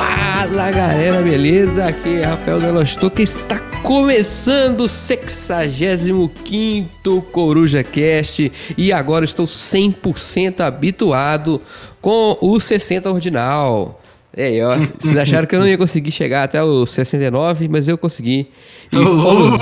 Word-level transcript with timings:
Fala 0.00 0.70
galera, 0.70 1.20
beleza? 1.20 1.84
Aqui 1.84 2.20
é 2.20 2.24
Rafael 2.24 2.58
Delostor 2.58 3.10
que 3.10 3.20
está 3.20 3.58
começando 3.82 4.80
o 4.80 4.88
65 4.88 7.20
Coruja 7.30 7.84
Cast 7.84 8.50
e 8.78 8.94
agora 8.94 9.26
estou 9.26 9.44
100% 9.44 10.60
habituado 10.60 11.60
com 12.00 12.38
o 12.40 12.58
60 12.58 13.10
Ordinal. 13.10 14.00
É 14.34 14.64
ó. 14.64 14.74
Vocês 14.98 15.18
acharam 15.18 15.46
que 15.46 15.54
eu 15.54 15.60
não 15.60 15.68
ia 15.68 15.76
conseguir 15.76 16.12
chegar 16.12 16.44
até 16.44 16.62
o 16.62 16.86
69, 16.86 17.68
mas 17.68 17.86
eu 17.86 17.98
consegui. 17.98 18.48
E 18.90 18.96
fomos, 18.96 19.60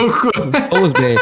fomos 0.69 0.93
bem. 0.93 1.17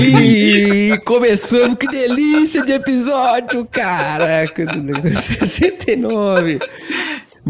E 0.00 0.96
começamos, 1.04 1.76
que 1.76 1.88
delícia 1.88 2.64
de 2.64 2.72
episódio, 2.72 3.64
caraca. 3.64 4.64
69. 5.10 6.60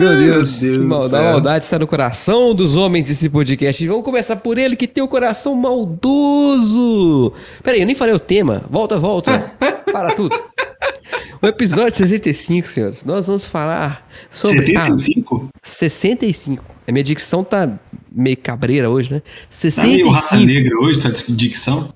Meu 0.00 0.16
Deus, 0.16 0.62
Meu 0.62 0.72
Deus 0.72 0.86
maldade, 0.86 1.26
a 1.26 1.30
maldade 1.32 1.64
está 1.64 1.78
no 1.78 1.86
coração 1.86 2.54
dos 2.54 2.74
homens 2.74 3.04
desse 3.04 3.28
podcast. 3.28 3.86
Vamos 3.86 4.02
começar 4.02 4.34
por 4.36 4.56
ele 4.56 4.74
que 4.74 4.86
tem 4.86 5.04
o 5.04 5.08
coração 5.08 5.54
maldoso. 5.54 7.34
Peraí, 7.62 7.80
eu 7.80 7.86
nem 7.86 7.94
falei 7.94 8.14
o 8.14 8.18
tema. 8.18 8.62
Volta, 8.70 8.96
volta. 8.96 9.52
Para 9.92 10.14
tudo. 10.14 10.34
O 11.42 11.46
episódio 11.46 11.98
65, 11.98 12.66
senhores, 12.66 13.04
nós 13.04 13.26
vamos 13.26 13.44
falar 13.44 14.08
sobre. 14.30 14.68
75? 14.68 15.50
Ah, 15.52 15.58
65. 15.62 16.64
A 16.88 16.92
minha 16.92 17.04
dicção 17.04 17.44
tá 17.44 17.70
meio 18.10 18.38
cabreira 18.38 18.88
hoje, 18.88 19.12
né? 19.12 19.22
65. 19.50 19.80
Tá 19.80 20.02
meio 20.02 20.14
raça 20.14 20.36
negra 20.36 20.78
hoje, 20.80 21.00
sua 21.00 21.12
dicção? 21.36 21.92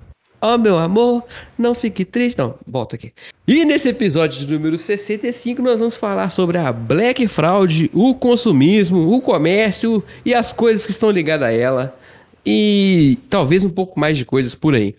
Oh, 0.47 0.59
meu 0.59 0.79
amor, 0.79 1.25
não 1.57 1.75
fique 1.75 2.05
triste. 2.05 2.37
Não, 2.37 2.55
volta 2.67 2.97
aqui. 2.97 3.15
E 3.49 3.65
nesse 3.65 3.89
episódio 3.89 4.45
de 4.45 4.53
número 4.53 4.77
65, 4.77 5.63
nós 5.63 5.79
vamos 5.79 5.97
falar 5.97 6.29
sobre 6.29 6.59
a 6.59 6.71
Black 6.71 7.27
Fraud, 7.29 7.91
o 7.95 8.15
consumismo, 8.15 9.11
o 9.11 9.23
comércio 9.23 10.05
e 10.23 10.35
as 10.35 10.53
coisas 10.53 10.85
que 10.85 10.93
estão 10.93 11.09
ligadas 11.09 11.49
a 11.49 11.51
ela. 11.51 11.99
E 12.45 13.17
talvez 13.31 13.65
um 13.65 13.71
pouco 13.71 13.99
mais 13.99 14.19
de 14.19 14.27
coisas 14.27 14.55
por 14.55 14.75
aí. 14.75 14.95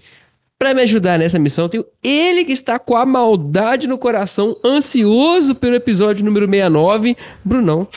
Para 0.58 0.74
me 0.74 0.82
ajudar 0.82 1.20
nessa 1.20 1.38
missão, 1.38 1.70
tenho 1.70 1.86
ele 2.04 2.44
que 2.44 2.54
está 2.54 2.80
com 2.80 2.96
a 2.96 3.06
maldade 3.06 3.88
no 3.88 4.00
coração, 4.00 4.58
ansioso 4.66 5.54
pelo 5.54 5.76
episódio 5.76 6.26
número 6.26 6.48
69, 6.48 7.16
Brunão. 7.44 7.88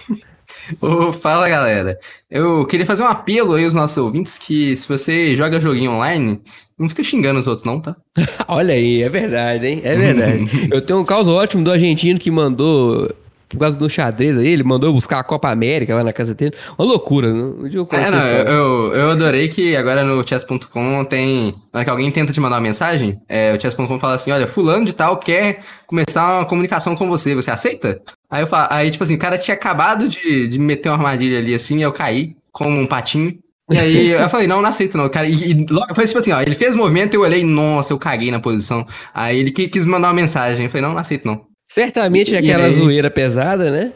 Oh, 0.80 1.12
fala 1.12 1.48
galera, 1.48 1.98
eu 2.30 2.66
queria 2.66 2.86
fazer 2.86 3.02
um 3.02 3.06
apelo 3.06 3.54
aí 3.54 3.64
aos 3.64 3.74
nossos 3.74 3.96
ouvintes 3.98 4.38
que 4.38 4.76
se 4.76 4.86
você 4.86 5.34
joga 5.36 5.60
joguinho 5.60 5.92
online, 5.92 6.40
não 6.78 6.88
fica 6.88 7.02
xingando 7.02 7.40
os 7.40 7.46
outros 7.46 7.66
não, 7.66 7.80
tá? 7.80 7.96
Olha 8.46 8.74
aí, 8.74 9.02
é 9.02 9.08
verdade, 9.08 9.66
hein? 9.66 9.80
É 9.82 9.96
verdade. 9.96 10.48
eu 10.70 10.80
tenho 10.80 11.00
um 11.00 11.04
caso 11.04 11.32
ótimo 11.32 11.64
do 11.64 11.72
argentino 11.72 12.18
que 12.18 12.30
mandou 12.30 13.08
por 13.48 13.58
causa 13.58 13.78
do 13.78 13.88
xadrez 13.88 14.36
aí, 14.36 14.48
ele 14.48 14.62
mandou 14.62 14.92
buscar 14.92 15.20
a 15.20 15.24
Copa 15.24 15.48
América 15.48 15.94
lá 15.94 16.04
na 16.04 16.12
casa 16.12 16.34
dele. 16.34 16.54
Uma 16.78 16.86
loucura, 16.86 17.32
não 17.32 17.66
digo 17.66 17.88
é, 17.92 18.10
não, 18.10 18.20
eu, 18.20 18.92
eu 18.92 19.10
adorei 19.10 19.48
que 19.48 19.74
agora 19.74 20.04
no 20.04 20.26
chess.com 20.26 21.04
tem. 21.04 21.54
Na 21.72 21.78
hora 21.78 21.84
que 21.84 21.90
alguém 21.90 22.10
tenta 22.10 22.32
te 22.32 22.40
mandar 22.40 22.56
uma 22.56 22.62
mensagem, 22.62 23.18
é, 23.26 23.54
o 23.54 23.60
chess.com 23.60 23.98
fala 23.98 24.14
assim: 24.14 24.30
olha, 24.30 24.46
fulano 24.46 24.84
de 24.84 24.92
tal 24.92 25.16
quer 25.16 25.60
começar 25.86 26.40
uma 26.40 26.44
comunicação 26.44 26.94
com 26.94 27.08
você, 27.08 27.34
você 27.34 27.50
aceita? 27.50 28.02
Aí 28.30 28.42
eu 28.42 28.46
falo, 28.46 28.68
aí, 28.70 28.90
tipo 28.90 29.02
assim, 29.04 29.14
o 29.14 29.18
cara 29.18 29.38
tinha 29.38 29.54
acabado 29.54 30.08
de, 30.08 30.48
de 30.48 30.58
meter 30.58 30.88
uma 30.90 30.96
armadilha 30.96 31.38
ali 31.38 31.54
assim, 31.54 31.78
e 31.78 31.82
eu 31.82 31.92
caí 31.92 32.36
como 32.52 32.78
um 32.78 32.86
patinho. 32.86 33.38
E 33.70 33.78
aí 33.78 34.08
eu 34.10 34.28
falei, 34.30 34.46
não, 34.46 34.62
não 34.62 34.68
aceito 34.68 34.96
não, 34.96 35.08
cara. 35.08 35.26
E, 35.26 35.50
e 35.50 35.66
logo, 35.68 35.94
foi 35.94 36.06
tipo 36.06 36.18
assim, 36.18 36.32
ó, 36.32 36.40
ele 36.40 36.54
fez 36.54 36.74
movimento, 36.74 37.14
eu 37.14 37.22
olhei, 37.22 37.44
nossa, 37.44 37.92
eu 37.92 37.98
caguei 37.98 38.30
na 38.30 38.40
posição. 38.40 38.86
Aí 39.14 39.38
ele 39.38 39.50
quis 39.50 39.84
mandar 39.84 40.08
uma 40.08 40.14
mensagem, 40.14 40.64
eu 40.64 40.70
falei, 40.70 40.82
não, 40.82 40.92
não 40.92 41.00
aceito 41.00 41.26
não. 41.26 41.46
Certamente 41.64 42.32
e, 42.32 42.36
aquela 42.36 42.62
e 42.62 42.66
aí... 42.66 42.72
zoeira 42.72 43.10
pesada, 43.10 43.70
né? 43.70 43.92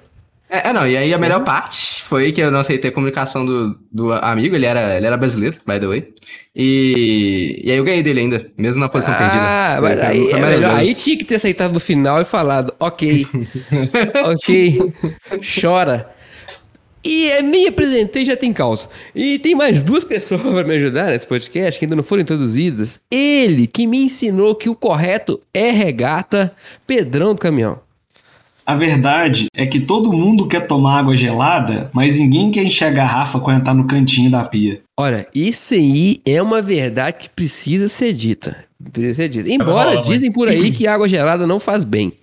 É, 0.52 0.68
é, 0.68 0.72
não, 0.74 0.86
e 0.86 0.94
aí 0.94 1.14
a 1.14 1.18
melhor 1.18 1.38
uhum. 1.38 1.46
parte 1.46 2.02
foi 2.02 2.30
que 2.30 2.42
eu 2.42 2.50
não 2.50 2.60
aceitei 2.60 2.90
a 2.90 2.92
comunicação 2.92 3.42
do, 3.42 3.74
do 3.90 4.12
amigo, 4.12 4.54
ele 4.54 4.66
era, 4.66 4.98
ele 4.98 5.06
era 5.06 5.16
brasileiro, 5.16 5.56
by 5.66 5.80
the 5.80 5.86
way. 5.86 6.12
E, 6.54 7.62
e 7.64 7.72
aí 7.72 7.78
eu 7.78 7.84
ganhei 7.84 8.02
dele 8.02 8.20
ainda, 8.20 8.50
mesmo 8.58 8.78
na 8.78 8.88
posição 8.90 9.14
ah, 9.14 9.16
perdida. 9.16 9.42
Ah, 9.42 9.78
mas 9.80 10.00
aí, 10.00 10.30
é 10.30 10.36
melhor, 10.38 10.76
aí 10.76 10.94
tinha 10.94 11.16
que 11.16 11.24
ter 11.24 11.36
aceitado 11.36 11.72
no 11.72 11.80
final 11.80 12.20
e 12.20 12.26
falado, 12.26 12.74
ok, 12.78 13.26
ok, 14.26 14.92
chora. 15.58 16.10
E 17.02 17.28
eu 17.30 17.42
nem 17.44 17.66
apresentei, 17.66 18.24
já 18.26 18.36
tem 18.36 18.52
causa. 18.52 18.90
E 19.14 19.38
tem 19.38 19.54
mais 19.54 19.82
duas 19.82 20.04
pessoas 20.04 20.42
para 20.42 20.64
me 20.64 20.74
ajudar 20.74 21.06
nesse 21.06 21.26
podcast 21.26 21.78
que 21.78 21.86
ainda 21.86 21.96
não 21.96 22.02
foram 22.02 22.22
introduzidas. 22.22 23.00
Ele 23.10 23.66
que 23.66 23.86
me 23.86 24.04
ensinou 24.04 24.54
que 24.54 24.68
o 24.68 24.76
correto 24.76 25.40
é 25.52 25.70
regata, 25.70 26.54
Pedrão 26.86 27.34
do 27.34 27.40
caminhão. 27.40 27.80
A 28.72 28.74
verdade 28.74 29.48
é 29.54 29.66
que 29.66 29.80
todo 29.80 30.14
mundo 30.14 30.48
quer 30.48 30.66
tomar 30.66 31.00
água 31.00 31.14
gelada, 31.14 31.90
mas 31.92 32.18
ninguém 32.18 32.50
quer 32.50 32.64
encher 32.64 32.86
a 32.86 32.90
garrafa 32.90 33.38
quando 33.38 33.62
tá 33.62 33.74
no 33.74 33.86
cantinho 33.86 34.30
da 34.30 34.42
pia. 34.44 34.80
Olha, 34.98 35.26
isso 35.34 35.74
aí 35.74 36.22
é 36.24 36.40
uma 36.40 36.62
verdade 36.62 37.18
que 37.18 37.28
precisa 37.28 37.86
ser 37.86 38.14
dita. 38.14 38.64
Precisa 38.90 39.14
ser 39.14 39.28
dita. 39.28 39.50
Embora 39.50 40.00
dizem 40.00 40.32
por 40.32 40.48
aí 40.48 40.70
que 40.72 40.86
água 40.86 41.06
gelada 41.06 41.46
não 41.46 41.60
faz 41.60 41.84
bem. 41.84 42.14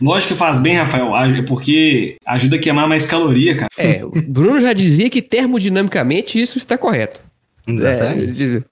Lógico 0.00 0.32
que 0.32 0.38
faz 0.38 0.58
bem, 0.58 0.74
Rafael, 0.74 1.12
porque 1.46 2.16
ajuda 2.24 2.56
a 2.56 2.58
queimar 2.58 2.88
mais 2.88 3.04
caloria, 3.04 3.54
cara. 3.54 3.68
É, 3.76 4.02
o 4.02 4.10
Bruno 4.26 4.62
já 4.62 4.72
dizia 4.72 5.10
que 5.10 5.20
termodinamicamente 5.20 6.40
isso 6.40 6.56
está 6.56 6.78
correto. 6.78 7.20
Exatamente. 7.68 8.42
É, 8.42 8.62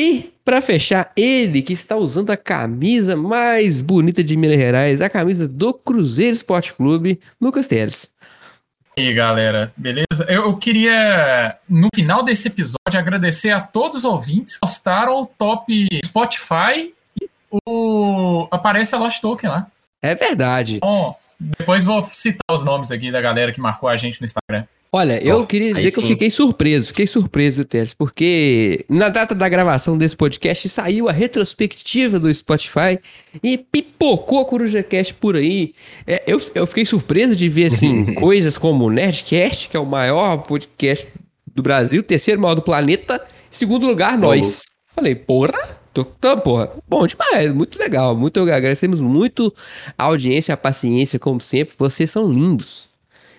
e, 0.00 0.32
para 0.42 0.62
fechar, 0.62 1.12
ele 1.14 1.60
que 1.60 1.74
está 1.74 1.94
usando 1.94 2.30
a 2.30 2.36
camisa 2.36 3.14
mais 3.14 3.82
bonita 3.82 4.24
de 4.24 4.34
Minas 4.34 4.56
Gerais, 4.56 5.02
a 5.02 5.10
camisa 5.10 5.46
do 5.46 5.74
Cruzeiro 5.74 6.32
Esporte 6.32 6.72
Clube, 6.72 7.20
Lucas 7.38 7.68
Teres. 7.68 8.14
E 8.96 9.02
aí, 9.02 9.12
galera, 9.12 9.70
beleza? 9.76 10.24
Eu, 10.26 10.56
queria, 10.56 11.54
no 11.68 11.88
final 11.94 12.22
desse 12.22 12.48
episódio, 12.48 12.98
agradecer 12.98 13.50
a 13.50 13.60
todos 13.60 13.98
os 13.98 14.04
ouvintes 14.04 14.54
que 14.54 14.60
postaram 14.60 15.20
o 15.20 15.26
top 15.26 15.86
Spotify 16.06 16.94
e 17.20 17.28
o... 17.68 18.48
aparece 18.50 18.94
a 18.94 18.98
Lost 18.98 19.20
Token 19.20 19.50
lá. 19.50 19.66
É 20.02 20.14
verdade. 20.14 20.78
Bom, 20.80 21.14
depois 21.38 21.84
vou 21.84 22.02
citar 22.04 22.40
os 22.50 22.64
nomes 22.64 22.90
aqui 22.90 23.12
da 23.12 23.20
galera 23.20 23.52
que 23.52 23.60
marcou 23.60 23.86
a 23.86 23.96
gente 23.96 24.18
no 24.18 24.24
Instagram. 24.24 24.66
Olha, 24.92 25.22
eu 25.22 25.46
queria 25.46 25.72
dizer 25.72 25.92
que 25.92 26.00
eu 26.00 26.02
fiquei 26.02 26.28
surpreso, 26.30 26.88
fiquei 26.88 27.06
surpreso, 27.06 27.64
Teles, 27.64 27.94
porque 27.94 28.84
na 28.88 29.08
data 29.08 29.36
da 29.36 29.48
gravação 29.48 29.96
desse 29.96 30.16
podcast 30.16 30.68
saiu 30.68 31.08
a 31.08 31.12
retrospectiva 31.12 32.18
do 32.18 32.32
Spotify 32.34 32.98
e 33.40 33.56
pipocou 33.56 34.40
a 34.40 34.44
CorujaCast 34.44 35.14
por 35.14 35.36
aí. 35.36 35.74
É, 36.04 36.24
eu, 36.26 36.40
eu 36.56 36.66
fiquei 36.66 36.84
surpreso 36.84 37.36
de 37.36 37.48
ver, 37.48 37.66
assim, 37.66 38.14
coisas 38.14 38.58
como 38.58 38.84
o 38.84 38.90
Nerdcast, 38.90 39.68
que 39.68 39.76
é 39.76 39.80
o 39.80 39.86
maior 39.86 40.38
podcast 40.38 41.06
do 41.54 41.62
Brasil, 41.62 42.02
terceiro 42.02 42.40
maior 42.40 42.56
do 42.56 42.62
planeta, 42.62 43.24
segundo 43.48 43.86
lugar, 43.86 44.18
nós. 44.18 44.64
Falei, 44.92 45.14
porra, 45.14 45.78
Tô, 45.94 46.02
então, 46.02 46.38
porra, 46.38 46.70
bom 46.88 47.04
demais, 47.06 47.52
muito 47.52 47.78
legal. 47.78 48.16
Muito 48.16 48.40
agradecemos 48.40 49.00
muito 49.00 49.52
a 49.98 50.04
audiência, 50.04 50.54
a 50.54 50.56
paciência, 50.56 51.18
como 51.18 51.40
sempre. 51.40 51.74
Vocês 51.76 52.10
são 52.10 52.28
lindos. 52.28 52.89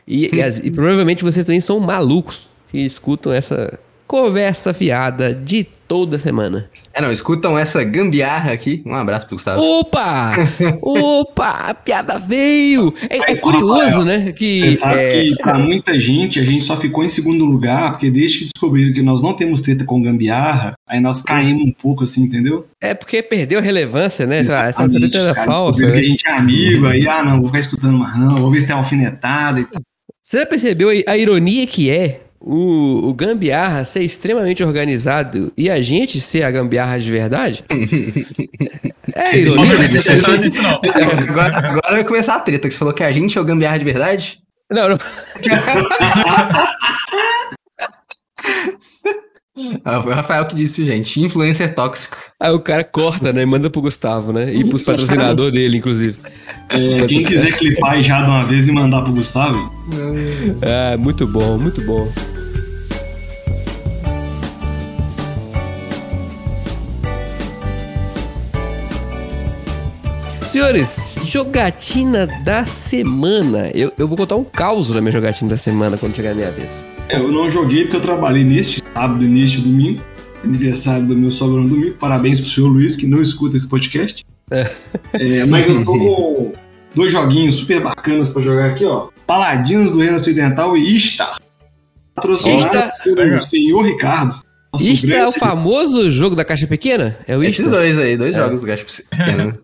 E, 0.08 0.26
e, 0.26 0.68
e 0.68 0.72
provavelmente 0.72 1.24
vocês 1.24 1.46
também 1.46 1.62
são 1.62 1.80
malucos 1.80 2.50
que 2.70 2.80
escutam 2.80 3.32
essa 3.32 3.80
conversa 4.12 4.74
fiada 4.74 5.34
de 5.34 5.66
toda 5.88 6.20
semana. 6.20 6.70
É, 6.94 7.02
não, 7.02 7.14
escutam 7.14 7.58
essa 7.58 7.82
gambiarra 7.82 8.52
aqui. 8.52 8.84
Um 8.86 8.94
abraço 8.94 9.26
pro 9.26 9.38
Gustavo. 9.38 9.62
Opa! 9.62 10.34
Opa! 10.82 11.50
A 11.70 11.74
piada 11.74 12.20
veio! 12.20 12.94
É, 13.10 13.32
é 13.32 13.36
curioso, 13.38 14.00
Rafael, 14.00 14.04
né? 14.04 14.32
Que, 14.34 14.60
você 14.60 14.72
sabe 14.74 14.96
é... 15.00 15.24
que 15.24 15.36
pra 15.38 15.58
muita 15.58 15.98
gente 15.98 16.42
a 16.42 16.44
gente 16.44 16.66
só 16.66 16.76
ficou 16.76 17.06
em 17.06 17.10
segundo 17.10 17.46
lugar, 17.46 17.92
porque 17.92 18.12
desde 18.12 18.40
que 18.40 18.46
descobriram 18.54 18.94
que 18.94 19.02
nós 19.02 19.24
não 19.24 19.34
temos 19.34 19.62
treta 19.62 19.86
com 19.86 20.02
gambiarra, 20.02 20.74
aí 20.86 21.00
nós 21.00 21.22
caímos 21.22 21.64
um 21.64 21.72
pouco 21.72 22.04
assim, 22.04 22.24
entendeu? 22.24 22.68
É 22.82 22.94
porque 22.94 23.24
perdeu 23.24 23.60
a 23.60 23.62
relevância, 23.62 24.26
né? 24.26 24.40
Essa, 24.40 24.64
essa 24.66 24.90
treta 24.90 25.18
era 25.18 25.46
falsa. 25.46 25.86
Né? 25.86 25.92
que 25.94 26.00
a 26.00 26.04
gente 26.04 26.28
é 26.28 26.32
amigo, 26.32 26.86
aí, 26.86 27.08
ah, 27.08 27.24
não, 27.24 27.38
vou 27.38 27.48
ficar 27.48 27.60
escutando 27.60 27.98
mais 27.98 28.20
não, 28.20 28.42
vou 28.42 28.52
ver 28.52 28.60
se 28.60 28.68
tem 28.68 28.76
alfinetada. 28.76 29.66
Você 30.24 30.38
já 30.38 30.46
percebeu 30.46 30.90
a 31.08 31.18
ironia 31.18 31.66
que 31.66 31.90
é 31.90 32.22
o, 32.40 33.10
o 33.10 33.14
gambiarra 33.14 33.84
ser 33.84 34.04
extremamente 34.04 34.64
organizado 34.64 35.52
e 35.58 35.68
a 35.68 35.82
gente 35.82 36.22
ser 36.22 36.44
a 36.44 36.52
gambiarra 36.52 37.00
de 37.00 37.10
verdade? 37.10 37.64
é 39.16 39.36
ironia. 39.36 39.66
Não, 39.66 40.38
não, 40.38 40.44
isso 40.46 40.62
não. 40.62 40.80
Agora, 41.28 41.58
agora 41.58 41.92
vai 41.92 42.04
começar 42.04 42.36
a 42.36 42.40
treta, 42.40 42.68
que 42.68 42.74
você 42.74 42.80
falou 42.80 42.94
que 42.94 43.04
a 43.04 43.12
gente 43.12 43.36
é 43.36 43.42
o 43.42 43.46
gambiarra 43.46 43.80
de 43.80 43.86
verdade? 43.86 44.40
Não, 44.72 44.90
não. 44.90 44.98
Ah, 49.84 50.02
foi 50.02 50.12
o 50.12 50.16
Rafael 50.16 50.46
que 50.46 50.56
disse, 50.56 50.86
gente. 50.86 51.20
Influencer 51.20 51.74
tóxico. 51.74 52.18
Aí 52.40 52.52
o 52.52 52.60
cara 52.60 52.84
corta, 52.84 53.32
né? 53.32 53.46
Manda 53.46 53.70
pro 53.70 53.82
Gustavo, 53.82 54.32
né? 54.32 54.54
E 54.54 54.64
pros 54.64 54.84
patrocinadores 54.84 55.54
dele, 55.54 55.78
inclusive. 55.78 56.18
É, 56.70 57.06
quem 57.08 57.24
quiser 57.24 57.52
clipar 57.58 58.02
já 58.02 58.24
de 58.24 58.30
uma 58.30 58.44
vez 58.44 58.68
e 58.68 58.72
mandar 58.72 59.02
pro 59.02 59.14
Gustavo. 59.14 59.72
É, 60.62 60.98
muito 60.98 61.28
bom, 61.28 61.58
muito 61.58 61.82
bom. 61.86 62.08
Senhores, 70.52 71.18
jogatina 71.24 72.28
da 72.28 72.66
semana. 72.66 73.72
Eu, 73.74 73.94
eu 73.98 74.06
vou 74.06 74.18
contar 74.18 74.36
um 74.36 74.44
caos 74.44 74.90
da 74.90 75.00
minha 75.00 75.14
jogatina 75.14 75.50
da 75.50 75.56
semana 75.56 75.98
quando 75.98 76.14
chegar 76.14 76.32
a 76.32 76.36
minha 76.36 76.52
vez. 76.52 76.86
É, 77.12 77.18
Eu 77.18 77.32
não 77.32 77.50
joguei 77.50 77.84
porque 77.84 77.98
eu 77.98 78.02
trabalhei 78.02 78.44
neste 78.44 78.82
sábado, 78.96 79.24
início 79.24 79.62
de 79.62 79.70
domingo. 79.70 80.02
Aniversário 80.44 81.06
do 81.06 81.16
meu 81.16 81.30
sogro 81.30 81.62
no 81.62 81.70
domingo. 81.70 81.96
Parabéns 81.98 82.40
pro 82.42 82.50
senhor 82.50 82.68
Luiz, 82.70 82.96
que 82.96 83.06
não 83.06 83.22
escuta 83.22 83.56
esse 83.56 83.68
podcast. 83.70 84.26
É, 85.14 85.46
mas 85.46 85.70
eu 85.70 85.84
tô 85.86 85.94
com 85.94 86.54
dois 86.96 87.12
joguinhos 87.12 87.56
super 87.56 87.82
bacanas 87.82 88.32
pra 88.32 88.42
jogar 88.42 88.72
aqui, 88.72 88.84
ó. 88.86 89.10
Paladinos 89.28 89.92
do 89.92 90.00
Reino 90.00 90.16
Ocidental 90.16 90.76
e 90.76 90.96
Istar. 90.96 91.38
Patrocinado 92.16 92.92
pelo 93.04 93.42
senhor 93.42 93.82
Ricardo. 93.84 94.34
Nosso 94.74 94.88
Isto 94.88 95.08
é 95.08 95.10
o 95.28 95.32
grande, 95.32 95.40
famoso 95.40 96.10
jogo 96.10 96.36
da 96.36 96.44
caixa 96.46 96.66
pequena? 96.66 97.18
É 97.28 97.38
o 97.38 97.44
Esses 97.44 97.60
Isto? 97.60 97.72
dois 97.72 97.98
aí, 97.98 98.18
dois 98.18 98.34
É. 98.34 98.38
jogos 98.38 98.62
do 98.62 98.68
Gacho 98.68 98.86
Pequeno. 98.86 99.58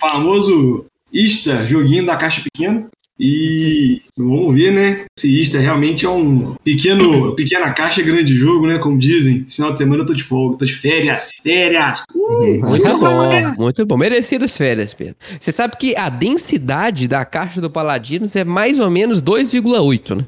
famoso 0.00 0.84
Istar, 1.12 1.66
joguinho 1.66 2.04
da 2.04 2.16
caixa 2.16 2.42
pequena. 2.42 2.86
E 3.20 4.00
vamos 4.16 4.54
ver, 4.54 4.70
né? 4.70 5.04
Se 5.18 5.40
Istar 5.40 5.58
realmente 5.58 6.06
é 6.06 6.08
um 6.08 6.54
pequeno, 6.62 7.34
pequena 7.34 7.72
caixa, 7.72 8.00
grande 8.02 8.36
jogo, 8.36 8.66
né? 8.66 8.78
Como 8.78 8.96
dizem. 8.96 9.44
Final 9.48 9.72
de 9.72 9.78
semana 9.78 10.02
eu 10.02 10.06
tô 10.06 10.14
de 10.14 10.22
folga, 10.22 10.58
tô 10.58 10.64
de 10.64 10.72
férias. 10.74 11.30
Férias! 11.42 12.04
Uh, 12.14 12.60
Muito 12.66 12.98
bom, 12.98 13.54
muito 13.58 13.86
bom. 13.86 13.96
Merecidas 13.96 14.56
férias, 14.56 14.94
Pedro. 14.94 15.16
Você 15.40 15.50
sabe 15.50 15.76
que 15.76 15.96
a 15.96 16.08
densidade 16.08 17.08
da 17.08 17.24
caixa 17.24 17.60
do 17.60 17.68
Paladinos 17.68 18.36
é 18.36 18.44
mais 18.44 18.78
ou 18.78 18.88
menos 18.90 19.20
2,8, 19.22 20.16
né? 20.18 20.24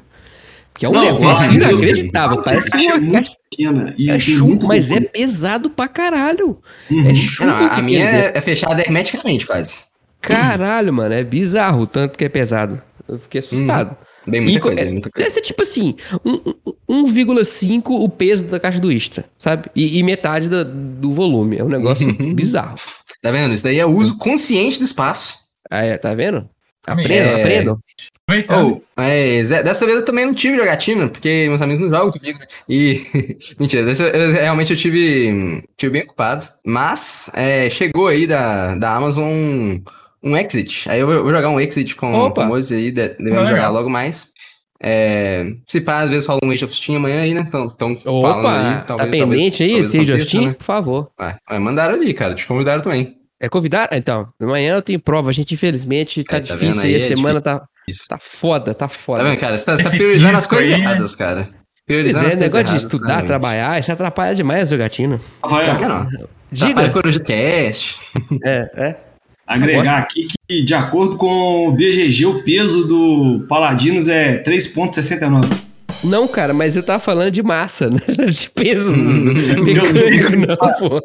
Que 0.73 0.85
é 0.85 0.89
um 0.89 0.93
Não, 0.93 1.01
negócio 1.01 1.51
inacreditável. 1.53 2.41
Parece 2.41 2.69
caixa 2.69 2.85
é 2.85 2.93
uma 2.93 2.97
muito 2.99 3.13
caixa. 3.13 3.35
pequena. 3.49 3.93
E 3.97 4.09
É 4.09 4.19
chumbo, 4.19 4.67
mas 4.67 4.89
é 4.91 4.99
pesado 4.99 5.69
pra 5.69 5.87
caralho. 5.87 6.57
Uhum. 6.89 7.07
É 7.07 7.15
chumbo. 7.15 7.51
A 7.51 7.81
minha 7.81 8.03
é, 8.03 8.37
é 8.37 8.41
fechada 8.41 8.81
hermeticamente, 8.81 9.45
quase. 9.45 9.90
Caralho, 10.21 10.93
mano, 10.93 11.13
é 11.13 11.23
bizarro 11.23 11.81
o 11.81 11.87
tanto 11.87 12.17
que 12.17 12.23
é 12.25 12.29
pesado. 12.29 12.81
Eu 13.07 13.17
fiquei 13.19 13.39
assustado. 13.39 13.97
Bem, 14.25 14.39
muita 14.41 14.57
E 14.57 14.61
co- 14.61 14.67
coisa, 14.67 14.81
é- 14.81 14.91
muita 14.91 15.09
coisa. 15.09 15.23
Deve 15.27 15.31
ser 15.31 15.41
tipo 15.41 15.61
assim, 15.63 15.95
um- 16.23 16.39
um- 16.87 17.03
1,5 17.05 17.95
o 18.03 18.07
peso 18.07 18.45
da 18.47 18.59
caixa 18.59 18.79
do 18.79 18.91
Ista, 18.91 19.25
sabe? 19.37 19.69
E, 19.75 19.97
e 19.97 20.03
metade 20.03 20.47
da- 20.47 20.63
do 20.63 21.11
volume. 21.11 21.57
É 21.57 21.63
um 21.63 21.67
negócio 21.69 22.07
bizarro. 22.33 22.75
Tá 23.21 23.31
vendo? 23.31 23.53
Isso 23.53 23.63
daí 23.63 23.79
é 23.79 23.85
o 23.85 23.89
uso 23.95 24.17
consciente 24.17 24.77
do 24.79 24.85
espaço. 24.85 25.39
Ah, 25.69 25.83
é, 25.83 25.97
tá 25.97 26.13
vendo? 26.13 26.47
Aprendam, 26.85 27.27
É. 27.31 27.35
aprendam. 27.39 27.79
Oh, 28.49 28.81
mas 28.95 29.51
é, 29.51 29.61
dessa 29.61 29.85
vez 29.85 29.99
eu 29.99 30.05
também 30.05 30.25
não 30.25 30.33
tive 30.33 30.57
jogatina, 30.57 31.07
porque 31.09 31.45
meus 31.49 31.61
amigos 31.61 31.81
não 31.81 31.89
jogam 31.89 32.11
comigo. 32.13 32.39
né? 32.39 32.45
E. 32.69 33.01
Mentira, 33.59 33.83
dessa, 33.85 34.03
eu- 34.03 34.31
realmente 34.31 34.71
eu 34.71 34.77
tive, 34.77 35.63
tive 35.77 35.91
bem 35.91 36.03
ocupado. 36.03 36.47
Mas 36.65 37.29
é, 37.33 37.69
chegou 37.69 38.07
aí 38.07 38.25
da, 38.25 38.73
da 38.75 38.95
Amazon 38.95 39.77
um, 40.23 40.37
Exit. 40.37 40.89
Aí 40.89 40.99
eu 40.99 41.07
vou, 41.07 41.31
jogar 41.31 41.49
um 41.49 41.59
Exit 41.59 41.95
com, 41.95 42.13
Opa. 42.13 42.41
com 42.41 42.47
o 42.47 42.49
Moses 42.49 42.77
aí, 42.77 42.91
de- 42.91 43.09
devemos 43.17 43.49
jogar 43.49 43.69
logo 43.69 43.89
mais. 43.89 44.29
É, 44.83 45.45
se 45.67 45.79
pá, 45.79 45.99
às 46.01 46.09
vezes 46.09 46.25
rola 46.25 46.39
um 46.43 46.49
Age 46.49 46.65
of 46.65 46.75
Steam 46.75 46.95
amanhã 46.97 47.21
aí, 47.21 47.33
né? 47.35 47.43
Então, 47.47 47.69
tão 47.69 47.95
falando 47.97 48.39
Opa, 48.39 48.51
aí. 48.51 48.75
tá 48.77 48.81
talvez- 48.83 49.11
pendente 49.11 49.57
talvez- 49.59 49.61
aí 49.61 49.79
esse 49.79 49.99
Age 49.99 50.13
of 50.13 50.23
Steam? 50.25 50.45
né? 50.47 50.53
Por 50.53 50.63
favor. 50.63 51.11
Ué, 51.19 51.59
mandaram 51.59 51.93
ali, 51.95 52.13
cara. 52.13 52.33
Te 52.33 52.47
convidaram 52.47 52.81
também. 52.81 53.15
É 53.39 53.47
convidar? 53.49 53.89
Então, 53.91 54.27
amanhã 54.41 54.75
eu 54.75 54.81
tenho 54.81 54.99
prova. 54.99 55.29
A 55.29 55.33
gente, 55.33 55.53
infelizmente, 55.53 56.23
tá 56.23 56.37
É, 56.37 56.39
tá 56.39 56.53
difícil 56.55 56.81
aí. 56.83 56.89
aí? 56.89 56.93
A 56.95 56.97
É 56.97 56.99
semana 56.99 57.41
tá, 57.41 57.63
Isso. 57.87 58.05
tá 58.07 58.17
foda, 58.19 58.73
tá 58.73 58.87
Tá 58.87 58.87
foda. 58.87 59.23
vendo, 59.23 59.37
cara? 59.39 59.57
Você 59.57 59.65
tá, 59.65 59.77
você 59.77 59.83
tá 59.83 59.89
priorizando 59.91 60.37
as 60.37 60.45
coisas 60.47 60.65
aí, 60.67 60.77
né? 60.79 60.83
erradas, 60.83 61.15
cara. 61.15 61.43
Pois 61.43 61.61
Priorizando 61.85 62.25
é, 62.25 62.27
as 62.27 62.33
coisas 62.35 62.39
negócio 62.53 62.63
de 62.63 62.69
erradas, 62.71 62.81
estudar, 62.83 63.13
cara. 63.15 63.27
trabalhar, 63.27 63.79
isso 63.79 63.91
atrapalha 63.91 64.35
demais 64.35 64.61
a 64.61 64.75
jogatina. 64.75 65.21
Rafael, 65.43 65.79
Não, 65.79 66.03
não. 66.03 66.27
Diga. 66.51 66.89
Coruja 66.89 67.19
Cast. 67.19 67.97
É, 68.43 68.69
é. 68.75 68.95
Agregar 69.53 69.99
aqui 69.99 70.27
que, 70.47 70.63
de 70.63 70.73
acordo 70.73 71.17
com 71.17 71.67
o 71.67 71.71
BGG, 71.71 72.25
o 72.25 72.43
peso 72.43 72.87
do 72.87 73.45
Paladinos 73.47 74.07
é 74.07 74.41
3,69. 74.43 75.45
Não, 76.03 76.27
cara, 76.27 76.53
mas 76.53 76.75
eu 76.75 76.83
tava 76.83 76.99
falando 76.99 77.31
de 77.31 77.43
massa, 77.43 77.89
né? 77.91 77.99
De 77.99 78.49
peso 78.49 78.95
mecânico, 78.95 80.35
não, 80.35 80.89
pô. 80.89 81.01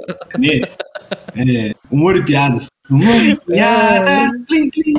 É, 1.34 1.74
humor 1.90 2.16
e 2.16 2.24
piadas. 2.24 2.66
Humor 2.90 3.22
e 3.22 3.36
piadas. 3.46 4.30
Plim, 4.46 4.70
plim. 4.70 4.94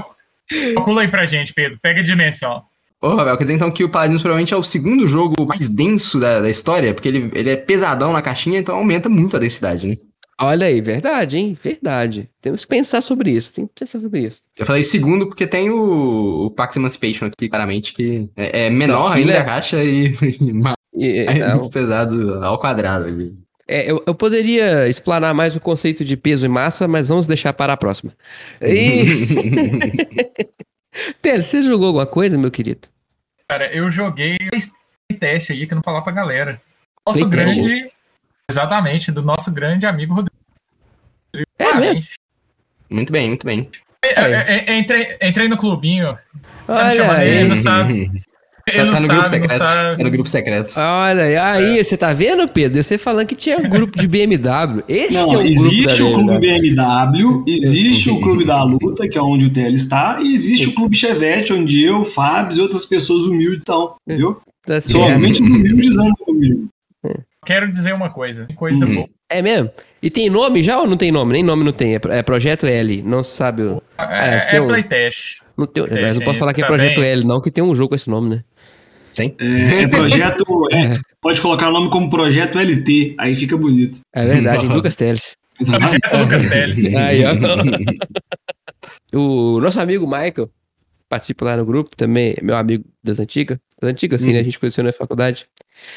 Calcula 0.75 1.01
aí 1.01 1.07
pra 1.07 1.25
gente, 1.25 1.53
Pedro. 1.53 1.79
Pega 1.81 2.01
a 2.01 2.03
dimensão. 2.03 2.61
Ô, 3.01 3.15
Ravel, 3.15 3.37
quer 3.37 3.43
dizer 3.43 3.55
então 3.55 3.71
que 3.71 3.83
o 3.83 3.89
Paladins 3.89 4.21
provavelmente 4.21 4.53
é 4.53 4.57
o 4.57 4.63
segundo 4.63 5.07
jogo 5.07 5.45
mais 5.45 5.69
denso 5.69 6.19
da, 6.19 6.41
da 6.41 6.49
história, 6.49 6.93
porque 6.93 7.07
ele, 7.07 7.31
ele 7.33 7.49
é 7.49 7.55
pesadão 7.55 8.11
na 8.11 8.23
caixinha, 8.23 8.59
então 8.59 8.75
aumenta 8.75 9.07
muito 9.07 9.35
a 9.35 9.39
densidade, 9.39 9.87
né? 9.87 9.95
Olha 10.39 10.67
aí, 10.67 10.79
verdade, 10.81 11.37
hein? 11.37 11.53
Verdade. 11.59 12.29
Temos 12.39 12.63
que 12.63 12.69
pensar 12.69 13.01
sobre 13.01 13.31
isso. 13.31 13.53
Tem 13.53 13.65
que 13.65 13.73
pensar 13.79 13.99
sobre 13.99 14.21
isso. 14.21 14.43
Eu 14.57 14.65
falei 14.67 14.83
segundo 14.83 15.25
porque 15.27 15.47
tem 15.47 15.69
o, 15.71 16.45
o 16.45 16.51
Pax 16.51 16.75
Emancipation 16.75 17.25
aqui, 17.25 17.49
claramente, 17.49 17.91
que 17.93 18.29
é, 18.35 18.65
é 18.65 18.69
menor 18.69 19.09
Não, 19.09 19.13
ainda 19.13 19.33
é- 19.33 19.39
a 19.39 19.43
caixa 19.45 19.81
e, 19.83 20.15
e 20.39 20.53
mais 20.53 20.75
E, 20.93 21.25
é 21.27 21.53
muito 21.55 21.71
pesado 21.71 22.43
ao 22.43 22.59
quadrado. 22.59 23.05
ali. 23.05 23.33
é, 23.67 23.89
eu, 23.91 24.03
eu 24.05 24.13
poderia 24.13 24.87
explanar 24.87 25.33
mais 25.33 25.55
o 25.55 25.59
conceito 25.59 26.05
de 26.05 26.15
peso 26.15 26.45
e 26.45 26.49
massa, 26.49 26.87
mas 26.87 27.07
vamos 27.07 27.25
deixar 27.25 27.51
para 27.53 27.73
a 27.73 27.77
próxima. 27.77 28.13
Isso. 28.61 29.41
Ter, 31.21 31.41
você 31.41 31.61
jogou 31.63 31.87
alguma 31.87 32.05
coisa, 32.05 32.37
meu 32.37 32.51
querido? 32.51 32.87
Cara, 33.49 33.73
eu 33.73 33.89
joguei 33.89 34.37
esse 34.53 34.71
teste 35.19 35.51
aí 35.53 35.65
que 35.65 35.73
eu 35.73 35.77
não 35.77 35.83
falar 35.83 36.01
pra 36.01 36.11
galera. 36.11 36.59
Nosso 37.07 37.25
grande. 37.27 37.89
Exatamente, 38.49 39.11
do 39.11 39.21
nosso 39.21 39.51
grande 39.51 39.85
amigo 39.85 40.13
Rodrigo. 40.13 40.26
É 41.59 41.65
Parabéns. 41.65 42.07
Muito 42.89 43.11
bem, 43.11 43.27
muito 43.29 43.45
bem. 43.45 43.69
É, 44.03 44.21
é, 44.21 44.65
é, 44.67 44.79
entrei, 44.79 45.17
entrei 45.21 45.47
no 45.47 45.57
clubinho. 45.57 46.17
Olha 46.67 47.11
aí. 47.11 47.29
ele, 47.29 47.49
não 47.49 47.55
sabe. 47.55 48.09
Ele 48.67 48.91
Tá, 48.91 48.97
tá 48.97 48.99
no 48.99 49.07
grupo 49.07 49.29
sabe, 49.29 49.29
secreto. 49.29 49.63
É 49.63 50.03
no 50.03 50.11
grupo 50.11 50.29
secreto. 50.29 50.73
Olha 50.75 51.23
aí, 51.23 51.37
aí, 51.37 51.81
você 51.83 51.95
tá 51.95 52.11
vendo, 52.11 52.45
Pedro? 52.49 52.83
Você 52.83 52.97
falando 52.97 53.25
que 53.25 53.33
tinha 53.35 53.57
um 53.57 53.69
grupo 53.69 53.97
de 53.97 54.09
BMW. 54.09 54.83
Esse 54.89 55.15
é 55.15 55.21
Não, 55.21 55.29
o 55.29 55.31
grupo 55.35 55.47
existe 55.47 55.85
da 56.01 56.05
o 56.05 56.13
clube 56.13 56.37
BMW. 56.37 57.43
Existe 57.47 58.09
o 58.09 58.19
clube 58.19 58.43
da 58.43 58.61
luta, 58.63 59.07
que 59.07 59.17
é 59.17 59.21
onde 59.21 59.45
o 59.45 59.49
TL 59.49 59.73
está, 59.73 60.19
e 60.21 60.33
existe 60.33 60.67
o 60.67 60.73
clube 60.75 60.97
Chevette, 60.97 61.53
onde 61.53 61.81
eu, 61.81 62.03
Fábio 62.03 62.57
e 62.57 62.61
outras 62.61 62.85
pessoas 62.85 63.25
humildes 63.25 63.59
estão, 63.59 63.95
entendeu? 64.05 64.41
Tá. 64.65 64.81
Somente 64.81 65.41
os 65.41 65.49
humildes 65.49 65.97
andam 65.97 66.15
comigo. 66.15 66.67
Quero 67.45 67.71
dizer 67.71 67.93
uma 67.93 68.09
coisa. 68.09 68.47
Coisa 68.53 68.85
Uhum. 68.85 68.95
boa. 68.95 69.09
É 69.29 69.41
mesmo? 69.41 69.69
E 70.01 70.09
tem 70.09 70.29
nome 70.29 70.61
já 70.63 70.79
ou 70.79 70.87
não 70.87 70.95
tem 70.95 71.11
nome? 71.11 71.33
Nem 71.33 71.43
nome 71.43 71.63
não 71.63 71.71
tem. 71.71 71.95
É, 71.95 71.99
é 72.09 72.23
Projeto 72.23 72.65
L. 72.65 73.01
Não 73.01 73.23
se 73.23 73.31
sabe 73.35 73.63
o. 73.63 73.81
É, 73.97 74.39
você 74.39 74.47
tem 74.49 74.59
é 74.59 74.61
um- 74.61 74.67
playtest. 74.67 75.37
Não, 75.57 75.65
tem, 75.65 75.87
Tem, 75.87 76.01
mas 76.03 76.15
não 76.15 76.21
posso 76.21 76.37
falar 76.37 76.53
que 76.53 76.61
é 76.61 76.63
tá 76.63 76.67
Projeto 76.67 77.01
bem. 77.01 77.09
L, 77.09 77.25
não, 77.25 77.41
que 77.41 77.49
tem 77.49 77.63
um 77.63 77.73
jogo 77.73 77.89
com 77.89 77.95
esse 77.95 78.09
nome, 78.09 78.29
né? 78.29 78.43
Sim. 79.13 79.33
É, 79.39 79.83
é 79.83 79.87
projeto. 79.89 80.45
é, 80.71 80.93
pode 81.19 81.41
colocar 81.41 81.69
o 81.69 81.71
nome 81.71 81.89
como 81.89 82.09
Projeto 82.09 82.59
LT, 82.59 83.15
aí 83.17 83.35
fica 83.35 83.57
bonito. 83.57 83.99
É 84.13 84.23
verdade, 84.23 84.67
Lucas 84.67 84.95
Teles. 84.95 85.35
Projeto 85.57 86.17
Lucas 86.17 86.47
Teles. 86.47 86.93
Aí, 86.95 87.23
ó. 87.25 87.31
O 89.13 89.59
nosso 89.61 89.79
amigo 89.79 90.05
Michael 90.05 90.49
participa 91.09 91.45
lá 91.45 91.57
no 91.57 91.65
grupo 91.65 91.95
também, 91.95 92.35
é 92.37 92.43
meu 92.43 92.55
amigo 92.55 92.83
das 93.03 93.19
antigas. 93.19 93.57
Das 93.81 93.89
antigas, 93.89 94.21
sim, 94.21 94.33
né? 94.33 94.39
A 94.39 94.43
gente 94.43 94.59
conheceu 94.59 94.83
na 94.83 94.91
faculdade. 94.91 95.47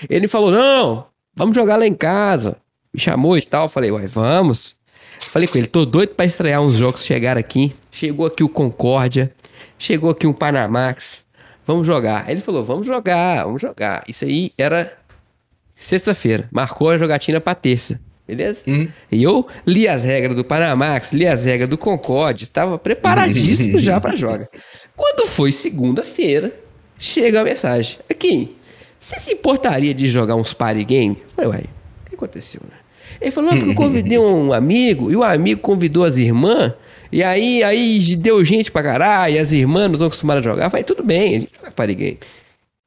Ele 0.09 0.29
falou: 0.29 0.51
não, 0.51 1.07
vamos 1.35 1.55
jogar 1.55 1.77
lá 1.77 1.87
em 1.87 1.93
casa. 1.95 2.57
Me 2.93 3.01
chamou 3.01 3.37
e 3.37 3.43
tal. 3.43 3.69
Falei, 3.69 3.91
uai, 3.91 4.07
vamos. 4.07 4.81
Falei 5.21 5.47
com 5.47 5.59
ele, 5.59 5.67
tô 5.67 5.85
doido 5.85 6.15
pra 6.15 6.25
estrear 6.25 6.61
uns 6.61 6.77
jogos 6.77 7.03
que 7.03 7.07
chegaram 7.07 7.39
aqui. 7.39 7.75
Chegou 7.91 8.27
aqui 8.27 8.43
o 8.43 8.49
Concórdia, 8.49 9.33
chegou 9.79 10.11
aqui 10.11 10.27
um 10.27 10.33
Panamax. 10.33 11.27
Vamos 11.65 11.87
jogar. 11.87 12.25
Aí 12.27 12.35
ele 12.35 12.41
falou, 12.41 12.65
vamos 12.65 12.87
jogar, 12.87 13.45
vamos 13.45 13.61
jogar. 13.61 14.03
Isso 14.09 14.25
aí 14.25 14.53
era 14.57 14.97
sexta-feira. 15.75 16.49
Marcou 16.51 16.89
a 16.89 16.97
jogatina 16.97 17.41
pra 17.41 17.55
terça. 17.55 18.01
Beleza? 18.27 18.71
Uhum. 18.71 18.89
E 19.11 19.23
eu 19.23 19.47
li 19.67 19.89
as 19.89 20.05
regras 20.05 20.37
do 20.37 20.45
Panamax, 20.45 21.13
li 21.13 21.27
as 21.27 21.45
regras 21.45 21.69
do 21.69 21.77
Concorde, 21.77 22.45
estava 22.45 22.79
preparadíssimo 22.79 23.79
já 23.79 24.01
pra 24.01 24.15
jogar. 24.15 24.49
Quando 24.97 25.27
foi 25.27 25.51
segunda-feira, 25.51 26.55
chega 26.99 27.41
a 27.41 27.45
mensagem. 27.45 27.99
Aqui, 28.09 28.57
você 28.99 29.19
se 29.19 29.33
importaria 29.33 29.93
de 29.93 30.09
jogar 30.09 30.37
uns 30.37 30.53
party 30.53 30.85
game? 30.85 31.19
Eu 31.21 31.29
Falei, 31.31 31.51
uai, 31.51 31.65
o 32.07 32.11
que 32.11 32.15
aconteceu, 32.15 32.61
né? 32.63 32.80
Ele 33.21 33.31
falou, 33.31 33.51
não, 33.51 33.59
porque 33.59 33.73
eu 33.73 33.77
convidei 33.77 34.19
um 34.19 34.53
amigo, 34.53 35.11
e 35.11 35.17
o 35.17 35.23
amigo 35.23 35.61
convidou 35.61 36.05
as 36.05 36.17
irmãs, 36.17 36.73
e 37.13 37.23
aí, 37.23 37.63
aí 37.63 38.17
deu 38.17 38.45
gente 38.45 38.71
pra 38.71 38.83
caralho, 38.83 39.35
e 39.35 39.39
as 39.39 39.53
irmãs 39.53 39.89
não 39.89 39.95
estão 39.95 40.07
acostumadas 40.07 40.47
a 40.47 40.51
jogar. 40.51 40.65
Eu 40.65 40.71
falei, 40.71 40.85
tudo 40.85 41.03
bem, 41.03 41.37
a 41.37 41.41
gente 41.41 41.53
joga 41.57 41.73
party 41.73 41.95
game. 41.95 42.19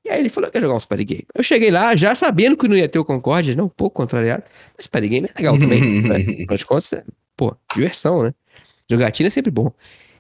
E 0.06 0.10
aí 0.10 0.20
ele 0.20 0.30
falou 0.30 0.50
que 0.50 0.58
ia 0.58 0.62
jogar 0.62 0.76
uns 0.76 0.86
party 0.86 1.04
game. 1.06 1.26
Eu 1.34 1.44
cheguei 1.44 1.72
lá, 1.72 1.96
já 1.96 2.16
sabendo 2.16 2.58
que 2.58 2.68
não 2.68 2.76
ia 2.76 2.90
ter 2.90 3.00
o 3.00 3.06
Concorde, 3.06 3.56
não, 3.56 3.66
um 3.66 3.70
pouco 3.70 3.96
contrariado, 3.96 4.44
mas 4.78 4.88
party 4.88 5.08
game 5.08 5.30
é 5.34 5.38
legal 5.38 5.58
também, 5.58 6.02
né? 6.02 6.16
Afinal 6.44 6.58
de 6.58 6.66
contas, 6.66 6.94
é, 6.94 7.04
pô, 7.36 7.56
diversão, 7.74 8.24
né? 8.24 8.34
Jogatina 8.90 9.28
é 9.28 9.30
sempre 9.30 9.52
bom. 9.52 9.72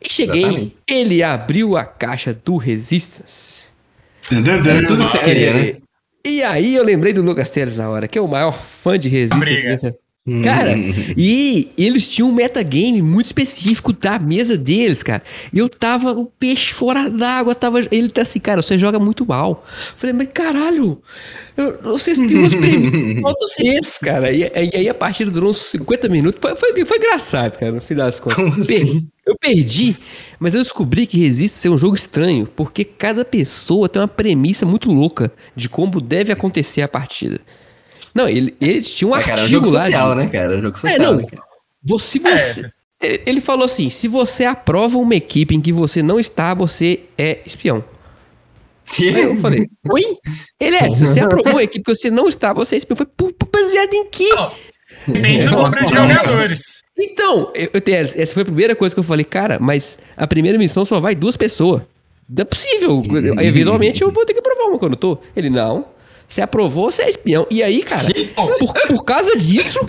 E 0.01 0.11
cheguei, 0.11 0.43
Exatamente. 0.43 0.77
ele 0.87 1.23
abriu 1.23 1.77
a 1.77 1.85
caixa 1.85 2.33
do 2.33 2.57
Resistance. 2.57 3.67
Era 4.29 4.87
tudo 4.87 5.05
que 5.05 5.11
você 5.11 5.19
queria, 5.19 5.53
né? 5.53 5.77
E 6.25 6.41
aí 6.43 6.75
eu 6.75 6.83
lembrei 6.83 7.11
do 7.11 7.21
Lucas 7.21 7.49
Teles 7.49 7.77
na 7.77 7.89
hora, 7.89 8.07
que 8.07 8.17
é 8.17 8.21
o 8.21 8.27
maior 8.27 8.53
fã 8.53 8.97
de 8.97 9.09
Resistance. 9.09 9.91
Cara, 10.41 10.73
e 11.17 11.69
eles 11.77 12.07
tinham 12.07 12.29
um 12.29 12.33
metagame 12.33 13.01
muito 13.01 13.25
específico 13.25 13.91
da 13.91 14.17
mesa 14.17 14.57
deles, 14.57 15.03
cara. 15.03 15.21
E 15.51 15.59
eu 15.59 15.67
tava 15.67 16.13
o 16.13 16.25
peixe 16.25 16.73
fora 16.73 17.09
d'água, 17.09 17.53
tava. 17.53 17.81
Ele 17.91 18.07
tá 18.07 18.21
assim, 18.21 18.39
cara, 18.39 18.61
você 18.61 18.79
joga 18.79 18.97
muito 18.97 19.25
mal. 19.25 19.65
Falei, 19.97 20.13
mas 20.13 20.29
caralho, 20.33 21.01
eu, 21.57 21.77
vocês 21.83 22.17
têm 22.19 22.37
uns 22.37 22.55
prêmios. 22.55 23.21
vocês, 23.21 23.97
cara. 23.97 24.31
E, 24.31 24.43
e, 24.43 24.77
aí 24.77 24.87
a 24.87 24.93
partida 24.93 25.29
durou 25.29 25.49
uns 25.49 25.57
50 25.57 26.07
minutos. 26.07 26.39
Foi, 26.41 26.55
foi, 26.55 26.85
foi 26.85 26.97
engraçado, 26.97 27.59
cara, 27.59 27.73
no 27.73 27.81
fim 27.81 27.95
das 27.95 28.21
contas. 28.21 28.35
Como 28.35 28.61
assim? 28.61 29.05
Eu 29.25 29.35
perdi, 29.37 29.95
mas 30.39 30.53
eu 30.53 30.61
descobri 30.61 31.05
que 31.05 31.17
Resiste 31.17 31.57
ser 31.57 31.69
um 31.69 31.77
jogo 31.77 31.95
estranho, 31.95 32.47
porque 32.55 32.85
cada 32.85 33.25
pessoa 33.25 33.89
tem 33.89 34.01
uma 34.01 34.07
premissa 34.07 34.65
muito 34.65 34.89
louca 34.89 35.31
de 35.53 35.67
como 35.67 35.99
deve 35.99 36.31
acontecer 36.31 36.81
a 36.81 36.87
partida. 36.87 37.41
Não, 38.13 38.27
ele, 38.27 38.55
eles 38.61 38.93
tinham 38.93 39.11
um 39.11 39.15
É, 39.15 39.19
cara, 39.23 39.31
é 39.31 39.35
um 39.35 39.43
artigo 39.43 39.65
jogo 39.65 39.75
lá. 39.75 39.81
social, 39.81 40.09
de- 40.09 40.15
né, 40.23 40.29
cara? 40.29 40.53
É 40.53 40.57
um 40.57 40.61
jogo 40.61 40.77
social. 40.79 40.93
É, 40.95 40.99
não. 40.99 41.17
né? 41.17 41.25
Você, 41.85 42.19
você- 42.19 42.67
Ele 43.25 43.41
falou 43.41 43.65
assim: 43.65 43.89
se 43.89 44.07
você 44.07 44.45
aprova 44.45 44.97
uma 44.97 45.15
equipe 45.15 45.55
em 45.55 45.59
que 45.61 45.71
você 45.73 46.01
não 46.03 46.19
está, 46.19 46.53
você 46.53 47.01
é 47.17 47.39
espião. 47.45 47.83
Aí 48.99 49.21
eu 49.23 49.37
falei, 49.37 49.67
oi? 49.91 50.03
Ele 50.59 50.75
é, 50.75 50.91
se 50.91 51.07
você 51.07 51.19
aprovou 51.21 51.53
uma 51.53 51.63
equipe 51.63 51.83
que 51.83 51.95
você 51.95 52.09
não 52.11 52.27
está, 52.27 52.53
você 52.53 52.75
é 52.75 52.77
espião. 52.77 52.95
Foi 52.95 53.05
"Pô, 53.05 53.31
baseado 53.51 53.93
em 53.93 54.05
quê? 54.09 54.29
Depende 55.07 55.47
do 55.47 55.55
número 55.55 55.85
de 55.85 55.93
jogadores. 55.93 56.83
Então, 56.97 57.51
eu, 57.55 57.69
essa 57.95 58.33
foi 58.33 58.43
a 58.43 58.45
primeira 58.45 58.75
coisa 58.75 58.93
que 58.95 58.99
eu 58.99 59.03
falei, 59.03 59.25
cara, 59.25 59.57
mas 59.59 59.97
a 60.15 60.27
primeira 60.27 60.57
missão 60.57 60.85
só 60.85 60.99
vai 60.99 61.15
duas 61.15 61.35
pessoas. 61.35 61.81
Não 62.29 62.41
é 62.41 62.45
possível. 62.45 63.03
Eventualmente 63.41 64.01
eu 64.01 64.11
vou 64.11 64.25
ter 64.25 64.33
que 64.33 64.39
aprovar 64.39 64.65
uma 64.69 64.77
quando 64.79 64.93
eu 64.93 64.97
tô. 64.97 65.17
Ele, 65.35 65.49
não. 65.49 65.85
Você 66.33 66.41
aprovou, 66.41 66.89
você 66.89 67.03
é 67.03 67.09
espião. 67.11 67.45
E 67.51 67.61
aí, 67.61 67.83
cara, 67.83 68.07
por, 68.57 68.73
por 68.87 69.05
causa 69.05 69.37
disso, 69.37 69.79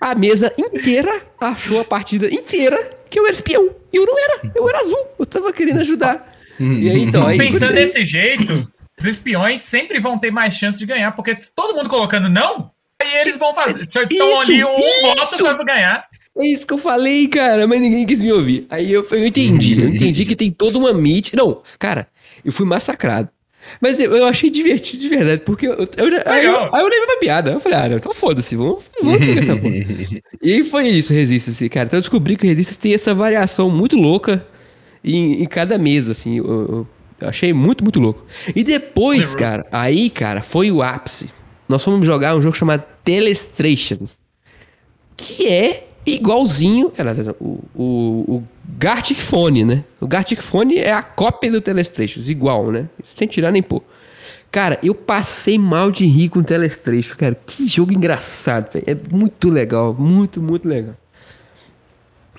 a 0.00 0.14
mesa 0.14 0.52
inteira 0.56 1.10
achou 1.40 1.80
a 1.80 1.84
partida 1.84 2.32
inteira 2.32 2.78
que 3.10 3.18
eu 3.18 3.24
era 3.24 3.32
espião. 3.32 3.70
E 3.92 3.96
eu 3.96 4.06
não 4.06 4.14
era. 4.16 4.52
Eu 4.54 4.68
era 4.68 4.78
azul. 4.78 5.08
Eu 5.18 5.26
tava 5.26 5.52
querendo 5.52 5.80
ajudar. 5.80 6.24
E 6.60 6.88
aí, 6.88 7.00
então, 7.02 7.26
aí. 7.26 7.36
Pensando 7.36 7.70
quando- 7.70 7.74
desse 7.74 8.04
jeito, 8.04 8.72
os 8.96 9.04
espiões 9.04 9.60
sempre 9.60 9.98
vão 9.98 10.16
ter 10.20 10.30
mais 10.30 10.54
chance 10.54 10.78
de 10.78 10.86
ganhar, 10.86 11.10
porque 11.16 11.36
todo 11.56 11.74
mundo 11.74 11.88
colocando 11.88 12.28
não, 12.28 12.70
aí 13.02 13.16
eles 13.16 13.36
vão 13.36 13.52
fazer. 13.52 13.82
Então 13.82 14.06
Isso, 14.08 14.42
ali 14.42 14.64
um 14.64 14.76
voto 15.02 15.56
pra 15.56 15.64
ganhar. 15.64 16.02
É 16.40 16.46
isso 16.46 16.64
que 16.64 16.74
eu 16.74 16.78
falei, 16.78 17.26
cara, 17.26 17.66
mas 17.66 17.80
ninguém 17.80 18.06
quis 18.06 18.22
me 18.22 18.30
ouvir. 18.32 18.68
Aí 18.70 18.92
eu, 18.92 19.04
eu 19.10 19.26
entendi, 19.26 19.82
eu 19.82 19.88
entendi 19.88 20.24
que 20.24 20.36
tem 20.36 20.52
toda 20.52 20.78
uma 20.78 20.92
mídia. 20.92 21.32
Não, 21.34 21.60
cara, 21.76 22.06
eu 22.44 22.52
fui 22.52 22.64
massacrado. 22.64 23.28
Mas 23.80 24.00
eu, 24.00 24.16
eu 24.16 24.26
achei 24.26 24.50
divertido 24.50 25.02
de 25.02 25.08
verdade, 25.08 25.42
porque 25.42 25.66
eu, 25.66 25.88
eu 25.96 26.10
já, 26.10 26.22
aí, 26.26 26.44
eu, 26.44 26.74
aí 26.74 26.82
eu 26.82 26.88
levei 26.88 27.06
pra 27.06 27.16
piada. 27.18 27.50
Eu 27.52 27.60
falei, 27.60 27.78
ah, 27.78 27.88
então 27.96 28.12
foda-se, 28.12 28.56
vamos, 28.56 28.84
vamos 29.02 29.18
pegar 29.18 29.40
essa 29.40 29.56
porra. 29.56 29.74
E 30.42 30.64
foi 30.64 30.88
isso, 30.88 31.12
Resistance, 31.12 31.68
cara. 31.68 31.86
Então 31.86 31.98
eu 31.98 32.02
descobri 32.02 32.36
que 32.36 32.44
o 32.44 32.48
Resistance 32.48 32.78
tem 32.78 32.94
essa 32.94 33.14
variação 33.14 33.68
muito 33.70 33.96
louca 33.96 34.46
em, 35.02 35.42
em 35.42 35.46
cada 35.46 35.78
mesa, 35.78 36.12
assim. 36.12 36.38
Eu, 36.38 36.86
achei 37.22 37.52
muito, 37.52 37.82
muito 37.82 37.98
louco. 37.98 38.24
E 38.54 38.62
depois, 38.62 39.34
cara, 39.34 39.66
aí, 39.72 40.10
cara, 40.10 40.42
foi 40.42 40.70
o 40.70 40.82
ápice. 40.82 41.30
Nós 41.68 41.82
fomos 41.82 42.06
jogar 42.06 42.36
um 42.36 42.42
jogo 42.42 42.56
chamado 42.56 42.84
Telestrations 43.02 44.18
que 45.16 45.48
é 45.48 45.88
igualzinho. 46.06 46.92
O, 47.40 47.58
o, 47.74 48.36
o 48.36 48.42
Gartic 48.78 49.18
Phone, 49.18 49.64
né? 49.64 49.84
O 50.00 50.06
Gartic 50.06 50.40
Phone 50.40 50.78
é 50.78 50.92
a 50.92 51.02
cópia 51.02 51.50
do 51.50 51.60
Telestrations, 51.60 52.28
igual, 52.28 52.70
né? 52.70 52.88
Sem 53.04 53.26
tirar 53.26 53.50
nem 53.50 53.62
pôr. 53.62 53.82
Cara, 54.50 54.78
eu 54.82 54.94
passei 54.94 55.58
mal 55.58 55.90
de 55.90 56.06
rir 56.06 56.28
com 56.28 56.38
o 56.38 56.44
Telestrations, 56.44 57.14
cara. 57.14 57.36
Que 57.46 57.66
jogo 57.66 57.92
engraçado, 57.92 58.72
velho. 58.72 58.84
É 58.86 58.96
muito 59.14 59.50
legal, 59.50 59.94
muito, 59.98 60.40
muito 60.40 60.68
legal. 60.68 60.94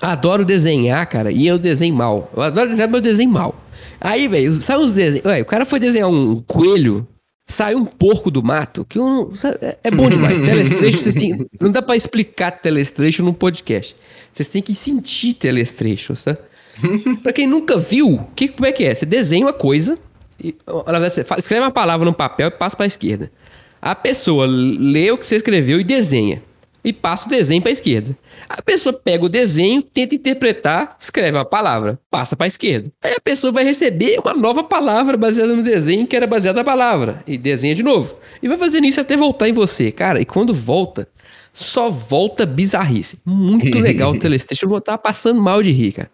Adoro 0.00 0.44
desenhar, 0.44 1.04
cara, 1.06 1.30
e 1.30 1.46
eu 1.46 1.58
desenho 1.58 1.94
mal. 1.94 2.30
Eu 2.34 2.42
adoro 2.42 2.68
desenhar, 2.68 2.88
mas 2.88 2.98
eu 2.98 3.02
desenho 3.02 3.30
mal. 3.30 3.54
Aí, 4.00 4.28
velho, 4.28 4.52
sabe 4.54 4.84
uns 4.84 4.94
desenhos? 4.94 5.26
Ué, 5.26 5.42
o 5.42 5.44
cara 5.44 5.66
foi 5.66 5.80
desenhar 5.80 6.08
um 6.08 6.40
coelho, 6.46 7.06
saiu 7.48 7.78
um 7.78 7.84
porco 7.86 8.30
do 8.30 8.42
mato, 8.42 8.84
que 8.84 8.98
um, 8.98 9.30
é, 9.62 9.78
é 9.84 9.90
bom 9.90 10.10
demais. 10.10 10.38
Telestration, 10.40 10.98
vocês 10.98 11.14
têm. 11.14 11.48
Não 11.58 11.72
dá 11.72 11.80
pra 11.80 11.96
explicar 11.96 12.52
Telestration 12.52 13.24
num 13.24 13.32
podcast. 13.32 13.96
Vocês 14.30 14.48
têm 14.48 14.60
que 14.60 14.74
sentir 14.74 15.32
Telestration, 15.32 16.14
sabe? 16.14 16.38
pra 17.22 17.32
quem 17.32 17.46
nunca 17.46 17.78
viu, 17.78 18.20
que, 18.36 18.48
como 18.48 18.66
é 18.66 18.72
que 18.72 18.84
é? 18.84 18.94
Você 18.94 19.06
desenha 19.06 19.46
uma 19.46 19.52
coisa, 19.52 19.98
e, 20.42 20.54
na 20.66 20.98
verdade, 20.98 21.14
você 21.14 21.26
escreve 21.38 21.64
uma 21.64 21.70
palavra 21.70 22.04
no 22.04 22.12
papel 22.12 22.48
e 22.48 22.50
passa 22.50 22.76
pra 22.76 22.86
esquerda. 22.86 23.32
A 23.80 23.94
pessoa 23.94 24.46
lê 24.46 25.10
o 25.10 25.18
que 25.18 25.26
você 25.26 25.36
escreveu 25.36 25.80
e 25.80 25.84
desenha. 25.84 26.42
E 26.88 26.92
passa 26.94 27.26
o 27.26 27.28
desenho 27.28 27.60
pra 27.60 27.70
esquerda. 27.70 28.16
A 28.48 28.62
pessoa 28.62 28.94
pega 28.94 29.22
o 29.22 29.28
desenho, 29.28 29.82
tenta 29.82 30.14
interpretar, 30.14 30.96
escreve 30.98 31.36
uma 31.36 31.44
palavra, 31.44 32.00
passa 32.10 32.34
pra 32.34 32.46
esquerda. 32.46 32.90
Aí 33.04 33.12
a 33.12 33.20
pessoa 33.20 33.52
vai 33.52 33.62
receber 33.62 34.18
uma 34.18 34.32
nova 34.32 34.64
palavra 34.64 35.18
baseada 35.18 35.54
no 35.54 35.62
desenho 35.62 36.06
que 36.06 36.16
era 36.16 36.26
baseada 36.26 36.60
na 36.60 36.64
palavra. 36.64 37.22
E 37.26 37.36
desenha 37.36 37.74
de 37.74 37.82
novo. 37.82 38.16
E 38.42 38.48
vai 38.48 38.56
fazendo 38.56 38.86
isso 38.86 38.98
até 38.98 39.18
voltar 39.18 39.50
em 39.50 39.52
você. 39.52 39.92
Cara, 39.92 40.18
e 40.18 40.24
quando 40.24 40.54
volta, 40.54 41.06
só 41.52 41.90
volta 41.90 42.46
bizarrice. 42.46 43.20
Muito 43.26 43.68
legal 43.78 44.12
o 44.12 44.18
Telestation. 44.18 44.64
Eu 44.64 44.70
vou 44.70 44.78
estar 44.78 44.96
passando 44.96 45.42
mal 45.42 45.62
de 45.62 45.70
rir, 45.70 45.92
cara. 45.92 46.10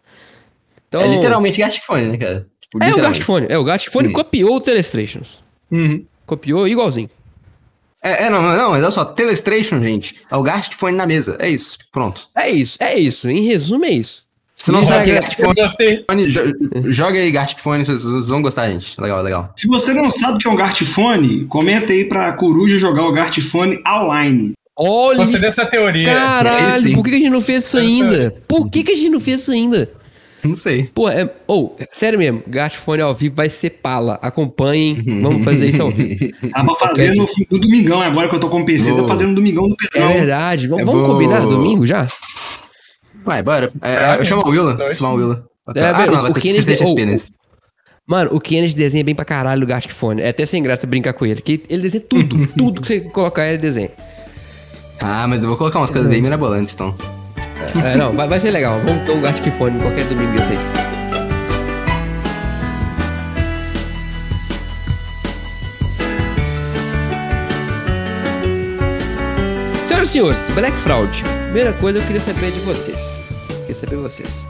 Então, 0.88 1.02
É 1.02 1.06
literalmente 1.06 1.60
Gastifone, 1.60 2.06
né, 2.06 2.16
cara? 2.16 2.48
Tipo, 2.60 2.82
É 2.82 2.92
o. 2.92 2.96
Gastifone. 2.96 3.46
É, 3.48 3.56
o 3.56 3.62
Gastifone 3.62 4.10
copiou 4.10 4.56
o 4.56 4.60
Telestrations. 4.60 5.44
Uhum. 5.70 6.04
Copiou 6.26 6.66
igualzinho. 6.66 7.08
É, 8.04 8.24
é, 8.24 8.30
não, 8.30 8.42
não, 8.42 8.70
mas 8.70 8.82
olha 8.82 8.90
só, 8.90 9.02
Telestration, 9.02 9.80
gente, 9.80 10.16
é 10.30 10.36
o 10.36 10.42
Gastifone 10.42 10.94
na 10.94 11.06
mesa. 11.06 11.36
É 11.40 11.48
isso, 11.48 11.78
pronto. 11.90 12.22
É 12.36 12.50
isso, 12.50 12.76
é 12.78 12.98
isso. 12.98 13.30
Em 13.30 13.46
resumo, 13.46 13.86
é 13.86 13.90
isso. 13.90 14.24
Se 14.54 14.70
não 14.70 14.84
sabe 14.84 15.02
o 15.02 15.04
que 15.04 15.10
é 15.10 16.26
jo- 16.26 16.92
joga 16.92 17.18
aí 17.18 17.30
Gastifone, 17.30 17.84
vocês, 17.84 18.02
vocês 18.02 18.28
vão 18.28 18.42
gostar, 18.42 18.70
gente. 18.70 19.00
Legal, 19.00 19.22
legal. 19.22 19.52
Se 19.56 19.66
você 19.66 19.92
não 19.94 20.10
sabe 20.10 20.36
o 20.36 20.38
que 20.38 20.46
é 20.46 20.50
um 20.50 20.54
Gartifone, 20.56 21.46
comenta 21.46 21.92
aí 21.92 22.04
pra 22.04 22.30
Coruja 22.32 22.78
jogar 22.78 23.06
o 23.08 23.12
Gartifone 23.12 23.82
online. 23.88 24.52
Olha 24.76 25.22
isso. 25.22 25.40
dessa 25.40 25.64
teoria. 25.66 26.08
Aí 26.08 26.14
Caralho, 26.14 26.94
por 26.94 27.04
que 27.04 27.10
que 27.10 27.16
a 27.16 27.20
gente 27.20 27.30
não 27.30 27.40
fez 27.40 27.64
isso 27.64 27.78
ainda? 27.78 28.34
Por 28.46 28.70
que, 28.70 28.82
que 28.84 28.92
a 28.92 28.96
gente 28.96 29.10
não 29.10 29.20
fez 29.20 29.40
isso 29.40 29.52
ainda? 29.52 29.90
Não 30.44 30.54
sei. 30.56 30.90
Pô, 30.94 31.08
é. 31.08 31.30
Ou, 31.46 31.76
sério 31.92 32.18
mesmo, 32.18 32.42
Gasfone 32.46 33.02
ao 33.02 33.14
vivo 33.14 33.34
vai 33.34 33.48
ser 33.48 33.70
pala. 33.70 34.18
Acompanhem, 34.22 35.02
vamos 35.22 35.44
fazer 35.44 35.68
isso 35.68 35.82
ao 35.82 35.90
vivo. 35.90 36.30
Dá 36.42 36.62
pra 36.64 36.74
fazer 36.74 37.14
no, 37.14 37.26
do 37.50 37.58
domingão, 37.58 38.00
agora 38.02 38.28
que 38.28 38.34
eu 38.34 38.40
tô 38.40 38.48
com 38.48 38.60
o 38.60 38.64
PC, 38.66 38.94
tá 38.94 39.06
fazendo 39.08 39.30
no 39.30 39.34
domingão 39.36 39.66
do 39.68 39.74
É 39.74 39.88
Pedrão. 39.90 40.08
verdade. 40.12 40.68
Vamos, 40.68 40.82
É 40.82 40.84
vamos 40.84 41.06
combinar 41.08 41.46
domingo 41.46 41.86
já? 41.86 42.06
Vai, 43.24 43.42
bora. 43.42 43.72
É, 43.80 44.16
eu 44.18 44.24
chamo 44.24 44.42
o 44.44 44.50
Willa. 44.50 44.76
Chama 44.94 45.12
o 45.12 45.16
Willa. 45.16 45.44
É, 45.74 45.84
ah, 45.84 45.92
velho, 45.94 46.12
não, 46.12 46.30
o 46.30 46.34
Kennedy- 46.34 46.84
ou- 46.84 46.94
nesse. 47.06 47.28
Mano, 48.06 48.30
o 48.34 48.38
Kennedy 48.40 48.74
desenha 48.76 49.02
bem 49.02 49.14
pra 49.14 49.24
caralho 49.24 49.64
o 49.64 49.66
Gasfone. 49.66 50.20
É 50.20 50.28
até 50.28 50.44
sem 50.44 50.62
graça 50.62 50.86
brincar 50.86 51.14
com 51.14 51.24
ele. 51.24 51.40
Que 51.40 51.62
ele 51.70 51.80
desenha 51.80 52.04
tudo. 52.06 52.46
tudo 52.54 52.80
que 52.82 52.86
você 52.86 53.00
colocar, 53.00 53.46
ele 53.48 53.56
desenha. 53.56 53.90
Ah, 55.00 55.26
mas 55.26 55.42
eu 55.42 55.48
vou 55.48 55.56
colocar 55.56 55.78
umas 55.78 55.88
coisas 55.90 56.10
bem 56.10 56.20
mirabolantes, 56.20 56.74
então. 56.74 56.94
É, 57.84 57.96
não, 57.96 58.12
vai, 58.12 58.28
vai 58.28 58.40
ser 58.40 58.50
legal. 58.50 58.80
Vamos 58.80 59.04
ter 59.04 59.12
um 59.12 59.20
Gasfone 59.20 59.78
qualquer 59.80 60.04
domingo 60.04 60.32
desse 60.32 60.52
aí. 60.52 60.58
Senhoras 69.84 70.08
e 70.08 70.12
senhores, 70.12 70.50
Black 70.54 70.76
Fraud. 70.78 71.24
Primeira 71.44 71.72
coisa 71.74 71.98
eu 71.98 72.02
queria 72.02 72.20
saber 72.20 72.50
de 72.52 72.60
vocês. 72.60 73.24
Queria 73.60 73.74
saber 73.74 73.96
de 73.96 74.02
vocês. 74.02 74.48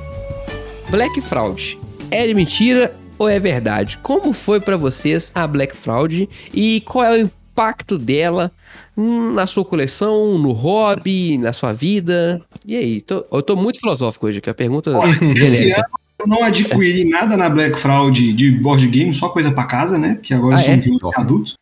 Black 0.90 1.20
Fraud 1.20 1.78
é 2.10 2.26
de 2.26 2.34
mentira 2.34 2.94
ou 3.18 3.28
é 3.28 3.38
verdade? 3.38 3.98
Como 3.98 4.32
foi 4.32 4.60
pra 4.60 4.76
vocês 4.76 5.32
a 5.34 5.46
Black 5.46 5.76
Fraud 5.76 6.28
e 6.52 6.80
qual 6.82 7.04
é 7.04 7.12
o 7.12 7.20
impacto 7.20 7.98
dela 7.98 8.50
na 8.96 9.46
sua 9.46 9.64
coleção, 9.64 10.38
no 10.38 10.52
hobby, 10.52 11.36
na 11.38 11.52
sua 11.52 11.72
vida? 11.72 12.40
E 12.66 12.76
aí? 12.76 13.00
Tô- 13.00 13.24
eu 13.32 13.42
tô 13.42 13.56
muito 13.56 13.80
filosófico 13.80 14.26
hoje, 14.26 14.40
que 14.40 14.48
é 14.48 14.52
a 14.52 14.54
pergunta 14.54 14.90
Esse 15.34 15.34
genérica. 15.56 15.80
ano 15.80 15.84
eu 16.20 16.26
não 16.28 16.44
adquiri 16.44 17.04
nada 17.04 17.36
na 17.36 17.50
Black 17.50 17.78
Fraud 17.78 18.32
de 18.32 18.50
board 18.52 18.86
game, 18.88 19.12
só 19.14 19.28
coisa 19.28 19.50
pra 19.52 19.64
casa, 19.64 19.98
né? 19.98 20.14
Porque 20.14 20.32
agora 20.32 20.56
Ah, 20.56 20.60
eu 20.60 20.64
sou 20.64 20.72
é? 20.72 20.76
um 20.76 20.98
jogo 21.00 21.12
adulto. 21.16 21.54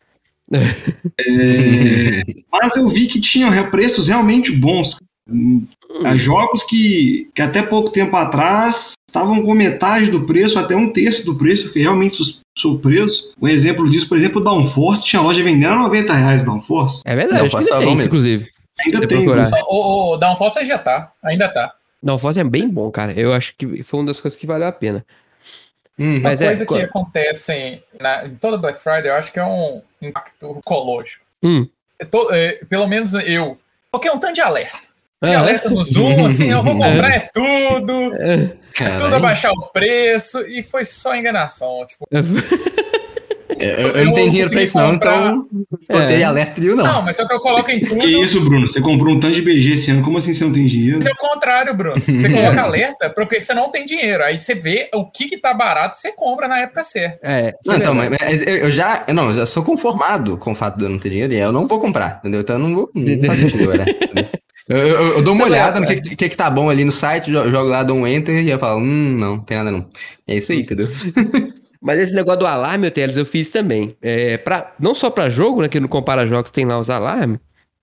É, 1.19 2.23
Mas 2.51 2.75
eu 2.75 2.87
vi 2.87 3.07
que 3.07 3.19
tinham 3.19 3.49
re- 3.49 3.69
preços 3.69 4.07
realmente 4.07 4.51
bons. 4.51 4.97
Hum, 5.29 5.65
há 6.03 6.15
Jogos 6.15 6.63
que, 6.63 7.29
que 7.33 7.41
até 7.41 7.61
pouco 7.61 7.91
tempo 7.91 8.15
atrás 8.15 8.93
estavam 9.13 9.43
com 9.43 9.53
metade 9.53 10.09
do 10.09 10.25
preço, 10.25 10.57
até 10.57 10.75
um 10.75 10.91
terço 10.91 11.23
do 11.23 11.35
preço, 11.35 11.71
que 11.71 11.79
realmente 11.79 12.19
surpreso. 12.57 13.31
Um 13.41 13.47
exemplo 13.47 13.89
disso, 13.89 14.09
por 14.09 14.17
exemplo, 14.17 14.41
o 14.41 14.43
Downforce 14.43 15.05
tinha 15.05 15.21
loja 15.21 15.43
vendendo 15.43 15.73
a 15.73 15.83
90 15.83 16.13
reais 16.13 16.43
Downforce. 16.43 17.01
É 17.05 17.15
verdade, 17.15 17.39
Não, 17.39 17.45
acho 17.45 17.57
que 17.57 17.63
ainda 17.63 17.77
tem, 17.77 17.89
mesmo. 17.95 18.07
inclusive. 18.07 18.49
Ainda 18.79 19.07
tem. 19.07 19.27
O, 19.67 20.13
o 20.13 20.17
Downforce 20.17 20.65
já 20.65 20.79
tá, 20.79 21.11
ainda 21.23 21.47
tá. 21.47 21.73
Não, 22.01 22.17
Foz 22.17 22.37
é 22.37 22.43
bem 22.43 22.67
bom, 22.67 22.91
cara. 22.91 23.13
Eu 23.13 23.31
acho 23.31 23.55
que 23.55 23.81
foi 23.83 23.99
uma 24.01 24.07
das 24.07 24.19
coisas 24.19 24.37
que 24.37 24.45
valeu 24.45 24.67
a 24.67 24.71
pena. 24.73 25.05
Hum, 25.97 26.15
Uma 26.15 26.21
Mas 26.21 26.41
é, 26.41 26.47
coisa 26.47 26.65
que 26.65 26.81
acontece 26.81 27.79
na- 28.01 28.25
em 28.25 28.35
toda 28.35 28.57
Black 28.57 28.81
Friday, 28.83 29.07
eu 29.09 29.13
acho 29.15 29.31
que 29.31 29.39
é 29.39 29.45
um 29.45 29.81
impacto 30.01 30.57
ecológico. 30.59 31.23
Hum, 31.43 31.65
É 31.99 32.03
to- 32.03 32.27
é, 32.31 32.59
pelo 32.67 32.87
menos 32.87 33.13
eu, 33.13 33.57
Porque 33.91 34.07
é 34.07 34.11
um 34.11 34.17
tanto 34.17 34.33
de 34.33 34.41
alerta. 34.41 34.79
De 35.21 35.33
alerta 35.33 35.69
no 35.69 35.81
Zoom, 35.83 36.25
assim, 36.25 36.49
eu 36.51 36.61
vou 36.63 36.73
comprar 36.75 37.09
é 37.11 37.29
tudo. 37.31 38.11
É 38.81 38.95
tudo 38.95 39.15
abaixar 39.15 39.51
o 39.51 39.67
preço. 39.67 40.41
E 40.47 40.63
foi 40.63 40.85
só 40.85 41.15
enganação. 41.15 41.85
Tipo, 41.87 42.07
eu, 43.59 43.89
eu, 43.89 44.05
não 44.05 44.13
tenho 44.13 44.29
dinheiro 44.29 44.49
pra 44.49 44.63
isso, 44.63 44.77
não, 44.77 44.93
então 44.93 45.47
botei 45.89 46.21
é. 46.21 46.23
alerta 46.23 46.59
nenhum, 46.59 46.75
não. 46.75 46.85
Não, 46.85 47.01
mas 47.01 47.19
é 47.19 47.23
o 47.23 47.27
que 47.27 47.33
eu 47.33 47.39
coloco 47.39 47.69
em 47.69 47.79
tudo. 47.79 47.99
Que 47.99 48.07
isso, 48.07 48.41
Bruno? 48.41 48.67
Você 48.67 48.81
comprou 48.81 49.13
um 49.13 49.19
tanto 49.19 49.35
de 49.35 49.41
BG 49.41 49.73
esse 49.73 49.91
ano, 49.91 50.03
como 50.03 50.17
assim 50.17 50.33
você 50.33 50.43
não 50.43 50.51
tem 50.51 50.65
dinheiro? 50.65 50.99
Isso 50.99 51.09
é 51.09 51.11
o 51.11 51.15
contrário, 51.15 51.73
Bruno. 51.75 51.99
Você 51.99 52.29
coloca 52.33 52.61
alerta 52.61 53.09
porque 53.09 53.39
você 53.39 53.53
não 53.53 53.69
tem 53.69 53.85
dinheiro. 53.85 54.23
Aí 54.23 54.37
você 54.37 54.55
vê 54.55 54.89
o 54.93 55.05
que, 55.05 55.27
que 55.27 55.37
tá 55.37 55.53
barato, 55.53 55.95
você 55.95 56.11
compra 56.11 56.47
na 56.47 56.59
época 56.59 56.83
certa. 56.83 57.19
É. 57.23 57.53
Não, 57.65 57.75
então, 57.75 57.93
mas, 57.93 58.09
mas, 58.09 58.47
eu 58.47 58.71
já. 58.71 59.05
Não, 59.13 59.27
eu 59.27 59.33
já 59.33 59.45
sou 59.45 59.63
conformado 59.63 60.37
com 60.37 60.51
o 60.51 60.55
fato 60.55 60.77
de 60.77 60.85
eu 60.85 60.89
não 60.89 60.99
ter 60.99 61.09
dinheiro 61.09 61.33
e 61.33 61.37
eu 61.37 61.51
não 61.51 61.67
vou 61.67 61.79
comprar, 61.79 62.19
entendeu? 62.19 62.41
Então 62.41 62.55
eu 62.55 62.59
não 62.59 62.75
vou. 62.75 62.91
Não 62.95 63.23
faz 63.23 63.39
sentido, 63.39 63.73
né? 63.77 63.85
Eu, 64.67 64.77
eu, 64.77 65.07
eu, 65.17 65.23
dou 65.23 65.33
uma 65.33 65.43
Você 65.43 65.49
olhada 65.49 65.79
no 65.79 65.87
que, 65.87 66.01
que, 66.15 66.29
que 66.29 66.37
tá 66.37 66.49
bom 66.49 66.69
ali 66.69 66.85
no 66.85 66.91
site, 66.91 67.31
jogo 67.31 67.69
lá, 67.69 67.83
dou 67.83 67.97
um 67.97 68.07
enter 68.07 68.41
e 68.41 68.49
eu 68.49 68.59
falo, 68.59 68.79
hum, 68.79 69.17
não, 69.17 69.39
tem 69.39 69.57
nada 69.57 69.71
não. 69.71 69.89
É 70.25 70.37
isso 70.37 70.51
aí, 70.51 70.61
entendeu? 70.61 70.87
Mas 71.81 71.99
esse 71.99 72.15
negócio 72.15 72.39
do 72.39 72.47
alarme, 72.47 72.89
Teles, 72.89 73.17
eu 73.17 73.25
fiz 73.25 73.49
também. 73.49 73.93
É, 74.01 74.37
pra, 74.37 74.73
não 74.79 74.95
só 74.95 75.09
pra 75.09 75.29
jogo, 75.29 75.61
né? 75.61 75.67
Que 75.67 75.81
no 75.81 75.89
Compara 75.89 76.25
Jogos 76.25 76.49
tem 76.49 76.63
lá 76.63 76.79
os 76.79 76.89
alarmes, 76.89 77.37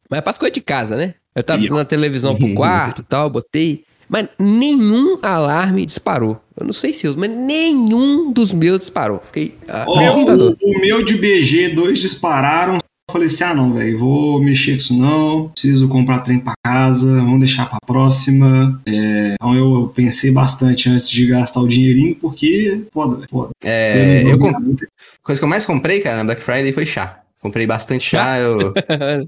mas 0.08 0.22
pras 0.22 0.38
coisas 0.38 0.54
de 0.54 0.62
casa, 0.62 0.96
né? 0.96 1.14
Eu 1.34 1.42
tava 1.42 1.58
precisando 1.58 1.80
da 1.80 1.84
televisão 1.84 2.34
pro 2.34 2.52
quarto 2.56 3.02
e 3.02 3.04
tal, 3.04 3.28
botei. 3.28 3.84
Mas 4.08 4.26
nenhum 4.38 5.18
alarme 5.22 5.84
disparou. 5.84 6.40
Eu 6.58 6.66
não 6.66 6.72
sei 6.72 6.94
se 6.94 7.06
eu, 7.06 7.14
mas 7.16 7.30
nenhum 7.30 8.32
dos 8.32 8.52
meus 8.52 8.80
disparou. 8.80 9.20
Fiquei 9.24 9.54
oh, 9.86 9.98
assustador. 9.98 10.56
O, 10.60 10.76
o 10.76 10.80
meu 10.80 11.04
de 11.04 11.16
BG, 11.16 11.68
dois 11.74 12.00
dispararam, 12.00 12.78
falei 13.10 13.28
assim: 13.28 13.44
ah, 13.44 13.54
não, 13.54 13.74
velho, 13.74 13.98
vou 13.98 14.42
mexer 14.42 14.72
com 14.72 14.78
isso 14.78 14.96
não, 14.96 15.48
preciso 15.48 15.88
comprar 15.88 16.20
trem 16.20 16.38
para 16.38 16.54
casa, 16.64 17.16
vamos 17.16 17.40
deixar 17.40 17.66
para 17.66 17.78
próxima. 17.86 18.80
É, 18.86 19.34
então 19.34 19.54
eu 19.54 19.92
pensei 19.94 20.32
bastante 20.32 20.88
antes 20.88 21.08
de 21.08 21.26
gastar 21.26 21.60
o 21.60 21.68
dinheirinho, 21.68 22.14
porque 22.16 22.84
foda, 22.92 23.26
foda. 23.28 23.50
É, 23.62 24.22
eu 24.24 24.38
comp... 24.38 24.80
coisa 25.22 25.40
que 25.40 25.44
eu 25.44 25.48
mais 25.48 25.66
comprei, 25.66 26.00
cara, 26.00 26.18
na 26.18 26.24
Black 26.24 26.42
Friday 26.42 26.72
foi 26.72 26.86
chá. 26.86 27.20
Comprei 27.40 27.66
bastante 27.66 28.04
chá. 28.04 28.36
Eu, 28.38 28.74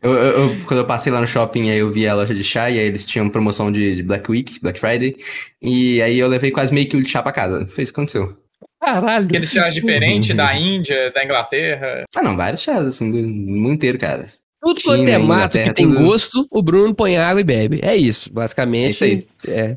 eu, 0.03 0.13
eu, 0.13 0.57
quando 0.67 0.81
eu 0.81 0.85
passei 0.85 1.11
lá 1.11 1.19
no 1.19 1.27
shopping, 1.27 1.71
aí 1.71 1.79
eu 1.79 1.91
vi 1.91 2.07
a 2.07 2.15
loja 2.15 2.35
de 2.35 2.45
chá 2.45 2.69
e 2.69 2.79
aí 2.79 2.85
eles 2.85 3.07
tinham 3.07 3.29
promoção 3.31 3.73
de, 3.73 3.97
de 3.97 4.03
Black 4.03 4.31
Week, 4.31 4.61
Black 4.61 4.79
Friday. 4.79 5.17
E 5.63 6.03
aí 6.03 6.19
eu 6.19 6.29
levei 6.29 6.51
quase 6.51 6.75
meio 6.75 6.87
quilo 6.87 7.03
de 7.03 7.09
chá 7.09 7.23
pra 7.23 7.33
casa. 7.33 7.67
Foi 7.69 7.83
isso 7.83 7.93
que 7.93 7.99
aconteceu. 7.99 8.37
Caralho. 8.83 9.27
Aqueles 9.27 9.51
chás 9.51 9.75
diferentes 9.75 10.37
da 10.37 10.59
Índia, 10.59 11.13
da 11.13 11.25
Inglaterra. 11.25 12.05
Ah, 12.17 12.23
não, 12.23 12.37
vários 12.37 12.63
chás, 12.63 12.85
assim, 12.85 13.13
do 13.13 13.17
mundo 13.17 13.75
inteiro, 13.75 13.97
cara. 13.97 14.33
Tudo 14.61 14.83
quanto 14.83 15.09
é 15.09 15.19
mato 15.19 15.57
que 15.59 15.73
tem 15.73 15.87
tudo... 15.87 16.03
gosto, 16.03 16.47
o 16.51 16.63
Bruno 16.63 16.93
põe 16.93 17.17
água 17.17 17.41
e 17.41 17.45
bebe. 17.45 17.79
É 17.81 17.95
isso, 17.97 18.33
basicamente. 18.33 18.87
É 18.87 18.91
isso 18.91 19.05
aí. 19.05 19.29
É. 19.47 19.77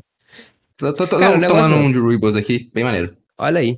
Tô, 0.76 0.92
tô, 0.92 1.06
tô 1.06 1.18
cara, 1.18 1.40
tomando 1.40 1.74
é... 1.74 1.78
um 1.78 1.92
de 1.92 1.98
Ruibos 1.98 2.34
aqui, 2.34 2.68
bem 2.74 2.82
maneiro. 2.82 3.16
Olha 3.38 3.60
aí. 3.60 3.76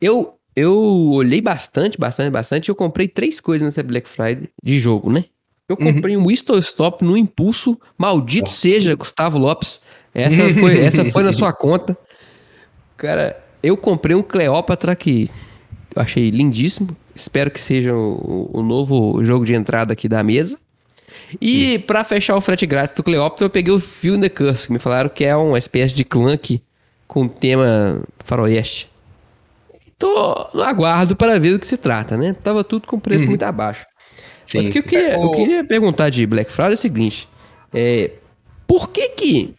Eu, 0.00 0.34
eu 0.56 0.74
olhei 1.10 1.42
bastante, 1.42 1.98
bastante, 1.98 2.30
bastante. 2.30 2.68
Eu 2.70 2.74
comprei 2.74 3.06
três 3.06 3.40
coisas 3.40 3.66
nessa 3.66 3.82
Black 3.82 4.08
Friday 4.08 4.48
de 4.62 4.80
jogo, 4.80 5.12
né? 5.12 5.26
Eu 5.68 5.76
uhum. 5.78 5.92
comprei 5.92 6.16
uhum. 6.16 6.22
um 6.22 6.26
Whistle 6.26 6.58
Stop 6.58 7.04
no 7.04 7.18
impulso. 7.18 7.78
Maldito 7.98 8.48
oh. 8.48 8.52
seja, 8.52 8.94
Gustavo 8.94 9.38
Lopes. 9.38 9.82
Essa 10.14 10.54
foi, 10.54 10.80
essa 10.80 11.04
foi 11.04 11.22
na 11.22 11.32
sua 11.32 11.52
conta. 11.52 11.96
Cara, 12.96 13.43
eu 13.64 13.76
comprei 13.76 14.14
um 14.14 14.22
Cleópatra 14.22 14.94
que 14.94 15.30
eu 15.94 16.02
achei 16.02 16.30
lindíssimo. 16.30 16.94
Espero 17.14 17.50
que 17.50 17.60
seja 17.60 17.94
o, 17.94 18.50
o 18.52 18.62
novo 18.62 19.24
jogo 19.24 19.44
de 19.44 19.54
entrada 19.54 19.92
aqui 19.92 20.08
da 20.08 20.22
mesa. 20.22 20.58
E 21.40 21.78
para 21.80 22.04
fechar 22.04 22.36
o 22.36 22.40
frete 22.40 22.66
grátis 22.66 22.92
do 22.92 23.02
Cleópatra, 23.02 23.46
eu 23.46 23.50
peguei 23.50 23.72
o 23.72 23.80
Feel 23.80 24.20
the 24.20 24.28
Curse, 24.28 24.66
que 24.66 24.72
me 24.72 24.78
falaram 24.78 25.08
que 25.08 25.24
é 25.24 25.34
uma 25.34 25.58
espécie 25.58 25.94
de 25.94 26.04
clunk 26.04 26.62
com 27.06 27.26
tema 27.26 28.02
faroeste. 28.24 28.90
Tô 29.98 30.50
no 30.52 30.62
aguardo 30.62 31.16
para 31.16 31.38
ver 31.38 31.52
do 31.52 31.58
que 31.58 31.66
se 31.66 31.76
trata, 31.76 32.16
né? 32.16 32.34
Tava 32.34 32.62
tudo 32.62 32.86
com 32.86 32.98
preço 32.98 33.24
uhum. 33.24 33.30
muito 33.30 33.42
abaixo. 33.44 33.86
Sim. 34.46 34.58
Mas 34.58 34.68
o 34.68 34.72
que 34.72 34.78
eu 34.78 34.82
queria, 34.82 35.14
eu 35.14 35.30
queria 35.30 35.64
perguntar 35.64 36.10
de 36.10 36.26
Black 36.26 36.50
Friday 36.50 36.72
é 36.72 36.74
o 36.74 36.78
seguinte: 36.78 37.28
é, 37.72 38.10
por 38.66 38.90
que 38.90 39.08
que 39.10 39.54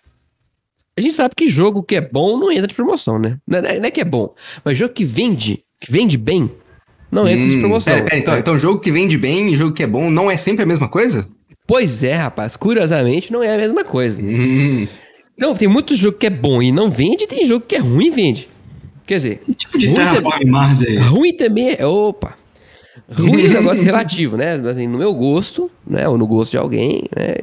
a 0.97 1.01
gente 1.01 1.13
sabe 1.13 1.35
que 1.35 1.49
jogo 1.49 1.83
que 1.83 1.95
é 1.95 2.01
bom 2.01 2.37
não 2.37 2.51
entra 2.51 2.67
de 2.67 2.73
promoção, 2.73 3.19
né? 3.19 3.37
Não 3.47 3.59
é, 3.59 3.79
não 3.79 3.85
é 3.85 3.91
que 3.91 4.01
é 4.01 4.05
bom, 4.05 4.33
mas 4.63 4.77
jogo 4.77 4.93
que 4.93 5.03
vende, 5.03 5.63
que 5.79 5.91
vende 5.91 6.17
bem, 6.17 6.49
não 7.11 7.27
entra 7.27 7.45
hum, 7.45 7.49
de 7.49 7.59
promoção. 7.59 7.93
É, 7.93 8.07
é, 8.11 8.17
então, 8.17 8.33
é. 8.33 8.39
então, 8.39 8.57
jogo 8.57 8.79
que 8.79 8.91
vende 8.91 9.17
bem 9.17 9.53
e 9.53 9.55
jogo 9.55 9.73
que 9.73 9.83
é 9.83 9.87
bom 9.87 10.09
não 10.09 10.29
é 10.29 10.37
sempre 10.37 10.63
a 10.63 10.65
mesma 10.65 10.87
coisa? 10.87 11.27
Pois 11.67 12.03
é, 12.03 12.13
rapaz. 12.13 12.55
Curiosamente, 12.55 13.31
não 13.31 13.41
é 13.41 13.55
a 13.55 13.57
mesma 13.57 13.83
coisa. 13.83 14.21
Hum. 14.21 14.87
Não, 15.37 15.53
tem 15.53 15.67
muito 15.67 15.95
jogo 15.95 16.17
que 16.17 16.27
é 16.27 16.29
bom 16.29 16.61
e 16.61 16.71
não 16.71 16.89
vende, 16.89 17.27
tem 17.27 17.45
jogo 17.45 17.65
que 17.67 17.75
é 17.75 17.79
ruim 17.79 18.07
e 18.07 18.11
vende. 18.11 18.49
Quer 19.05 19.15
dizer. 19.15 19.41
Que 19.45 19.53
tipo 19.53 19.77
de 19.77 19.93
Terraform 19.93 20.47
Mars 20.47 20.81
é 20.81 20.97
Ruim 20.97 21.33
também 21.33 21.75
é. 21.77 21.85
Opa! 21.85 22.37
Ruim 23.11 23.45
é 23.45 23.49
um 23.49 23.53
negócio 23.53 23.83
relativo, 23.83 24.37
né? 24.37 24.53
Assim, 24.53 24.87
no 24.87 24.97
meu 24.97 25.13
gosto, 25.13 25.69
né? 25.85 26.07
Ou 26.07 26.17
no 26.17 26.25
gosto 26.25 26.51
de 26.51 26.57
alguém, 26.57 27.03
né? 27.15 27.35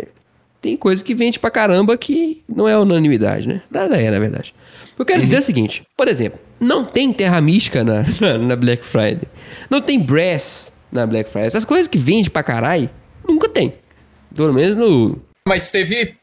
Tem 0.63 0.77
coisa 0.77 1.03
que 1.03 1.13
vende 1.13 1.41
pra 1.41 1.51
caramba 1.51 1.99
que 1.99 2.43
não 2.49 2.69
é 2.69 2.79
unanimidade, 2.79 3.49
né? 3.49 3.61
Nada 3.69 4.01
é, 4.01 4.11
na 4.11 4.21
verdade. 4.21 4.55
Eu 4.97 5.05
quero 5.05 5.19
uhum. 5.19 5.25
dizer 5.25 5.39
o 5.39 5.43
seguinte, 5.43 5.83
por 5.97 6.07
exemplo, 6.07 6.39
não 6.61 6.85
tem 6.85 7.13
Terra 7.13 7.41
Mística 7.41 7.83
na, 7.83 8.05
na, 8.21 8.39
na, 8.39 8.57
Black 8.57 8.87
Friday. 8.87 9.29
Não 9.69 9.83
tem 9.83 9.99
Brass 9.99 10.75
na 10.93 11.05
Black 11.05 11.29
Friday. 11.29 11.49
Essas 11.49 11.65
coisas 11.65 11.89
que 11.89 11.99
vende 11.99 12.31
pra 12.31 12.45
caralho, 12.45 12.89
nunca 13.29 13.49
tem. 13.49 13.75
Pelo 14.35 14.55
menos 14.55 14.77
no... 14.77 15.21
Mas 15.47 15.71
teve 15.73 16.15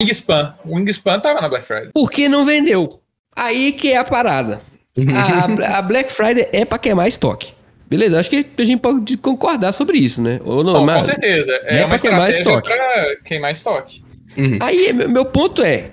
Wingspan. 0.00 0.54
O 0.64 0.76
Wingspan 0.76 1.18
tava 1.18 1.40
na 1.40 1.48
Black 1.48 1.66
Friday. 1.66 1.90
Porque 1.92 2.28
não 2.28 2.46
vendeu. 2.46 3.00
Aí 3.34 3.72
que 3.72 3.92
é 3.92 3.96
a 3.96 4.04
parada. 4.04 4.60
a, 4.96 5.78
a 5.78 5.82
Black 5.82 6.12
Friday 6.12 6.48
é 6.52 6.64
pra 6.64 6.78
queimar 6.78 7.08
estoque. 7.08 7.52
Beleza, 7.90 8.20
acho 8.20 8.30
que 8.30 8.46
a 8.56 8.64
gente 8.64 8.80
pode 8.80 9.16
concordar 9.16 9.72
sobre 9.72 9.98
isso, 9.98 10.22
né? 10.22 10.40
Ou 10.44 10.62
não, 10.62 10.74
Bom, 10.74 10.86
mas, 10.86 10.98
com 10.98 11.04
certeza. 11.12 11.50
É, 11.64 11.80
é 11.80 11.84
uma 11.84 11.98
queimar 11.98 12.30
estoque. 12.30 12.68
pra 12.68 13.16
queimar 13.24 13.50
estoque. 13.50 14.04
Uhum. 14.36 14.58
Aí, 14.60 14.92
meu 14.92 15.24
ponto 15.24 15.60
é, 15.60 15.90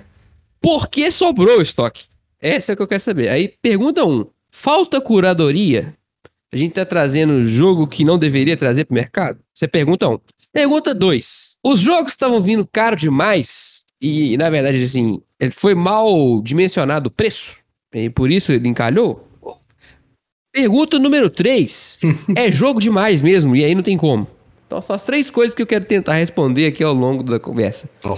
por 0.62 0.88
que 0.90 1.10
sobrou 1.10 1.58
o 1.58 1.62
estoque? 1.62 2.04
Essa 2.40 2.72
é 2.72 2.74
o 2.74 2.78
que 2.78 2.84
eu 2.84 2.88
quero 2.88 3.02
saber. 3.02 3.30
Aí, 3.30 3.52
pergunta 3.64 4.06
um, 4.06 4.28
falta 4.52 5.02
curadoria? 5.02 5.96
A 6.54 6.56
gente 6.56 6.74
tá 6.74 6.86
trazendo 6.86 7.42
jogo 7.42 7.88
que 7.88 8.06
não 8.06 8.20
deveria 8.20 8.56
trazer 8.56 8.86
pro 8.86 8.94
mercado? 8.94 9.40
Você 9.54 9.68
pergunta 9.68 10.08
um. 10.08 10.20
Pergunta 10.54 10.94
dois, 10.94 11.58
os 11.66 11.80
jogos 11.80 12.12
estavam 12.12 12.40
vindo 12.40 12.68
caro 12.72 12.96
demais 12.96 13.84
e, 14.00 14.38
na 14.38 14.50
verdade, 14.50 14.82
assim, 14.82 15.20
foi 15.52 15.74
mal 15.74 16.42
dimensionado 16.42 17.10
o 17.10 17.12
preço? 17.12 17.58
E 17.94 18.10
por 18.10 18.32
isso 18.32 18.52
ele 18.52 18.68
encalhou? 18.68 19.27
Pergunta 20.58 20.98
número 20.98 21.30
3. 21.30 22.00
é 22.36 22.52
jogo 22.52 22.80
demais 22.80 23.22
mesmo, 23.22 23.56
e 23.56 23.64
aí 23.64 23.76
não 23.76 23.84
tem 23.84 23.96
como. 23.96 24.28
Então 24.66 24.82
são 24.82 24.96
as 24.96 25.06
três 25.06 25.30
coisas 25.30 25.54
que 25.54 25.62
eu 25.62 25.68
quero 25.68 25.86
tentar 25.86 26.16
responder 26.16 26.66
aqui 26.66 26.84
ao 26.84 26.94
longo 26.94 27.22
da 27.22 27.40
conversa. 27.40 27.92
Oh. 28.04 28.18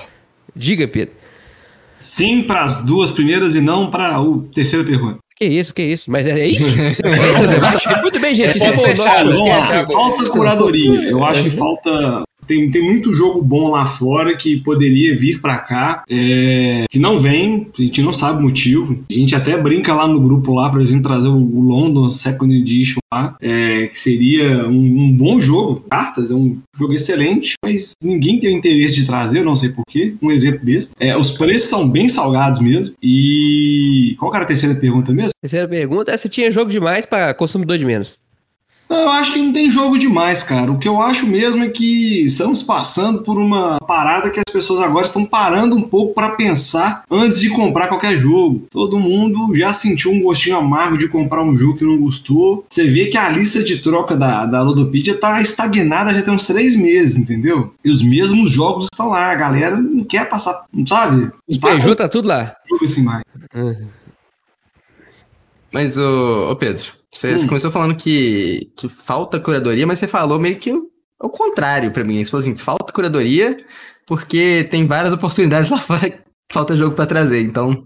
Diga, 0.56 0.88
Pedro. 0.88 1.14
Sim 2.00 2.44
para 2.44 2.64
as 2.64 2.78
duas 2.78 3.12
primeiras 3.12 3.56
e 3.56 3.62
não 3.62 3.92
para 3.92 4.16
a 4.16 4.24
terceira 4.56 4.86
pergunta. 4.86 5.18
Que 5.36 5.46
isso, 5.46 5.74
que 5.74 5.82
isso? 5.82 6.10
Mas 6.10 6.28
é, 6.28 6.40
é 6.40 6.48
isso? 6.48 6.66
é 6.80 7.32
isso 7.32 7.44
o 7.44 7.48
debate? 7.48 8.02
Muito 8.02 8.20
bem, 8.22 8.34
gente. 8.34 8.58
É, 8.58 8.60
se 8.60 8.72
for 8.72 8.88
nosso 8.96 9.92
Falta 9.92 10.26
curadoria. 10.32 11.10
Eu 11.10 11.26
acho 11.26 11.44
que 11.44 11.50
falta 11.50 12.24
tem, 12.50 12.72
tem 12.72 12.82
muito 12.82 13.14
jogo 13.14 13.44
bom 13.44 13.70
lá 13.70 13.86
fora 13.86 14.36
que 14.36 14.60
poderia 14.60 15.16
vir 15.16 15.40
para 15.40 15.60
cá, 15.60 16.04
é, 16.10 16.86
que 16.90 16.98
não 16.98 17.20
vem, 17.20 17.68
a 17.78 17.82
gente 17.82 18.02
não 18.02 18.12
sabe 18.12 18.40
o 18.40 18.42
motivo. 18.42 19.06
A 19.08 19.14
gente 19.14 19.36
até 19.36 19.56
brinca 19.56 19.94
lá 19.94 20.08
no 20.08 20.20
grupo 20.20 20.56
lá, 20.56 20.68
por 20.68 20.82
exemplo, 20.82 21.04
trazer 21.04 21.28
o, 21.28 21.38
o 21.38 21.62
London 21.62 22.10
Second 22.10 22.52
Edition 22.52 22.98
lá, 23.14 23.38
é, 23.40 23.86
que 23.86 24.00
seria 24.00 24.68
um, 24.68 24.72
um, 24.72 25.16
bom 25.16 25.40
jogo. 25.40 25.86
Cartas 25.92 26.32
é 26.32 26.34
um 26.34 26.58
jogo 26.76 26.94
excelente, 26.94 27.54
mas 27.64 27.92
ninguém 28.04 28.40
tem 28.40 28.56
o 28.56 28.58
interesse 28.58 28.96
de 28.96 29.06
trazer, 29.06 29.40
eu 29.40 29.46
não 29.46 29.56
sei 29.56 29.70
porquê. 29.70 30.16
Um 30.20 30.32
exemplo 30.32 30.66
besta. 30.66 30.96
É, 31.00 31.16
os 31.16 31.30
preços 31.30 31.70
são 31.70 31.92
bem 31.92 32.10
salgados 32.10 32.60
mesmo. 32.62 32.96
E. 33.04 34.16
Qual 34.18 34.34
era 34.34 34.44
a 34.44 34.48
terceira 34.48 34.74
pergunta 34.74 35.14
mesmo? 35.14 35.30
Terceira 35.40 35.68
pergunta 35.68 36.12
é 36.12 36.18
se 36.18 36.28
tinha 36.28 36.52
jogo 36.52 36.72
demais 36.72 37.06
para 37.06 37.32
consumidor 37.36 37.78
de 37.78 37.86
menos. 37.86 38.18
Eu 38.90 39.10
acho 39.10 39.34
que 39.34 39.40
não 39.40 39.54
tem 39.54 39.70
jogo 39.70 40.00
demais, 40.00 40.42
cara. 40.42 40.72
O 40.72 40.80
que 40.80 40.88
eu 40.88 41.00
acho 41.00 41.28
mesmo 41.28 41.64
é 41.64 41.70
que 41.70 42.26
estamos 42.26 42.64
passando 42.64 43.22
por 43.22 43.38
uma 43.38 43.78
parada 43.82 44.32
que 44.32 44.40
as 44.40 44.52
pessoas 44.52 44.82
agora 44.82 45.06
estão 45.06 45.24
parando 45.24 45.76
um 45.76 45.82
pouco 45.84 46.16
para 46.16 46.32
pensar 46.32 47.04
antes 47.10 47.40
de 47.40 47.50
comprar 47.50 47.88
qualquer 47.88 48.18
jogo. 48.18 48.68
Todo 48.72 49.00
mundo 49.00 49.56
já 49.56 49.72
sentiu 49.72 50.12
um 50.12 50.24
gostinho 50.24 50.58
amargo 50.58 50.98
de 50.98 51.08
comprar 51.08 51.44
um 51.44 51.56
jogo 51.56 51.78
que 51.78 51.86
não 51.86 52.00
gostou. 52.00 52.66
Você 52.68 52.88
vê 52.88 53.06
que 53.06 53.18
a 53.18 53.30
lista 53.30 53.64
de 53.64 53.78
troca 53.78 54.18
da, 54.18 54.48
da 54.48 54.64
Ludopedia 54.64 55.16
tá 55.16 55.40
estagnada 55.40 56.12
já 56.12 56.24
tem 56.24 56.34
uns 56.34 56.48
três 56.48 56.76
meses, 56.76 57.16
entendeu? 57.16 57.72
E 57.86 57.92
os 57.92 58.02
mesmos 58.02 58.50
jogos 58.50 58.86
estão 58.92 59.10
lá. 59.10 59.32
A 59.32 59.36
galera 59.36 59.78
não 59.78 60.04
quer 60.04 60.28
passar, 60.28 60.66
não 60.74 60.88
sabe? 60.88 61.32
Os 61.48 61.60
PJ 61.60 61.96
tá 61.96 62.10
tudo 62.10 62.28
lá. 62.28 62.56
Jogo 62.68 62.86
assim 62.86 63.04
mais. 63.04 63.24
Uhum. 63.54 63.88
Mas, 65.72 65.96
ô, 65.98 66.50
ô 66.50 66.56
Pedro, 66.56 66.99
você, 67.12 67.36
hum. 67.36 67.48
começou 67.48 67.72
falando 67.72 67.96
que, 67.96 68.72
que 68.78 68.88
falta 68.88 69.40
curadoria, 69.40 69.88
mas 69.88 70.00
você 70.00 70.08
falou 70.08 70.40
meio 70.40 70.58
que 70.58 70.72
o, 70.72 70.90
o 71.22 71.30
contrário 71.30 71.92
para 71.92 72.04
mim. 72.04 72.24
Você 72.24 72.32
falou 72.32 72.46
assim, 72.46 72.56
falta 72.56 72.94
curadoria, 72.94 73.58
porque 74.06 74.68
tem 74.70 74.86
várias 74.86 75.14
oportunidades 75.14 75.70
lá 75.72 75.80
fora 75.80 76.10
que 76.10 76.20
falta 76.52 76.78
jogo 76.78 76.96
pra 76.96 77.06
trazer, 77.06 77.42
então. 77.42 77.86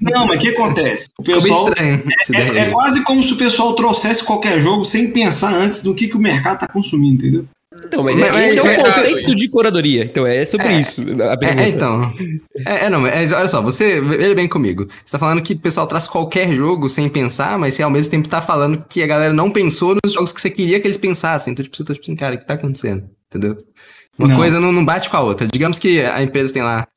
Não, 0.00 0.26
mas 0.26 0.36
o 0.36 0.40
que 0.40 0.48
acontece? 0.48 1.08
O 1.18 1.22
pessoal. 1.22 1.68
estranho. 1.68 2.02
É, 2.32 2.40
é 2.40 2.60
aí. 2.62 2.70
quase 2.72 3.04
como 3.04 3.22
se 3.22 3.32
o 3.32 3.36
pessoal 3.36 3.74
trouxesse 3.74 4.24
qualquer 4.24 4.58
jogo 4.58 4.84
sem 4.84 5.12
pensar 5.12 5.54
antes 5.54 5.82
do 5.82 5.94
que, 5.94 6.08
que 6.08 6.16
o 6.16 6.20
mercado 6.20 6.58
tá 6.58 6.66
consumindo, 6.66 7.22
entendeu? 7.22 7.46
Então, 7.72 8.02
mas, 8.02 8.18
Mas- 8.18 8.36
esse 8.36 8.58
é 8.58 8.62
o 8.62 8.66
mas- 8.66 8.82
conceito 8.82 9.32
de 9.32 9.48
curadoria. 9.48 10.04
Então, 10.04 10.26
é 10.26 10.44
sobre 10.44 10.66
É, 10.66 10.80
isso 10.80 11.00
a 11.00 11.32
É, 11.32 11.36
pergunta. 11.36 11.62
é, 11.62 11.68
então. 11.68 12.12
É, 12.66 12.86
é, 12.86 12.90
não, 12.90 13.00
mas 13.00 13.32
olha 13.32 13.46
só, 13.46 13.62
você 13.62 14.00
veja 14.00 14.34
bem 14.34 14.48
comigo. 14.48 14.88
Você 15.06 15.12
tá 15.12 15.18
falando 15.20 15.40
que 15.40 15.52
o 15.52 15.58
pessoal 15.58 15.86
traz 15.86 16.08
qualquer 16.08 16.52
jogo 16.52 16.88
sem 16.88 17.08
pensar, 17.08 17.56
mas 17.60 17.74
você 17.74 17.82
ao 17.84 17.90
mesmo 17.90 18.10
tempo 18.10 18.28
tá 18.28 18.42
falando 18.42 18.84
que 18.88 19.00
a 19.02 19.06
galera 19.06 19.32
não 19.32 19.52
pensou 19.52 19.96
nos 20.04 20.12
jogos 20.12 20.32
que 20.32 20.40
você 20.40 20.50
queria 20.50 20.80
que 20.80 20.86
eles 20.88 20.96
pensassem. 20.96 21.52
Então, 21.52 21.62
tipo, 21.62 21.76
você 21.76 21.84
tá 21.84 21.94
tipo 21.94 22.04
assim, 22.04 22.16
cara, 22.16 22.34
o 22.34 22.38
que 22.38 22.46
tá 22.46 22.54
acontecendo? 22.54 23.08
Entendeu? 23.28 23.56
Uma 24.18 24.26
Não. 24.28 24.36
coisa 24.36 24.58
não, 24.58 24.72
não 24.72 24.84
bate 24.84 25.08
com 25.08 25.16
a 25.16 25.20
outra. 25.20 25.46
Digamos 25.46 25.78
que 25.78 26.00
a 26.00 26.20
empresa 26.24 26.52
tem 26.52 26.62
lá, 26.62 26.88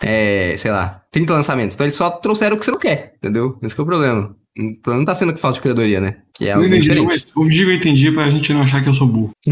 é, 0.00 0.54
sei 0.56 0.70
lá, 0.70 1.02
30 1.10 1.34
lançamentos. 1.34 1.74
Então 1.74 1.84
eles 1.84 1.96
só 1.96 2.08
trouxeram 2.08 2.54
o 2.54 2.58
que 2.58 2.64
você 2.64 2.70
não 2.70 2.78
quer, 2.78 3.14
entendeu? 3.18 3.58
Esse 3.62 3.74
que 3.74 3.80
é 3.80 3.82
o 3.82 3.86
problema. 3.86 4.34
O 4.60 4.76
problema 4.82 4.98
não 5.00 5.04
tá 5.04 5.14
sendo 5.14 5.32
que 5.32 5.40
falta 5.40 5.54
de 5.56 5.62
curadoria, 5.62 6.00
né? 6.00 6.16
Que 6.34 6.44
é 6.48 6.54
não 6.54 6.56
algo 6.62 6.66
entendi, 6.66 6.82
diferente. 6.88 7.06
mas 7.06 7.30
vou 7.34 7.44
fingir 7.44 7.64
que 7.66 7.70
eu 7.72 7.76
entendi 7.76 8.12
pra 8.12 8.30
gente 8.30 8.52
não 8.52 8.62
achar 8.62 8.82
que 8.82 8.88
eu 8.88 8.94
sou 8.94 9.06
burro. 9.06 9.30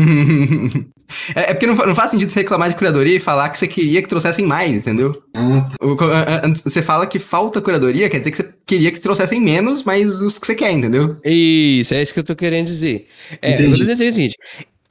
é, 1.35 1.51
é 1.51 1.55
porque 1.55 1.66
não, 1.66 1.75
não 1.75 1.94
faz 1.94 2.11
sentido 2.11 2.31
você 2.31 2.40
reclamar 2.40 2.68
de 2.71 2.77
curadoria 2.77 3.16
e 3.16 3.21
falar 3.21 3.49
que 3.51 3.59
você 3.59 3.66
queria 3.66 4.03
que 4.03 4.09
trouxessem 4.09 4.44
mais, 4.47 4.83
entendeu? 4.83 5.21
Ah, 5.35 5.68
O- 5.81 5.97
co- 5.97 6.05
a- 6.05 6.23
a- 6.23 6.47
antes 6.47 6.62
Você 6.62 6.83
fala 6.83 7.07
que 7.07 7.18
falta 7.18 7.61
curadoria, 7.61 8.09
quer 8.09 8.18
dizer 8.18 8.31
que 8.31 8.37
você 8.38 8.49
queria 8.66 8.90
que 8.92 9.01
trouxessem 9.01 9.40
menos, 9.40 9.83
mas 9.85 10.21
os 10.21 10.38
que 10.38 10.47
você 10.47 10.55
quer, 10.55 10.73
entendeu? 10.73 11.16
Isso, 11.25 11.94
é 11.94 12.03
isso 12.03 12.12
que 12.12 12.21
eu 12.21 12.25
tô 12.25 12.37
querendo 12.37 12.66
dizer. 12.66 13.07
É, 13.40 13.51
eu 13.51 13.55
Entendi. 13.55 13.71
tô 13.71 13.77
dizendo 13.85 14.09
o 14.09 14.12
seguinte: 14.12 14.37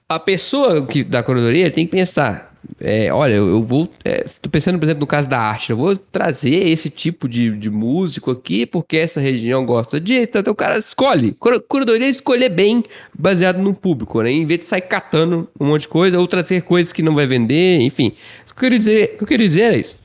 a 0.10 0.20
pessoa 0.20 0.86
que 0.86 1.04
da 1.04 1.22
curadoria 1.24 1.70
tem 1.72 1.86
que 1.86 1.92
pensar. 1.92 2.56
É, 2.80 3.12
olha, 3.12 3.34
eu 3.36 3.64
vou. 3.64 3.88
É, 4.04 4.26
tô 4.42 4.50
pensando, 4.50 4.78
por 4.78 4.86
exemplo, 4.86 5.02
no 5.02 5.08
caso 5.08 5.28
da 5.30 5.40
arte, 5.40 5.70
eu 5.72 5.78
vou 5.78 5.96
trazer 5.96 6.68
esse 6.70 6.90
tipo 6.90 7.28
de, 7.28 7.52
de 7.58 7.70
músico 7.70 8.32
aqui, 8.32 8.66
porque 8.66 8.98
essa 8.98 9.20
região 9.20 9.66
gosta 9.66 10.00
disso. 10.00 10.30
Então 10.36 10.54
o 10.54 10.56
cara 10.56 10.78
escolhe. 10.78 11.34
Cura- 11.34 11.60
Curadoria 11.60 12.06
é 12.08 12.10
escolher 12.10 12.50
bem, 12.50 12.84
baseado 13.18 13.58
no 13.60 13.74
público, 13.74 14.22
né? 14.22 14.32
Em 14.32 14.46
vez 14.46 14.60
de 14.60 14.66
sair 14.66 14.82
catando 14.82 15.48
um 15.60 15.68
monte 15.68 15.82
de 15.82 15.88
coisa, 15.88 16.20
ou 16.20 16.28
trazer 16.28 16.62
coisas 16.62 16.92
que 16.94 17.02
não 17.02 17.16
vai 17.16 17.26
vender, 17.26 17.80
enfim. 17.82 18.14
O 18.44 18.46
que 18.46 18.52
eu 18.52 18.56
queria 18.56 18.80
dizer, 18.80 19.12
o 19.14 19.18
que 19.18 19.24
eu 19.24 19.28
queria 19.28 19.46
dizer 19.48 19.74
é 19.74 19.78
isso. 19.78 19.98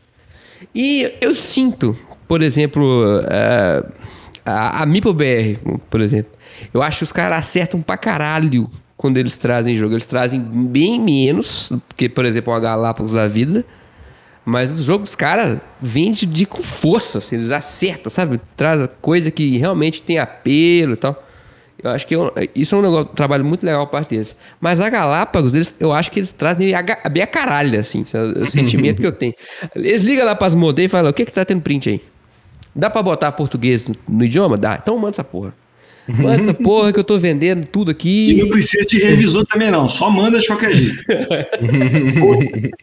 E 0.75 1.13
eu 1.21 1.35
sinto, 1.35 1.97
por 2.29 2.41
exemplo, 2.43 3.05
eh, 3.29 3.85
a, 4.45 4.83
a 4.83 4.87
MipoBR, 4.87 5.59
por 5.91 6.01
exemplo, 6.01 6.33
eu 6.73 6.83
acho 6.83 6.99
que 6.99 7.05
os 7.05 7.13
caras 7.13 7.39
acertam 7.41 7.83
pra 7.83 7.97
caralho 7.97 8.71
quando 9.03 9.19
eles 9.19 9.37
trazem 9.37 9.77
jogo. 9.77 9.95
Eles 9.95 10.07
trazem 10.07 10.41
bem 10.41 11.01
menos 11.01 11.69
do 11.73 11.83
que, 11.97 12.09
por 12.09 12.25
exemplo, 12.25 12.53
uma 12.53 12.61
Galápagos 12.61 13.15
da 13.15 13.27
vida. 13.27 13.65
Mas 14.45 14.71
os 14.79 14.85
jogos 14.87 15.11
dos 15.11 15.17
caras 15.17 15.59
vendem 15.81 16.13
de, 16.29 16.47
com 16.47 16.63
força, 16.63 17.19
assim, 17.19 17.35
eles 17.37 17.51
acertam, 17.51 18.11
sabe? 18.11 18.41
Traz 18.57 18.89
coisa 19.01 19.31
que 19.33 19.59
realmente 19.59 20.03
tem 20.05 20.19
apelo 20.21 20.93
e 20.93 20.97
tal. 20.97 21.21
Eu 21.83 21.91
acho 21.91 22.07
que 22.07 22.15
eu- 22.15 22.33
isso 22.55 22.75
é 22.77 22.79
um, 22.79 22.83
negócio, 22.83 23.11
um 23.11 23.15
trabalho 23.15 23.45
muito 23.45 23.67
legal 23.67 23.85
parte 23.89 24.11
deles. 24.11 24.37
Mas 24.61 24.81
a 24.81 24.89
Galápagos, 24.89 25.55
eles, 25.57 25.75
eu 25.81 25.93
acho 25.93 26.11
que 26.13 26.21
eles 26.21 26.31
trazem 26.33 26.73
a, 26.75 26.83
bem 27.09 27.23
a 27.25 27.27
caralho, 27.27 27.79
assim. 27.79 28.05
é 28.15 28.19
o, 28.19 28.47
sentimento 28.51 29.01
que 29.01 29.07
eu 29.07 29.13
tenho. 29.13 29.35
Eles 29.75 30.03
ligam 30.03 30.25
lá 30.25 30.35
pras 30.37 30.55
modeiras 30.55 30.91
e 30.91 30.93
falam, 30.93 31.11
o 31.11 31.15
que 31.15 31.25
que 31.25 31.33
tá 31.33 31.45
tendo 31.45 31.61
print 31.61 31.89
aí? 31.89 32.03
Dá 32.75 32.89
pra 32.89 33.03
botar 33.03 33.33
português 33.33 33.89
no, 33.89 33.95
no 34.09 34.25
idioma? 34.25 34.57
Dá. 34.57 34.79
Então 34.81 34.97
manda 34.97 35.11
essa 35.11 35.25
porra. 35.25 35.53
Manda 36.09 36.43
essa 36.43 36.55
porra 36.55 36.93
que 36.93 36.99
eu 36.99 37.05
tô 37.05 37.19
vendendo 37.19 37.65
tudo 37.67 37.91
E 37.91 37.93
aqui. 37.93 38.35
não 38.43 38.49
precisa 38.49 38.85
de 38.87 38.99
revisor 38.99 39.47
também, 39.47 39.71
não. 39.71 39.89
Só 39.89 40.11
manda 40.11 40.39
de 40.41 40.47
qualquer 40.47 40.75
jeito. 40.75 41.03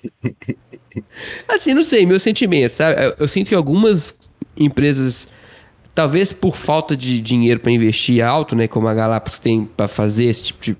Assim, 1.47 1.73
não 1.73 1.83
sei, 1.83 2.05
meu 2.05 2.19
sentimento, 2.19 2.71
sabe? 2.71 3.03
Eu, 3.03 3.13
eu 3.19 3.27
sinto 3.27 3.49
que 3.49 3.55
algumas 3.55 4.17
empresas, 4.57 5.31
talvez 5.93 6.31
por 6.33 6.55
falta 6.55 6.95
de 6.95 7.19
dinheiro 7.19 7.59
pra 7.59 7.71
investir 7.71 8.23
alto, 8.25 8.55
né? 8.55 8.67
Como 8.67 8.87
a 8.87 8.93
Galápagos 8.93 9.39
tem 9.39 9.65
pra 9.65 9.87
fazer 9.87 10.25
esse 10.25 10.43
tipo 10.45 10.63
de. 10.63 10.77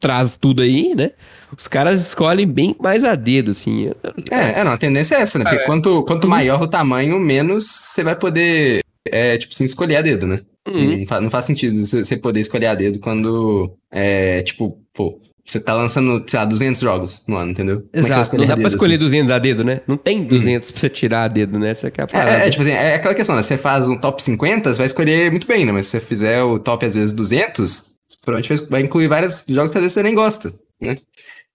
traz 0.00 0.36
tudo 0.36 0.62
aí, 0.62 0.94
né? 0.94 1.10
Os 1.56 1.68
caras 1.68 2.00
escolhem 2.08 2.46
bem 2.48 2.74
mais 2.80 3.04
a 3.04 3.14
dedo, 3.14 3.52
assim. 3.52 3.90
É, 4.30 4.60
é 4.60 4.64
não, 4.64 4.72
a 4.72 4.76
tendência 4.78 5.14
é 5.16 5.20
essa, 5.20 5.38
né? 5.38 5.44
Porque 5.44 5.62
É. 5.62 5.66
quanto, 5.66 6.02
quanto 6.04 6.26
maior 6.26 6.60
o 6.62 6.66
tamanho, 6.66 7.18
menos 7.20 7.64
você 7.66 8.02
vai 8.02 8.16
poder, 8.16 8.80
é, 9.06 9.38
tipo 9.38 9.52
assim, 9.54 9.64
escolher 9.64 9.96
a 9.96 10.02
dedo, 10.02 10.26
né? 10.26 10.40
Uhum. 10.66 10.98
Não, 10.98 11.06
fa- 11.06 11.20
não 11.20 11.30
faz 11.30 11.44
sentido 11.44 11.84
você 11.84 12.16
poder 12.16 12.40
escolher 12.40 12.66
a 12.66 12.74
dedo 12.74 12.98
quando, 12.98 13.76
é, 13.90 14.40
tipo, 14.42 14.78
pô, 14.94 15.20
você 15.44 15.60
tá 15.60 15.74
lançando, 15.74 16.24
sei 16.26 16.38
lá, 16.38 16.46
200 16.46 16.80
jogos 16.80 17.22
no 17.28 17.36
ano, 17.36 17.50
entendeu? 17.50 17.86
É 17.92 17.98
Exato, 17.98 18.14
não 18.14 18.22
escolher 18.22 18.46
dá 18.46 18.52
a 18.54 18.56
pra 18.56 18.62
dedo, 18.64 18.68
escolher 18.68 18.94
assim? 18.94 19.00
200 19.04 19.30
a 19.30 19.38
dedo, 19.38 19.62
né? 19.62 19.80
Não 19.86 19.96
tem 19.98 20.24
200 20.24 20.70
pra 20.70 20.80
você 20.80 20.88
tirar 20.88 21.24
a 21.24 21.28
dedo, 21.28 21.58
né? 21.58 21.70
Essa 21.70 21.88
aqui 21.88 22.00
é 22.00 22.04
a 22.04 22.06
É, 22.06 22.08
parada. 22.08 22.44
é, 22.44 22.46
é, 22.46 22.50
tipo 22.50 22.62
assim, 22.62 22.70
é 22.72 22.94
aquela 22.94 23.14
questão, 23.14 23.36
né? 23.36 23.42
Você 23.42 23.58
faz 23.58 23.86
um 23.86 23.96
top 23.98 24.22
50, 24.22 24.72
você 24.72 24.78
vai 24.78 24.86
escolher 24.86 25.30
muito 25.30 25.46
bem, 25.46 25.66
né? 25.66 25.72
Mas 25.72 25.84
se 25.86 25.92
você 25.92 26.00
fizer 26.00 26.42
o 26.42 26.58
top, 26.58 26.86
às 26.86 26.94
vezes, 26.94 27.12
200, 27.12 27.92
provavelmente 28.24 28.66
vai- 28.70 28.80
incluir 28.82 29.06
vários 29.08 29.44
jogos 29.46 29.70
que 29.70 29.76
às 29.76 29.82
vezes 29.82 29.92
você 29.92 30.02
nem 30.02 30.14
gosta, 30.14 30.50
né? 30.80 30.96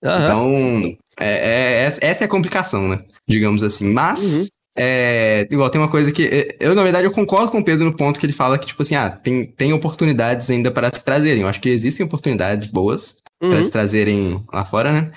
Aham. 0.06 0.24
Então, 0.24 0.98
é, 1.20 1.28
é- 1.30 1.84
essa 1.86 2.06
essa 2.06 2.24
é 2.24 2.26
a 2.26 2.30
complicação, 2.30 2.88
né? 2.88 3.00
Digamos 3.28 3.64
assim. 3.64 3.92
Mas, 3.92 4.22
Uhum. 4.36 4.48
É, 4.80 5.48
igual, 5.52 5.70
tem 5.70 5.82
uma 5.82 5.90
coisa 5.90 6.12
que. 6.12 6.24
é, 6.26 6.58
Eu, 6.60 6.74
na 6.76 6.84
verdade, 6.84 7.06
eu 7.06 7.12
concordo 7.12 7.52
com 7.52 7.60
o 7.60 7.66
Pedro 7.66 7.86
no 7.86 7.96
ponto 7.96 8.20
que 8.20 8.26
ele 8.26 8.34
fala 8.34 8.58
que, 8.58 8.68
tipo 8.68 8.82
assim, 8.82 8.96
ah, 8.96 9.10
tem, 9.10 9.46
tem 9.48 9.74
oportunidades 9.74 10.50
ainda 10.50 10.72
para 10.72 10.90
se 10.94 11.04
trazerem. 11.04 11.42
Eu 11.42 11.48
acho 11.50 11.60
que 11.62 11.70
existem 11.70 12.06
oportunidades 12.06 12.66
boas 12.68 13.18
Uhum. 13.42 13.52
para 13.52 13.64
se 13.64 13.72
trazerem 13.72 14.44
lá 14.52 14.66
fora, 14.66 14.92
né? 14.92 15.12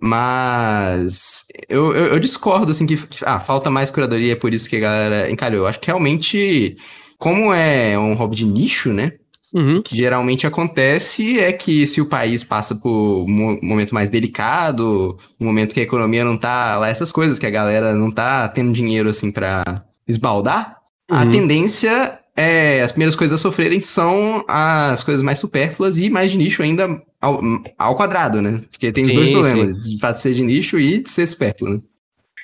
Mas 0.00 1.44
eu, 1.68 1.94
eu, 1.94 2.06
eu 2.14 2.20
discordo, 2.20 2.72
assim, 2.72 2.86
que, 2.86 2.96
que, 2.96 3.24
ah, 3.24 3.38
falta 3.40 3.70
mais 3.70 3.90
curadoria, 3.90 4.32
é 4.32 4.36
por 4.36 4.52
isso 4.54 4.68
que 4.68 4.76
a 4.76 4.80
galera 4.80 5.30
encalhou. 5.30 5.60
Eu 5.62 5.66
acho 5.68 5.78
que 5.80 5.86
realmente, 5.86 6.76
como 7.18 7.52
é 7.52 7.98
um 7.98 8.14
hobby 8.14 8.36
de 8.36 8.44
nicho, 8.46 8.92
né? 8.92 9.12
Uhum. 9.52 9.78
O 9.78 9.82
que 9.82 9.96
geralmente 9.96 10.46
acontece 10.46 11.40
é 11.40 11.52
que 11.52 11.86
se 11.86 12.00
o 12.00 12.06
país 12.06 12.44
passa 12.44 12.74
por 12.74 13.24
um 13.24 13.28
mo- 13.28 13.58
momento 13.62 13.92
mais 13.94 14.08
delicado, 14.08 15.16
um 15.40 15.44
momento 15.44 15.74
que 15.74 15.80
a 15.80 15.82
economia 15.82 16.24
não 16.24 16.36
tá 16.38 16.78
lá, 16.78 16.88
essas 16.88 17.10
coisas, 17.10 17.38
que 17.38 17.46
a 17.46 17.50
galera 17.50 17.94
não 17.94 18.10
tá 18.10 18.48
tendo 18.48 18.72
dinheiro 18.72 19.08
assim 19.08 19.32
pra 19.32 19.62
esbaldar, 20.06 20.76
a 21.10 21.24
Uhum. 21.24 21.30
tendência 21.30 22.18
é 22.36 22.80
as 22.82 22.92
primeiras 22.92 23.16
coisas 23.16 23.38
a 23.38 23.42
sofrerem 23.42 23.80
são 23.80 24.44
as 24.46 25.02
coisas 25.02 25.22
mais 25.22 25.38
supérfluas 25.40 25.98
e 25.98 26.08
mais 26.08 26.30
de 26.30 26.38
nicho 26.38 26.62
ainda 26.62 27.02
ao, 27.20 27.40
ao 27.76 27.96
quadrado, 27.96 28.40
né? 28.40 28.62
Porque 28.70 28.92
tem 28.92 29.04
os 29.04 29.10
Sim, 29.10 29.16
dois 29.16 29.30
problemas, 29.30 29.84
de 29.90 29.98
fato 29.98 30.14
de 30.16 30.20
ser 30.22 30.34
de 30.34 30.42
nicho 30.44 30.78
e 30.78 31.02
de 31.02 31.10
ser 31.10 31.26
supérfluo, 31.26 31.74
né? 31.74 31.80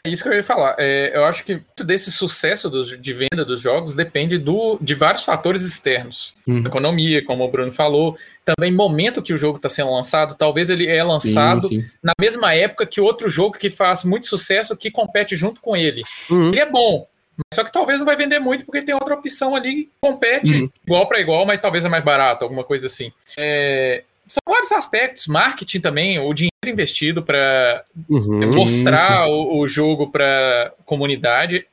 É 0.06 0.10
isso 0.10 0.22
que 0.22 0.28
eu 0.28 0.34
ia 0.34 0.44
falar. 0.44 0.76
É, 0.78 1.12
eu 1.14 1.24
acho 1.24 1.44
que 1.44 1.60
muito 1.76 1.84
desse 1.84 2.10
sucesso 2.12 2.70
dos- 2.70 3.00
de 3.00 3.12
venda 3.12 3.44
dos 3.44 3.60
jogos 3.60 3.94
depende 3.94 4.38
do, 4.38 4.78
de 4.80 4.94
vários 4.94 5.24
fatores 5.24 5.62
externos. 5.62 6.34
Uhum. 6.46 6.64
Economia, 6.66 7.24
como 7.24 7.44
o 7.44 7.50
Bruno 7.50 7.72
falou. 7.72 8.16
Também 8.44 8.72
momento 8.72 9.20
que 9.22 9.32
o 9.32 9.36
jogo 9.36 9.56
está 9.56 9.68
sendo 9.68 9.90
lançado. 9.92 10.36
Talvez 10.36 10.70
ele 10.70 10.86
é 10.86 11.02
lançado 11.02 11.66
Sim, 11.68 11.82
sim. 11.82 11.88
na 12.02 12.12
mesma 12.20 12.54
época 12.54 12.86
que 12.86 13.00
outro 13.00 13.28
jogo 13.28 13.58
que 13.58 13.68
faz 13.70 14.04
muito 14.04 14.26
sucesso 14.26 14.76
que 14.76 14.90
compete 14.90 15.36
junto 15.36 15.60
com 15.60 15.76
ele. 15.76 16.02
Uhum. 16.30 16.48
Ele 16.48 16.60
é 16.60 16.70
bom. 16.70 17.06
Só 17.52 17.62
que 17.62 17.72
talvez 17.72 17.98
não 17.98 18.06
vai 18.06 18.16
vender 18.16 18.38
muito 18.38 18.64
porque 18.64 18.80
tem 18.82 18.94
outra 18.94 19.14
opção 19.14 19.54
ali 19.54 19.74
que 19.84 19.90
compete 20.00 20.54
Uhum. 20.62 20.70
igual 20.86 21.06
para 21.06 21.20
igual, 21.20 21.44
mas 21.44 21.60
talvez 21.60 21.84
é 21.84 21.88
mais 21.88 22.02
barato, 22.02 22.44
alguma 22.44 22.64
coisa 22.64 22.86
assim. 22.86 23.12
É, 23.36 24.04
são 24.26 24.40
vários 24.48 24.72
aspectos. 24.72 25.26
Marketing 25.26 25.80
também, 25.80 26.18
o 26.18 26.32
dinheiro 26.32 26.50
investido 26.68 27.22
para 27.22 27.84
Uhum. 28.08 28.50
Sim, 28.50 28.58
mostrar 28.60 29.26
O, 29.28 29.58
o 29.60 29.68
jogo 29.68 30.10
para 30.10 30.72
comunidade 30.84 31.56
é 31.58 31.64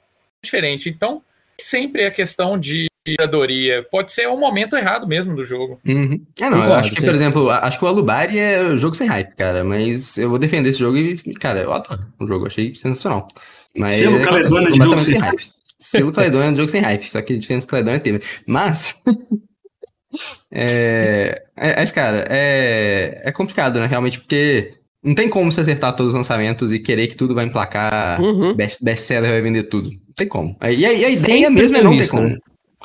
diferente. 0.44 0.90
Então, 0.90 1.22
sempre 1.60 2.04
é 2.04 2.12
questão 2.12 2.58
de 2.58 2.88
curadoria. 3.06 3.86
Pode 3.92 4.12
ser 4.14 4.30
um 4.30 4.40
momento 4.40 4.78
errado 4.78 5.06
mesmo 5.08 5.36
do 5.36 5.44
jogo. 5.44 5.80
Uhum. 5.86 6.22
É, 6.40 6.44
não, 6.50 6.52
Concordo, 6.58 6.74
acho 6.76 6.90
que, 6.92 7.00
sim. 7.02 7.06
por 7.06 7.16
exemplo, 7.16 7.50
a- 7.50 7.60
acho 7.68 7.78
que 7.78 7.84
o 7.86 7.88
Alubari 7.88 8.40
é 8.40 8.62
um 8.64 8.78
jogo 8.78 8.96
sem 8.96 9.08
hype, 9.08 9.36
cara, 9.36 9.64
mas 9.64 10.18
eu 10.18 10.30
vou 10.30 10.40
defender 10.40 10.70
esse 10.70 10.80
jogo 10.80 10.98
e, 10.98 11.18
cara, 11.36 11.60
eu 11.62 11.74
adoro 11.74 12.02
o 12.20 12.26
jogo, 12.28 12.48
achei 12.48 12.74
sensacional. 12.76 13.28
Mas 13.76 13.96
Selo 13.98 14.20
é 14.20 14.24
Caledônia 14.24 14.72
de 14.72 14.80
completamente 14.80 14.86
jogo 14.86 15.00
sem 15.00 15.18
hype. 15.20 15.52
Selo 15.80 16.14
Caledônia 16.14 16.48
é 16.48 16.52
um 16.52 16.56
jogo 16.56 16.70
sem 16.70 16.82
hype, 16.82 17.10
só 17.10 17.22
que 17.22 17.34
a 17.34 17.38
diferença 17.38 17.68
do 17.68 17.72
Caledônia 17.72 18.00
teve. 18.00 18.22
Mas, 18.48 18.96
é, 20.52 21.44
é, 21.56 21.76
mas, 21.78 21.92
cara, 21.92 22.26
é, 22.30 23.22
é 23.26 23.32
complicado, 23.32 23.80
né, 23.80 23.86
realmente, 23.86 24.20
porque 24.20 24.76
não 25.04 25.14
tem 25.14 25.28
como 25.30 25.52
você 25.52 25.62
acertar 25.62 25.96
todos 25.96 26.14
os 26.14 26.18
lançamentos 26.18 26.72
e 26.72 26.80
querer 26.80 27.08
que 27.08 27.16
tudo 27.16 27.36
vai 27.36 27.46
emplacar, 27.46 28.22
Uhum. 28.22 28.54
best, 28.54 28.84
best-seller 28.84 29.32
vai 29.32 29.42
vender 29.42 29.64
tudo. 29.64 29.90
Não 29.90 30.14
tem 30.16 30.28
como. 30.28 30.56
E 30.64 30.86
a, 30.86 30.94
e 30.94 31.06
a 31.06 31.10
ideia 31.10 31.50
mesmo 31.50 31.76
é 31.78 31.84
não 31.84 31.98
ter 31.98 32.08
como. 32.08 32.28
né? 32.28 32.38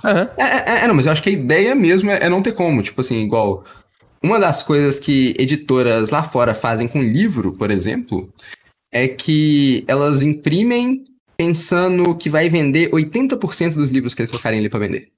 Aham. 0.04 0.30
É, 0.36 0.42
é, 0.42 0.84
é, 0.84 0.88
não, 0.88 0.94
mas 0.94 1.06
eu 1.06 1.12
acho 1.12 1.22
que 1.22 1.28
a 1.28 1.32
ideia 1.32 1.74
mesmo 1.74 2.10
é, 2.10 2.18
é 2.22 2.28
não 2.28 2.42
ter 2.42 2.52
como. 2.52 2.82
Tipo 2.82 3.00
assim, 3.00 3.22
igual. 3.22 3.64
Uma 4.22 4.38
das 4.40 4.62
coisas 4.64 4.98
que 4.98 5.34
editoras 5.38 6.10
lá 6.10 6.24
fora 6.24 6.52
fazem 6.54 6.88
com 6.88 7.00
livro, 7.00 7.52
por 7.52 7.70
exemplo, 7.70 8.32
é 8.92 9.06
que 9.06 9.84
elas 9.86 10.22
imprimem 10.22 11.04
pensando 11.36 12.16
que 12.16 12.28
vai 12.28 12.48
vender 12.48 12.90
80% 12.90 13.74
dos 13.74 13.90
livros 13.90 14.14
que 14.14 14.22
eles 14.22 14.30
colocarem 14.32 14.58
ali 14.58 14.68
pra 14.68 14.80
vender. 14.80 15.08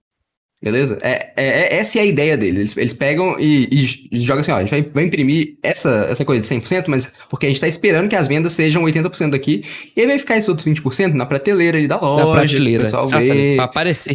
Beleza? 0.62 0.98
É, 1.00 1.32
é, 1.36 1.46
é, 1.46 1.76
essa 1.76 1.98
é 1.98 2.02
a 2.02 2.04
ideia 2.04 2.36
deles. 2.36 2.58
Eles, 2.58 2.76
eles 2.76 2.92
pegam 2.92 3.36
e, 3.40 3.66
e, 3.72 4.08
e, 4.12 4.20
jogam 4.20 4.42
assim, 4.42 4.52
ó, 4.52 4.56
a 4.56 4.60
gente 4.60 4.70
vai, 4.70 4.82
vai, 4.82 5.04
imprimir 5.04 5.56
essa, 5.62 6.06
essa 6.10 6.22
coisa 6.22 6.42
de 6.42 6.46
100%, 6.46 6.84
mas 6.88 7.10
porque 7.30 7.46
a 7.46 7.48
gente 7.48 7.60
tá 7.60 7.66
esperando 7.66 8.08
que 8.10 8.16
as 8.16 8.28
vendas 8.28 8.52
sejam 8.52 8.82
80% 8.82 9.34
aqui, 9.34 9.64
e 9.96 10.02
aí 10.02 10.06
vai 10.06 10.18
ficar 10.18 10.36
esses 10.36 10.50
outros 10.50 10.66
20% 10.66 11.14
na 11.14 11.24
prateleira 11.24 11.78
ali 11.78 11.88
da 11.88 11.98
loja, 11.98 12.26
na 12.26 12.32
prateleira, 12.32 12.84
pessoal 12.84 13.08
ver. 13.08 13.56
Pra 13.56 13.64
aparecer. 13.64 14.14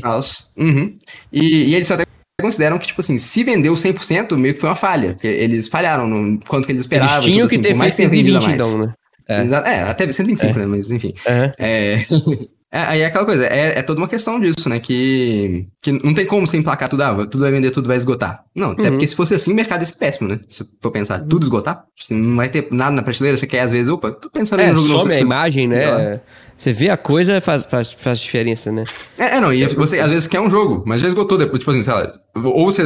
Uhum. 0.55 0.95
E, 1.34 1.71
e 1.71 1.75
eles 1.75 1.89
até 1.89 2.05
consideram 2.39 2.77
que, 2.77 2.86
tipo 2.86 3.01
assim, 3.01 3.17
se 3.17 3.43
vendeu 3.43 3.73
100%, 3.73 4.38
meio 4.38 4.53
que 4.53 4.60
foi 4.60 4.69
uma 4.69 4.75
falha, 4.75 5.13
porque 5.13 5.27
eles 5.27 5.67
falharam 5.67 6.08
no 6.08 6.39
quanto 6.41 6.67
que 6.67 6.73
eles 6.73 6.81
esperavam. 6.81 7.15
Eles 7.15 7.25
tinham 7.25 7.47
tipo, 7.47 7.62
que 7.62 7.67
assim, 7.67 7.75
ter 7.75 7.79
feito 7.79 7.95
120 7.95 8.51
então, 8.51 8.77
né? 8.77 8.93
É. 9.27 9.38
é, 9.38 9.81
até 9.89 10.12
125, 10.12 10.53
é. 10.53 10.62
né? 10.62 10.65
Mas 10.67 10.91
enfim. 10.91 11.12
Uhum. 11.27 11.51
É... 11.58 12.05
É, 12.75 12.79
aí 12.88 13.01
é 13.03 13.05
aquela 13.05 13.23
coisa, 13.23 13.45
é, 13.45 13.79
é 13.79 13.81
toda 13.81 14.01
uma 14.01 14.07
questão 14.07 14.38
disso, 14.38 14.67
né? 14.67 14.81
Que, 14.81 15.65
que 15.81 15.93
não 15.93 16.13
tem 16.13 16.25
como 16.25 16.45
você 16.45 16.57
emplacar 16.57 16.89
tudo, 16.89 17.03
ah, 17.03 17.25
tudo 17.25 17.39
vai 17.39 17.49
vender, 17.49 17.71
tudo 17.71 17.88
vai 17.88 17.95
esgotar. 17.95 18.43
Não, 18.53 18.71
até 18.71 18.83
uhum. 18.83 18.89
porque 18.91 19.07
se 19.07 19.15
fosse 19.15 19.33
assim, 19.33 19.53
o 19.53 19.55
mercado 19.55 19.79
ia 19.79 19.85
ser 19.85 19.95
péssimo, 19.95 20.27
né? 20.27 20.41
Se 20.49 20.67
for 20.81 20.91
pensar, 20.91 21.19
tudo 21.19 21.45
esgotar, 21.45 21.85
assim, 22.03 22.15
não 22.15 22.35
vai 22.35 22.49
ter 22.49 22.67
nada 22.71 22.91
na 22.91 23.01
prateleira, 23.01 23.38
você 23.38 23.47
quer 23.47 23.61
às 23.61 23.71
vezes, 23.71 23.88
opa, 23.88 24.11
tô 24.11 24.29
pensando 24.29 24.59
é, 24.59 24.73
no 24.73 24.85
jogo 24.85 25.03
some 25.03 25.15
a 25.15 25.19
imagem, 25.21 25.69
né? 25.69 26.19
Você 26.57 26.73
vê 26.73 26.89
a 26.89 26.97
coisa, 26.97 27.39
faz, 27.39 27.63
faz, 27.63 27.93
faz 27.93 28.19
diferença, 28.19 28.73
né? 28.73 28.83
É, 29.17 29.38
é, 29.38 29.39
não, 29.39 29.53
e 29.53 29.65
você 29.67 29.99
às 29.99 30.09
vezes 30.09 30.27
quer 30.27 30.41
um 30.41 30.49
jogo, 30.49 30.83
mas 30.85 30.99
já 30.99 31.07
esgotou 31.07 31.38
depois, 31.38 31.59
tipo 31.59 31.71
assim, 31.71 31.81
sei 31.81 31.93
lá, 31.93 32.11
ou 32.43 32.69
você 32.69 32.83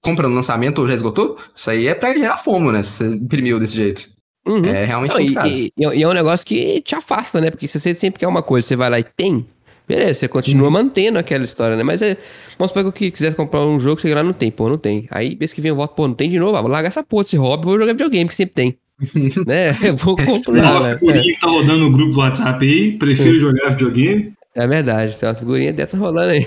compra 0.00 0.28
no 0.28 0.36
lançamento 0.36 0.78
ou 0.80 0.86
já 0.86 0.94
esgotou, 0.94 1.36
isso 1.52 1.68
aí 1.68 1.88
é 1.88 1.96
pra 1.96 2.14
gerar 2.14 2.36
fomo, 2.36 2.70
né? 2.70 2.84
Se 2.84 2.90
você 2.90 3.06
imprimiu 3.08 3.58
desse 3.58 3.74
jeito. 3.74 4.11
Uhum. 4.46 4.64
É 4.64 4.84
realmente 4.84 5.12
não, 5.12 5.46
e, 5.46 5.72
e, 5.76 5.84
e, 5.98 6.02
é 6.02 6.08
um 6.08 6.12
negócio 6.12 6.44
que 6.44 6.80
te 6.80 6.94
afasta, 6.94 7.40
né? 7.40 7.50
Porque 7.50 7.68
se 7.68 7.78
você 7.78 7.94
sempre 7.94 8.18
quer 8.20 8.26
uma 8.26 8.42
coisa, 8.42 8.66
você 8.66 8.76
vai 8.76 8.90
lá 8.90 8.98
e 8.98 9.04
tem, 9.04 9.46
Beleza, 9.86 10.14
você 10.14 10.28
continua 10.28 10.68
uhum. 10.68 10.72
mantendo 10.72 11.18
aquela 11.18 11.44
história, 11.44 11.76
né? 11.76 11.82
Mas 11.82 12.00
é. 12.02 12.16
Vamos 12.58 12.70
supor 12.70 12.92
que 12.92 13.06
eu 13.06 13.10
quisesse 13.10 13.34
comprar 13.34 13.60
um 13.60 13.78
jogo, 13.80 14.00
chegar 14.00 14.16
lá, 14.16 14.22
não 14.22 14.32
tem, 14.32 14.50
pô, 14.50 14.68
não 14.68 14.78
tem. 14.78 15.06
Aí, 15.10 15.36
mês 15.38 15.52
que 15.52 15.60
vem 15.60 15.70
eu 15.70 15.76
volto, 15.76 15.94
pô, 15.94 16.06
não 16.06 16.14
tem 16.14 16.28
de 16.28 16.38
novo, 16.38 16.56
ah, 16.56 16.60
vou 16.62 16.70
largar 16.70 16.88
essa 16.88 17.02
porra 17.02 17.24
desse 17.24 17.36
hobby, 17.36 17.64
vou 17.64 17.78
jogar 17.78 17.92
videogame, 17.92 18.28
que 18.28 18.34
sempre 18.34 18.54
tem. 18.54 18.78
né? 19.46 19.70
Eu 19.82 19.96
vou 19.96 20.16
comprar. 20.16 20.80
Uma 20.80 20.98
figurinha 20.98 21.32
é. 21.32 21.34
que 21.34 21.40
tá 21.40 21.48
rodando 21.48 21.78
no 21.78 21.90
grupo 21.90 22.12
do 22.12 22.18
WhatsApp 22.20 22.64
aí, 22.64 22.92
prefiro 22.92 23.36
é. 23.36 23.40
jogar 23.40 23.70
videogame. 23.70 24.32
É 24.54 24.66
verdade, 24.66 25.16
tem 25.16 25.28
uma 25.28 25.34
figurinha 25.34 25.72
dessa 25.72 25.96
rolando 25.96 26.30
aí. 26.30 26.46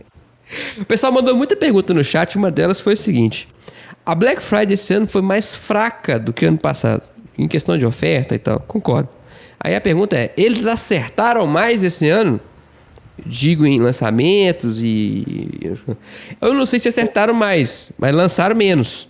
o 0.80 0.84
pessoal 0.84 1.12
mandou 1.12 1.36
muita 1.36 1.54
pergunta 1.56 1.92
no 1.92 2.02
chat, 2.02 2.36
uma 2.36 2.50
delas 2.50 2.80
foi 2.80 2.94
o 2.94 2.96
seguinte: 2.96 3.46
a 4.06 4.14
Black 4.14 4.40
Friday 4.40 4.74
esse 4.74 4.94
ano 4.94 5.06
foi 5.06 5.20
mais 5.20 5.56
fraca 5.56 6.16
do 6.16 6.32
que 6.32 6.46
ano 6.46 6.56
passado, 6.56 7.02
em 7.36 7.48
questão 7.48 7.76
de 7.76 7.84
oferta 7.84 8.36
e 8.36 8.38
tal. 8.38 8.60
Concordo. 8.60 9.08
Aí 9.58 9.74
a 9.74 9.80
pergunta 9.80 10.16
é: 10.16 10.32
eles 10.36 10.66
acertaram 10.68 11.44
mais 11.46 11.82
esse 11.82 12.08
ano? 12.08 12.40
Digo 13.24 13.66
em 13.66 13.80
lançamentos 13.80 14.78
e. 14.80 15.76
Eu 16.40 16.54
não 16.54 16.64
sei 16.64 16.78
se 16.78 16.86
acertaram 16.86 17.34
mais, 17.34 17.90
mas 17.98 18.14
lançaram 18.14 18.54
menos. 18.54 19.08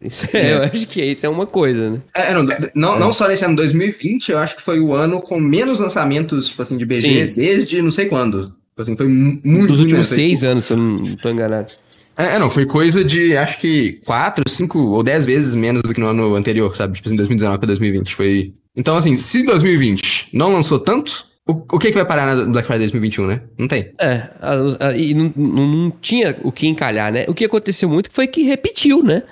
Isso 0.00 0.26
é, 0.32 0.40
é. 0.40 0.54
Eu 0.54 0.62
acho 0.64 0.88
que 0.88 1.00
isso 1.00 1.24
é 1.24 1.28
uma 1.28 1.46
coisa, 1.46 1.90
né? 1.90 2.00
É, 2.12 2.34
não, 2.34 2.44
não, 2.74 2.98
não, 2.98 3.12
só 3.12 3.28
nesse 3.28 3.44
ano 3.44 3.54
2020, 3.54 4.32
eu 4.32 4.38
acho 4.38 4.56
que 4.56 4.62
foi 4.62 4.80
o 4.80 4.92
ano 4.92 5.20
com 5.20 5.38
menos 5.38 5.78
lançamentos, 5.78 6.48
tipo 6.48 6.62
assim, 6.62 6.76
de 6.76 6.84
BG 6.84 7.00
Sim. 7.00 7.32
desde 7.34 7.80
não 7.80 7.92
sei 7.92 8.06
quando. 8.06 8.52
Tipo 8.72 8.82
assim, 8.82 8.96
foi 8.96 9.06
muito. 9.06 9.68
Dos 9.68 9.80
últimos 9.80 10.08
seis 10.08 10.40
tipo... 10.40 10.50
anos, 10.50 10.64
se 10.64 10.72
eu 10.72 10.76
não 10.78 11.02
estou 11.02 11.30
enganado. 11.30 11.72
É, 12.16 12.38
não, 12.38 12.50
foi 12.50 12.66
coisa 12.66 13.04
de 13.04 13.36
acho 13.36 13.58
que 13.58 14.00
quatro, 14.04 14.48
cinco 14.48 14.78
ou 14.78 15.02
dez 15.02 15.24
vezes 15.24 15.54
menos 15.54 15.82
do 15.82 15.94
que 15.94 16.00
no 16.00 16.06
ano 16.06 16.34
anterior, 16.34 16.74
sabe? 16.76 16.94
Tipo 16.94 17.08
assim, 17.08 17.16
2019 17.16 17.58
para 17.58 17.66
2020. 17.66 18.14
Foi 18.14 18.52
então, 18.74 18.96
assim, 18.96 19.14
se 19.14 19.44
2020 19.44 20.30
não 20.32 20.52
lançou 20.52 20.78
tanto, 20.78 21.26
o, 21.46 21.52
o 21.52 21.78
que, 21.78 21.88
que 21.88 21.94
vai 21.94 22.04
parar 22.04 22.34
na 22.34 22.44
Black 22.44 22.66
Friday 22.66 22.88
2021, 22.88 23.26
né? 23.26 23.42
Não 23.58 23.68
tem. 23.68 23.92
É, 24.00 24.30
a, 24.40 24.88
a, 24.88 24.96
e 24.96 25.12
não, 25.12 25.32
não, 25.36 25.66
não, 25.66 25.90
tinha 25.90 26.36
o 26.42 26.50
que 26.50 26.66
encalhar, 26.66 27.12
né? 27.12 27.26
O 27.28 27.34
que 27.34 27.44
aconteceu 27.44 27.88
muito 27.88 28.10
foi 28.10 28.26
que 28.26 28.42
repetiu, 28.42 29.02
né? 29.02 29.22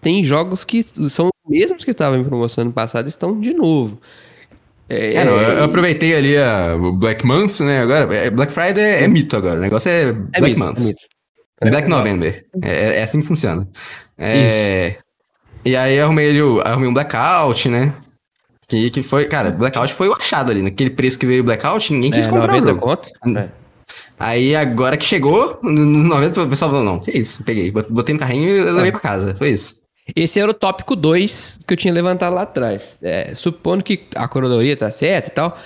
Tem 0.00 0.24
jogos 0.24 0.64
que 0.64 0.82
são 0.82 1.26
os 1.26 1.50
mesmos 1.50 1.84
que 1.84 1.90
estavam 1.90 2.18
em 2.18 2.24
promoção 2.24 2.64
no 2.64 2.72
passado 2.72 3.08
estão 3.08 3.38
de 3.38 3.52
novo. 3.52 4.00
É, 4.88 5.14
é, 5.14 5.24
não, 5.24 5.38
eu 5.38 5.64
aproveitei 5.64 6.14
ali 6.14 6.36
a, 6.36 6.74
o 6.76 6.92
Black 6.92 7.26
Month, 7.26 7.60
né? 7.60 7.80
Agora, 7.80 8.14
é, 8.16 8.30
Black 8.30 8.52
Friday 8.52 8.82
é, 8.82 9.04
é, 9.04 9.08
mito 9.08 9.36
agora. 9.36 9.58
O 9.58 9.62
negócio 9.62 9.90
é, 9.90 10.02
é 10.02 10.12
Black 10.12 10.54
mito, 10.54 10.58
Month. 10.58 10.78
Mito. 10.78 11.00
Black 11.60 11.88
November. 11.88 12.46
É, 12.62 13.00
é, 13.00 13.02
assim 13.02 13.20
que 13.20 13.26
funciona. 13.26 13.66
Isso. 14.18 14.98
E 15.64 15.76
aí 15.76 16.00
arrumei, 16.00 16.34
arrumei 16.64 16.88
um 16.88 16.94
blackout, 16.94 17.68
né? 17.68 17.92
Que, 18.68 18.90
que 18.90 19.02
foi, 19.02 19.24
cara, 19.24 19.50
Blackout 19.50 19.94
foi 19.94 20.08
o 20.08 20.12
achado 20.12 20.50
ali. 20.50 20.60
Naquele 20.60 20.90
preço 20.90 21.18
que 21.18 21.24
veio 21.24 21.40
o 21.40 21.44
Blackout, 21.44 21.90
ninguém 21.90 22.10
quis 22.10 22.26
é, 22.26 22.30
comprar 22.30 22.52
90 22.52 22.72
o 22.72 22.76
conto? 22.76 23.08
É. 23.34 23.48
Aí 24.18 24.54
agora 24.54 24.96
que 24.96 25.04
chegou, 25.06 25.58
nos 25.62 26.04
90, 26.04 26.42
o 26.42 26.48
pessoal 26.48 26.70
falou, 26.70 26.84
não, 26.84 27.00
que 27.00 27.10
isso, 27.10 27.42
peguei, 27.44 27.70
botei 27.70 28.12
no 28.12 28.18
carrinho 28.18 28.50
e 28.50 28.62
levei 28.62 28.88
é. 28.88 28.92
pra 28.92 29.00
casa, 29.00 29.34
foi 29.38 29.52
isso. 29.52 29.80
Esse 30.14 30.40
era 30.40 30.50
o 30.50 30.54
tópico 30.54 30.96
2 30.96 31.60
que 31.66 31.74
eu 31.74 31.76
tinha 31.76 31.92
levantado 31.92 32.34
lá 32.34 32.42
atrás. 32.42 32.98
É, 33.02 33.34
supondo 33.34 33.84
que 33.84 34.06
a 34.14 34.26
coronadoria 34.26 34.76
tá 34.76 34.90
certa 34.90 35.28
e 35.28 35.32
tal, 35.32 35.56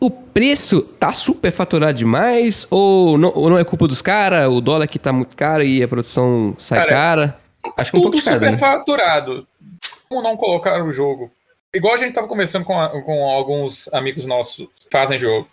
o 0.00 0.10
preço 0.10 0.82
tá 0.82 1.12
super 1.12 1.50
faturado 1.50 1.94
demais 1.94 2.66
ou 2.70 3.18
não, 3.18 3.32
ou 3.34 3.50
não 3.50 3.58
é 3.58 3.64
culpa 3.64 3.86
dos 3.86 4.02
caras? 4.02 4.48
O 4.48 4.60
dólar 4.60 4.84
aqui 4.84 4.98
tá 4.98 5.12
muito 5.12 5.36
caro 5.36 5.62
e 5.62 5.82
a 5.82 5.88
produção 5.88 6.54
sai 6.58 6.80
cara, 6.80 6.90
cara? 6.90 7.38
Acho 7.76 7.90
que 7.90 7.96
um 7.98 8.02
pouco 8.02 8.16
de 8.16 8.22
cada, 8.22 8.36
super 8.36 8.52
né? 8.52 8.56
faturado. 8.56 9.46
Como 10.08 10.22
não 10.22 10.36
colocar 10.36 10.82
o 10.82 10.90
jogo 10.90 11.30
Igual 11.74 11.94
a 11.94 11.96
gente 11.96 12.12
tava 12.12 12.28
conversando 12.28 12.66
com, 12.66 12.78
a, 12.78 12.90
com 13.02 13.26
alguns 13.26 13.88
amigos 13.94 14.26
nossos 14.26 14.66
que 14.78 14.88
fazem 14.90 15.18
jogo. 15.18 15.48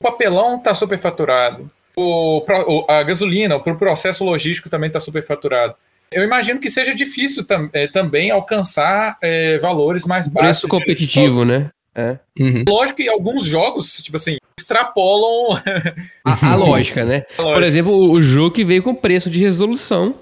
O 0.00 0.04
papelão 0.04 0.58
tá 0.58 0.74
superfaturado. 0.74 1.70
O, 1.94 2.42
a 2.88 3.02
gasolina, 3.02 3.56
o 3.56 3.76
processo 3.76 4.24
logístico 4.24 4.70
também 4.70 4.90
tá 4.90 4.98
superfaturado. 4.98 5.74
Eu 6.10 6.24
imagino 6.24 6.60
que 6.60 6.70
seja 6.70 6.94
difícil 6.94 7.44
tam, 7.44 7.68
é, 7.72 7.86
também 7.86 8.30
alcançar 8.30 9.16
é, 9.22 9.58
valores 9.58 10.04
mais 10.04 10.28
baixos. 10.28 10.60
Preço 10.60 10.68
competitivo, 10.68 11.44
né? 11.44 11.70
É. 11.94 12.18
Uhum. 12.38 12.64
Lógico 12.68 12.98
que 12.98 13.08
alguns 13.08 13.44
jogos, 13.44 14.00
tipo 14.02 14.16
assim, 14.16 14.36
extrapolam 14.58 15.60
a, 16.24 16.52
a 16.52 16.54
lógica, 16.54 17.04
né? 17.04 17.24
A 17.36 17.42
lógica. 17.42 17.60
Por 17.60 17.62
exemplo, 17.62 18.10
o 18.10 18.22
jogo 18.22 18.52
que 18.52 18.64
veio 18.64 18.82
com 18.82 18.94
preço 18.94 19.28
de 19.28 19.40
resolução 19.40 20.14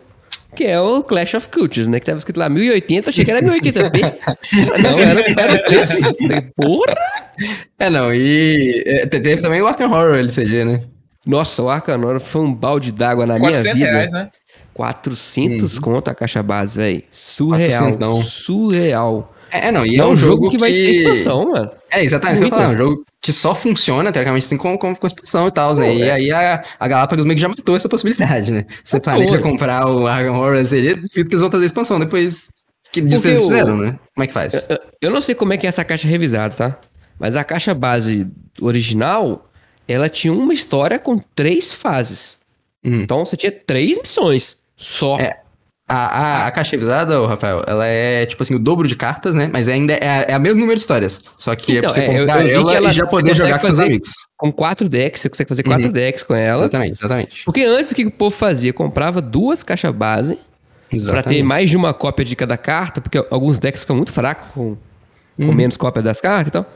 que 0.57 0.65
é 0.65 0.81
o 0.81 1.03
Clash 1.03 1.35
of 1.35 1.49
Cultures, 1.49 1.87
né? 1.87 2.01
Que 2.01 2.07
tava 2.07 2.19
escrito 2.19 2.39
lá 2.39 2.49
1080, 2.49 3.11
achei 3.11 3.25
que 3.25 3.31
era 3.31 3.43
1080p. 3.43 4.17
não, 4.83 4.99
era, 4.99 5.43
era 5.43 5.55
o 5.55 5.65
preço. 5.65 6.01
Porra! 6.57 6.95
É, 7.79 7.91
não, 7.91 8.13
e 8.13 8.83
é, 8.87 9.07
teve 9.07 9.43
também 9.43 9.61
o 9.61 9.67
Arkham 9.67 9.93
Horror 9.93 10.17
LCG, 10.17 10.65
né? 10.65 10.83
Nossa, 11.27 11.63
o 11.63 11.69
Arkham 11.69 12.01
Horror 12.01 12.21
foi 12.21 12.41
um 12.41 12.55
balde 12.55 12.91
d'água 12.91 13.27
na 13.27 13.39
minha 13.39 13.61
vida. 13.61 13.75
Reais, 13.75 14.11
né? 14.11 14.31
400 14.77 15.75
uhum. 15.75 15.81
conto 15.81 16.09
a 16.09 16.15
caixa 16.15 16.43
base, 16.43 16.77
velho. 16.77 17.03
Surreal. 17.11 18.23
Surreal. 18.23 19.35
É, 19.51 19.73
não, 19.73 19.87
e 19.87 19.97
é, 19.97 20.01
é 20.01 20.05
um, 20.05 20.11
um 20.11 20.17
jogo, 20.17 20.45
jogo, 20.45 20.51
que 20.51 20.59
vai 20.59 20.71
ter 20.71 20.91
expansão, 20.91 21.53
mano. 21.53 21.71
É, 21.91 22.05
exatamente 22.05 22.43
que 22.43 22.51
falar. 22.51 22.65
É 22.65 22.67
um 22.67 22.79
jogo 22.79 23.07
que 23.23 23.33
só 23.33 23.55
funciona, 23.55 24.13
teoricamente, 24.13 24.45
assim, 24.45 24.59
com, 24.59 24.77
com, 24.77 24.95
com 24.95 25.07
expansão 25.07 25.49
e 25.49 25.51
tal, 25.51 25.75
né? 25.77 25.95
E 25.95 26.03
é. 26.03 26.13
aí 26.13 26.31
a, 26.31 26.63
a 26.79 26.89
Galápagos 26.89 27.25
meio 27.25 27.37
que 27.37 27.41
já 27.41 27.49
matou 27.49 27.75
essa 27.75 27.89
possibilidade, 27.89 28.53
né? 28.53 28.67
Você 28.85 29.01
planeja 29.01 29.39
comprar 29.39 29.87
o 29.87 30.07
Arkham 30.07 30.35
Horror 30.35 30.63
que 30.63 31.21
eles 31.21 31.41
vão 31.41 31.51
fazer 31.51 31.65
expansão 31.65 31.99
depois 31.99 32.51
que 32.93 33.01
disso 33.01 33.27
eles 33.27 33.43
fizeram, 33.43 33.79
né? 33.79 33.99
Como 34.15 34.25
é 34.25 34.27
que 34.27 34.35
faz? 34.35 34.69
Eu, 34.69 34.77
eu, 35.03 35.11
não 35.11 35.23
sei 35.23 35.35
como 35.35 35.55
é 35.55 35.57
que 35.57 35.65
é 35.65 35.69
essa 35.69 35.85
caixa 35.85 36.07
revisada, 36.07 36.55
tá? 36.55 36.79
Mas 37.19 37.35
a 37.35 37.45
caixa 37.45 37.73
base 37.73 38.29
original, 38.61 39.49
ela 39.89 40.11
tinha 40.11 40.35
uma 40.35 40.53
história 40.53 40.99
com 40.99 41.19
três 41.35 41.73
fases. 41.73 42.41
Hum. 42.85 43.01
Então 43.01 43.25
você 43.25 43.37
tinha 43.37 43.53
três 43.53 43.99
missões 43.99 44.66
só. 44.77 45.19
É. 45.19 45.41
A, 45.89 45.95
a, 45.95 46.47
a 46.49 46.51
caixa 46.51 46.73
revisada, 46.73 47.25
Rafael, 47.29 47.63
ela 47.65 47.87
é 47.87 48.27
tipo 48.27 48.43
assim, 48.43 48.57
o 48.57 48.59
dobro 48.59 48.89
de 48.89 48.97
cartas, 48.97 49.37
né? 49.37 49.49
Mas 49.53 49.69
ainda 49.69 49.93
é, 49.93 50.33
é 50.33 50.37
o 50.37 50.41
mesmo 50.41 50.59
número 50.59 50.75
de 50.75 50.81
histórias. 50.81 51.21
Só 51.37 51.55
que 51.55 51.77
então, 51.77 51.91
é 51.91 51.95
pra 51.95 52.03
você 52.03 52.19
comprar 52.19 52.45
eu, 52.45 52.49
eu 52.49 52.61
ela, 52.63 52.77
ela, 52.77 52.93
e 52.93 52.95
já 52.95 53.07
poder 53.07 53.37
jogar 53.37 53.61
com 53.61 53.67
seus 53.67 53.79
amigos. 53.79 54.11
Com 54.37 54.53
quatro 54.53 54.89
decks, 54.89 55.23
você 55.23 55.29
consegue 55.29 55.49
fazer 55.49 55.63
quatro 55.63 55.87
uhum. 55.87 55.93
decks 55.93 56.25
com 56.25 56.35
ela. 56.35 56.63
Exatamente, 56.63 56.93
exatamente. 56.99 57.45
Porque 57.45 57.63
antes 57.63 57.93
o 57.93 57.95
que 57.95 58.05
o 58.05 58.11
povo 58.11 58.35
fazia? 58.35 58.73
Comprava 58.73 59.23
duas 59.23 59.63
caixas 59.63 59.95
base 59.95 60.37
para 61.07 61.23
ter 61.23 61.45
mais 61.45 61.71
de 61.71 61.77
uma 61.77 61.95
cópia 61.95 62.25
de 62.25 62.35
cada 62.35 62.57
carta, 62.57 63.01
porque 63.01 63.25
alguns 63.31 63.61
decks 63.61 63.83
ficam 63.83 63.95
muito 63.95 64.13
fracos 64.13 64.49
com, 64.53 64.77
com 65.37 65.45
uhum. 65.45 65.53
menos 65.53 65.77
cópia 65.77 66.03
das 66.03 66.21
cartas 66.21 66.49
e 66.49 66.51
tal. 66.51 66.67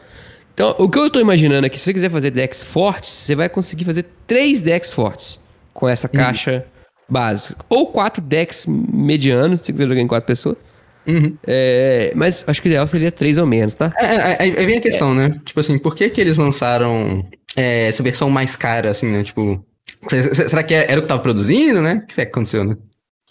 Então, 0.54 0.76
o 0.78 0.88
que 0.88 0.98
eu 0.98 1.10
tô 1.10 1.18
imaginando 1.18 1.66
é 1.66 1.68
que 1.68 1.78
se 1.78 1.84
você 1.84 1.94
quiser 1.94 2.10
fazer 2.10 2.30
decks 2.30 2.62
fortes, 2.62 3.10
você 3.10 3.34
vai 3.34 3.48
conseguir 3.48 3.84
fazer 3.84 4.06
três 4.24 4.60
decks 4.60 4.92
fortes 4.92 5.40
com 5.74 5.88
essa 5.88 6.06
uhum. 6.06 6.14
caixa. 6.14 6.52
Uhum 6.52 6.79
básica. 7.10 7.64
Ou 7.68 7.88
quatro 7.88 8.22
decks 8.22 8.66
medianos, 8.66 9.62
se 9.62 9.72
quiser 9.72 9.88
jogar 9.88 10.00
em 10.00 10.06
quatro 10.06 10.26
pessoas. 10.26 10.56
Uhum. 11.06 11.36
É, 11.46 12.12
mas 12.14 12.44
acho 12.46 12.60
que 12.62 12.68
o 12.68 12.70
ideal 12.70 12.86
seria 12.86 13.10
três 13.10 13.38
ou 13.38 13.46
menos, 13.46 13.74
tá? 13.74 13.92
É, 13.98 14.04
é, 14.04 14.36
aí 14.40 14.66
vem 14.66 14.78
a 14.78 14.80
questão, 14.80 15.14
né? 15.14 15.40
Tipo 15.44 15.60
assim, 15.60 15.78
por 15.78 15.94
que 15.94 16.08
que 16.08 16.20
eles 16.20 16.36
lançaram 16.38 17.26
é, 17.56 17.88
essa 17.88 18.02
versão 18.02 18.30
mais 18.30 18.54
cara, 18.54 18.90
assim, 18.90 19.10
né? 19.10 19.24
Tipo, 19.24 19.64
será 20.32 20.62
que 20.62 20.74
era 20.74 20.98
o 20.98 21.02
que 21.02 21.08
tava 21.08 21.22
produzindo, 21.22 21.80
né? 21.80 22.02
O 22.04 22.06
que, 22.06 22.14
que 22.14 22.20
aconteceu, 22.20 22.64
né? 22.64 22.76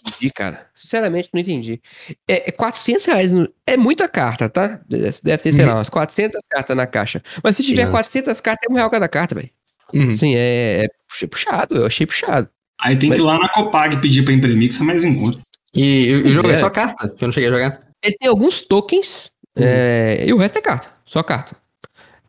Entendi, 0.06 0.32
cara. 0.32 0.66
Sinceramente, 0.74 1.28
não 1.32 1.40
entendi. 1.40 1.80
É, 2.26 2.48
é 2.48 2.52
400 2.52 3.04
reais. 3.04 3.32
No... 3.32 3.48
É 3.66 3.76
muita 3.76 4.08
carta, 4.08 4.48
tá? 4.48 4.80
Deve 4.88 5.38
ter, 5.38 5.52
sei 5.52 5.64
lá, 5.64 5.72
uhum. 5.72 5.78
umas 5.78 5.90
400 5.90 6.42
cartas 6.48 6.76
na 6.76 6.86
caixa. 6.86 7.22
Mas 7.42 7.56
se 7.56 7.62
tiver 7.62 7.84
Nossa. 7.84 7.92
400 7.92 8.40
cartas, 8.40 8.66
é 8.68 8.72
um 8.72 8.76
real 8.76 8.90
cada 8.90 9.08
carta, 9.08 9.34
velho. 9.34 9.50
Uhum. 9.92 10.16
Sim, 10.16 10.34
é, 10.36 10.84
é 10.84 11.26
puxado. 11.26 11.76
Eu 11.76 11.86
achei 11.86 12.06
puxado. 12.06 12.48
Aí 12.82 12.96
tem 12.98 13.10
que 13.10 13.18
ir 13.18 13.22
lá 13.22 13.38
na 13.38 13.48
Copag 13.48 14.00
pedir 14.00 14.24
pra 14.24 14.32
imprimir, 14.32 14.68
que 14.68 14.74
você 14.74 14.82
mais 14.84 15.04
encontra. 15.04 15.40
E, 15.74 16.10
e 16.12 16.22
Pois 16.22 16.34
jogo 16.34 16.50
é. 16.50 16.54
é. 16.54 16.56
só 16.56 16.70
carta, 16.70 17.08
que 17.08 17.22
eu 17.22 17.26
não 17.28 17.32
cheguei 17.32 17.48
a 17.48 17.52
jogar. 17.52 17.80
Ele 18.02 18.16
tem 18.18 18.28
alguns 18.28 18.62
tokens 18.62 19.32
é, 19.56 20.24
e 20.26 20.32
o 20.32 20.38
resto 20.38 20.58
é 20.58 20.62
carta. 20.62 20.88
Só 21.04 21.22
carta. 21.22 21.54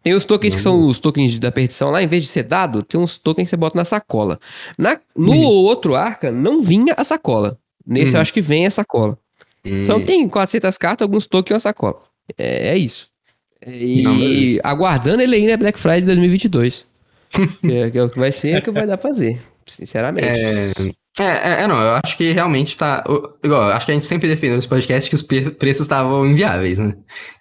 Tem 0.04 0.14
os 0.14 0.26
tokens 0.26 0.56
que 0.56 0.60
Hum. 0.60 0.64
são 0.64 0.88
os 0.88 1.00
tokens 1.00 1.38
da 1.40 1.52
perdição 1.52 1.92
lá, 1.92 2.02
em 2.04 2.08
vez 2.08 2.24
de 2.24 2.30
ser 2.30 2.44
dado, 2.44 2.82
tem 2.84 3.00
uns 3.00 3.18
tokens 3.18 3.46
que 3.46 3.50
você 3.52 3.58
bota 3.58 3.78
na 3.78 3.86
sacola. 3.86 4.40
Na, 4.78 5.00
no 5.16 5.32
Hum. 5.32 5.44
outro 5.46 5.96
arca, 5.96 6.32
não 6.32 6.62
vinha 6.62 6.94
a 6.98 7.04
sacola. 7.04 7.58
Nesse 7.86 8.14
Hum. 8.14 8.18
eu 8.18 8.22
acho 8.22 8.34
que 8.34 8.42
vem 8.42 8.66
a 8.66 8.72
sacola. 8.72 9.18
Então 9.64 9.98
Hum. 10.00 10.06
tem 10.06 10.28
400 10.28 10.78
cartas, 10.78 11.06
alguns 11.06 11.28
tokens 11.28 11.52
e 11.52 11.54
uma 11.54 11.60
sacola. 11.60 11.98
É, 12.38 12.70
é 12.70 12.78
isso. 12.78 13.08
E 13.66 14.02
Não, 14.02 14.18
beleza. 14.18 14.62
aguardando 14.64 15.22
ele 15.22 15.36
ainda 15.36 15.52
é 15.52 15.58
Black 15.58 15.78
Friday 15.80 16.02
2022. 16.02 16.86
que, 17.62 17.72
é, 17.72 17.92
que 17.92 17.98
é 17.98 18.04
o 18.04 18.10
que 18.10 18.18
vai 18.20 18.32
ser, 18.32 18.50
é 18.56 18.58
o 18.58 18.62
que 18.64 18.72
vai 18.72 18.88
dar 18.88 18.98
pra 18.98 19.10
fazer. 19.12 19.40
Sinceramente. 19.76 20.28
É, 20.28 20.72
é, 21.20 21.24
é, 21.24 21.62
é, 21.64 21.68
não, 21.68 21.82
eu 21.82 22.00
acho 22.04 22.16
que 22.16 22.32
realmente 22.32 22.78
tá. 22.78 23.04
Igual, 23.44 23.68
eu 23.70 23.74
acho 23.74 23.86
que 23.86 23.92
a 23.92 23.96
gente 23.96 24.06
sempre 24.06 24.30
defendeu 24.30 24.56
nesse 24.56 24.68
podcast 24.68 25.10
que 25.10 25.16
os 25.16 25.22
pre- 25.22 25.52
preços 25.52 25.82
estavam 25.82 26.26
inviáveis, 26.26 26.80
né? 26.80 26.96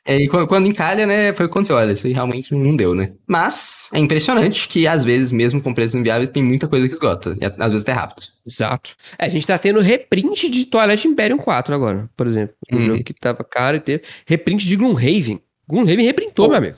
E 0.06 0.26
quando, 0.28 0.46
quando 0.48 0.66
encalha, 0.66 1.06
né, 1.06 1.32
foi 1.32 1.46
o 1.46 1.48
que 1.48 1.52
aconteceu, 1.52 1.76
olha, 1.76 1.92
isso 1.92 2.08
realmente 2.08 2.52
não 2.52 2.74
deu, 2.74 2.94
né? 2.96 3.12
Mas 3.28 3.88
é 3.94 3.98
impressionante 4.00 4.66
que, 4.68 4.86
às 4.88 5.04
vezes, 5.04 5.30
mesmo 5.30 5.62
com 5.62 5.72
preços 5.72 5.94
inviáveis, 5.94 6.28
tem 6.28 6.42
muita 6.42 6.66
coisa 6.66 6.88
que 6.88 6.94
esgota. 6.94 7.36
E 7.40 7.44
às 7.46 7.70
vezes 7.70 7.82
até 7.82 7.92
rápido. 7.92 8.26
Exato. 8.44 8.96
É, 9.18 9.26
a 9.26 9.28
gente 9.28 9.46
tá 9.46 9.56
tendo 9.56 9.80
reprint 9.80 10.48
de 10.48 10.66
Twilight 10.66 11.06
Imperium 11.06 11.38
4 11.38 11.72
agora, 11.74 12.10
por 12.16 12.26
exemplo. 12.26 12.54
Um 12.72 12.76
Uhum. 12.76 12.82
jogo 12.82 13.04
que 13.04 13.14
tava 13.14 13.44
caro 13.44 13.76
e 13.76 13.80
teve. 13.80 14.02
Reprint 14.26 14.66
de 14.66 14.74
Gloomhaven. 14.76 15.40
Gloomhaven 15.68 16.04
reprintou, 16.04 16.48
meu 16.48 16.58
amigo. 16.58 16.76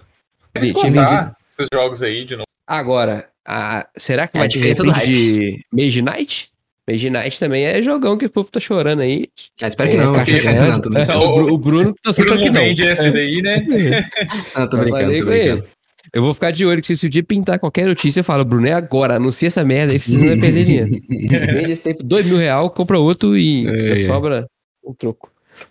Tinha 0.55 0.91
vendido. 0.91 1.37
esses 1.49 1.67
jogos 1.73 2.03
aí 2.03 2.27
de 2.27 2.37
novo. 2.37 2.47
Agora, 2.67 3.29
a- 3.47 3.87
será 3.97 4.27
que 4.27 4.37
É, 4.37 4.41
vai 4.41 4.47
a 4.47 4.51
ter 4.51 4.55
diferença 4.55 4.83
do 4.83 4.91
reprint 4.91 5.07
de 5.15 5.65
Mage 5.73 6.03
Knight? 6.03 6.49
Mage 6.89 7.11
Knight 7.11 7.39
também 7.39 7.65
é 7.65 7.81
jogão 7.81 8.17
que 8.19 8.27
o 8.27 8.31
povo 8.31 8.49
tá 8.51 8.59
chorando 8.59 9.01
aí. 9.01 9.29
Ah, 9.63 9.69
espero 9.69 9.91
que 9.91 9.97
É, 9.97 10.01
não. 10.05 10.13
caixa 10.13 10.37
que- 10.37 10.43
grande. 10.43 10.89
não. 10.93 11.01
É, 11.01 11.17
o, 11.17 11.53
o 11.55 11.59
Bruno 11.59 11.95
tá 12.03 12.11
Bruno 12.13 12.39
que 12.43 12.51
não. 12.51 12.61
vende 12.61 12.83
esse 12.85 13.11
daí, 13.11 13.41
né? 13.43 13.65
Não, 14.57 14.69
tô 14.69 14.77
brincando, 14.79 15.19
tô 15.19 15.25
brincando. 15.27 15.65
Eu 16.13 16.23
vou 16.23 16.35
ficar 16.35 16.51
de 16.51 16.67
olho 16.67 16.83
que 16.83 16.95
se, 16.97 17.07
o 17.07 17.09
dia 17.09 17.23
pintar 17.23 17.59
qualquer 17.59 17.87
notícia, 17.87 18.21
eu 18.21 18.25
falo, 18.25 18.45
Bruno, 18.45 18.67
é 18.67 18.73
agora, 18.73 19.15
anuncia 19.15 19.47
essa 19.47 19.65
merda 19.65 19.93
aí, 19.93 20.01
você 20.01 20.13
não 20.19 20.27
vai 20.27 20.37
perder 20.37 20.65
dinheiro. 20.65 20.91
Vende 21.09 21.71
esse 21.73 21.83
tempo, 21.83 22.03
dois 22.03 22.27
mil 22.27 22.37
real, 22.37 22.69
compra 22.69 22.99
outro 22.99 23.37
e 23.37 23.67
É, 23.67 23.93
é. 23.93 23.97
sobra 23.97 24.47
um 24.85 24.93
troco. 24.93 25.31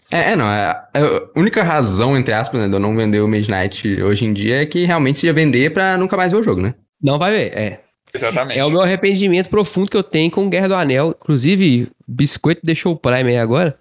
É, 0.10 0.32
é, 0.32 0.36
não. 0.36 0.46
É, 0.50 0.82
é 0.94 1.00
a 1.02 1.40
única 1.40 1.62
razão, 1.62 2.18
entre 2.18 2.34
aspas, 2.34 2.62
né, 2.62 2.68
de 2.70 2.74
eu 2.74 2.80
não 2.80 2.96
vender 2.96 3.20
o 3.20 3.28
Midnight 3.28 4.02
hoje 4.02 4.26
em 4.26 4.32
dia 4.34 4.62
é 4.62 4.66
que 4.66 4.86
realmente 4.86 5.26
ia 5.26 5.34
vender 5.34 5.74
pra 5.74 5.98
nunca 5.98 6.16
mais 6.18 6.32
ver 6.32 6.38
o 6.40 6.44
jogo, 6.44 6.62
né? 6.62 6.74
Não 7.02 7.18
vai 7.18 7.32
ver, 7.32 7.58
é. 7.58 7.80
Exatamente. 8.14 8.60
É 8.60 8.66
o 8.66 8.70
meu 8.70 8.82
arrependimento 8.82 9.50
profundo 9.50 9.90
que 9.90 9.98
eu 9.98 10.04
tenho 10.04 10.30
com 10.30 10.50
Guerra 10.50 10.68
do 10.68 10.76
Anel. 10.76 11.16
Inclusive, 11.22 11.90
Biscoito 12.08 12.62
deixou 12.64 12.94
o 12.94 12.98
Prime 12.98 13.30
aí 13.30 13.38
agora. 13.38 13.78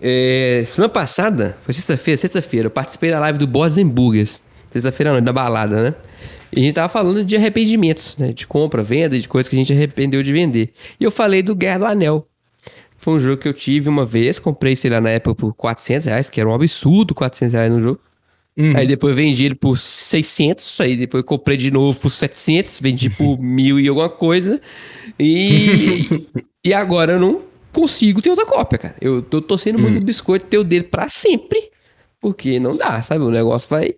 É, 0.00 0.62
semana 0.64 0.88
passada, 0.88 1.58
foi 1.62 1.74
sexta-feira, 1.74 2.16
sexta-feira, 2.16 2.66
eu 2.66 2.70
participei 2.70 3.10
da 3.10 3.20
live 3.20 3.38
do 3.38 3.46
Boards 3.46 3.76
and 3.76 3.88
Burgers. 3.88 4.42
Sexta-feira 4.70 5.10
à 5.10 5.12
noite, 5.14 5.24
na 5.24 5.32
balada, 5.32 5.82
né? 5.82 5.94
E 6.52 6.60
a 6.60 6.62
gente 6.62 6.74
tava 6.74 6.88
falando 6.88 7.24
de 7.24 7.36
arrependimentos, 7.36 8.16
né? 8.16 8.32
De 8.32 8.46
compra, 8.46 8.82
venda, 8.82 9.18
de 9.18 9.28
coisas 9.28 9.48
que 9.48 9.56
a 9.56 9.58
gente 9.58 9.72
arrependeu 9.72 10.22
de 10.22 10.32
vender. 10.32 10.72
E 10.98 11.04
eu 11.04 11.10
falei 11.10 11.42
do 11.42 11.54
Guerra 11.54 11.78
do 11.78 11.86
Anel. 11.86 12.26
Foi 12.96 13.14
um 13.14 13.20
jogo 13.20 13.38
que 13.40 13.48
eu 13.48 13.54
tive 13.54 13.88
uma 13.88 14.04
vez, 14.04 14.38
comprei, 14.38 14.76
sei 14.76 14.90
lá, 14.90 15.00
na 15.00 15.10
época 15.10 15.34
por 15.34 15.54
400 15.54 16.06
reais, 16.06 16.30
que 16.30 16.40
era 16.40 16.48
um 16.48 16.54
absurdo 16.54 17.14
400 17.14 17.54
reais 17.54 17.72
no 17.72 17.80
jogo. 17.80 18.00
Aí 18.76 18.86
depois 18.86 19.14
vendi 19.16 19.44
ele 19.44 19.54
por 19.54 19.78
600, 19.78 20.80
aí 20.80 20.96
depois 20.96 21.24
comprei 21.24 21.56
de 21.56 21.70
novo 21.70 21.98
por 21.98 22.10
700, 22.10 22.80
vendi 22.80 23.08
por 23.10 23.38
mil 23.42 23.78
e 23.80 23.88
alguma 23.88 24.08
coisa. 24.08 24.60
E, 25.18 26.26
e 26.64 26.72
agora 26.74 27.12
eu 27.14 27.20
não 27.20 27.38
consigo 27.72 28.20
ter 28.20 28.30
outra 28.30 28.46
cópia, 28.46 28.78
cara. 28.78 28.96
Eu 29.00 29.22
tô 29.22 29.40
torcendo 29.40 29.78
muito 29.78 30.02
o 30.02 30.04
biscoito 30.04 30.46
ter 30.46 30.58
o 30.58 30.64
dele 30.64 30.84
pra 30.84 31.08
sempre, 31.08 31.70
porque 32.20 32.58
não 32.58 32.76
dá, 32.76 33.00
sabe? 33.02 33.22
O 33.24 33.30
negócio 33.30 33.68
vai 33.68 33.94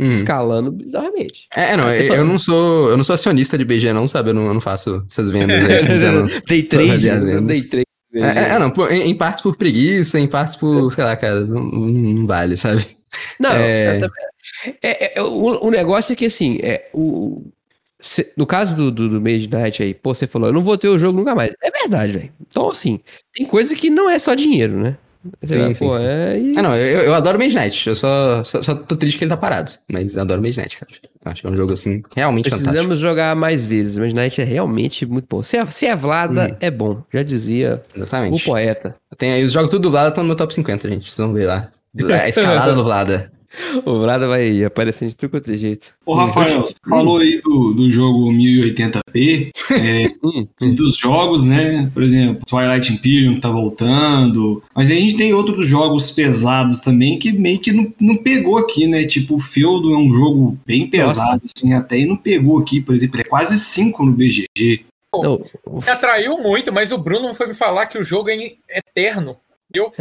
Hum. 0.00 0.06
escalando 0.06 0.70
bizarramente. 0.72 1.46
É, 1.54 1.72
é, 1.72 1.76
não, 1.76 1.90
eu, 1.90 1.96
Pessoal- 1.96 2.18
eu 2.20 2.24
não 2.24 2.38
sou. 2.38 2.88
Eu 2.90 2.96
não 2.96 3.04
sou 3.04 3.12
acionista 3.14 3.58
de 3.58 3.64
BG, 3.66 3.92
não, 3.92 4.08
sabe? 4.08 4.30
Eu 4.30 4.34
não, 4.34 4.46
eu 4.46 4.54
não 4.54 4.60
faço 4.62 5.04
essas 5.10 5.30
vendas 5.30 5.68
aí. 5.68 5.82
então- 5.82 6.86
fazer 6.88 7.10
as 7.10 7.24
vendas. 7.24 7.44
day 7.46 7.62
trade. 7.64 7.84
É, 8.14 8.20
é, 8.20 8.48
é, 8.54 8.58
não, 8.58 8.72
em, 8.90 9.10
em 9.10 9.14
partes 9.14 9.42
por 9.42 9.56
preguiça, 9.56 10.18
em 10.18 10.26
partes 10.26 10.56
por, 10.56 10.90
sei 10.94 11.04
lá, 11.04 11.14
cara, 11.16 11.40
não- 11.44 11.62
não 11.64 12.26
vale, 12.26 12.56
sabe? 12.56 12.86
Não, 13.40 13.52
É. 13.52 13.94
também- 13.98 14.10
é, 14.82 15.18
é, 15.18 15.22
o, 15.22 15.66
o 15.66 15.70
negócio 15.70 16.12
é 16.12 16.16
que 16.16 16.26
assim, 16.26 16.58
é, 16.62 16.88
o, 16.92 17.42
cê- 18.00 18.32
no 18.36 18.46
caso 18.46 18.74
do, 18.76 18.90
do, 18.90 19.08
do 19.08 19.20
Midnight 19.20 19.82
aí, 19.82 19.94
pô, 19.94 20.14
você 20.14 20.26
falou, 20.26 20.48
eu 20.48 20.52
não 20.52 20.62
vou 20.62 20.76
ter 20.78 20.88
o 20.88 20.98
jogo 20.98 21.18
nunca 21.18 21.34
mais. 21.34 21.54
É 21.62 21.70
verdade, 21.70 22.12
velho. 22.12 22.32
Então, 22.46 22.68
assim, 22.70 23.00
tem 23.32 23.46
coisa 23.46 23.74
que 23.74 23.90
não 23.90 24.08
é 24.08 24.18
só 24.18 24.34
dinheiro, 24.34 24.76
né? 24.78 24.96
Sim, 25.44 25.74
sim, 25.74 25.84
pô, 25.84 25.96
sim. 25.98 26.04
é, 26.04 26.38
e- 26.38 26.56
É, 26.56 26.62
não, 26.62 26.74
eu, 26.76 27.00
eu 27.02 27.14
adoro 27.14 27.38
Midnight, 27.38 27.88
eu 27.88 27.96
só, 27.96 28.42
só, 28.44 28.62
só 28.62 28.74
tô 28.74 28.96
triste 28.96 29.18
que 29.18 29.24
ele 29.24 29.28
tá 29.30 29.36
parado, 29.36 29.72
mas 29.90 30.14
eu 30.14 30.22
adoro 30.22 30.40
Midnight, 30.40 30.78
cara. 30.78 30.90
Acho 31.24 31.42
que 31.42 31.46
é 31.46 31.50
um 31.50 31.56
jogo, 31.56 31.72
assim, 31.74 32.02
realmente 32.16 32.44
fantástico. 32.46 32.70
Precisamos 32.70 32.98
jogar 33.00 33.36
mais 33.36 33.66
vezes. 33.66 33.98
Midnight 33.98 34.40
é 34.40 34.44
realmente 34.44 35.04
muito 35.04 35.26
bom. 35.28 35.42
Se 35.42 35.56
é, 35.58 35.66
se 35.66 35.84
é 35.86 35.94
Vlada, 35.94 36.56
é 36.60 36.70
bom. 36.70 37.02
Já 37.12 37.22
dizia 37.22 37.82
o 37.94 37.98
Exatamente. 37.98 38.44
poeta. 38.44 38.94
Tem 39.18 39.32
aí 39.32 39.44
os 39.44 39.52
jogos 39.52 39.68
tudo 39.70 39.82
do 39.82 39.90
Vlada 39.90 40.08
estão 40.10 40.22
no 40.24 40.28
meu 40.28 40.36
top 40.36 40.54
50, 40.54 40.88
gente. 40.88 41.04
Vocês 41.04 41.16
vão 41.18 41.34
ver 41.34 41.46
lá. 41.46 41.68
A 42.06 42.28
escalada 42.28 42.74
do 42.74 42.84
Vlada. 42.84 43.32
O 43.84 43.98
Vlada 43.98 44.28
vai 44.28 44.62
aparecendo 44.62 45.10
de 45.10 45.16
tudo 45.16 45.30
quanto 45.30 45.50
é 45.50 45.56
jeito. 45.56 45.94
Ô, 46.04 46.14
Rafael, 46.14 46.60
você 46.60 46.74
falou 46.88 47.18
aí 47.18 47.40
do, 47.42 47.72
do 47.72 47.90
jogo 47.90 48.30
1080p, 48.30 49.50
é, 49.72 50.08
Hum, 50.22 50.46
e 50.60 50.70
dos 50.70 50.96
jogos, 50.96 51.44
né? 51.44 51.90
Por 51.92 52.02
exemplo, 52.02 52.44
Twilight 52.46 52.92
Imperium 52.92 53.40
tá 53.40 53.50
voltando. 53.50 54.62
Mas 54.74 54.90
a 54.90 54.94
gente 54.94 55.16
tem 55.16 55.32
outros 55.32 55.66
jogos 55.66 56.10
pesados 56.10 56.80
também 56.80 57.18
que 57.18 57.32
meio 57.32 57.58
que 57.58 57.72
não, 57.72 57.92
não 58.00 58.16
pegou 58.16 58.58
aqui, 58.58 58.86
né? 58.86 59.04
Tipo, 59.04 59.36
o 59.36 59.40
Feudo 59.40 59.92
é 59.92 59.96
um 59.96 60.12
jogo 60.12 60.58
bem 60.66 60.88
pesado, 60.88 61.42
assim, 61.44 61.72
até 61.72 61.98
e 61.98 62.06
não 62.06 62.16
pegou 62.16 62.58
aqui. 62.58 62.80
Por 62.80 62.94
exemplo, 62.94 63.16
ele 63.16 63.24
é 63.26 63.30
quase 63.30 63.58
5 63.58 64.04
no 64.04 64.12
BGG. 64.12 64.84
Me 65.66 65.88
atraiu 65.88 66.38
muito, 66.38 66.72
mas 66.72 66.92
o 66.92 66.98
Bruno 66.98 67.34
foi 67.34 67.48
me 67.48 67.54
falar 67.54 67.86
que 67.86 67.98
o 67.98 68.04
jogo 68.04 68.28
é 68.28 68.54
eterno. 68.68 69.36
Eu, 69.72 69.92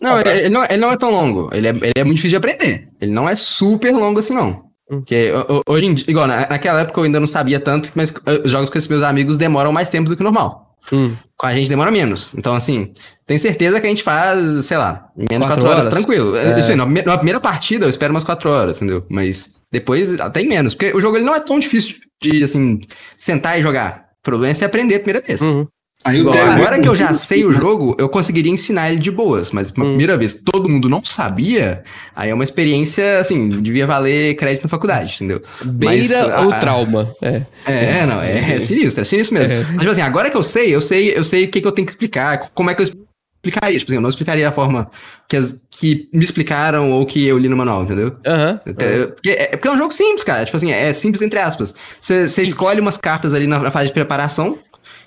Não, 0.00 0.20
ele, 0.20 0.30
ele 0.30 0.48
não, 0.50 0.64
ele 0.64 0.76
não 0.76 0.90
é 0.92 0.96
tão 0.96 1.10
longo. 1.10 1.50
Ele 1.52 1.68
é, 1.68 1.70
ele 1.70 1.92
é 1.96 2.04
muito 2.04 2.16
difícil 2.16 2.38
de 2.40 2.46
aprender. 2.46 2.88
Ele 3.00 3.12
não 3.12 3.28
é 3.28 3.36
super 3.36 3.92
longo 3.92 4.18
assim, 4.20 4.34
não. 4.34 4.50
Hum. 4.90 4.98
Porque 4.98 5.32
ho- 5.32 5.56
ho- 5.58 5.62
hoje 5.68 5.86
em 5.86 5.94
dia, 5.94 6.04
igual, 6.08 6.26
na- 6.26 6.46
naquela 6.48 6.80
época 6.80 7.00
eu 7.00 7.04
ainda 7.04 7.18
não 7.20 7.26
sabia 7.26 7.58
tanto, 7.60 7.90
mas 7.94 8.12
eh, 8.26 8.42
os 8.44 8.50
jogos 8.50 8.68
com 8.70 8.76
esses 8.76 8.88
meus 8.88 9.02
amigos 9.02 9.38
demoram 9.38 9.72
mais 9.72 9.88
tempo 9.88 10.08
do 10.10 10.16
que 10.16 10.20
o 10.22 10.24
normal. 10.24 10.74
hum, 10.92 11.16
Com 11.38 11.46
a 11.46 11.54
gente 11.54 11.68
demora 11.70 11.90
menos. 11.90 12.34
Então, 12.34 12.54
assim, 12.54 12.92
tenho 13.26 13.40
certeza 13.40 13.80
que 13.80 13.86
a 13.86 13.88
gente 13.88 14.02
faz, 14.02 14.66
sei 14.66 14.76
lá, 14.76 15.06
menos 15.16 15.46
Quatro 15.46 15.64
4 15.64 15.68
horas, 15.68 15.86
horas? 15.86 15.98
tranquilo. 15.98 16.36
É. 16.36 16.58
Isso 16.60 16.70
aí, 16.70 16.76
na, 16.76 16.84
na 16.86 17.16
primeira 17.16 17.40
partida 17.40 17.86
eu 17.86 17.90
espero 17.90 18.12
umas 18.12 18.24
4 18.24 18.50
horas, 18.50 18.76
entendeu? 18.76 19.06
Mas 19.08 19.54
depois 19.72 20.20
até 20.20 20.42
em 20.42 20.48
menos. 20.48 20.74
Porque 20.74 20.94
o 20.94 21.00
jogo 21.00 21.16
ele 21.16 21.24
não 21.24 21.34
é 21.34 21.40
tão 21.40 21.58
difícil 21.58 21.96
de, 22.22 22.42
assim, 22.42 22.80
sentar 23.16 23.58
e 23.58 23.62
jogar. 23.62 24.04
O 24.20 24.22
problema 24.24 24.50
é 24.50 24.54
você 24.54 24.64
aprender 24.66 24.96
a 24.96 25.00
primeira 25.00 25.20
vez. 25.26 25.40
uhum. 25.40 25.66
Igual, 26.06 26.36
agora 26.36 26.76
é 26.76 26.80
que 26.80 26.88
eu 26.88 26.94
já 26.94 27.14
sei 27.14 27.44
o 27.44 27.52
jogo, 27.52 27.96
eu 27.98 28.08
conseguiria 28.10 28.52
ensinar 28.52 28.90
ele 28.90 29.00
de 29.00 29.10
boas, 29.10 29.50
mas 29.52 29.70
uma 29.70 29.84
Hum. 29.86 29.88
primeira 29.90 30.16
vez 30.18 30.34
que 30.34 30.42
todo 30.42 30.68
mundo 30.68 30.88
não 30.88 31.02
sabia, 31.04 31.82
aí 32.14 32.28
é 32.30 32.34
uma 32.34 32.44
experiência, 32.44 33.18
assim, 33.20 33.48
devia 33.48 33.86
valer 33.86 34.34
crédito 34.36 34.64
na 34.64 34.68
faculdade, 34.68 35.14
entendeu? 35.16 35.42
Beira 35.64 36.28
Mas, 36.28 36.44
ou 36.44 36.50
a- 36.52 36.58
trauma. 36.60 37.14
É. 37.22 37.42
É, 37.66 37.84
é, 38.00 38.06
não, 38.06 38.20
é, 38.20 38.56
é 38.56 38.60
sinistro, 38.60 39.00
é 39.00 39.04
sinistro 39.04 39.38
mesmo. 39.38 39.56
Mas, 39.70 39.78
tipo 39.80 39.90
assim, 39.90 40.02
agora 40.02 40.28
que 40.30 40.36
eu 40.36 40.42
sei, 40.42 40.74
eu 40.74 40.82
sei, 40.82 41.16
eu 41.16 41.24
sei 41.24 41.44
o 41.44 41.50
que, 41.50 41.60
que 41.62 41.66
eu 41.66 41.72
tenho 41.72 41.86
que 41.86 41.92
explicar, 41.92 42.50
como 42.52 42.68
é 42.68 42.74
que 42.74 42.82
eu 42.82 42.84
explicaria. 42.86 43.78
Tipo 43.78 43.90
assim, 43.90 43.96
eu 43.96 44.02
não 44.02 44.08
explicaria 44.10 44.48
a 44.48 44.52
forma 44.52 44.90
que, 45.28 45.36
as- 45.36 45.58
que 45.70 46.08
me 46.12 46.22
explicaram 46.24 46.92
ou 46.92 47.06
que 47.06 47.26
eu 47.26 47.38
li 47.38 47.48
no 47.48 47.56
manual, 47.56 47.82
entendeu? 47.82 48.14
Aham. 48.26 48.60
É, 48.66 49.06
Porque 49.06 49.30
é, 49.30 49.46
porque 49.48 49.68
é 49.68 49.70
um 49.70 49.78
jogo 49.78 49.92
simples, 49.92 50.22
cara. 50.24 50.44
Tipo 50.44 50.56
assim, 50.58 50.70
é 50.70 50.92
simples 50.92 51.22
entre 51.22 51.38
aspas. 51.38 51.74
Você 52.00 52.42
escolhe 52.42 52.80
umas 52.80 52.96
cartas 52.98 53.32
ali 53.34 53.46
na, 53.46 53.58
na 53.58 53.70
fase 53.72 53.86
de 53.88 53.94
preparação. 53.94 54.58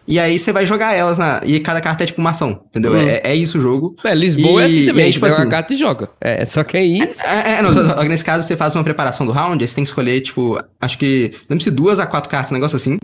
E 0.07 0.17
aí 0.19 0.39
você 0.39 0.53
vai 0.53 0.65
jogar 0.65 0.93
elas 0.93 1.17
na. 1.17 1.41
E 1.43 1.59
cada 1.59 1.81
carta 1.81 2.03
é 2.03 2.07
tipo 2.07 2.21
uma 2.21 2.29
ação, 2.29 2.61
entendeu? 2.69 2.93
Uhum. 2.93 3.01
É, 3.07 3.21
é 3.25 3.35
isso 3.35 3.57
o 3.57 3.61
jogo. 3.61 3.95
É, 4.05 4.13
Lisboa 4.15 4.61
é 4.61 4.63
E- 4.63 4.65
assim 4.65 4.79
e 4.83 4.85
também. 4.85 5.03
aí, 5.05 5.11
tipo, 5.11 5.25
tipo 5.25 5.25
pega 5.25 5.33
assim- 5.35 5.43
uma 5.45 5.51
carta 5.51 5.73
e 5.73 5.77
joga. 5.77 6.09
É, 6.21 6.45
só 6.45 6.63
que 6.63 6.77
aí. 6.77 7.01
É, 7.01 7.51
é, 7.53 7.61
não, 7.61 7.73
só- 7.73 8.03
nesse 8.03 8.23
caso 8.23 8.47
você 8.47 8.55
faz 8.55 8.73
uma 8.73 8.83
preparação 8.83 9.25
do 9.25 9.31
round, 9.33 9.61
aí 9.63 9.67
você 9.67 9.75
tem 9.75 9.83
que 9.83 9.89
escolher, 9.89 10.21
tipo, 10.21 10.57
acho 10.79 10.97
que. 10.97 11.33
Lembra 11.49 11.63
se 11.63 11.71
duas 11.71 11.99
a 11.99 12.05
quatro 12.05 12.29
cartas, 12.29 12.51
um 12.51 12.55
negócio 12.55 12.75
assim. 12.77 12.97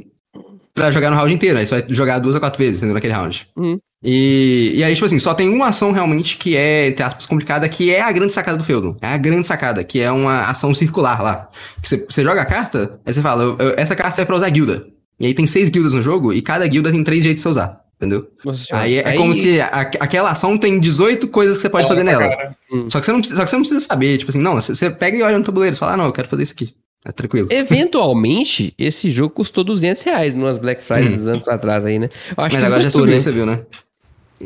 Pra 0.74 0.90
jogar 0.92 1.10
no 1.12 1.16
round 1.18 1.34
inteiro. 1.34 1.60
Aí 1.60 1.68
você 1.68 1.82
vai 1.82 1.86
jogar 1.90 2.20
duas 2.20 2.36
a 2.36 2.40
quatro 2.40 2.58
vezes, 2.58 2.78
entendeu? 2.78 2.96
Naquele 2.96 3.14
round. 3.14 3.48
Uhum. 3.58 3.78
E, 4.06 4.74
e 4.76 4.84
aí, 4.84 4.94
tipo 4.94 5.06
assim, 5.06 5.20
só 5.20 5.34
tem 5.34 5.48
uma 5.48 5.68
ação 5.68 5.92
realmente 5.92 6.36
que 6.38 6.58
é, 6.58 6.88
entre 6.88 7.04
aspas, 7.04 7.26
complicada, 7.26 7.70
que 7.70 7.90
é 7.94 8.02
a 8.02 8.12
grande 8.12 8.34
sacada 8.34 8.58
do 8.58 8.64
Feudon. 8.64 8.98
É 9.02 9.08
a 9.08 9.18
grande 9.18 9.46
sacada, 9.48 9.84
que 9.84 10.02
é 10.02 10.12
uma 10.12 10.42
ação 10.50 10.74
circular 10.76 11.22
lá. 11.22 11.48
Que 11.82 11.88
você, 11.88 12.06
você 12.10 12.24
joga 12.24 12.42
a 12.42 12.46
carta, 12.46 13.00
aí 13.06 13.14
você 13.14 13.22
fala, 13.22 13.44
eu- 13.44 13.58
eu- 13.60 13.74
essa 13.78 13.96
carta 13.96 14.16
serve 14.16 14.28
pra 14.28 14.36
usar 14.36 14.50
guilda. 14.50 14.86
E 15.20 15.26
aí 15.28 15.34
tem 15.34 15.46
seis 15.48 15.70
guildas 15.70 15.94
no 15.94 16.02
jogo, 16.02 16.34
e 16.34 16.42
cada 16.42 16.66
guilda 16.68 16.92
tem 16.92 17.04
três 17.04 17.24
jeitos 17.24 17.40
de 17.42 17.44
você 17.44 17.50
usar, 17.50 17.82
entendeu? 17.98 18.28
Nossa. 18.44 18.76
Aí 18.78 18.96
é, 18.96 19.10
é 19.10 19.14
como 19.18 19.34
se 19.34 19.62
a- 19.62 19.92
aquela 20.00 20.32
ação 20.32 20.58
tem 20.58 20.80
18 20.80 21.28
coisas 21.28 21.58
que 21.58 21.62
você 21.62 21.70
pode 21.70 21.88
fazer 21.88 22.04
nela. 22.04 22.28
Cara, 22.30 22.56
Só 22.90 23.00
que, 23.00 23.06
você 23.06 23.12
não, 23.12 23.20
precisa- 23.20 23.40
só 23.40 23.44
que 23.46 23.50
você 23.50 23.56
não 23.56 23.62
precisa 23.64 23.80
saber, 23.82 24.18
tipo 24.18 24.32
assim, 24.32 24.40
não, 24.42 24.56
você, 24.56 24.74
você 24.76 24.90
pega 24.90 25.18
e 25.18 25.22
olha 25.22 25.38
no 25.38 25.46
tabuleiro 25.46 25.76
e 25.76 25.80
fala, 25.80 25.94
ah, 25.94 25.98
não, 25.98 26.06
eu 26.08 26.14
quero 26.14 26.28
fazer 26.28 26.44
isso 26.44 26.54
aqui. 26.54 26.74
É 27.06 27.12
tranquilo. 27.12 27.48
Eventualmente, 27.52 28.74
esse 28.78 29.12
jogo 29.12 29.34
custou 29.36 29.64
200 29.64 30.02
reais 30.04 30.34
numas 30.34 30.58
Black 30.58 30.82
Friday 30.82 31.10
dos 31.10 31.28
anos 31.28 31.48
atrás 31.48 31.86
aí, 31.86 32.00
né? 32.00 32.08
Eu 32.36 32.44
acho 32.44 32.56
Mas 32.56 32.62
que 32.64 32.66
agora 32.66 32.82
já 32.82 32.88
esgotou, 32.88 33.02
subiu, 33.02 33.16
né? 33.16 33.22
você 33.22 33.32
viu, 33.32 33.46
né? 33.46 33.62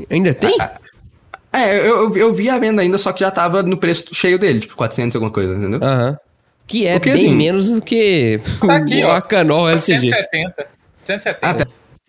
Ainda 0.09 0.33
tem? 0.33 0.57
É, 1.53 1.79
eu, 1.79 1.85
eu, 1.85 2.17
eu 2.17 2.33
vi 2.33 2.49
a 2.49 2.57
venda 2.59 2.81
ainda, 2.81 2.97
só 2.97 3.11
que 3.13 3.21
já 3.21 3.31
tava 3.31 3.63
no 3.63 3.77
preço 3.77 4.05
cheio 4.13 4.37
dele, 4.37 4.59
tipo 4.59 4.75
400 4.75 5.15
alguma 5.15 5.31
coisa, 5.31 5.55
entendeu? 5.55 5.79
Aham. 5.81 6.17
Que 6.67 6.85
é 6.85 6.93
Porque, 6.93 7.11
bem 7.13 7.25
assim, 7.27 7.35
menos 7.35 7.71
do 7.71 7.81
que 7.81 8.39
Tá 8.59 8.75
aqui, 8.77 9.03
o. 9.03 9.11
Acanol 9.11 9.69
LCG. 9.69 10.09
170. 10.09 10.67
170. 11.05 11.39
Ah, 11.41 11.53
tá. 11.53 11.67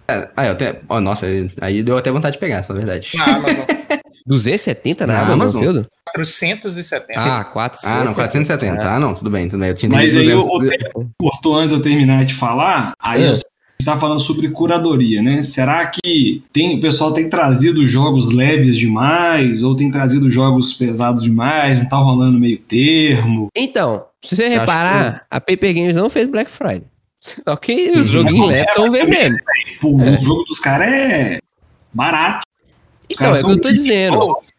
É, 0.09 0.29
Ah, 0.37 0.47
eu 0.47 0.53
até. 0.53 0.81
Ó, 0.89 1.01
nossa, 1.01 1.27
aí- 1.61 1.83
deu 1.83 1.97
até 1.97 2.11
vontade 2.11 2.35
de 2.35 2.41
pegar, 2.41 2.65
na 2.69 2.75
verdade. 2.75 3.11
Na 3.15 3.25
Amazon. 3.25 3.65
270 4.27 5.07
na 5.07 5.13
Na 5.15 5.19
Amazon, 5.21 5.41
Amazon? 5.41 5.63
Fieldo? 5.63 5.87
470. 6.15 7.21
Ah, 7.21 7.45
400. 7.45 7.85
Ah, 8.01 8.05
não, 8.05 8.15
470. 8.15 8.83
Ah, 8.91 8.99
não, 8.99 9.15
tudo 9.15 9.31
bem, 9.31 9.49
tudo 9.49 9.61
bem. 9.61 9.69
Eu 9.71 9.75
tinha 9.75 9.91
Mas 9.91 10.17
aí 10.17 10.25
entendido 10.25 10.41
o, 10.47 10.57
o 10.57 10.59
200. 10.59 10.79
tempo 10.85 11.11
cortou 11.21 11.57
antes 11.57 11.71
de 11.71 11.77
eu 11.79 11.83
terminar 11.83 12.25
de 12.25 12.35
falar. 12.35 12.93
Aí 13.01 13.23
É. 13.23 13.29
gente 13.35 13.45
tá 13.93 13.99
falando 13.99 14.21
sobre 14.21 14.49
curadoria, 14.49 15.23
né? 15.23 15.43
Será 15.43 15.87
que 15.87 16.43
tem, 16.53 16.77
o 16.77 16.81
pessoal 16.81 17.13
tem 17.13 17.29
trazido 17.29 17.87
jogos 17.87 18.33
leves 18.33 18.77
demais 18.77 19.63
ou 19.63 19.75
tem 19.77 19.91
trazido 19.91 20.29
jogos 20.31 20.73
pesados 20.73 21.23
demais? 21.23 21.79
Não 21.79 21.89
tá 21.89 21.97
rolando 21.97 22.39
meio 22.39 22.59
termo? 22.59 23.49
Então, 23.55 24.07
se 24.25 24.37
você 24.37 24.49
reparar, 24.49 25.27
a 25.31 25.41
Paper 25.41 25.75
Games 25.75 25.97
não 25.97 26.09
fez 26.11 26.29
Black 26.29 26.51
Friday. 26.51 26.85
Só 27.21 27.57
que 27.57 27.91
os 27.91 28.07
Sim. 28.07 28.13
joguinhos 28.13 28.47
leves 28.47 28.69
estão 28.69 28.91
vendendo. 28.91 29.37
Pô, 29.81 29.89
O 29.97 30.25
jogo 30.25 30.45
dos 30.45 30.61
caras 30.61 30.89
é 30.89 31.39
barato. 31.93 32.41
Os 33.11 33.17
Então, 33.17 33.35
é 33.35 33.41
o 33.41 33.45
que 33.45 33.51
eu 33.53 33.61
tô 33.61 33.73
dizendo. 33.73 34.37
Se 34.45 34.53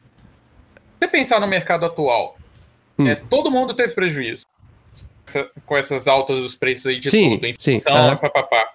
você 0.99 1.07
pensar 1.07 1.39
no 1.39 1.47
mercado 1.47 1.85
atual, 1.85 2.35
Hum. 2.97 3.07
é, 3.07 3.15
todo 3.15 3.49
mundo 3.49 3.73
teve 3.73 3.93
prejuízo. 3.93 4.43
Com 5.65 5.77
essas 5.77 6.07
altas 6.07 6.37
dos 6.39 6.55
preços 6.55 6.87
aí 6.87 6.99
de 6.99 7.09
Sim, 7.09 7.37
tudo, 7.37 7.45
sim, 7.59 7.75
inflação, 7.75 7.95
aham. 7.95 8.15
papapá. 8.17 8.65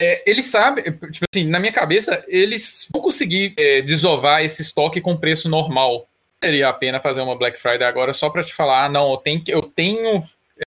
É, 0.00 0.22
eles 0.30 0.46
sabem, 0.46 0.82
tipo 0.84 1.26
assim, 1.32 1.46
na 1.46 1.60
minha 1.60 1.72
cabeça, 1.72 2.24
eles 2.26 2.88
vão 2.92 3.02
conseguir 3.02 3.52
é, 3.58 3.82
desovar 3.82 4.42
esse 4.42 4.62
estoque 4.62 5.00
com 5.00 5.14
preço 5.16 5.48
normal. 5.48 6.06
Seria 6.42 6.70
a 6.70 6.72
pena 6.72 6.98
fazer 7.00 7.20
uma 7.20 7.36
Black 7.36 7.60
Friday 7.60 7.86
agora 7.86 8.14
só 8.14 8.30
pra 8.30 8.42
te 8.42 8.54
falar, 8.54 8.86
ah, 8.86 8.88
não, 8.88 9.10
eu 9.10 9.18
tenho, 9.18 9.44
que- 9.44 9.52
eu 9.52 9.62
tenho 9.62 10.22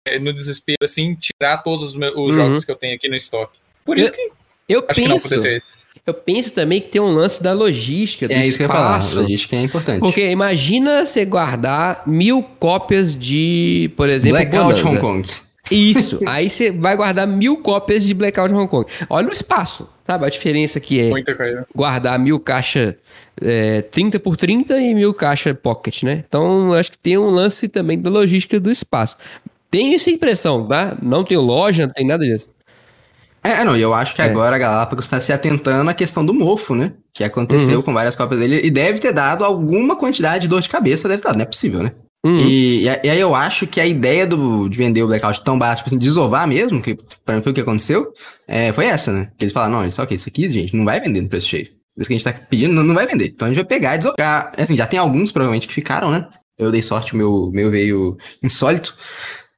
é, 0.08 0.18
no 0.20 0.32
desespero, 0.34 0.78
assim, 0.84 1.16
tirar 1.16 1.58
todos 1.60 1.90
os, 1.90 1.96
meus, 1.96 2.14
os 2.14 2.20
Uhum. 2.20 2.32
jogos 2.32 2.64
que 2.66 2.72
eu 2.72 2.76
tenho 2.76 2.96
aqui 2.96 3.08
no 3.10 3.16
estoque. 3.16 3.58
Por 3.86 3.98
isso 3.98 4.12
que 4.12 4.32
Eu 4.70 4.84
acho 4.88 5.00
que 5.02 5.08
não 5.08 5.16
penso, 5.18 5.48
isso. 5.48 5.70
eu 6.06 6.14
penso 6.16 6.54
também 6.54 6.80
que 6.82 6.88
tem 6.90 7.02
um 7.02 7.12
lance 7.12 7.42
da 7.44 7.54
logística, 7.54 8.28
do 8.28 8.34
É 8.34 8.40
isso 8.40 8.58
que 8.58 8.64
eu 8.64 8.68
ia 8.68 8.74
falar. 8.74 8.98
espaço. 8.98 9.22
Logística 9.22 9.56
é 9.56 9.62
importante. 9.62 10.00
Porque 10.00 10.30
imagina 10.32 11.06
você 11.06 11.26
guardar 11.26 12.04
mil 12.08 12.42
cópias 12.60 13.14
de, 13.16 13.92
por 13.98 14.10
exemplo, 14.10 14.38
Blackout 14.40 14.82
Bonanza. 14.82 14.90
Hong 14.90 15.00
Kong. 15.00 15.30
Isso. 15.72 16.20
Aí 16.28 16.50
você 16.50 16.72
vai 16.72 16.96
guardar 16.96 17.26
mil 17.26 17.58
cópias 17.58 18.06
de 18.06 18.14
Blackout 18.14 18.54
Hong 18.54 18.68
Kong. 18.68 18.86
Olha 19.10 19.30
o 19.30 19.32
espaço, 19.32 19.90
sabe? 20.04 20.26
A 20.26 20.30
diferença 20.30 20.80
que 20.80 21.00
é 21.00 21.10
Muita 21.10 21.34
coisa. 21.34 21.66
guardar 21.74 22.20
mil 22.20 22.40
caixa 22.40 22.96
é, 23.42 23.82
30 23.82 24.20
por 24.20 24.36
30 24.36 24.78
e 24.80 24.94
mil 24.94 25.14
caixa 25.14 25.54
pocket, 25.56 26.04
né? 26.04 26.24
Então, 26.28 26.68
eu 26.68 26.74
acho 26.74 26.92
que 26.92 26.98
tem 26.98 27.18
um 27.18 27.30
lance 27.30 27.68
também 27.70 27.98
da 28.00 28.10
logística 28.10 28.60
do 28.60 28.70
espaço. 28.70 29.18
Tenho 29.72 29.96
essa 29.96 30.12
impressão, 30.12 30.68
tá? 30.68 30.98
Não 31.02 31.24
tenho 31.24 31.42
loja, 31.42 31.88
não 31.88 31.94
tem 31.94 32.06
nada 32.06 32.24
disso. 32.26 32.50
É, 33.42 33.64
não, 33.64 33.76
e 33.76 33.82
eu 33.82 33.94
acho 33.94 34.16
que 34.16 34.22
É. 34.22 34.26
agora 34.26 34.56
a 34.56 34.60
Galápagos 34.60 35.06
está 35.06 35.20
se 35.20 35.34
atentando 35.34 35.90
à 35.90 35.94
questão 35.94 36.26
do 36.26 36.34
mofo, 36.34 36.76
né? 36.76 36.94
Que 37.14 37.24
aconteceu 37.24 37.78
Uhum. 37.78 37.82
com 37.84 37.94
várias 37.94 38.16
cópias 38.16 38.40
dele 38.40 38.62
e 38.64 38.70
deve 38.70 39.00
ter 39.00 39.12
dado 39.12 39.44
alguma 39.44 39.96
quantidade 39.96 40.44
de 40.44 40.48
dor 40.48 40.62
de 40.62 40.70
cabeça, 40.70 41.08
deve 41.10 41.22
ter 41.22 41.28
dado, 41.28 41.36
não 41.38 41.44
é 41.44 41.46
possível, 41.46 41.82
né? 41.84 41.92
Uhum. 42.26 42.40
E, 42.40 42.84
e 42.84 43.10
aí 43.10 43.20
eu 43.20 43.36
acho 43.36 43.68
que 43.68 43.82
a 43.82 43.86
ideia 43.86 44.26
do, 44.26 44.70
de 44.70 44.78
vender 44.78 45.04
o 45.04 45.08
Blackout 45.08 45.44
tão 45.44 45.60
barato, 45.60 45.80
tipo 45.80 45.90
assim, 45.90 45.98
desovar 45.98 46.48
mesmo, 46.48 46.82
que 46.82 46.98
pra 47.26 47.36
mim 47.36 47.44
foi 47.44 47.52
o 47.52 47.56
que 47.56 47.62
aconteceu, 47.62 48.14
é, 48.48 48.72
foi 48.72 48.86
essa, 48.86 49.12
né? 49.12 49.32
Que 49.38 49.44
eles 49.44 49.54
falaram, 49.54 49.74
não, 49.74 49.86
isso 49.86 50.02
aqui, 50.02 50.16
isso 50.16 50.30
aqui, 50.30 50.50
gente, 50.50 50.76
não 50.76 50.86
vai 50.86 51.02
vender 51.02 51.22
no 51.22 51.28
preço 51.28 51.50
cheio. 51.50 51.68
Isso 51.98 52.08
que 52.08 52.14
a 52.14 52.18
gente 52.18 52.24
tá 52.24 52.34
pedindo 52.34 52.74
não, 52.74 52.84
não 52.84 52.96
vai 52.96 53.06
vender. 53.06 53.28
Então 53.28 53.46
a 53.46 53.50
gente 53.50 53.58
vai 53.58 53.66
pegar 53.66 53.96
e 53.96 53.98
desovar. 53.98 54.54
Assim, 54.58 54.76
já 54.76 54.88
tem 54.88 55.00
alguns 55.00 55.32
provavelmente 55.32 55.68
que 55.68 55.74
ficaram, 55.74 56.10
né? 56.10 56.28
Eu 56.58 56.72
dei 56.72 56.82
sorte, 56.82 57.14
o 57.14 57.18
meu, 57.18 57.52
meu 57.52 57.70
veio 57.70 58.18
insólito. 58.42 58.96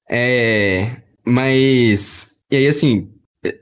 É, 0.10 0.98
mas, 1.26 2.36
e 2.52 2.58
aí 2.58 2.68
assim, 2.68 3.10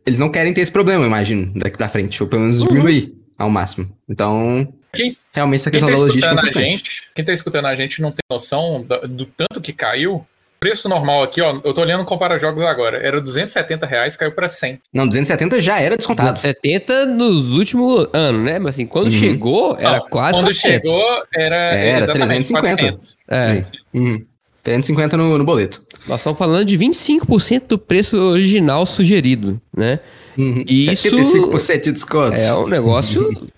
eles 0.06 0.20
não 0.20 0.30
querem 0.30 0.54
ter 0.54 0.62
esse 0.62 0.72
problema, 0.72 1.04
eu 1.04 1.08
imagino, 1.08 1.52
daqui 1.56 1.78
pra 1.78 1.90
frente, 1.90 2.22
ou 2.24 2.30
pelo 2.30 2.44
menos 2.44 2.64
diminuir 2.64 3.14
ao 3.38 3.50
máximo. 3.50 3.90
Então, 4.10 4.74
Quem- 4.94 5.18
realmente 5.34 5.62
essa 5.62 5.72
Quem 5.72 5.80
questão 5.80 5.90
tá 5.90 5.96
da 5.96 6.08
logística 6.08 6.50
é 6.50 6.54
gente, 6.68 7.04
quem 7.16 7.26
tá 7.26 7.34
escutando 7.34 7.66
a 7.66 7.76
gente 7.76 8.02
não 8.02 8.12
tem 8.12 8.20
noção 8.32 8.84
da- 8.88 9.00
do, 9.00 9.26
tanto 9.26 9.60
que 9.62 9.74
caiu. 9.74 10.26
Preço 10.60 10.88
normal 10.88 11.24
aqui, 11.24 11.42
ó. 11.42 11.60
Eu 11.62 11.74
tô 11.74 11.82
olhando 11.82 12.06
compara 12.06 12.38
jogos 12.38 12.62
agora. 12.62 12.98
Era 12.98 13.20
270 13.20 13.86
reais, 13.86 14.16
caiu 14.16 14.32
pra 14.32 14.48
100. 14.48 14.80
Não, 14.94 15.06
270 15.06 15.60
já 15.60 15.82
era 15.82 15.98
descontado. 15.98 16.40
70 16.40 17.06
nos 17.06 17.52
últimos 17.52 18.08
anos, 18.14 18.42
né? 18.46 18.60
Mas 18.60 18.76
assim, 18.76 18.86
quando 18.86 19.06
Uhum. 19.06 19.12
chegou, 19.12 19.76
era 19.78 19.98
Não, 19.98 20.08
quase 20.08 20.40
Quando 20.40 20.46
400. 20.54 20.84
chegou, 20.88 21.24
era, 21.36 21.56
Era 21.56 22.04
exatamente 22.06 22.54
350. 22.54 22.78
400. 22.78 23.18
É, 23.28 23.62
Uhum. 23.94 24.26
350 24.64 25.18
no, 25.18 25.38
no 25.38 25.44
boleto. 25.44 25.82
nós 26.08 26.22
estamos 26.22 26.40
falando 26.40 26.64
de 26.66 26.78
25% 26.78 27.68
do 27.68 27.78
preço 27.78 28.18
original 28.18 28.86
sugerido, 28.86 29.60
né? 29.76 30.00
Uhum. 30.38 30.64
Isso- 30.66 31.10
75% 31.10 31.84
de 31.84 31.92
desconto. 31.92 32.38
É 32.38 32.54
um 32.56 32.68
negócio 32.68 33.48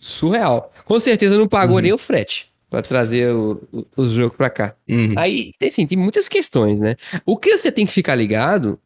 surreal. 0.00 0.72
Com 0.84 0.98
certeza 0.98 1.36
não 1.38 1.46
pagou 1.46 1.78
nem 1.80 1.92
o 1.92 1.98
frete 1.98 2.48
pra 2.68 2.82
trazer 2.82 3.32
o, 3.32 3.60
o, 3.72 3.84
os 3.96 4.12
jogos 4.12 4.36
pra 4.36 4.48
cá. 4.48 4.74
Uhum. 4.88 5.12
Aí, 5.16 5.52
tem, 5.58 5.68
assim, 5.68 5.86
tem 5.86 5.98
muitas 5.98 6.28
questões, 6.28 6.80
né? 6.80 6.94
O 7.26 7.36
que 7.36 7.56
você 7.56 7.70
tem 7.70 7.84
que 7.86 7.92
ficar 7.92 8.14
ligado 8.14 8.78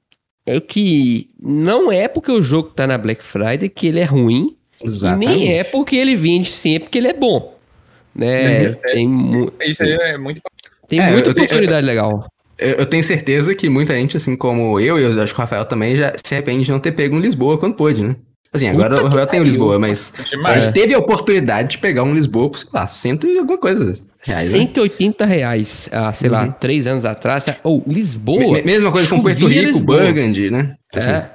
é 0.47 0.59
que 0.61 1.31
não 1.41 1.91
é 1.93 2.09
porque 2.09 2.31
o 2.33 2.43
jogo 2.43 2.71
tá 2.71 2.87
na 2.87 2.99
Black 2.99 3.23
Friday 3.23 3.69
que 3.69 3.87
ele 3.87 4.01
é 4.01 4.05
ruim, 4.05 4.57
e 4.83 5.17
nem 5.17 5.55
é 5.55 5.65
porque 5.65 5.97
ele 5.97 6.17
vende 6.17 6.51
sempre 6.51 6.91
que 6.91 6.99
ele 6.99 7.09
é 7.09 7.13
bom. 7.15 7.55
Né? 8.15 8.69
Uhum. 8.69 8.75
Tem, 8.93 9.09
mu- 9.09 9.53
Isso 9.63 9.83
aí 9.83 9.93
é 9.93 10.19
muito. 10.19 10.41
tem 10.89 11.01
É, 11.01 11.11
muita 11.11 11.31
eu 11.31 11.35
tenho- 11.35 11.47
oportunidade 11.47 11.87
legal. 11.87 12.27
Eu, 12.57 12.71
eu 12.77 12.87
tenho 12.87 13.03
certeza 13.03 13.55
que 13.55 13.69
muita 13.69 13.95
gente, 13.95 14.17
assim 14.17 14.37
como 14.37 14.79
eu, 14.79 14.99
e 14.99 15.03
eu 15.03 15.23
acho 15.23 15.33
que 15.35 15.39
o 15.41 15.43
Rafael 15.43 15.65
também, 15.65 15.97
já 15.97 16.13
se 16.25 16.35
arrepende 16.35 16.65
de 16.65 16.71
não 16.71 16.79
ter 16.79 16.93
pego 16.93 17.17
um 17.17 17.21
Lisboa 17.21 17.59
quando 17.59 17.75
pôde, 17.75 18.03
né? 18.03 18.15
Assim, 18.55 18.69
agora 18.69 19.01
Puta 19.01 19.17
o 19.17 19.21
que 19.27 19.31
tem 19.33 19.41
o. 19.41 19.45
Lisboa, 19.45 19.79
mas 19.81 20.13
a 20.47 20.61
gente 20.61 20.73
teve 20.73 20.95
a 20.95 20.99
oportunidade 20.99 21.71
de 21.71 21.79
pegar 21.79 22.05
um 22.05 22.15
Lisboa 22.15 22.49
por, 22.49 22.59
sei 22.59 22.69
lá, 22.73 22.87
cento 22.87 23.27
e 23.27 23.37
alguma 23.37 23.59
coisa. 23.59 23.99
Reais, 24.27 24.53
né? 24.53 24.59
180 24.61 25.27
reais, 25.27 25.89
ah, 25.93 26.13
sei 26.15 26.31
lá, 26.31 26.49
três 26.49 26.87
anos 26.87 27.05
atrás. 27.05 27.47
Ou 27.63 27.83
Lisboa. 27.87 28.55
Me- 28.55 28.63
Mesma 28.63 28.91
coisa 28.93 29.09
com 29.09 29.21
Puerto 29.21 29.47
Rico, 29.47 29.67
Lisboa. 29.67 30.01
Burgundy, 30.03 30.51
né? 30.51 30.77
Assim, 30.95 31.11
É. 31.11 31.31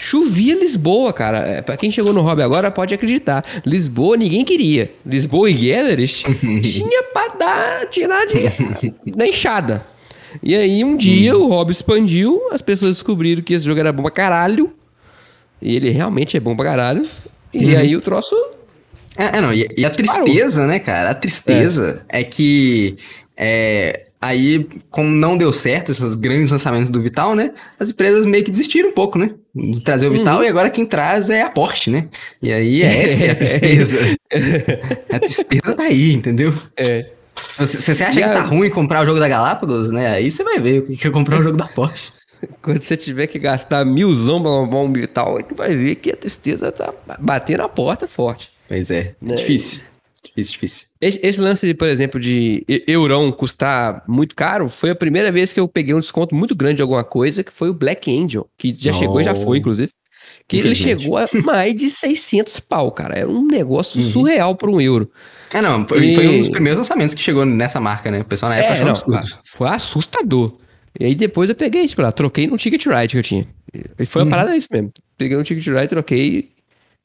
Chovia 0.00 0.54
Lisboa, 0.58 1.12
cara. 1.12 1.38
É, 1.38 1.60
Pra 1.60 1.76
quem 1.76 1.90
chegou 1.90 2.12
no 2.12 2.22
hobby 2.22 2.42
agora 2.42 2.70
pode 2.70 2.94
acreditar. 2.94 3.44
Lisboa 3.66 4.16
ninguém 4.16 4.44
queria. 4.44 4.92
Lisboa 5.04 5.50
e 5.50 5.56
Gellerist 5.58 6.24
tinha 6.62 7.02
pra 7.12 7.28
dar, 7.38 7.86
tirar 7.90 8.24
de, 8.26 8.94
na 9.16 9.26
enxada. 9.26 9.84
E 10.42 10.54
aí 10.54 10.84
um 10.84 10.96
dia 10.96 11.36
o 11.36 11.48
hobby 11.48 11.72
expandiu, 11.72 12.40
as 12.52 12.62
pessoas 12.62 12.92
descobriram 12.92 13.42
que 13.42 13.52
esse 13.54 13.64
jogo 13.64 13.80
era 13.80 13.92
bom 13.92 14.02
pra 14.04 14.12
caralho. 14.12 14.72
E 15.60 15.76
ele 15.76 15.90
realmente 15.90 16.36
é 16.36 16.40
bom 16.40 16.56
pra 16.56 16.66
caralho. 16.66 17.02
E 17.52 17.76
aí 17.76 17.96
o 17.96 18.00
troço. 18.00 18.34
É, 19.16 19.38
é, 19.38 19.40
não, 19.40 19.52
e, 19.52 19.68
e 19.76 19.84
a 19.84 19.90
tristeza, 19.90 20.66
né, 20.66 20.78
cara? 20.78 21.10
A 21.10 21.14
tristeza 21.14 22.02
é, 22.08 22.22
que 22.22 22.96
é, 23.36 24.06
aí, 24.20 24.68
como 24.90 25.08
não 25.08 25.36
deu 25.36 25.52
certo 25.52 25.90
esses 25.92 26.14
grandes 26.14 26.50
lançamentos 26.50 26.90
do 26.90 27.00
Vital, 27.00 27.34
né? 27.34 27.52
As 27.78 27.90
empresas 27.90 28.24
meio 28.26 28.44
que 28.44 28.50
desistiram 28.50 28.90
um 28.90 28.92
pouco, 28.92 29.18
né? 29.18 29.30
De 29.54 29.80
trazer 29.82 30.08
o 30.08 30.12
Vital 30.12 30.42
e 30.42 30.48
agora 30.48 30.70
quem 30.70 30.84
traz 30.84 31.30
é 31.30 31.42
a 31.42 31.50
Porsche, 31.50 31.90
né? 31.90 32.08
E 32.42 32.52
aí 32.52 32.82
essa 32.86 33.26
é 33.26 33.30
a 33.30 33.36
tristeza. 33.36 33.98
a 35.12 35.18
tristeza 35.18 35.74
tá 35.74 35.84
aí, 35.84 36.12
entendeu? 36.12 36.52
É. 36.76 37.06
Se 37.36 37.66
você, 37.66 37.80
se 37.80 37.94
você 37.94 38.04
acha 38.04 38.20
E 38.20 38.22
que 38.22 38.28
tá 38.28 38.42
ruim 38.42 38.68
comprar 38.70 39.02
o 39.02 39.06
jogo 39.06 39.20
da 39.20 39.28
Galápagos, 39.28 39.90
né? 39.90 40.08
Aí 40.08 40.30
você 40.30 40.42
vai 40.42 40.58
ver 40.58 40.80
o 40.80 40.96
que 40.96 41.06
é 41.06 41.10
comprar 41.10 41.40
o 41.40 41.42
jogo 41.42 41.56
da 41.56 41.66
Porsche. 41.66 42.17
Quando 42.62 42.82
você 42.82 42.96
tiver 42.96 43.26
que 43.26 43.38
gastar 43.38 43.84
milzão 43.84 44.40
pra 44.42 44.50
comprar 44.50 44.78
um 44.78 44.92
Vital, 44.92 45.36
aí 45.38 45.42
tu 45.44 45.54
vai 45.54 45.74
ver 45.76 45.94
que 45.96 46.10
a 46.10 46.16
tristeza 46.16 46.70
tá 46.72 46.92
batendo 47.18 47.62
a 47.62 47.68
porta 47.68 48.06
forte. 48.06 48.50
Pois 48.68 48.90
é, 48.90 49.14
Né? 49.22 49.36
difícil. 49.36 49.80
Difícil, 50.22 50.52
difícil. 50.52 50.86
Esse, 51.00 51.20
esse 51.26 51.40
lance, 51.40 51.74
por 51.74 51.88
exemplo, 51.88 52.20
de 52.20 52.64
Eurão 52.86 53.30
custar 53.32 54.02
muito 54.06 54.34
caro, 54.34 54.68
foi 54.68 54.90
a 54.90 54.94
primeira 54.94 55.32
vez 55.32 55.52
que 55.52 55.58
eu 55.60 55.66
peguei 55.66 55.94
um 55.94 56.00
desconto 56.00 56.34
muito 56.34 56.54
grande 56.54 56.76
de 56.76 56.82
alguma 56.82 57.02
coisa, 57.04 57.42
que 57.42 57.52
foi 57.52 57.70
o 57.70 57.74
Black 57.74 58.10
Angel, 58.16 58.46
que 58.58 58.74
já 58.76 58.90
Oh. 58.90 58.94
chegou 58.94 59.20
e 59.20 59.24
já 59.24 59.34
foi, 59.34 59.58
inclusive. 59.58 59.90
Que 60.46 60.58
ele 60.58 60.74
chegou 60.74 61.16
a 61.16 61.26
mais 61.44 61.74
de 61.74 61.88
600 61.90 62.60
pau, 62.60 62.90
cara. 62.92 63.18
Era 63.18 63.28
um 63.28 63.46
negócio 63.46 64.00
Uhum. 64.00 64.10
surreal 64.10 64.54
para 64.56 64.70
um 64.70 64.80
euro. 64.80 65.10
É, 65.52 65.60
não, 65.62 65.86
foi, 65.86 66.04
E- 66.06 66.14
foi 66.14 66.26
um 66.28 66.38
dos 66.40 66.48
primeiros 66.48 66.78
lançamentos 66.78 67.14
que 67.14 67.20
chegou 67.22 67.44
nessa 67.44 67.80
marca, 67.80 68.10
né? 68.10 68.20
O 68.20 68.24
pessoal 68.24 68.50
na 68.50 68.56
época 68.56 68.70
É, 68.70 68.74
achou 68.74 68.86
não, 69.08 69.18
absurdo. 69.18 69.38
foi 69.46 69.68
assustador. 69.68 70.56
E 70.98 71.04
aí 71.04 71.14
depois 71.14 71.48
eu 71.48 71.54
peguei 71.54 71.82
isso 71.82 71.94
pra 71.94 72.06
lá, 72.06 72.12
troquei 72.12 72.46
no 72.46 72.56
Ticket 72.56 72.84
Ride 72.86 73.08
que 73.12 73.18
eu 73.18 73.22
tinha. 73.22 73.46
E 73.98 74.04
foi 74.04 74.22
uma 74.22 74.30
parada 74.30 74.56
isso 74.56 74.68
mesmo. 74.70 74.92
Peguei 75.16 75.36
no 75.36 75.44
Ticket 75.44 75.66
Ride, 75.66 75.88
troquei. 75.88 76.50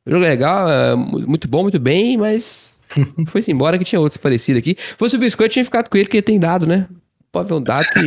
Jogo 0.05 0.21
legal, 0.23 0.69
é, 0.69 0.95
mu- 0.95 1.23
muito 1.27 1.47
bom, 1.47 1.61
muito 1.63 1.79
bem, 1.79 2.17
mas 2.17 2.79
foi-se 3.27 3.51
embora 3.51 3.77
que 3.77 3.83
tinha 3.85 3.99
outros 3.99 4.17
parecidos 4.17 4.59
aqui. 4.59 4.75
Se 4.79 4.95
fosse 4.97 5.15
o 5.15 5.19
Biscoito, 5.19 5.53
tinha 5.53 5.63
ficado 5.65 5.89
com 5.89 5.97
ele, 5.97 6.05
porque 6.05 6.17
ele 6.17 6.21
tem 6.23 6.39
dado, 6.39 6.65
né? 6.65 6.87
Pode 7.31 7.47
ver 7.49 7.55
um 7.55 7.61
dado 7.61 7.85
que. 7.85 7.99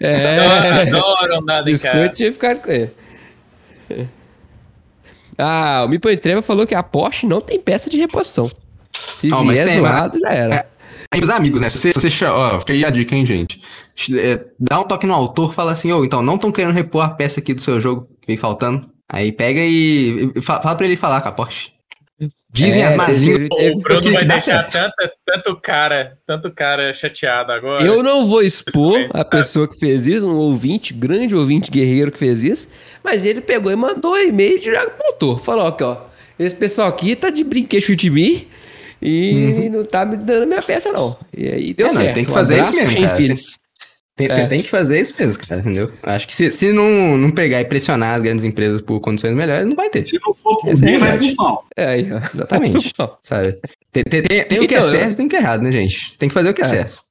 é. 0.04 0.82
Adoro 0.88 1.40
um 1.40 1.44
dado 1.44 1.68
em 1.68 1.72
Biscoito 1.72 2.14
tinha 2.14 2.32
ficado 2.32 2.60
com 2.62 2.70
ele. 2.70 2.90
Ah, 5.36 5.82
o 5.84 5.88
Mipo 5.88 6.08
Entreva 6.08 6.40
falou 6.42 6.66
que 6.66 6.74
a 6.74 6.82
Porsche 6.82 7.26
não 7.26 7.40
tem 7.40 7.58
peça 7.58 7.90
de 7.90 7.98
reposição. 7.98 8.50
Se 8.92 9.28
Não, 9.28 9.42
vier 9.46 9.64
mas 9.64 9.72
tem, 9.72 9.78
zoado, 9.80 10.18
já 10.20 10.28
era. 10.30 10.54
É. 10.54 10.66
Aí 11.12 11.20
os 11.20 11.30
amigos, 11.30 11.60
né? 11.60 11.68
Se 11.68 11.78
você, 11.78 11.92
se 11.92 12.10
você 12.10 12.24
ó, 12.24 12.60
fica 12.60 12.72
aí 12.72 12.84
a 12.84 12.90
dica, 12.90 13.14
hein, 13.14 13.26
gente. 13.26 13.60
É, 14.16 14.44
dá 14.58 14.80
um 14.80 14.84
toque 14.84 15.06
no 15.06 15.14
autor, 15.14 15.54
fala 15.54 15.72
assim, 15.72 15.92
ô, 15.92 16.04
então 16.04 16.22
não 16.22 16.34
estão 16.34 16.50
querendo 16.50 16.74
repor 16.74 17.04
a 17.04 17.08
peça 17.10 17.40
aqui 17.40 17.54
do 17.54 17.60
seu 17.62 17.80
jogo 17.80 18.08
que 18.20 18.26
vem 18.26 18.36
faltando. 18.36 18.88
Aí 19.08 19.30
pega 19.30 19.60
e, 19.60 20.32
e 20.34 20.40
fa- 20.40 20.60
fala 20.60 20.74
pra 20.76 20.86
ele 20.86 20.96
falar 20.96 21.20
com 21.20 21.28
a 21.28 21.32
Porsche. 21.32 21.72
Dizem 22.52 22.82
É, 22.82 22.86
as 22.86 22.96
más 22.96 23.06
teve- 23.10 23.24
línguas 23.48 23.48
O 23.76 23.80
Bruno 23.80 24.00
que 24.00 24.10
vai 24.12 24.24
deixar 24.24 24.64
tanto, 24.64 24.94
tanto 25.26 25.60
cara, 25.60 26.16
tanto 26.24 26.50
cara 26.52 26.92
chateado 26.92 27.50
agora. 27.50 27.82
Eu 27.82 28.00
não 28.02 28.26
vou 28.26 28.42
expor 28.42 29.08
a 29.12 29.24
pessoa 29.24 29.66
que 29.66 29.76
fez 29.78 30.06
isso, 30.06 30.24
um 30.28 30.36
ouvinte, 30.36 30.94
grande 30.94 31.34
ouvinte 31.34 31.68
guerreiro 31.70 32.12
que 32.12 32.18
fez 32.18 32.44
isso, 32.44 32.68
mas 33.02 33.24
ele 33.24 33.40
pegou 33.40 33.72
e 33.72 33.76
mandou 33.76 34.16
e-mail 34.16 34.56
e 34.58 34.60
já 34.60 34.86
botou. 34.88 35.36
Falou 35.36 35.66
aqui, 35.66 35.82
ó. 35.82 35.96
Esse 36.38 36.54
pessoal 36.54 36.88
aqui 36.88 37.14
tá 37.16 37.28
de 37.30 37.42
brinquedo 37.44 37.94
de 37.96 38.08
mim 38.08 38.46
e 39.02 39.68
não 39.70 39.84
tá 39.84 40.04
me 40.04 40.16
dando 40.16 40.46
minha 40.46 40.62
peça, 40.62 40.92
não. 40.92 41.16
E 41.36 41.48
aí 41.48 41.74
deu 41.74 41.86
Uhum. 41.88 41.92
É, 41.92 41.94
não, 41.96 42.02
certo. 42.02 42.14
tem 42.14 42.24
que 42.24 42.30
Um 42.30 42.34
fazer 42.34 42.54
abraço 42.54 42.80
isso 42.80 42.98
mesmo. 43.00 43.16
Phillips. 43.16 43.63
Tem, 44.16 44.28
É. 44.30 44.46
tem 44.46 44.60
que 44.60 44.68
fazer 44.68 45.00
isso 45.00 45.12
mesmo, 45.18 45.42
cara, 45.44 45.60
entendeu? 45.60 45.90
Acho 46.04 46.26
que 46.28 46.34
se, 46.34 46.48
se 46.52 46.72
não, 46.72 47.18
não 47.18 47.30
pegar 47.32 47.60
e 47.60 47.64
pressionar 47.64 48.14
as 48.16 48.22
grandes 48.22 48.44
empresas 48.44 48.80
por 48.80 49.00
condições 49.00 49.34
melhores, 49.34 49.66
não 49.66 49.74
vai 49.74 49.90
ter. 49.90 50.06
Se 50.06 50.18
não 50.24 50.32
for 50.32 50.56
por 50.60 50.70
Essa 50.70 50.84
é 50.84 50.88
a 50.88 50.90
bem, 50.92 50.98
vai 51.00 51.18
pro 51.18 51.34
pau. 51.36 51.64
É. 51.76 51.98
Exatamente. 51.98 52.92
sabe? 53.22 53.58
Tem, 53.90 54.04
tem- 54.04 54.22
tem- 54.22 54.44
tem 54.44 54.60
o 54.60 54.68
que 54.68 54.74
é 54.74 54.78
Então, 54.78 54.90
certo 54.90 55.12
e 55.12 55.16
tem 55.16 55.26
o 55.26 55.28
que 55.28 55.36
é 55.36 55.38
errado, 55.40 55.62
né, 55.62 55.72
gente? 55.72 56.16
Tem 56.16 56.28
que 56.28 56.32
fazer 56.32 56.50
o 56.50 56.54
que 56.54 56.62
é, 56.62 56.64
É. 56.64 56.68
certo. 56.68 57.02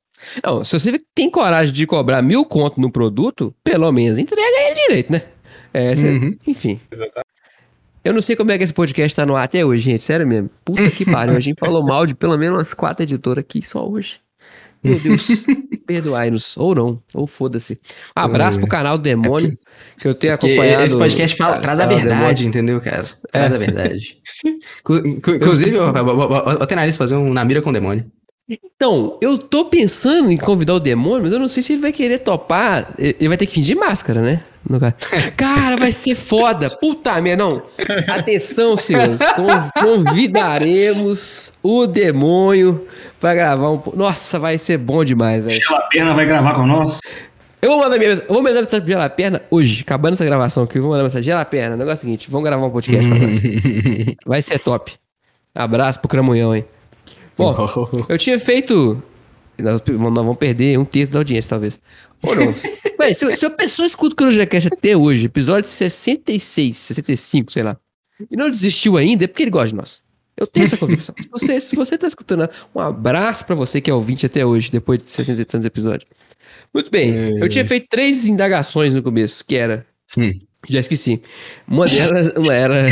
Não, 0.41 0.63
se 0.63 0.79
você 0.79 0.97
tem 1.13 1.29
coragem 1.29 1.73
de 1.73 1.85
cobrar 1.85 2.21
mil 2.21 2.45
conto 2.45 2.79
no 2.79 2.89
produto, 2.89 3.53
pelo 3.61 3.91
menos 3.91 4.17
entrega 4.17 4.41
ele 4.67 4.75
direito, 4.87 5.11
né? 5.11 5.23
É, 5.73 5.93
cê- 5.97 6.07
Uhum. 6.07 6.37
Enfim. 6.47 6.79
Exatamente. 6.89 7.27
Eu 8.05 8.13
não 8.13 8.21
sei 8.21 8.35
como 8.37 8.49
é 8.51 8.57
que 8.57 8.63
esse 8.63 8.73
podcast 8.73 9.13
tá 9.15 9.25
no 9.25 9.35
ar 9.35 9.43
até 9.43 9.65
hoje, 9.65 9.83
gente. 9.83 10.03
Sério 10.03 10.25
mesmo. 10.25 10.49
Puta 10.63 10.89
que 10.89 11.03
pariu. 11.05 11.35
A 11.35 11.39
gente 11.41 11.57
falou 11.59 11.83
mal 11.85 12.05
de 12.05 12.13
pelo 12.15 12.37
menos 12.37 12.57
umas 12.57 12.73
quatro 12.73 13.03
editoras 13.03 13.41
aqui 13.43 13.61
só 13.67 13.85
hoje. 13.87 14.19
Meu 14.83 14.99
Deus. 14.99 15.43
Perdoai-nos. 15.87 16.55
Ou 16.57 16.73
não. 16.75 17.01
Ou 17.13 17.27
foda-se. 17.27 17.79
Abraço 18.15 18.59
pro 18.59 18.67
canal 18.67 18.97
do 18.97 19.03
Demônio, 19.03 19.57
que 19.97 20.07
eu 20.07 20.13
tenho 20.13 20.33
acompanhado. 20.33 20.85
esse 20.85 20.97
podcast 20.97 21.35
fala, 21.37 21.57
traz 21.59 21.79
a 21.79 21.85
verdade, 21.85 22.45
entendeu, 22.45 22.79
cara? 22.81 23.05
Traz 23.31 23.53
a 23.53 23.57
verdade. 23.57 24.17
Inclu- 24.81 25.07
inclu- 25.07 25.35
Inclusive, 25.35 25.75
eu 25.75 25.91
vou 25.93 26.65
ter 26.67 26.75
na 26.75 26.85
lista 26.85 27.03
fazer 27.03 27.15
um 27.15 27.33
Na 27.33 27.43
Mira 27.43 27.61
com 27.61 27.69
o 27.69 27.73
Demônio. 27.73 28.05
Então, 28.49 29.17
eu 29.21 29.37
tô 29.37 29.65
pensando 29.65 30.29
em 30.29 30.35
convidar 30.37 30.73
o 30.75 30.79
demônio, 30.79 31.23
mas 31.23 31.31
eu 31.31 31.39
não 31.39 31.47
sei 31.47 31.63
se 31.63 31.73
ele 31.73 31.81
vai 31.81 31.93
querer 31.93 32.19
topar. 32.19 32.93
Ele 32.99 33.29
vai 33.29 33.37
ter 33.37 33.45
que 33.45 33.53
fingir 33.53 33.75
máscara, 33.77 34.21
né? 34.21 34.43
Cara, 35.37 35.75
vai 35.77 35.91
ser 35.91 36.15
foda. 36.15 36.69
Puta 36.69 37.19
merda, 37.21 37.43
não. 37.43 37.61
Atenção, 38.07 38.75
senhores. 38.77 39.19
Con- 39.35 39.69
Convidaremos 39.81 41.53
o 41.61 41.87
demônio 41.87 42.85
pra 43.23 43.33
gravar 43.33 43.69
um. 43.69 43.77
po- 43.77 43.95
Nossa, 43.95 44.37
vai 44.37 44.57
ser 44.57 44.77
bom 44.77 45.01
demais, 45.05 45.41
velho. 45.45 45.55
Gela 45.57 45.81
Perna 45.89 46.13
vai 46.13 46.25
gravar 46.25 46.53
com 46.55 46.67
nós. 46.67 46.99
Eu 47.61 47.69
vou 47.69 47.79
mandar, 47.79 47.97
minha, 47.97 48.11
eu 48.11 48.25
vou 48.27 48.43
mandar 48.43 48.59
mensagem 48.59 48.81
pro 48.81 48.91
Gela 48.91 49.09
Perna 49.09 49.41
hoje, 49.49 49.81
acabando 49.81 50.13
essa 50.15 50.25
gravação 50.25 50.63
aqui. 50.63 50.77
Eu 50.77 50.81
vou 50.81 50.91
mandar 50.91 51.03
mensagem. 51.03 51.23
Gela 51.23 51.45
Perna, 51.45 51.75
o 51.75 51.79
negócio 51.79 51.93
é 51.93 51.99
o 51.99 52.01
seguinte: 52.01 52.29
vamos 52.29 52.43
gravar 52.49 52.65
um 52.65 52.69
podcast 52.69 53.07
pra 53.07 53.17
nós. 53.17 53.37
Vai 54.27 54.41
ser 54.41 54.59
top. 54.59 54.93
Abraço 55.55 56.01
pro 56.01 56.09
Cramunhão, 56.09 56.53
hein? 56.53 56.65
Bom, 57.37 57.55
eu 58.09 58.17
tinha 58.17 58.37
feito. 58.39 59.01
Nós, 59.57 59.81
nós 59.87 60.13
vamos 60.13 60.37
perder 60.37 60.77
um 60.77 60.83
terço 60.83 61.13
da 61.13 61.19
audiência, 61.19 61.49
talvez. 61.51 61.79
Ou 62.23 62.35
não. 62.35 62.53
Véi, 62.99 63.13
se, 63.13 63.35
se 63.37 63.45
a 63.45 63.49
pessoa 63.49 63.85
escuta 63.85 64.13
o 64.13 64.15
CruzaCast 64.17 64.69
até 64.73 64.97
hoje, 64.97 65.25
episódio 65.27 65.69
66, 65.69 66.77
65, 66.77 67.51
sei 67.53 67.63
lá, 67.63 67.77
e 68.29 68.35
não 68.35 68.49
desistiu 68.49 68.97
ainda, 68.97 69.23
é 69.23 69.27
porque 69.27 69.43
ele 69.43 69.49
gosta 69.51 69.69
de 69.69 69.75
nós. 69.75 70.01
Eu 70.35 70.47
tenho 70.47 70.65
essa 70.65 70.77
convicção. 70.77 71.13
Se 71.19 71.27
você, 71.29 71.59
se 71.61 71.75
você 71.75 71.97
tá 71.97 72.07
escutando, 72.07 72.49
um 72.75 72.79
abraço 72.79 73.45
pra 73.45 73.55
você 73.55 73.79
que 73.79 73.89
é 73.89 73.93
ouvinte 73.93 74.25
até 74.25 74.45
hoje, 74.45 74.71
depois 74.71 75.03
de 75.03 75.09
60 75.09 75.41
e 75.41 75.45
tantos 75.45 75.65
episódios. 75.65 76.09
Muito 76.73 76.89
bem. 76.89 77.37
Eu 77.39 77.47
tinha 77.47 77.65
feito 77.65 77.87
três 77.89 78.27
indagações 78.27 78.95
no 78.95 79.03
começo, 79.03 79.45
que 79.45 79.55
era. 79.55 79.85
Hum. 80.17 80.31
Já 80.69 80.79
esqueci. 80.79 81.21
Uma 81.67 81.87
delas 81.87 82.27
uma 82.37 82.53
era. 82.53 82.83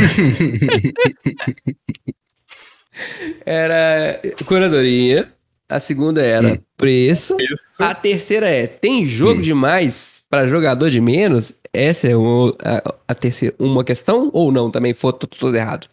era 3.44 4.20
curadoria. 4.46 5.32
A 5.68 5.80
segunda 5.80 6.22
era 6.22 6.60
preço. 6.76 7.34
Isso. 7.40 7.64
A 7.78 7.94
terceira 7.94 8.46
é: 8.48 8.66
tem 8.66 9.06
jogo 9.06 9.40
demais 9.40 10.22
para 10.28 10.46
jogador 10.46 10.90
de 10.90 11.00
menos? 11.00 11.54
Essa 11.72 12.08
é 12.08 12.16
o- 12.16 12.54
a, 12.62 12.94
a 13.08 13.14
terceira, 13.14 13.54
uma 13.58 13.82
questão? 13.82 14.28
Ou 14.34 14.52
não? 14.52 14.70
Também 14.70 14.92
foi 14.92 15.12
tudo, 15.14 15.28
tudo 15.30 15.56
errado? 15.56 15.86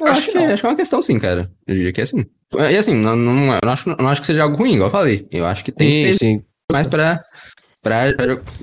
Eu 0.00 0.06
acho, 0.06 0.30
que, 0.32 0.38
acho 0.38 0.60
que 0.62 0.66
é 0.66 0.68
uma 0.70 0.76
questão 0.76 1.02
sim, 1.02 1.18
cara. 1.18 1.50
Eu 1.66 1.74
diria 1.74 1.92
que 1.92 2.00
é 2.00 2.04
assim. 2.04 2.24
E 2.70 2.76
assim, 2.76 2.94
não, 2.94 3.14
não, 3.16 3.54
eu 3.54 3.60
não 3.64 3.72
acho, 3.72 3.88
não 3.88 4.08
acho 4.08 4.20
que 4.20 4.26
seja 4.26 4.42
algo 4.42 4.56
ruim, 4.56 4.74
igual 4.74 4.88
eu 4.88 4.92
falei. 4.92 5.26
Eu 5.30 5.46
acho 5.46 5.64
que 5.64 5.72
tem 5.72 5.88
que 5.90 6.02
ter 6.08 6.14
sim. 6.14 6.42
mais 6.70 6.86
pra, 6.86 7.22
pra. 7.82 8.06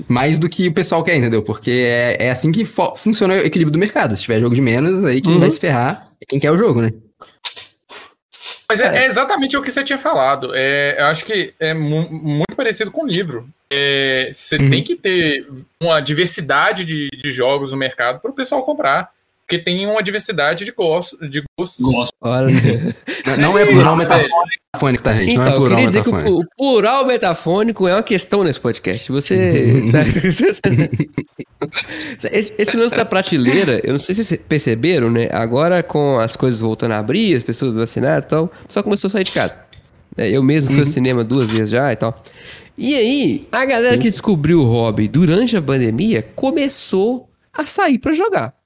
Mais 0.08 0.38
do 0.40 0.50
que 0.50 0.68
o 0.68 0.74
pessoal 0.74 1.04
quer, 1.04 1.16
entendeu? 1.16 1.42
Porque 1.44 1.72
é, 1.72 2.18
é 2.28 2.30
assim 2.32 2.52
que 2.52 2.66
funciona 2.98 3.36
o 3.36 3.38
equilíbrio 3.38 3.72
do 3.72 3.80
mercado. 3.80 4.16
Se 4.16 4.24
tiver 4.24 4.40
jogo 4.40 4.54
de 4.56 4.62
menos, 4.62 5.06
aí 5.06 5.22
quem 5.22 5.34
Uhum. 5.34 5.40
vai 5.40 5.50
se 5.52 5.60
ferrar 5.60 6.08
é 6.22 6.26
quem 6.28 6.40
quer 6.40 6.52
o 6.52 6.58
jogo, 6.58 6.82
né? 6.82 6.92
Mas 8.70 8.82
é, 8.82 9.04
é 9.04 9.06
exatamente 9.08 9.58
o 9.58 9.64
que 9.64 9.72
você 9.72 9.84
tinha 9.84 9.98
falado. 9.98 10.52
É, 10.54 10.96
eu 11.00 11.06
acho 11.06 11.26
que 11.26 11.54
é 11.60 11.74
mu- 11.74 12.08
muito 12.12 12.56
parecido 12.56 12.92
com 12.92 13.04
o 13.04 13.08
livro. 13.08 13.50
É, 13.72 14.30
você 14.32 14.58
Uhum. 14.58 14.70
tem 14.70 14.84
que 14.84 14.96
ter 14.96 15.48
uma 15.82 16.00
diversidade 16.00 16.86
de, 16.86 17.10
de 17.10 17.32
jogos 17.32 17.72
no 17.72 17.78
mercado 17.78 18.20
para 18.20 18.30
o 18.30 18.34
pessoal 18.34 18.62
comprar. 18.64 19.10
Porque 19.50 19.64
tem 19.64 19.88
uma 19.88 20.04
diversidade 20.04 20.64
de, 20.64 20.72
gosto, 20.72 21.18
de 21.28 21.42
gostos. 21.58 21.84
Gosto. 21.84 22.14
Olha. 22.22 22.54
Não, 23.26 23.38
não 23.38 23.58
é 23.58 23.66
plural 23.66 23.98
metafônico, 23.98 25.04
tá, 25.04 25.16
gente? 25.16 25.32
Então, 25.32 25.44
não 25.44 25.50
é 25.50 25.56
eu 25.56 25.58
plural 25.58 25.78
queria 25.78 25.88
dizer 25.88 26.04
que 26.04 26.10
o, 26.10 26.46
plural 26.56 27.08
metafônico 27.08 27.88
é 27.88 27.96
uma 27.96 28.04
questão 28.04 28.44
nesse 28.44 28.60
podcast. 28.60 29.12
Você. 29.12 29.86
esse, 32.32 32.54
esse 32.62 32.78
lance 32.78 32.96
da 32.96 33.04
prateleira, 33.04 33.82
eu 33.84 33.94
não 33.94 33.98
sei 33.98 34.14
se 34.14 34.24
vocês 34.24 34.40
perceberam, 34.40 35.10
né? 35.10 35.30
Agora, 35.32 35.82
com 35.82 36.20
as 36.20 36.36
coisas 36.36 36.60
voltando 36.60 36.92
a 36.92 37.00
abrir, 37.00 37.36
as 37.36 37.42
pessoas 37.42 37.74
vacinadas 37.74 38.26
e 38.26 38.28
tal, 38.28 38.44
o 38.44 38.68
pessoal 38.68 38.84
começou 38.84 39.08
a 39.08 39.12
sair 39.12 39.24
de 39.24 39.32
casa. 39.32 39.60
É, 40.16 40.30
Eu 40.30 40.44
mesmo 40.44 40.70
fui 40.70 40.82
ao 40.82 40.86
cinema 40.86 41.24
duas 41.24 41.50
vezes 41.50 41.72
já 41.72 41.92
e 41.92 41.96
tal. 41.96 42.24
E 42.78 42.94
aí, 42.94 43.48
a 43.52 43.66
galera 43.66 43.98
que 43.98 44.04
descobriu 44.04 44.60
o 44.60 44.66
hobby 44.66 45.08
durante 45.08 45.58
a 45.58 45.62
pandemia 45.62 46.22
começou 46.36 47.28
a 47.52 47.66
sair 47.66 47.98
pra 47.98 48.14
jogar. 48.14 48.59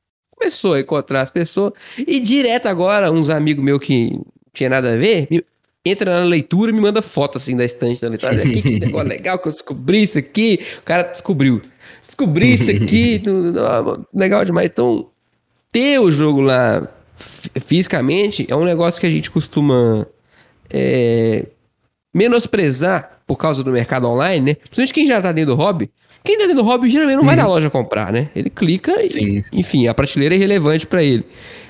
Começou 0.44 0.74
a 0.74 0.80
encontrar 0.82 1.22
as 1.22 1.30
pessoas. 1.30 1.74
E 1.98 2.20
direto 2.20 2.68
agora, 2.68 3.12
uns 3.12 3.30
amigos 3.30 3.64
meus 3.64 3.80
que 3.80 4.12
não 4.12 4.26
tinha 4.54 4.70
nada 4.70 4.94
a 4.94 4.98
ver, 4.98 5.28
me- 5.32 5.44
entra 5.86 6.20
na 6.20 6.26
leitura 6.26 6.72
e 6.72 6.74
me 6.74 6.82
manda 6.82 7.02
foto 7.02 7.38
assim 7.38 7.56
da 7.58 7.64
estante 7.66 8.02
da 8.02 8.10
leitura. 8.10 8.34
Olha 8.34 8.44
aqui, 8.44 8.62
que 8.62 8.80
negócio 8.86 9.08
legal 9.08 9.39
que 9.39 9.48
eu 9.48 9.52
descobri 9.52 10.04
isso 10.04 10.18
aqui. 10.20 10.60
O 10.80 10.82
cara 10.84 11.04
descobriu. 11.04 11.62
Descobri 12.06 12.54
isso 12.54 12.70
aqui. 12.72 13.22
legal 14.14 14.44
demais. 14.46 14.70
Então, 14.72 15.08
ter 15.72 16.00
o 16.00 16.12
jogo 16.12 16.41
lá 16.41 16.88
fi- 17.16 17.50
fisicamente 17.60 18.46
é 18.50 18.56
um 18.56 18.64
negócio 18.66 19.00
que 19.00 19.08
a 19.08 19.10
gente 19.10 19.32
costuma 19.32 20.06
é, 20.70 21.48
menosprezar 22.14 23.20
por 23.26 23.38
causa 23.38 23.64
do 23.64 23.72
mercado 23.72 24.08
online, 24.08 24.46
né? 24.46 24.54
Principalmente 24.56 24.94
quem 24.94 25.06
já 25.06 25.22
tá 25.22 25.32
dentro 25.32 25.56
do 25.56 25.62
hobby. 25.62 25.89
Quem 26.24 26.38
tá 26.38 26.44
dentro 26.46 26.64
do 26.64 26.64
hobby 26.64 26.90
geralmente 26.90 27.18
não 27.18 27.26
vai 27.26 27.36
na 27.36 27.46
loja 27.48 27.70
comprar, 27.70 28.12
né? 28.12 28.30
Ele 28.36 28.50
clica 28.50 29.04
e, 29.04 29.12
Sim. 29.12 29.42
enfim, 29.52 29.88
a 29.88 29.94
prateleira 29.94 30.34
é 30.36 30.38
irrelevante 30.38 30.88
pra 30.88 31.04
ele. 31.04 31.26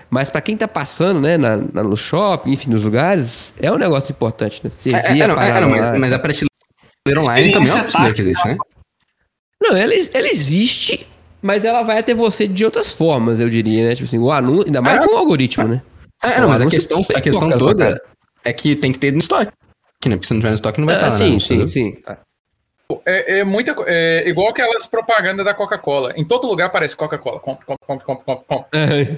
Mas 0.10 0.30
pra 0.30 0.42
quem 0.42 0.56
tá 0.56 0.68
passando, 0.68 1.20
né, 1.20 1.38
na, 1.38 1.58
na- 1.58 1.84
no 1.84 1.98
shopping, 1.98 2.52
enfim, 2.52 2.70
nos 2.70 2.84
lugares, 2.84 3.56
é 3.60 3.72
um 3.72 3.78
negócio 3.78 4.12
importante, 4.12 4.62
né? 4.64 4.70
Você 4.70 4.92
É, 4.92 5.18
é, 5.18 5.24
a 5.24 5.28
não, 5.28 5.36
é, 5.42 5.60
não, 5.62 5.70
mas, 5.70 6.00
mas 6.00 6.14
a 6.14 6.20
prateleira 6.20 6.48
online 7.20 7.52
também 7.52 7.70
é 7.70 7.74
uma 7.74 7.84
prateleira 7.84 8.14
que 8.16 8.22
existe, 8.22 8.48
né? 8.48 8.58
Não, 9.62 9.76
ela, 9.76 9.94
ela 10.14 10.28
existe, 10.28 11.08
mas 11.42 11.66
ela 11.66 11.82
vai 11.82 11.98
até 11.98 12.14
você 12.14 12.48
de 12.48 12.64
outras 12.64 12.92
formas, 12.92 13.40
eu 13.40 13.50
diria, 13.50 13.88
né? 13.88 13.96
Tipo 13.96 14.06
assim, 14.08 14.20
o 14.20 14.32
anúncio, 14.32 14.68
ainda 14.68 14.82
mais 14.82 15.00
Ah, 15.00 15.08
com 15.08 15.16
o 15.16 15.18
algoritmo, 15.18 15.68
né? 15.68 15.82
É, 16.22 16.40
não, 16.40 16.48
mas 16.48 16.62
a 16.62 16.68
questão, 16.70 17.00
a 17.02 17.04
que 17.06 17.22
questão 17.22 17.50
toda 17.58 18.00
é 18.46 18.54
que 18.54 18.76
tem 18.76 18.92
que 18.92 19.00
ter 19.00 19.12
no 19.12 19.20
estoque. 19.20 19.52
Né? 20.06 20.16
Porque 20.16 20.28
se 20.28 20.34
não 20.34 20.42
tiver 20.42 20.50
no 20.50 20.56
estoque, 20.56 20.80
não 20.80 20.86
vai 20.86 20.96
Ah, 20.96 21.08
estar 21.08 21.10
lá. 21.10 21.18
sim, 21.18 21.34
né? 21.34 21.40
sim, 21.40 21.68
sim. 21.68 21.98
Ah, 22.06 22.20
É, 23.06 23.40
é 23.40 23.44
muita, 23.44 23.76
é 23.88 24.28
igual 24.28 24.50
aquelas 24.50 24.86
propagandas 24.86 25.46
da 25.46 25.54
Coca-Cola. 25.54 26.14
Em 26.16 26.26
todo 26.26 26.48
lugar 26.48 26.68
aparece 26.68 26.96
Coca-Cola. 26.96 27.40
Compre, 27.40 27.66
compre, 27.66 27.86
compre, 27.86 28.06
compre, 28.06 28.26
compre, 28.26 28.46
compre. 28.46 28.70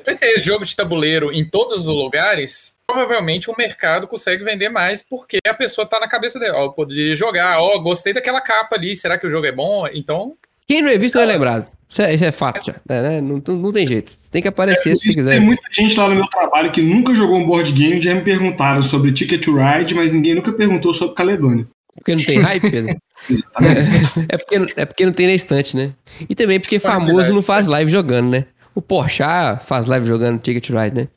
Você 0.04 0.16
ter 0.16 0.40
jogo 0.40 0.66
de 0.66 0.76
tabuleiro 0.76 1.32
em 1.32 1.44
todos 1.50 1.74
os 1.74 1.86
lugares, 1.88 2.76
provavelmente 2.88 3.50
o 3.50 3.56
mercado 3.58 4.08
consegue 4.08 4.44
vender 4.44 4.70
mais 4.70 5.04
porque 5.04 5.40
a 5.46 5.54
pessoa 5.54 5.88
tá 5.88 6.00
na 6.00 6.08
cabeça 6.08 6.40
dela. 6.40 6.60
Ó, 6.60 6.66
eu 6.66 6.72
poderia 6.72 7.16
jogar, 7.16 7.60
ó, 7.60 7.78
gostei 7.80 8.14
daquela 8.14 8.42
capa 8.42 8.76
ali, 8.76 8.96
será 8.96 9.18
que 9.18 9.28
o 9.28 9.30
jogo 9.30 9.46
é 9.46 9.52
bom? 9.52 9.88
Então, 9.94 10.34
Quem 10.68 10.82
não 10.82 10.90
é 10.90 10.98
visto 10.98 11.16
não 11.16 11.24
é 11.24 11.26
lembrado. 11.26 11.72
Isso 11.88 12.02
é, 12.02 12.14
isso 12.14 12.26
é 12.26 12.32
fato 12.32 12.66
já. 12.66 12.76
né, 12.88 13.02
né? 13.02 13.22
Não, 13.22 13.42
não, 13.48 13.72
tem 13.72 13.88
jeito. 13.88 14.14
Tem 14.32 14.42
que 14.42 14.48
aparecer 14.48 14.98
se 14.98 15.08
você 15.08 15.14
quiser. 15.14 15.32
Tem 15.32 15.40
muita 15.40 15.62
gente 15.72 15.98
lá 15.98 16.10
no 16.10 16.16
meu 16.16 16.28
trabalho 16.28 16.72
que 16.72 16.82
nunca 16.82 17.14
jogou 17.14 17.38
um 17.38 17.46
board 17.46 17.72
game 17.72 18.02
já 18.02 18.14
me 18.14 18.22
perguntaram 18.22 18.82
sobre 18.82 19.12
Ticket 19.14 19.44
to 19.44 19.56
Ride, 19.56 19.94
mas 19.94 20.12
ninguém 20.12 20.36
nunca 20.36 20.52
perguntou 20.52 20.94
sobre 20.94 21.16
Caledônia. 21.16 21.68
Porque 21.96 22.16
não 22.16 22.24
tem 22.24 22.40
hype, 22.40 22.70
Pedro? 22.70 22.98
é, 23.30 24.26
é, 24.30 24.38
porque, 24.38 24.74
é 24.78 24.86
porque 24.86 25.06
não 25.06 25.14
tem 25.14 25.28
na 25.28 25.34
estante, 25.34 25.76
né? 25.76 25.92
E 26.30 26.36
também 26.36 26.60
porque 26.60 26.80
famoso 26.80 27.34
não 27.34 27.42
faz 27.42 27.68
live 27.68 27.90
jogando, 27.92 28.30
né? 28.30 28.46
O 28.74 28.82
Porchat 28.82 29.66
faz 29.66 29.86
live 29.86 30.06
jogando 30.08 30.40
Ticket 30.40 30.70
Ride, 30.70 30.96
né? 30.96 31.08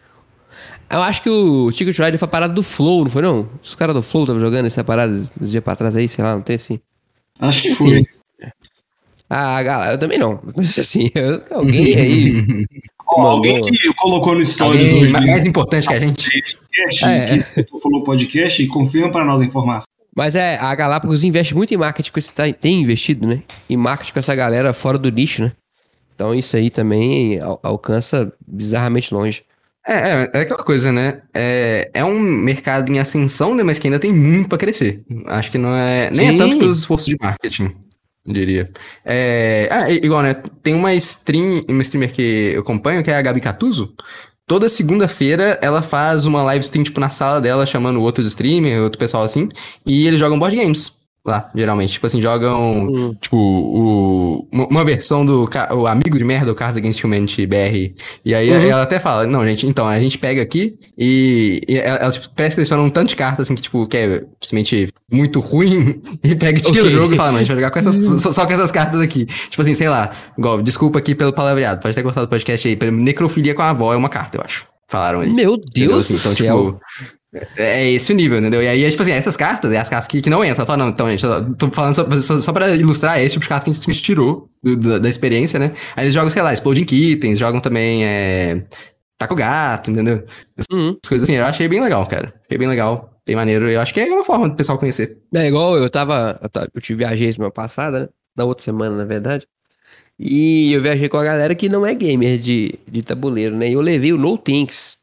Eu 0.91 1.03
acho 1.03 1.23
que 1.23 1.29
o 1.29 1.71
Ticket 1.71 1.99
Ride 1.99 2.17
foi 2.17 2.27
a 2.27 2.31
parada 2.31 2.53
do 2.53 2.63
Flow, 2.63 3.05
não 3.05 3.11
foi 3.11 3.21
não? 3.23 3.49
Os 3.63 3.75
caras 3.75 3.95
do 3.95 4.03
Flow 4.03 4.25
estavam 4.25 4.41
jogando 4.41 4.67
essa 4.67 4.83
parada 4.83 5.13
uns 5.13 5.33
dias 5.51 5.63
pra 5.63 5.77
trás 5.77 5.95
aí, 5.95 6.09
sei 6.09 6.25
lá, 6.25 6.35
não 6.35 6.41
tem 6.43 6.57
assim? 6.57 6.81
Acho 7.41 7.63
que 7.63 7.75
foi. 7.75 8.07
Ah, 9.29 9.63
galera, 9.63 9.93
eu 9.93 9.99
também 9.99 10.19
não. 10.19 10.41
Mas 10.57 10.79
assim, 10.79 11.11
eu, 11.15 11.43
alguém 11.51 11.95
aí. 11.95 12.67
Ó, 13.11 13.23
alguém 13.23 13.61
que 13.63 13.93
colocou 13.95 14.35
no 14.35 14.45
Stories 14.45 14.89
Alguém 14.89 15.05
hoje. 15.05 15.13
mais, 15.13 15.47
importante 15.47 15.89
que 15.89 15.95
a 15.95 16.01
gente. 16.01 16.25
podcast, 16.31 17.05
É. 17.05 17.39
que 17.39 17.81
falou 17.81 18.05
podcast, 18.05 18.63
e 18.63 18.67
confirma 18.67 19.11
pra 19.11 19.25
nós 19.25 19.41
a 19.41 19.45
informação. 19.45 19.89
Mas 20.19 20.35
é, 20.35 20.57
a 20.57 20.75
Galápagos 20.75 21.23
investe 21.23 21.55
muito 21.55 21.73
em 21.73 21.77
marketing 21.77 22.11
com 22.11 22.19
esse. 22.19 22.35
tá- 22.35 22.53
Tem 22.53 22.81
investido, 22.81 23.25
né? 23.25 23.41
Em 23.71 23.77
marketing 23.77 24.13
com 24.15 24.19
essa 24.19 24.35
galera 24.35 24.73
fora 24.73 24.99
do 24.99 25.13
nicho, 25.13 25.43
né? 25.43 25.53
Então 26.13 26.35
isso 26.35 26.57
aí 26.57 26.71
também 26.71 27.39
al- 27.39 27.61
alcança 27.63 28.33
bizarramente 28.45 29.15
longe. 29.15 29.45
É, 29.87 29.93
é, 29.95 30.31
é 30.35 30.41
aquela 30.41 30.65
coisa, 30.65 30.91
né? 30.91 31.23
É, 31.33 31.89
é 31.95 32.05
um 32.05 32.19
mercado 32.19 32.91
em 32.93 32.99
ascensão, 32.99 33.55
né? 33.55 33.63
Mas 33.63 33.79
que 33.79 33.87
ainda 33.87 34.01
tem 34.01 34.13
muito 34.13 34.49
pra 34.49 34.59
crescer. 34.59 35.05
Acho 35.27 35.53
que 35.53 35.57
não 35.59 35.73
é. 35.73 36.11
Nem 36.13 36.31
Sim. 36.31 36.35
é 36.35 36.39
tanto 36.39 36.59
pelos 36.59 36.79
esforços 36.81 37.07
de 37.07 37.17
marketing, 37.21 37.71
diria. 38.27 38.69
É, 39.05 39.69
ah, 39.71 39.89
igual, 39.89 40.23
né? 40.25 40.35
Tem 40.65 40.75
uma 40.75 40.93
stream, 40.95 41.65
uma 41.69 41.83
streamer 41.83 42.13
que 42.13 42.51
eu 42.55 42.63
acompanho, 42.63 43.05
que 43.05 43.11
é 43.13 43.17
a 43.17 43.23
Gabi 43.23 43.41
Catuso. 43.41 43.95
Toda 44.49 44.67
segunda-feira 44.69 45.59
ela 45.61 45.83
faz 45.83 46.25
uma 46.25 46.43
live 46.43 46.65
stream, 46.65 46.83
tipo, 46.83 46.99
na 46.99 47.11
sala 47.11 47.39
dela, 47.39 47.67
chamando 47.67 48.01
outros 48.01 48.27
streamers, 48.27 48.81
outro 48.81 48.99
pessoal 48.99 49.23
assim. 49.23 49.51
E 49.85 50.07
eles 50.07 50.19
jogam 50.19 50.39
board 50.39 50.57
games 50.57 50.99
lá, 51.27 51.51
geralmente. 51.55 51.93
Tipo 51.93 52.07
assim, 52.07 52.21
jogam. 52.23 52.87
Hum. 52.89 53.15
Tipo, 53.21 53.37
o, 53.37 54.49
uma 54.53 54.85
versão 54.85 55.25
do 55.25 55.49
o 55.73 55.87
Amigo 55.87 56.19
de 56.19 56.25
Merda, 56.25 56.51
o 56.51 56.55
Cards 56.55 56.77
Against 56.77 57.03
Humanity 57.05 57.47
BR. 57.47 57.95
E 58.25 58.35
aí 58.35 58.51
Uhum. 58.51 58.71
ela 58.71 58.83
até 58.83 58.99
fala, 58.99 59.27
não, 59.27 59.45
gente, 59.45 59.67
então, 59.67 59.87
a 59.87 60.01
gente 60.01 60.19
pega 60.19 60.41
aqui 60.43 60.79
e, 60.97 61.61
e 61.69 61.77
ela, 61.79 61.99
ela 61.99 62.11
tipo, 62.13 62.31
pré-seleciona 62.31 62.83
um 62.83 62.91
tanto 62.91 63.11
de 63.11 63.17
cartas, 63.17 63.47
assim, 63.47 63.55
que, 63.55 63.63
tipo, 63.63 63.87
que 63.87 63.97
é 63.97 64.25
simplesmente 64.43 64.93
muito 65.13 65.41
ruim, 65.41 66.01
e 66.25 66.35
pega 66.35 66.59
e 66.59 66.63
tira 66.63 66.85
Ok. 66.85 66.89
o 66.89 66.91
jogo 66.91 67.15
e 67.15 67.17
fala, 67.17 67.31
não, 67.33 67.37
a 67.37 67.41
gente 67.41 67.49
vai 67.49 67.57
jogar 67.57 67.71
com 67.71 67.79
essas, 67.79 68.21
só, 68.23 68.33
só 68.33 68.47
com 68.47 68.53
essas 68.53 68.73
cartas 68.73 69.01
aqui. 69.01 69.27
Tipo 69.27 69.63
assim, 69.63 69.75
sei 69.75 69.89
lá, 69.89 70.11
igual, 70.37 70.63
desculpa 70.63 70.99
aqui 70.99 71.15
pelo 71.15 71.33
palavreado, 71.33 71.81
pode 71.81 71.95
ter 71.95 72.03
cortado 72.03 72.27
o 72.27 72.31
podcast 72.31 72.67
aí, 72.67 72.79
necrofilia 72.91 73.55
com 73.55 73.63
a 73.63 73.71
avó 73.71 73.93
é 73.93 73.97
uma 73.97 74.09
carta, 74.09 74.39
eu 74.39 74.43
acho. 74.45 74.67
Falaram 74.91 75.21
aí. 75.21 75.31
Meu? 75.31 75.59
Deus 75.75 76.11
Assim, 76.11 76.15
do 76.15 76.21
então, 76.21 76.35
tipo, 76.35 76.81
é 77.57 77.91
esse 77.91 78.13
o 78.13 78.17
nível, 78.17 78.39
entendeu? 78.39 78.63
E 78.63 78.69
aí, 78.69 78.85
é, 78.85 78.91
tipo 78.91 79.03
assim, 79.03 79.13
essas 79.13 79.37
cartas, 79.37 79.71
é 79.73 79.79
as 79.79 79.89
cartas 79.89 80.09
que, 80.09 80.21
que 80.23 80.31
não 80.31 80.45
entram. 80.45 80.65
Fala, 80.65 80.79
não, 80.79 80.89
então, 80.89 81.09
gente, 81.11 81.23
tô 81.59 81.69
falando 81.71 81.95
só, 81.95 82.21
só, 82.21 82.41
só 82.41 82.53
pra 82.53 82.71
ilustrar 82.75 83.19
é 83.19 83.25
esse 83.25 83.35
tipo 83.35 83.43
de 83.43 83.49
carta 83.49 83.65
que 83.65 83.71
a 83.71 83.75
gente 83.75 84.03
tirou 84.03 84.49
do- 84.63 84.77
da, 84.77 84.99
da 84.99 85.09
experiência, 85.09 85.59
né? 85.59 85.73
Aí 85.95 86.05
eles 86.05 86.15
jogam, 86.15 86.31
sei 86.31 86.43
lá, 86.43 86.53
Exploding 86.53 86.85
Kittens, 86.85 87.39
jogam 87.39 87.61
também, 87.61 88.05
é... 88.05 88.63
Taco 89.19 89.35
Gato, 89.35 89.91
entendeu? 89.91 90.25
Uhum. 90.73 90.97
As 91.03 91.09
coisas 91.09 91.29
assim, 91.29 91.37
eu 91.37 91.45
achei 91.45 91.67
bem 91.69 91.81
legal, 91.81 92.07
cara. 92.07 92.33
Achei 92.47 92.57
bem 92.57 92.69
legal, 92.69 93.11
bem 93.27 93.35
maneiro. 93.35 93.69
Eu 93.69 93.81
acho 93.81 93.93
que 93.93 93.99
é 94.01 94.07
uma 94.07 94.25
forma 94.25 94.49
do 94.49 94.55
pessoal 94.55 94.79
conhecer. 94.79 95.19
É 95.35 95.49
igual 95.49 95.77
eu 95.77 95.91
tava. 95.91 96.39
Eu, 96.41 96.49
tava, 96.49 96.69
eu 96.73 96.81
tive 96.81 96.99
viajei 96.99 97.33
semana 97.33 97.51
passada, 97.51 98.01
né? 98.01 98.09
Na 98.37 98.45
outra 98.45 98.65
semana, 98.65 98.97
na 98.97 99.05
verdade. 99.05 99.45
E 100.19 100.73
eu 100.73 100.81
viajei 100.81 101.09
com 101.09 101.17
a 101.17 101.25
galera 101.25 101.53
que 101.55 101.69
não 101.69 101.85
é 101.85 101.93
gamer 101.95 102.39
de, 102.39 102.79
de 102.89 103.03
tabuleiro, 103.03 103.57
né? 103.57 103.69
E 103.69 103.73
eu 103.73 103.81
levei 103.81 104.13
o 104.13 104.17
No 104.19 104.39
Tanks. 104.39 104.98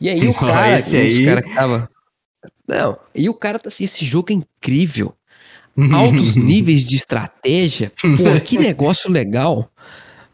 E 0.00 0.08
aí 0.08 0.26
o 0.28 0.34
cara. 0.34 0.76
esse 0.76 0.96
aí- 0.96 1.24
cara 1.24 1.42
tava. 1.54 1.88
Não, 2.68 2.96
e 3.14 3.28
o 3.28 3.34
cara 3.34 3.58
tá 3.58 3.68
assim, 3.68 3.84
esse 3.84 4.04
jogo 4.04 4.32
é 4.32 4.34
incrível. 4.34 5.14
Altos 5.92 6.36
níveis 6.36 6.84
de 6.84 6.96
estratégia. 6.96 7.92
Pô, 8.00 8.40
que 8.44 8.58
negócio 8.58 9.10
legal. 9.10 9.68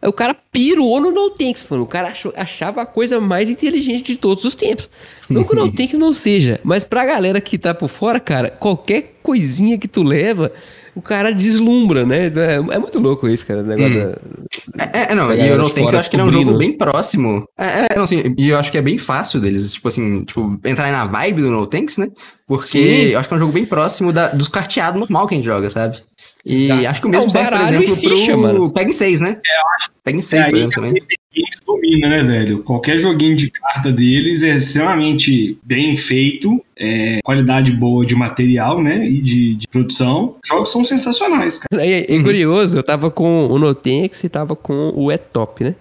Aí 0.01 0.09
o 0.09 0.12
cara 0.12 0.35
pirou 0.53 1.01
no 1.01 1.11
No 1.11 1.31
Tanks, 1.31 1.64
mano. 1.71 1.83
O 1.85 1.87
cara 1.87 2.09
achou- 2.09 2.33
achava 2.37 2.83
a 2.83 2.87
coisa 2.87 3.21
mais 3.21 3.49
inteligente 3.49 4.03
de 4.05 4.17
todos 4.17 4.45
os 4.45 4.55
tempos. 4.55 4.89
Não 5.29 5.45
que 5.45 5.53
o 5.53 5.57
No 5.57 5.71
Tanks 5.73 5.99
não 5.99 6.12
seja, 6.12 6.61
mas 6.62 6.85
pra 6.85 7.05
galera 7.07 7.41
que 7.41 7.57
tá 7.59 7.75
por 7.75 7.89
fora, 7.89 8.21
cara, 8.21 8.51
qualquer 8.51 9.19
coisinha 9.23 9.79
que 9.79 9.89
tu 9.89 10.03
leva, 10.03 10.53
o 10.97 11.03
cara 11.03 11.31
deslumbra, 11.33 12.07
né? 12.07 12.27
É, 12.27 12.55
é 12.55 12.79
muito 12.79 12.99
louco 12.99 13.29
isso, 13.29 13.47
cara. 13.47 13.61
O 13.61 13.67
negócio 13.67 13.95
da- 13.95 14.85
É, 14.85 15.13
é, 15.13 15.15
não, 15.15 15.33
e 15.33 15.47
eu 15.47 15.59
não 15.59 15.69
tenho 15.69 15.89
que 15.89 15.95
eu 15.95 15.99
acho 15.99 16.09
que 16.09 16.17
ele 16.17 16.23
é 16.23 16.25
um 16.25 16.33
jogo 16.33 16.57
bem 16.57 16.73
próximo. 16.77 17.47
É, 17.59 17.87
é, 17.93 17.97
não, 17.97 18.05
assim, 18.05 18.35
e 18.39 18.49
eu 18.49 18.59
acho 18.59 18.73
que 18.73 18.79
é 18.79 18.83
bem 18.83 18.97
fácil 18.97 19.39
deles, 19.39 19.75
tipo 19.75 19.87
assim, 19.89 20.25
tipo, 20.25 20.59
entrar 20.65 20.91
na 20.91 21.05
vibe 21.05 21.43
do 21.43 21.51
No 21.51 21.67
Tanks, 21.67 21.99
né? 21.99 22.09
Porque 22.47 22.67
Sim. 22.67 23.07
eu 23.09 23.19
acho 23.19 23.29
que 23.29 23.35
é 23.35 23.37
um 23.37 23.41
jogo 23.41 23.53
bem 23.53 23.67
próximo 23.67 24.13
da, 24.13 24.29
dos 24.29 24.49
carteados 24.49 24.99
normal 24.99 25.27
que 25.27 25.35
a 25.35 25.37
gente 25.37 25.45
joga, 25.47 25.69
sabe? 25.69 25.99
E 26.47 26.67
Exato. 26.67 26.87
acho 26.87 27.01
que 27.01 27.07
o 27.07 27.09
É 27.09 27.11
mesmo 27.11 27.27
um 27.27 27.31
serve, 27.31 27.49
por 27.49 27.59
baralho 27.59 27.81
e 27.81 27.85
exemplo, 27.85 27.97
ficha, 27.97 28.33
pro 28.33 28.41
mano. 28.41 28.71
Peg 28.71 28.93
6, 28.93 29.21
né? 29.21 29.31
É, 29.31 29.33
eu 29.33 29.67
acho. 29.77 29.91
Peg 30.05 30.23
6, 30.23 30.43
É 30.43 30.49
por 30.49 30.57
exemplo, 30.57 30.75
também. 30.77 30.93
Games 30.93 31.61
domina, 31.67 32.09
né, 32.09 32.23
velho? 32.23 32.63
Qualquer 32.63 33.01
joguinho 33.01 33.35
de 33.35 33.51
carta 33.51 33.91
deles 33.91 34.45
é 34.45 34.55
extremamente 34.55 35.59
bem 35.65 35.97
feito, 35.97 36.65
é, 36.79 37.19
qualidade 37.25 37.73
boa 37.73 38.07
de 38.07 38.15
material, 38.15 38.81
né, 38.81 39.05
e 39.07 39.21
de, 39.21 39.57
de 39.57 39.67
produção. 39.67 40.37
Os 40.43 40.49
jogos 40.49 40.71
são 40.71 40.85
sensacionais, 40.85 41.59
cara. 41.59 41.85
É, 41.85 42.15
é 42.15 42.23
curioso, 42.23 42.79
eu 42.79 42.83
tava 42.83 43.11
com 43.11 43.49
o 43.49 43.59
Notenx 43.59 44.23
e 44.23 44.29
tava 44.29 44.55
com 44.55 44.93
o 44.95 45.11
E-Top, 45.11 45.65
né? 45.65 45.75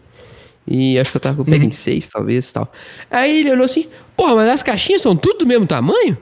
E 0.68 0.97
acho 0.97 1.11
que 1.11 1.18
eu 1.18 1.22
tava 1.22 1.36
com 1.36 1.43
o 1.43 1.45
Peg 1.45 1.72
6, 1.72 2.09
talvez 2.09 2.51
tal. 2.51 2.70
Aí 3.11 3.41
ele 3.41 3.51
olhou 3.51 3.66
assim, 3.66 3.86
porra, 4.18 4.36
mas 4.36 4.49
as 4.49 4.63
caixinhas 4.63 5.03
são 5.03 5.16
tudo 5.16 5.39
do 5.39 5.45
mesmo 5.45 5.68
tamanho? 5.68 6.18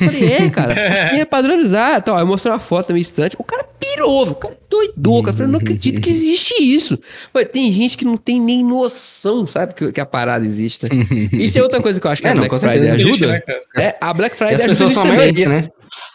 Eu 0.00 0.10
Falei, 0.10 0.32
é, 0.32 0.50
cara, 0.50 0.72
as 0.74 0.78
é 1.18 1.24
padronizar. 1.24 2.02
Aí 2.06 2.20
eu 2.20 2.26
mostrei 2.26 2.52
uma 2.52 2.60
foto 2.60 2.88
na 2.90 2.94
minha 2.94 3.02
estante. 3.02 3.36
O 3.38 3.44
cara 3.44 3.64
pirou, 3.80 4.28
o 4.28 4.34
cara 4.34 4.54
é 4.54 4.58
doidou, 4.70 5.22
cara. 5.22 5.32
Eu 5.32 5.36
falei, 5.38 5.52
não 5.52 5.58
acredito 5.58 6.00
que 6.00 6.08
existe 6.10 6.54
isso. 6.62 6.98
Falei, 7.32 7.46
tem 7.48 7.72
gente 7.72 7.96
que 7.96 8.04
não 8.04 8.16
tem 8.16 8.40
nem 8.40 8.64
noção, 8.64 9.46
sabe, 9.46 9.74
que, 9.74 9.90
que 9.92 10.00
a 10.00 10.06
parada 10.06 10.44
existe. 10.46 10.86
Isso 11.32 11.58
é 11.58 11.62
outra 11.62 11.80
coisa 11.80 12.00
que 12.00 12.06
eu 12.06 12.10
acho 12.10 12.22
que 12.22 12.28
É, 12.28 12.30
a 12.30 12.34
não, 12.34 12.46
Black 12.46 12.58
Friday 12.60 12.90
ajuda. 12.90 13.26
né? 13.28 13.40
É, 13.76 13.96
a 14.00 14.12
Black 14.14 14.36
Friday 14.36 14.54
as 14.54 14.60
ajuda 14.62 14.72
pessoas 14.76 14.88
nisso 14.90 14.94
são 14.94 15.02
a 15.02 15.06
também. 15.06 15.18
maioria, 15.18 15.48
né? 15.48 15.70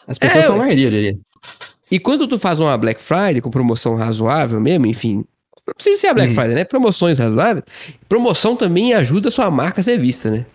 As 0.07 0.17
pessoas 0.17 0.43
É, 0.43 0.45
são 0.47 0.55
a 0.55 0.57
maioria, 0.59 0.87
eu 0.87 0.91
diria. 0.91 1.17
E 1.91 1.99
quando 1.99 2.27
tu 2.27 2.37
faz 2.39 2.59
uma 2.59 2.77
Black 2.77 3.01
Friday 3.01 3.41
com 3.41 3.49
promoção 3.49 3.95
razoável 3.95 4.59
mesmo, 4.59 4.85
enfim. 4.87 5.23
Não 5.65 5.73
precisa 5.75 5.99
ser 6.01 6.07
a 6.07 6.13
Black 6.13 6.33
Friday, 6.33 6.55
né? 6.55 6.63
Promoções 6.65 7.19
razoáveis. 7.19 7.63
Promoção 8.09 8.55
também 8.55 8.93
ajuda 8.93 9.29
a 9.29 9.31
sua 9.31 9.49
marca 9.51 9.79
a 9.81 9.83
ser 9.83 9.97
vista, 9.97 10.29
né? 10.31 10.45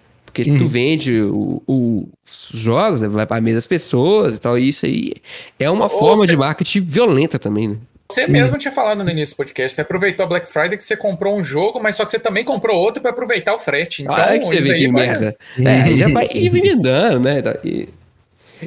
Porque 0.44 0.58
tu 0.58 0.66
vende 0.66 1.20
o- 1.20 1.62
o- 1.66 2.08
os 2.24 2.58
jogos, 2.60 3.00
né? 3.00 3.08
vai 3.08 3.26
pra 3.26 3.40
mesa 3.40 3.56
das 3.56 3.66
pessoas 3.66 4.36
e 4.36 4.38
tal. 4.40 4.58
E 4.58 4.68
isso 4.68 4.86
aí 4.86 5.12
é 5.58 5.70
uma 5.70 5.88
forma 5.88 6.24
você- 6.24 6.30
de 6.30 6.36
marketing 6.36 6.80
violenta 6.80 7.38
também, 7.38 7.68
né? 7.68 7.76
Você 8.10 8.26
mesmo 8.26 8.56
tinha 8.56 8.72
falado 8.72 9.04
no 9.04 9.10
início 9.10 9.34
do 9.34 9.36
podcast, 9.36 9.74
você 9.74 9.82
aproveitou 9.82 10.24
a 10.24 10.28
Black 10.28 10.50
Friday 10.50 10.78
que 10.78 10.84
você 10.84 10.96
comprou 10.96 11.38
um 11.38 11.44
jogo, 11.44 11.78
mas 11.82 11.94
só 11.94 12.06
que 12.06 12.10
você 12.10 12.18
também 12.18 12.42
comprou 12.42 12.74
outro 12.78 13.02
pra 13.02 13.10
aproveitar 13.10 13.54
o 13.54 13.58
frete. 13.58 14.02
Então, 14.02 14.14
Olha 14.14 14.38
que 14.38 14.46
você 14.46 14.62
vê 14.62 14.72
aí 14.72 14.78
que 14.86 14.92
vai- 14.92 15.06
merda. 15.08 15.36
É, 15.58 15.82
aí 15.82 15.96
já 15.96 16.08
vai 16.08 16.26
emendando, 16.34 17.20
né? 17.20 17.42
E- 17.64 17.88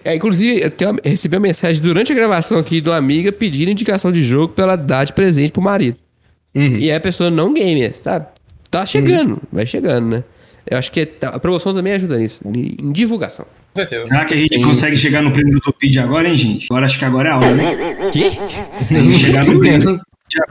É, 0.05 0.15
inclusive, 0.15 0.61
eu 0.79 0.89
uma- 0.89 0.99
recebi 1.03 1.35
uma 1.35 1.41
mensagem 1.41 1.81
durante 1.81 2.11
a 2.11 2.15
gravação 2.15 2.59
aqui 2.59 2.79
de 2.79 2.87
uma 2.87 2.95
amiga 2.97 3.31
pedindo 3.31 3.71
indicação 3.71 4.11
de 4.11 4.21
jogo 4.21 4.53
pra 4.53 4.63
ela 4.63 4.75
dar 4.77 5.03
de 5.05 5.11
presente 5.11 5.51
pro 5.51 5.61
marido. 5.61 5.97
Uhum. 6.55 6.77
E 6.77 6.89
é 6.91 6.95
a 6.95 6.99
pessoa 7.01 7.29
não 7.31 7.53
gamer, 7.53 7.93
sabe? 7.97 8.27
Tá 8.69 8.85
chegando, 8.85 9.41
vai 9.51 9.65
chegando, 9.65 10.07
né? 10.07 10.23
Eu 10.69 10.77
acho 10.77 10.91
que 10.91 11.07
a 11.21 11.39
promoção 11.39 11.73
também 11.73 11.93
ajuda 11.93 12.17
nisso, 12.17 12.47
em 12.47 12.91
divulgação. 12.91 13.45
Com 13.73 13.81
certeza. 13.81 14.05
Será 14.05 14.25
que 14.25 14.33
a 14.33 14.37
gente 14.37 14.61
consegue 14.61 14.97
chegar 14.97 15.21
no 15.21 15.31
prêmio 15.31 15.53
do 15.53 15.61
Topid 15.61 15.97
agora, 15.99 16.27
hein, 16.27 16.37
gente? 16.37 16.67
Agora 16.69 16.85
acho 16.85 16.99
que 16.99 17.05
agora 17.05 17.29
é 17.29 17.31
a 17.31 17.37
hora, 17.37 17.53
né? 17.53 18.09
Quê? 18.11 18.31
Tem 18.87 19.05
que 19.11 19.19
chegar 19.19 19.45
no 19.45 19.59
prêmio. 19.59 19.99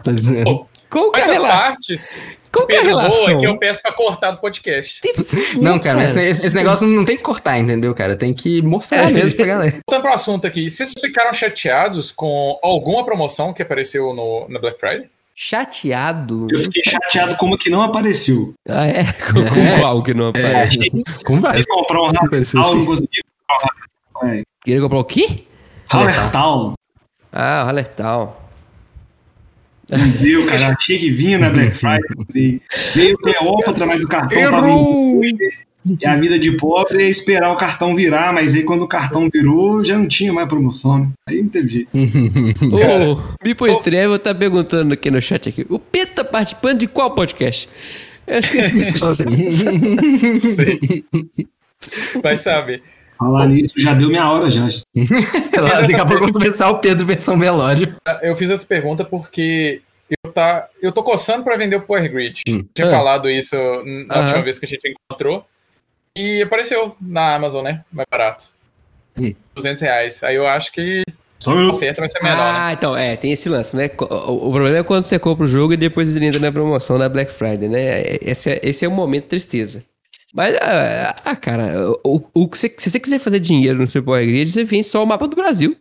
Tá 0.04 0.12
dizendo. 0.12 0.66
Qual 0.90 1.12
que 1.12 1.20
é 1.20 1.36
a 1.36 1.40
partes, 1.40 2.18
Qual 2.52 2.66
que 2.66 2.74
é 2.74 2.80
a 2.80 2.82
relação? 2.82 3.38
Que 3.38 3.46
eu 3.46 3.56
peço 3.58 3.80
pra 3.80 3.92
cortar 3.92 4.32
do 4.32 4.38
podcast. 4.40 5.00
Não, 5.62 5.78
cara, 5.78 5.98
mas 5.98 6.16
esse, 6.16 6.44
esse 6.44 6.56
negócio 6.56 6.84
não 6.86 7.04
tem 7.04 7.16
que 7.16 7.22
cortar, 7.22 7.58
entendeu, 7.58 7.94
cara? 7.94 8.16
Tem 8.16 8.34
que 8.34 8.60
mostrar 8.60 9.08
É. 9.08 9.12
mesmo 9.12 9.36
pra 9.36 9.46
galera. 9.46 9.70
Voltando 9.88 10.02
pro 10.02 10.12
assunto 10.12 10.46
aqui, 10.48 10.68
vocês 10.68 10.92
ficaram 11.00 11.32
chateados 11.32 12.10
com 12.10 12.58
alguma 12.62 13.04
promoção 13.04 13.52
que 13.54 13.62
apareceu 13.62 14.12
no, 14.12 14.46
na 14.48 14.58
Black 14.58 14.80
Friday? 14.80 15.08
Chateado. 15.42 16.48
Eu 16.50 16.58
fiquei 16.58 16.82
chateado 16.84 17.34
como 17.38 17.56
que 17.56 17.70
não 17.70 17.80
apareceu. 17.80 18.52
Ah, 18.68 18.84
é? 18.86 19.04
Com, 19.32 19.42
com 19.42 19.80
qual 19.80 20.02
que 20.02 20.12
não 20.12 20.28
aparece? 20.28 20.78
Como 21.24 21.40
vai? 21.40 21.52
Um 21.52 21.62
Hallertal, 21.62 21.62
não 21.62 21.64
comprar 21.64 22.02
um 22.02 22.04
Hallertal. 22.04 22.84
Queria 24.62 24.82
comprar 24.82 24.98
o 24.98 25.04
quê? 25.04 25.44
Hallertal. 25.88 26.74
Ah, 27.32 27.62
Hallertal. 27.62 28.50
Não 29.88 30.10
deu, 30.20 30.46
cara. 30.46 30.76
Achei 30.78 30.98
que 30.98 31.10
vinha 31.10 31.38
na 31.38 31.48
Black 31.48 31.70
Friday. 31.72 32.02
Veio, 32.28 32.60
veio 32.94 33.14
o 33.14 33.18
Cleópatra, 33.18 33.86
mas 33.86 34.04
o 34.04 34.08
cartão 34.08 34.50
tava 34.50 34.68
em 34.68 35.22
E 35.98 36.06
a 36.06 36.14
vida 36.16 36.38
de 36.38 36.52
pobre 36.52 37.02
é 37.02 37.08
esperar 37.08 37.50
o 37.52 37.56
cartão 37.56 37.94
virar, 37.96 38.32
mas 38.34 38.54
aí 38.54 38.62
quando 38.64 38.82
o 38.82 38.88
cartão 38.88 39.30
virou, 39.32 39.82
já 39.84 39.96
não 39.96 40.06
tinha 40.06 40.32
mais 40.32 40.46
promoção, 40.46 40.98
né? 40.98 41.08
Aí 41.28 41.40
não 41.42 41.48
teve 41.48 41.68
jeito. 41.68 41.90
Ô, 42.70 43.22
Bipo 43.42 43.66
e 43.66 43.80
Trevor 43.80 44.18
tá 44.18 44.34
perguntando 44.34 44.92
aqui 44.92 45.10
no 45.10 45.20
chat 45.22 45.48
aqui. 45.48 45.66
O 45.70 45.78
Pedro 45.78 46.16
tá 46.16 46.24
participando 46.24 46.80
de 46.80 46.86
qual 46.86 47.12
podcast? 47.14 47.68
Eu 48.26 48.40
esqueci 48.40 48.72
disso. 48.72 48.98
Sei. 50.54 51.04
Mas 52.22 52.40
sabe, 52.40 52.82
Falar 53.18 53.46
nisso, 53.48 53.74
já 53.76 53.92
deu 53.92 54.08
minha 54.08 54.30
hora 54.30 54.50
já. 54.50 54.66
Daqui 54.66 55.94
a 55.94 56.06
pouco 56.06 56.24
vai 56.24 56.32
começar 56.32 56.70
o 56.70 56.78
Pedro 56.78 57.04
versão 57.04 57.36
Melódio. 57.36 57.94
Eu 58.22 58.34
fiz 58.34 58.50
essa 58.50 58.66
pergunta 58.66 59.04
porque 59.04 59.82
eu, 60.24 60.32
tá, 60.32 60.66
eu 60.80 60.90
tô 60.90 61.02
coçando 61.02 61.44
pra 61.44 61.56
vender 61.56 61.76
o 61.76 61.82
Power 61.82 62.10
Grid. 62.10 62.40
Hum. 62.48 62.64
Tinha 62.74 62.88
Ah. 62.88 62.90
falado 62.90 63.28
isso 63.28 63.54
na 64.08 64.20
última 64.20 64.42
vez 64.42 64.58
que 64.58 64.64
a 64.64 64.68
gente 64.68 64.94
encontrou. 65.10 65.44
E 66.16 66.42
apareceu 66.42 66.96
na 67.00 67.34
Amazon, 67.36 67.64
né? 67.64 67.84
Mais 67.92 68.06
barato. 68.10 68.46
Hum. 69.16 69.34
200 69.54 69.82
reais. 69.82 70.22
Aí 70.22 70.36
eu 70.36 70.46
acho 70.46 70.72
que 70.72 71.02
Só 71.38 71.52
a 71.52 71.72
oferta 71.72 72.00
vai 72.00 72.08
ser 72.08 72.22
menor, 72.22 72.36
né? 72.36 72.58
Ah, 72.58 72.72
então, 72.72 72.96
é, 72.96 73.16
tem 73.16 73.32
esse 73.32 73.48
lance, 73.48 73.76
né? 73.76 73.88
O, 73.98 74.48
o 74.48 74.52
problema 74.52 74.78
é 74.78 74.82
quando 74.82 75.04
você 75.04 75.18
compra 75.18 75.44
o 75.44 75.48
jogo 75.48 75.72
e 75.72 75.76
depois 75.76 76.14
ele 76.14 76.26
entra 76.26 76.40
na 76.40 76.50
promoção 76.52 76.98
da 76.98 77.08
Black 77.08 77.32
Friday, 77.32 77.68
né? 77.68 78.02
Esse 78.20 78.50
é, 78.50 78.60
esse 78.62 78.84
é 78.84 78.88
o 78.88 78.92
momento 78.92 79.24
de 79.24 79.28
tristeza. 79.30 79.84
Mas, 80.32 80.56
ah, 80.62 81.16
ah, 81.24 81.36
cara, 81.36 81.90
o, 82.04 82.22
o, 82.34 82.48
que 82.48 82.56
você- 82.56 82.74
se 82.78 82.88
você 82.90 83.00
quiser 83.00 83.18
fazer 83.18 83.40
dinheiro 83.40 83.78
no 83.78 83.86
seu 83.86 84.02
Power 84.02 84.24
Grid, 84.24 84.50
você 84.50 84.62
vende 84.64 84.86
só 84.86 85.02
o 85.02 85.06
mapa 85.06 85.26
do 85.26 85.34
Brasil. 85.36 85.76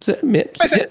Você, 0.00 0.18
me- 0.22 0.48
Mas 0.58 0.70
você- 0.70 0.88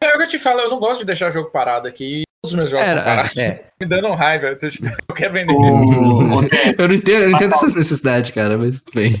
É 0.00 0.14
o 0.14 0.18
que 0.18 0.24
eu 0.24 0.28
te 0.28 0.38
falo, 0.38 0.60
eu 0.60 0.70
não 0.70 0.78
gosto 0.78 1.00
de 1.00 1.06
deixar 1.06 1.30
o 1.30 1.32
jogo 1.32 1.50
parado 1.50 1.86
aqui. 1.88 2.24
Todos 2.46 2.52
os 2.52 2.54
meus 2.54 2.70
jogos 2.70 2.86
Era, 2.86 3.28
é. 3.38 3.64
Me 3.80 3.86
dando 3.86 4.14
raiva. 4.14 4.46
Eu, 4.46 4.58
tô, 4.58 4.68
tipo, 4.68 4.86
eu 4.86 5.14
quero 5.14 5.32
vender. 5.32 5.52
Ô, 5.52 6.42
Eu 6.78 6.88
não 6.88 6.94
entendo, 6.94 7.22
eu 7.22 7.30
não 7.30 7.36
entendo 7.36 7.54
essas 7.54 7.74
necessidades, 7.74 8.30
cara, 8.30 8.56
mas 8.56 8.82
bem. 8.94 9.16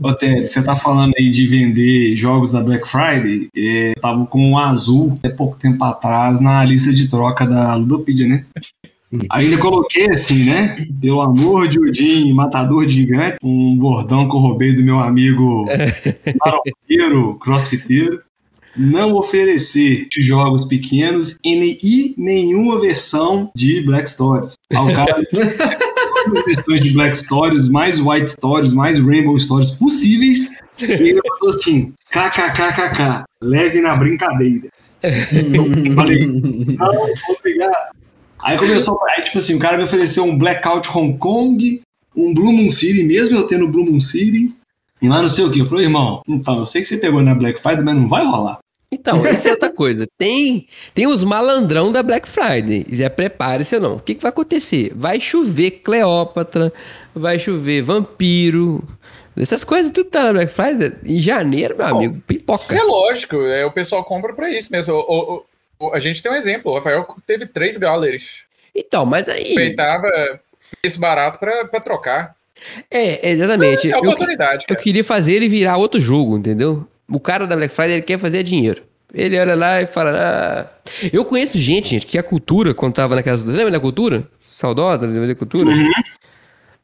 Ô, 0.00 0.14
Ted, 0.14 0.46
você 0.46 0.62
tá 0.62 0.76
falando 0.76 1.14
aí 1.18 1.30
de 1.30 1.46
vender 1.46 2.16
jogos 2.16 2.52
da 2.52 2.60
Black 2.60 2.86
Friday? 2.88 3.48
É, 3.56 3.90
eu 3.90 4.00
tava 4.00 4.26
com 4.26 4.52
o 4.52 4.58
Azul 4.58 5.16
até 5.18 5.28
pouco 5.34 5.56
tempo 5.56 5.82
atrás 5.84 6.40
na 6.40 6.64
lista 6.64 6.92
de 6.92 7.08
troca 7.08 7.46
da 7.46 7.74
Ludopedia, 7.74 8.26
né? 8.26 8.44
Ainda 9.30 9.56
coloquei 9.58 10.10
assim, 10.10 10.44
né? 10.44 10.84
Pelo 11.00 11.20
amor 11.20 11.68
de 11.68 11.78
Odin, 11.78 12.32
matador 12.32 12.84
de 12.84 12.94
gigante, 12.94 13.36
um 13.42 13.76
bordão 13.76 14.28
que 14.28 14.34
eu 14.34 14.40
roubei 14.40 14.74
do 14.74 14.82
meu 14.82 14.98
amigo 14.98 15.64
maroqueiro, 16.44 17.38
crossfiteiro. 17.38 18.25
Não 18.76 19.14
oferecer 19.14 20.06
jogos 20.18 20.64
pequenos 20.64 21.38
e, 21.44 22.14
nenhuma 22.18 22.80
versão 22.80 23.50
de 23.54 23.80
Black 23.82 24.10
Stories. 24.10 24.54
Aí 24.72 24.78
o 24.78 24.94
cara 24.94 25.22
as 26.26 26.44
versões 26.44 26.80
de 26.82 26.90
Black 26.90 27.16
Stories, 27.16 27.68
mais 27.68 27.98
White 27.98 28.32
Stories, 28.32 28.72
mais 28.72 28.98
Rainbow 28.98 29.38
Stories 29.38 29.70
possíveis. 29.70 30.58
E 30.80 30.84
ele 30.84 31.20
falou 31.38 31.54
assim: 31.54 31.92
kkkk, 32.10 33.24
leve 33.40 33.80
na 33.80 33.96
brincadeira. 33.96 34.68
Eu 35.02 35.94
falei, 35.94 36.26
não, 36.26 37.14
obrigado. 37.38 37.96
Aí 38.42 38.58
começou, 38.58 38.98
aí 39.10 39.24
tipo 39.24 39.38
assim, 39.38 39.54
o 39.54 39.58
cara 39.58 39.78
me 39.78 39.84
ofereceu 39.84 40.24
um 40.24 40.36
Blackout 40.36 40.88
Hong 40.94 41.16
Kong, 41.18 41.80
um 42.14 42.34
Blue 42.34 42.52
Moon 42.52 42.70
City, 42.70 43.02
mesmo 43.02 43.36
eu 43.36 43.46
tendo 43.46 43.68
Blue 43.68 43.84
Moon 43.84 44.00
City, 44.00 44.54
e 45.00 45.08
lá 45.08 45.20
não 45.20 45.28
sei 45.28 45.44
o 45.44 45.50
que. 45.50 45.60
Eu 45.60 45.66
falei, 45.66 45.86
irmão, 45.86 46.22
então, 46.28 46.58
eu 46.58 46.66
sei 46.66 46.82
que 46.82 46.88
você 46.88 46.98
pegou 46.98 47.22
na 47.22 47.34
Black 47.34 47.60
Friday, 47.60 47.82
mas 47.82 47.94
não 47.94 48.06
vai 48.06 48.24
rolar. 48.24 48.58
Então, 48.90 49.24
essa 49.26 49.48
é 49.48 49.52
outra 49.52 49.70
coisa. 49.70 50.06
Tem, 50.16 50.66
tem 50.94 51.06
os 51.06 51.24
malandrão 51.24 51.90
da 51.92 52.02
Black 52.02 52.28
Friday. 52.28 52.86
Já 52.90 53.10
prepare-se 53.10 53.74
ou 53.76 53.80
não. 53.80 53.94
O 53.96 54.00
que, 54.00 54.14
que 54.14 54.22
vai 54.22 54.30
acontecer? 54.30 54.92
Vai 54.94 55.20
chover 55.20 55.70
Cleópatra, 55.82 56.72
vai 57.14 57.38
chover 57.38 57.82
vampiro. 57.82 58.82
Essas 59.36 59.64
coisas 59.64 59.92
tudo 59.92 60.08
tá 60.08 60.24
na 60.24 60.32
Black 60.32 60.52
Friday. 60.52 60.92
Em 61.04 61.18
janeiro, 61.20 61.76
meu 61.76 61.86
Bom, 61.88 61.96
amigo, 61.96 62.14
Isso 62.14 62.22
pipoca. 62.26 62.76
é 62.78 62.82
lógico, 62.82 63.36
é, 63.42 63.66
o 63.66 63.70
pessoal 63.72 64.02
compra 64.04 64.32
pra 64.32 64.50
isso 64.50 64.70
mesmo. 64.72 64.94
O- 64.94 65.34
o- 65.34 65.86
o- 65.88 65.92
a 65.92 65.98
gente 65.98 66.22
tem 66.22 66.32
um 66.32 66.36
exemplo. 66.36 66.72
O 66.72 66.74
Rafael 66.76 67.06
teve 67.26 67.46
três 67.46 67.76
galleries. 67.76 68.44
Então, 68.74 69.04
mas 69.04 69.28
aí. 69.28 69.42
Respeitava 69.42 70.08
esse 70.82 70.98
barato 70.98 71.38
pra, 71.38 71.66
pra 71.66 71.80
trocar. 71.80 72.34
É, 72.90 73.28
exatamente. 73.30 73.90
É 73.90 73.94
Eu, 73.94 73.98
oportunidade, 73.98 74.64
eu 74.64 74.68
cara. 74.68 74.80
queria 74.80 75.04
fazer 75.04 75.34
ele 75.34 75.48
virar 75.48 75.76
outro 75.76 76.00
jogo, 76.00 76.38
entendeu? 76.38 76.86
O 77.08 77.20
cara 77.20 77.46
da 77.46 77.56
Black 77.56 77.72
Friday 77.72 77.94
ele 77.94 78.02
quer 78.02 78.18
fazer 78.18 78.42
dinheiro. 78.42 78.82
Ele 79.14 79.38
olha 79.38 79.54
lá 79.54 79.80
e 79.80 79.86
fala. 79.86 80.10
Ah. 80.18 80.66
Eu 81.12 81.24
conheço 81.24 81.58
gente, 81.58 81.88
gente, 81.90 82.06
que 82.06 82.18
a 82.18 82.22
cultura, 82.22 82.74
quando 82.74 82.94
tava 82.94 83.14
naquelas. 83.14 83.42
Lembra 83.44 83.70
da 83.70 83.80
cultura? 83.80 84.28
Saudosa, 84.46 85.06
lembra 85.06 85.28
da 85.28 85.34
cultura? 85.34 85.70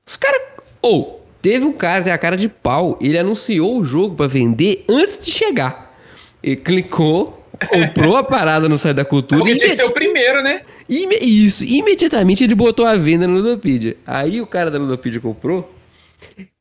Os 0.06 0.16
caras. 0.16 0.40
Ou, 0.80 1.24
teve 1.40 1.64
um 1.64 1.72
cara 1.72 1.98
que 1.98 2.04
tem 2.04 2.12
a 2.12 2.18
cara 2.18 2.36
de 2.36 2.48
pau. 2.48 2.98
Ele 3.02 3.18
anunciou 3.18 3.78
o 3.78 3.84
jogo 3.84 4.14
pra 4.14 4.26
vender 4.26 4.84
antes 4.88 5.18
de 5.24 5.30
chegar. 5.32 5.94
Ele 6.42 6.56
clicou, 6.56 7.44
comprou 7.68 8.16
a 8.16 8.22
parada 8.24 8.68
no 8.68 8.76
site 8.78 8.96
da 8.96 9.04
cultura 9.04 9.40
Porque 9.40 9.54
e 9.54 9.56
tinha 9.56 9.70
que 9.70 9.76
ser 9.76 9.84
o 9.84 9.90
primeiro, 9.92 10.42
né? 10.42 10.62
Ime- 10.88 11.18
Isso, 11.20 11.64
imediatamente 11.64 12.42
ele 12.42 12.54
botou 12.54 12.84
a 12.86 12.96
venda 12.96 13.26
no 13.26 13.34
Ludopedia. 13.34 13.96
Aí 14.06 14.40
o 14.40 14.46
cara 14.46 14.70
da 14.70 14.78
Ludopedia 14.78 15.20
comprou. 15.20 15.72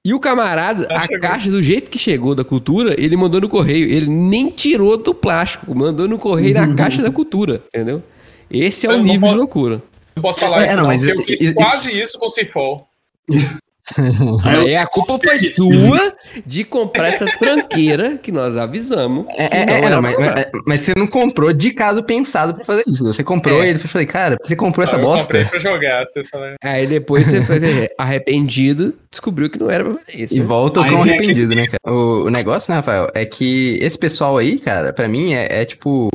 E 0.05 0.13
o 0.15 0.19
camarada, 0.19 0.87
Já 0.89 0.97
a 0.97 1.01
chegou. 1.01 1.19
caixa 1.19 1.51
do 1.51 1.61
jeito 1.61 1.91
que 1.91 1.99
chegou 1.99 2.33
da 2.33 2.43
cultura, 2.43 2.95
ele 2.99 3.15
mandou 3.15 3.39
no 3.39 3.47
correio. 3.47 3.85
Ele 3.87 4.07
nem 4.07 4.49
tirou 4.49 4.97
do 4.97 5.13
plástico, 5.13 5.75
mandou 5.75 6.07
no 6.07 6.17
correio 6.17 6.55
na 6.55 6.73
caixa 6.75 7.03
da 7.03 7.11
cultura, 7.11 7.61
entendeu? 7.67 8.01
Esse 8.49 8.87
é 8.87 8.89
o 8.89 8.93
Eu 8.93 8.97
não 8.97 9.03
nível 9.03 9.19
de 9.19 9.25
posso- 9.25 9.37
loucura. 9.37 9.83
Não 10.15 10.23
posso 10.23 10.39
falar 10.39 10.63
É, 10.63 10.65
isso, 10.65 10.75
não, 10.77 10.87
mas 10.87 11.01
porque 11.01 11.11
eu 11.11 11.17
isso- 11.17 11.25
fiz 11.27 11.41
isso- 11.41 11.53
quase 11.53 12.01
isso 12.01 12.17
com 12.19 12.25
o 12.25 12.29
Cifol. 12.31 12.87
Aí 14.43 14.75
a 14.75 14.85
culpa 14.85 15.17
foi 15.19 15.39
sua 15.39 16.13
de 16.45 16.63
comprar 16.63 17.07
essa 17.09 17.25
tranqueira 17.37 18.17
que 18.17 18.31
nós 18.31 18.55
avisamos. 18.57 19.25
É, 19.37 19.47
que 19.47 19.55
é, 19.57 19.65
não 19.65 19.73
é, 19.73 19.89
não, 19.89 20.01
mas, 20.01 20.17
mas- 20.19 20.45
mas 20.67 20.81
você 20.81 20.93
não 20.97 21.07
comprou 21.07 21.51
de 21.53 21.71
caso 21.71 22.03
pensado 22.03 22.53
pra 22.53 22.65
fazer 22.65 22.83
isso. 22.87 23.03
Você 23.05 23.23
comprou 23.23 23.63
É. 23.63 23.69
e 23.69 23.73
depois 23.73 23.91
falei, 23.91 24.07
cara, 24.07 24.37
você 24.43 24.55
comprou 24.55 24.83
essa 24.83 24.95
Ah, 24.95 24.99
eu 24.99 25.03
bosta. 25.03 25.45
pra 25.45 25.59
jogar, 25.59 26.03
falaram. 26.29 26.55
Aí 26.63 26.87
depois 26.87 27.27
você 27.27 27.41
foi 27.41 27.59
arrependido, 27.97 28.93
descobriu 29.09 29.49
que 29.49 29.59
não 29.59 29.69
era 29.69 29.83
pra 29.83 29.93
fazer 29.95 30.23
isso. 30.23 30.35
E 30.35 30.39
né? 30.39 30.45
volta 30.45 30.83
com 30.83 31.01
arrependido, 31.01 31.55
né, 31.55 31.67
cara? 31.67 31.95
O, 31.95 32.25
o 32.25 32.29
negócio, 32.29 32.71
né, 32.71 32.77
Rafael, 32.77 33.09
é 33.13 33.25
que 33.25 33.77
esse 33.81 33.97
pessoal 33.97 34.37
aí, 34.37 34.59
cara, 34.59 34.93
pra 34.93 35.07
mim 35.07 35.33
é, 35.33 35.61
é 35.61 35.65
tipo. 35.65 36.09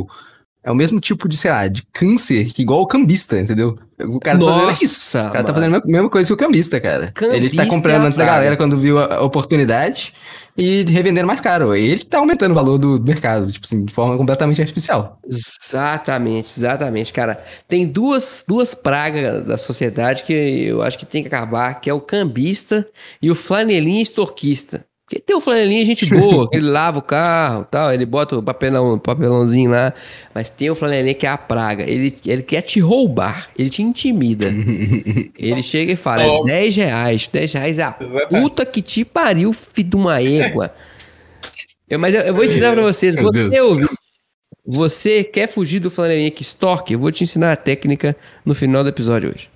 É 0.65 0.71
o 0.71 0.75
mesmo 0.75 0.99
tipo 0.99 1.29
de, 1.29 1.37
sei 1.37 1.51
lá, 1.53 1.69
de 1.69 1.83
câncer 1.93 2.47
que 2.53 2.63
igual 2.63 2.81
o 2.81 2.87
cambista, 2.89 3.39
entendeu? 3.39 3.79
O 3.99 4.21
cara 4.21 4.39
tá 4.39 4.47
fazendo 4.47 4.73
isso. 4.73 5.17
Nossa, 5.17 5.19
O 5.29 5.33
cara 5.33 5.45
tá 5.45 5.53
mano. 5.53 5.55
fazendo 5.55 5.77
a 5.77 5.87
mesma- 5.87 6.11
coisa 6.11 6.27
que 6.27 6.33
o 6.33 6.37
cambista, 6.37 6.81
cara. 6.81 7.13
ele 7.33 7.51
tá 7.51 7.67
comprando 7.67 8.05
é 8.05 8.07
antes 8.07 8.19
da 8.19 8.25
praga. 8.25 8.39
galera 8.39 8.57
quando 8.57 8.79
viu 8.79 8.99
a 8.99 9.17
a 9.17 9.23
oportunidade 9.23 10.13
e 10.57 10.85
revendendo 10.85 11.27
mais 11.27 11.41
caro. 11.41 11.75
Ele 11.75 12.03
tá 12.05 12.19
aumentando 12.19 12.53
o 12.53 12.55
valor 12.55 12.79
do 12.79 13.01
mercado, 13.03 13.51
tipo 13.53 13.65
assim, 13.67 13.85
de 13.85 13.93
forma 13.93 14.17
completamente 14.17 14.61
artificial. 14.61 15.19
Exatamente, 15.27 16.49
exatamente, 16.59 17.13
cara. 17.13 17.43
Tem 17.69 17.87
duas, 17.87 18.45
duas 18.47 18.75
pragas 18.75 19.45
da 19.45 19.57
sociedade 19.57 20.23
que 20.25 20.33
eu 20.67 20.83
acho 20.83 20.99
que 20.99 21.05
tem 21.07 21.23
que 21.23 21.29
acabar, 21.29 21.81
que 21.81 21.91
é 21.91 21.95
o 21.95 22.01
cambista 22.01 22.87
e 23.21 23.31
o 23.31 23.35
flanelinha 23.35 24.03
estorquista. 24.03 24.86
Porque 25.09 25.21
tem 25.21 25.37
o 25.37 25.41
flanelinha 25.41 25.87
gente 25.87 26.05
boa, 26.07 26.49
ele 26.53 26.67
lava 26.69 26.99
o 26.99 27.03
carro 27.03 27.65
tal, 27.71 27.93
ele 27.93 28.05
bota 28.05 28.37
o 28.37 28.43
papelão, 28.43 28.99
papelãozinho 28.99 29.71
lá, 29.71 29.95
mas 30.35 30.51
tem 30.51 30.69
o 30.69 30.75
flanelinha 30.75 31.15
que 31.15 31.25
é 31.25 31.29
a 31.29 31.39
praga. 31.39 31.85
Ele, 31.89 32.13
ele 32.27 32.43
quer 32.43 32.63
te 32.63 32.81
roubar, 32.81 33.49
ele 33.57 33.71
te 33.71 33.83
intimida. 33.83 34.49
ele 34.49 35.63
chega 35.63 35.93
e 35.93 35.97
fala, 35.97 36.23
é 36.25 36.27
Oh. 36.27 36.43
10 36.43 36.75
reais, 36.77 37.29
10 37.33 37.53
reais 37.53 37.79
é 37.79 37.83
a 37.85 37.97
Exatamente. 38.01 38.29
puta 38.43 38.67
que 38.67 38.83
te 38.83 39.05
pariu, 39.05 39.53
filho 39.53 39.91
de 39.91 39.97
uma 39.97 40.21
égua. 40.21 40.75
Eu- 41.89 42.01
mas 42.01 42.13
eu, 42.13 42.23
eu 42.23 42.35
vou 42.35 42.43
ensinar 42.45 42.73
pra 42.73 42.83
vocês, 42.83 43.15
Meu 43.15 43.73
você 43.73 43.87
você 44.69 45.23
quer 45.23 45.47
fugir 45.47 45.79
do 45.79 45.89
flanelinha 45.89 46.33
que 46.33 46.43
extorque? 46.43 46.95
Eu 46.95 46.99
vou 46.99 47.13
te 47.13 47.23
ensinar 47.23 47.53
a 47.53 47.57
técnica 47.57 48.17
no 48.45 48.53
final 48.57 48.83
do 48.83 48.89
episódio 48.89 49.31
hoje. 49.33 49.49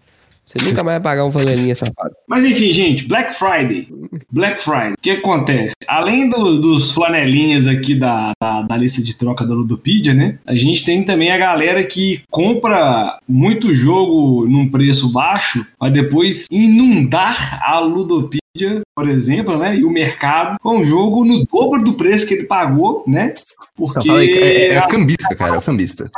Você 0.51 0.69
nunca 0.69 0.83
mais 0.83 0.97
vai 0.97 1.01
pagar 1.01 1.25
um 1.25 1.31
flanelinha 1.31 1.77
safado. 1.77 2.11
Mas 2.29 2.45
enfim, 2.45 2.73
gente, 2.73 3.05
Black 3.05 3.33
Friday. 3.35 3.87
Black 4.33 4.61
Friday. 4.61 4.95
O 4.95 5.01
que 5.01 5.11
acontece? 5.13 5.77
Além 5.87 6.29
do- 6.29 6.61
dos 6.61 6.91
flanelinhas 6.91 7.69
aqui 7.69 7.95
da, 7.95 8.33
da, 8.43 8.63
da 8.63 8.77
lista 8.77 9.01
de 9.01 9.15
troca 9.15 9.47
da 9.47 9.55
Ludopedia, 9.55 10.13
né? 10.13 10.39
A 10.45 10.57
gente 10.57 10.85
tem 10.85 11.05
também 11.05 11.31
a 11.31 11.39
galera 11.39 11.85
que 11.85 12.23
compra 12.31 13.17
muito 13.29 13.73
jogo 13.73 14.45
num 14.49 14.69
preço 14.69 15.13
baixo 15.13 15.65
para 15.79 15.89
depois 15.93 16.47
inundar 16.51 17.61
a 17.63 17.79
Ludopedia, 17.79 18.81
por 18.97 19.09
exemplo, 19.09 19.57
né? 19.57 19.77
E 19.77 19.85
o 19.85 19.91
mercado 19.91 20.59
com 20.61 20.81
o 20.81 20.85
jogo 20.85 21.25
no 21.25 21.45
dobro 21.47 21.85
do 21.85 21.93
preço 21.93 22.27
que 22.27 22.35
ele 22.35 22.45
pagou, 22.45 23.05
né? 23.07 23.35
Porque. 23.77 24.09
falei, 24.09 24.35
é, 24.35 24.67
é, 24.73 24.75
é 24.75 24.81
o 24.81 24.89
cambista, 24.89 25.37
cara, 25.37 25.55
é 25.55 25.59
o 25.59 25.63
cambista. 25.63 26.11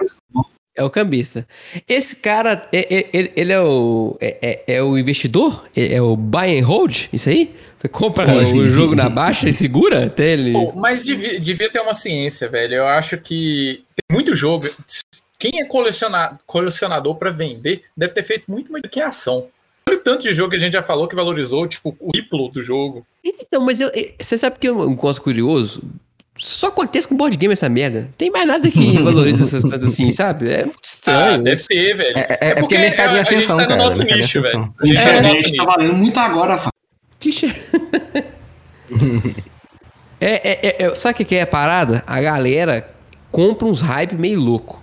É 0.75 0.83
o 0.83 0.89
cambista. 0.89 1.47
Esse 1.87 2.17
cara, 2.17 2.63
é- 2.73 2.95
é- 2.99 3.11
ele, 3.13 3.33
ele 3.37 3.53
é 3.53 3.61
o. 3.61 4.17
É, 4.21 4.39
é- 4.67 4.75
é 4.77 4.83
o 4.83 4.97
investidor? 4.97 5.65
É, 5.77 5.95
é 5.97 6.01
o 6.03 6.17
buy 6.17 6.59
and 6.59 6.65
hold? 6.65 7.09
Isso 7.13 7.29
aí? 7.29 7.55
Você 7.77 7.89
compra 7.89 8.25
o 8.33 8.71
jogo 8.71 8.95
na 8.95 9.09
baixa 9.11 9.49
e 9.49 9.53
segura 9.53 10.07
até 10.07 10.33
ele. 10.33 10.53
Pô, 10.53 10.73
mas 10.75 11.05
devia, 11.05 11.39
devia 11.39 11.71
ter 11.71 11.81
uma 11.81 11.93
ciência, 11.95 12.49
velho. 12.49 12.75
Eu 12.77 12.87
acho 12.87 13.19
que 13.19 13.85
tem 13.95 14.17
muito 14.17 14.35
jogo. 14.35 14.67
Quem 15.39 15.61
é 15.61 15.65
coleciona- 15.65 16.39
colecionador 16.47 17.17
pra 17.17 17.31
vender 17.31 17.83
deve 17.97 18.15
ter 18.15 18.23
feito 18.23 18.45
muito 18.51 18.71
mais 18.73 18.83
do 18.83 18.89
que 18.89 19.01
ação. 19.01 19.49
Olha 19.87 19.99
o 19.99 20.01
tanto 20.01 20.23
de 20.23 20.33
jogo 20.33 20.51
que 20.51 20.57
a 20.57 20.61
gente 20.61 20.75
já 20.75 20.83
falou 20.83 21.09
que 21.09 21.15
valorizou, 21.17 21.67
tipo, 21.67 21.95
o 22.01 22.13
triplo 22.13 22.49
do 22.49 22.63
jogo. 22.63 23.05
Então, 23.25 23.61
mas 23.67 23.81
eu, 23.81 23.91
você 24.21 24.39
sabe 24.39 24.59
que 24.61 24.69
eu 24.69 24.79
um 24.79 24.95
gosto 24.95 25.21
curioso? 25.21 25.83
Só 26.39 26.69
acontece 26.69 27.07
com 27.07 27.17
board 27.17 27.37
game 27.37 27.53
essa 27.53 27.69
merda. 27.69 28.09
Tem 28.17 28.31
mais 28.31 28.47
nada 28.47 28.71
que 28.71 28.97
valoriza 28.99 29.45
essas 29.45 29.63
tantas 29.71 29.93
assim, 29.93 30.11
sabe? 30.11 30.51
É 30.51 30.65
muito 30.65 30.77
Ah, 30.77 30.81
estranho. 30.83 31.43
deve 31.45 31.63
ter, 31.67 31.95
velho. 31.97 32.17
É, 32.19 32.21
é- 32.21 32.39
é 32.51 32.55
porque 32.55 32.75
é 32.75 32.79
mercado 32.79 33.11
em 33.13 33.17
a- 33.17 33.19
a 33.19 33.23
ascensão, 33.23 33.59
gente 33.59 33.67
tá 33.69 33.75
cara. 33.75 33.77
no 33.77 33.85
nosso 33.85 33.99
mercado 33.99 34.19
em 34.19 34.23
nicho, 34.23 34.39
ascensão. 34.41 34.61
velho. 34.61 34.73
A 34.81 34.87
gente 34.87 34.99
A 34.99 35.23
tá 35.23 35.29
nosso 35.29 35.55
tá 35.55 35.65
valendo 35.65 35.93
muito 35.95 36.19
agora, 36.19 36.57
Fábio. 36.59 36.73
Que 37.21 37.31
che- 37.33 37.47
é, 40.21 40.51
é, 40.53 40.85
é, 40.87 40.95
sabe 40.95 41.23
o 41.23 41.27
que 41.27 41.35
é 41.37 41.43
a 41.43 41.47
parada? 41.47 42.03
A 42.07 42.21
galera 42.21 42.89
compra 43.31 43.67
uns 43.67 43.81
hype 43.81 44.15
meio 44.15 44.41
louco. 44.41 44.83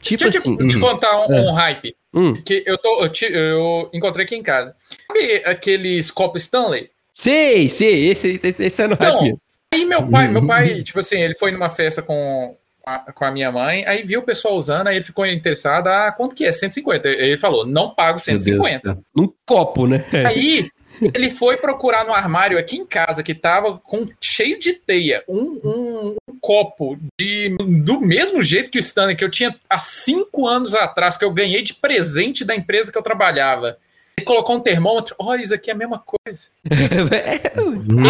Tipo 0.00 0.22
Deixa 0.24 0.38
assim. 0.38 0.52
eu 0.58 0.68
te, 0.68 0.74
te 0.74 0.78
contar 0.80 1.26
um, 1.26 1.32
É. 1.32 1.40
um 1.42 1.52
hype. 1.52 1.94
Hum. 2.14 2.40
Que 2.42 2.62
eu, 2.66 2.78
tô, 2.78 3.02
eu, 3.02 3.08
te- 3.08 3.30
eu 3.32 3.90
encontrei 3.92 4.24
aqui 4.24 4.36
em 4.36 4.42
casa. 4.42 4.74
Sabe 5.08 5.42
aqueles 5.44 6.10
copos 6.10 6.42
Stanley? 6.42 6.88
Sei, 7.12 7.68
sei, 7.68 8.10
esse, 8.10 8.38
esse, 8.42 8.62
esse 8.62 8.76
tá 8.76 8.88
no 8.88 8.94
hype. 8.94 9.34
Aí 9.76 9.84
meu 9.84 10.06
pai, 10.08 10.28
meu 10.28 10.46
pai, 10.46 10.82
tipo 10.82 10.98
assim, 11.00 11.20
ele 11.20 11.34
foi 11.34 11.52
numa 11.52 11.68
festa 11.68 12.00
com 12.02 12.56
a, 12.86 12.98
com 13.12 13.24
a 13.24 13.30
minha 13.30 13.50
mãe, 13.52 13.84
aí 13.86 14.02
viu 14.04 14.20
o 14.20 14.24
pessoal 14.24 14.54
usando, 14.56 14.86
aí 14.88 14.96
ele 14.96 15.04
ficou 15.04 15.26
interessado, 15.26 15.88
ah, 15.88 16.12
quanto 16.16 16.34
que 16.34 16.44
é? 16.44 16.52
150. 16.52 17.08
Aí 17.08 17.14
Ele 17.16 17.36
falou, 17.36 17.66
não 17.66 17.90
pago 17.94 18.18
Meu 18.26 18.38
Deus 18.38 18.44
do 18.44 18.64
150. 18.64 18.80
céu. 18.94 19.02
Num 19.14 19.32
copo, 19.44 19.86
né? 19.86 20.04
Aí 20.26 20.68
ele 21.12 21.28
foi 21.30 21.56
procurar 21.58 22.06
no 22.06 22.12
armário 22.14 22.56
aqui 22.58 22.76
em 22.76 22.86
casa, 22.86 23.22
que 23.22 23.34
tava 23.34 23.78
com 23.78 24.08
cheio 24.18 24.58
de 24.58 24.72
teia, 24.72 25.22
um, 25.28 25.60
um- 25.62 26.16
um 26.30 26.38
copo 26.40 26.96
de, 27.20 27.54
do 27.84 28.00
mesmo 28.00 28.42
jeito 28.42 28.70
que 28.70 28.78
o 28.78 28.80
Stanley, 28.80 29.14
que 29.16 29.24
eu 29.24 29.30
tinha 29.30 29.54
há 29.68 29.78
cinco 29.78 30.46
anos 30.46 30.74
atrás, 30.74 31.16
que 31.18 31.24
eu 31.24 31.30
ganhei 31.32 31.62
de 31.62 31.74
presente 31.74 32.44
da 32.44 32.54
empresa 32.56 32.90
que 32.90 32.96
eu 32.96 33.02
trabalhava. 33.02 33.76
Ele 34.18 34.24
colocou 34.24 34.56
um 34.56 34.60
termômetro, 34.60 35.14
olha, 35.18 35.42
isso 35.42 35.52
aqui 35.54 35.70
é 35.70 35.74
a 35.74 35.76
mesma 35.76 36.02
coisa. 36.02 36.48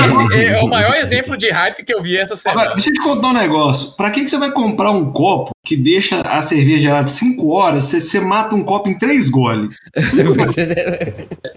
Esse 0.06 0.44
é 0.46 0.62
o 0.62 0.68
maior 0.68 0.94
exemplo 0.94 1.36
de 1.36 1.50
hype 1.50 1.84
que 1.84 1.92
eu 1.92 2.00
vi 2.00 2.16
essa 2.16 2.34
Agora, 2.34 2.70
semana. 2.70 2.74
deixa 2.76 2.90
eu 2.90 2.94
te 2.94 3.02
contar 3.02 3.28
um 3.28 3.32
negócio. 3.32 3.96
Pra 3.96 4.10
que, 4.12 4.22
que 4.22 4.30
você 4.30 4.38
vai 4.38 4.52
comprar 4.52 4.92
um 4.92 5.10
copo 5.12 5.50
que 5.64 5.76
deixa 5.76 6.20
a 6.20 6.40
cerveja 6.42 6.80
gelada 6.82 7.08
5 7.08 7.48
horas, 7.48 7.84
você, 7.84 8.00
você 8.00 8.20
mata 8.20 8.54
um 8.54 8.62
copo 8.64 8.88
em 8.88 8.96
3 8.96 9.28
goles? 9.28 9.76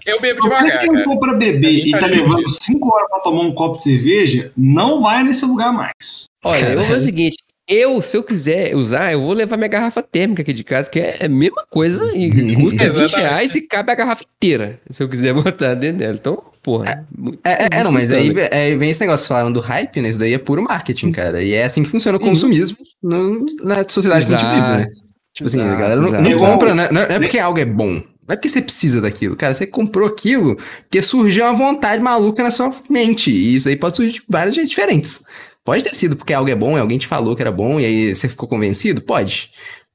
Eu 0.06 0.20
bebo 0.20 0.42
Se 0.42 0.48
devagar, 0.48 0.66
você 0.80 0.86
cara. 0.88 1.04
for 1.04 1.20
pra 1.20 1.34
beber 1.34 1.86
e 1.86 1.90
tá 1.92 2.08
Imagina. 2.08 2.22
levando 2.22 2.48
5 2.50 2.92
horas 2.92 3.08
pra 3.08 3.20
tomar 3.20 3.42
um 3.42 3.52
copo 3.54 3.76
de 3.76 3.84
cerveja, 3.84 4.50
não 4.56 5.00
vai 5.00 5.22
nesse 5.22 5.44
lugar 5.44 5.72
mais. 5.72 6.24
Olha, 6.44 6.70
eu 6.70 6.78
vou 6.78 6.86
fazer 6.86 6.98
o 6.98 7.00
seguinte. 7.02 7.36
Eu, 7.70 8.02
se 8.02 8.16
eu 8.16 8.22
quiser 8.22 8.74
usar, 8.74 9.12
eu 9.12 9.20
vou 9.20 9.32
levar 9.32 9.56
minha 9.56 9.68
garrafa 9.68 10.02
térmica 10.02 10.42
aqui 10.42 10.52
de 10.52 10.64
casa, 10.64 10.90
que 10.90 10.98
é 10.98 11.24
a 11.24 11.28
mesma 11.28 11.64
coisa 11.70 12.02
e 12.16 12.54
custa 12.56 12.84
20 12.90 12.98
Exatamente. 13.04 13.16
reais 13.16 13.54
e 13.54 13.62
cabe 13.68 13.92
a 13.92 13.94
garrafa 13.94 14.24
inteira, 14.36 14.80
se 14.90 15.02
eu 15.02 15.08
quiser 15.08 15.32
botar 15.34 15.74
dentro 15.74 15.98
dela. 15.98 16.16
Então, 16.18 16.42
porra. 16.62 17.06
muito- 17.16 17.38
É, 17.44 17.52
é, 17.52 17.68
é, 17.80 17.84
não, 17.84 17.92
mas 17.92 18.10
aí 18.10 18.32
é, 18.50 18.74
vem 18.76 18.90
esse 18.90 19.00
negócio, 19.00 19.28
falaram 19.28 19.52
do 19.52 19.60
hype, 19.60 20.00
né? 20.02 20.08
Isso 20.10 20.18
daí 20.18 20.34
é 20.34 20.38
puro 20.38 20.62
marketing, 20.62 21.12
cara. 21.12 21.42
E 21.42 21.52
é 21.54 21.64
assim 21.64 21.82
que 21.84 21.88
funciona 21.88 22.18
o 22.18 22.20
consumismo 22.20 22.76
no- 23.02 23.46
na 23.62 23.88
sociedade 23.88 24.26
que 24.26 24.34
a 24.34 24.36
gente 24.38 24.46
vive, 24.54 24.76
né? 24.78 24.86
Tipo 25.32 25.48
assim, 25.48 25.60
a 25.60 25.64
Exato, 25.66 25.78
galera 25.80 26.00
não, 26.00 26.22
não 26.30 26.38
compra, 26.38 26.74
né? 26.74 26.88
Não 26.90 27.00
é, 27.02 27.08
não 27.08 27.14
é 27.16 27.20
porque 27.20 27.38
algo 27.38 27.58
é 27.60 27.64
bom. 27.64 28.02
Não 28.26 28.34
é 28.34 28.36
porque 28.36 28.48
você 28.48 28.60
precisa 28.62 29.00
daquilo. 29.00 29.36
Cara, 29.36 29.54
você 29.54 29.64
comprou 29.66 30.08
aquilo 30.08 30.56
porque 30.82 31.00
surgiu 31.02 31.44
uma 31.44 31.52
vontade 31.54 32.02
maluca 32.02 32.42
na 32.42 32.50
sua 32.50 32.72
mente. 32.88 33.30
E 33.30 33.54
isso 33.54 33.68
aí 33.68 33.76
pode 33.76 33.96
surgir 33.96 34.12
de 34.14 34.22
vários 34.28 34.54
jeitos 34.56 34.70
diferentes. 34.70 35.22
Pode 35.64 35.84
ter 35.84 35.94
sido 35.94 36.16
porque 36.16 36.32
algo 36.32 36.50
é 36.50 36.54
bom 36.54 36.76
e 36.76 36.80
alguém 36.80 36.98
te 36.98 37.06
falou 37.06 37.36
que 37.36 37.42
era 37.42 37.52
bom 37.52 37.78
e 37.78 37.84
aí 37.84 38.14
você 38.14 38.28
ficou 38.28 38.48
convencido? 38.48 39.02
Pode. 39.02 39.50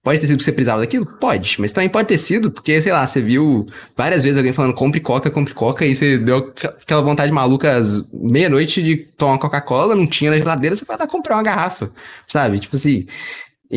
Pode 0.05 0.19
ter 0.19 0.27
sido 0.27 0.37
porque 0.37 0.45
você 0.45 0.51
precisava 0.51 0.81
daquilo? 0.81 1.03
Pode. 1.19 1.59
Mas 1.59 1.71
também 1.71 1.89
pode 1.89 2.07
ter 2.07 2.19
sido 2.19 2.51
porque, 2.51 2.79
sei 2.79 2.91
lá, 2.91 3.07
você 3.07 3.19
viu 3.19 3.65
várias 3.97 4.21
vezes 4.21 4.37
alguém 4.37 4.53
falando 4.53 4.75
compre 4.75 4.99
coca, 4.99 5.31
compre 5.31 5.55
coca, 5.55 5.83
e 5.83 5.95
você 5.95 6.19
deu 6.19 6.53
aquela 6.63 7.01
vontade 7.01 7.31
maluca 7.31 7.75
às 7.75 8.07
meia-noite 8.13 8.83
de 8.83 8.97
tomar 9.17 9.39
Coca-Cola, 9.39 9.95
não 9.95 10.05
tinha 10.05 10.29
na 10.29 10.37
geladeira, 10.37 10.75
você 10.75 10.85
vai 10.85 10.95
lá 10.95 11.07
comprar 11.07 11.37
uma 11.37 11.43
garrafa, 11.43 11.89
sabe? 12.27 12.59
Tipo 12.59 12.75
assim. 12.75 13.07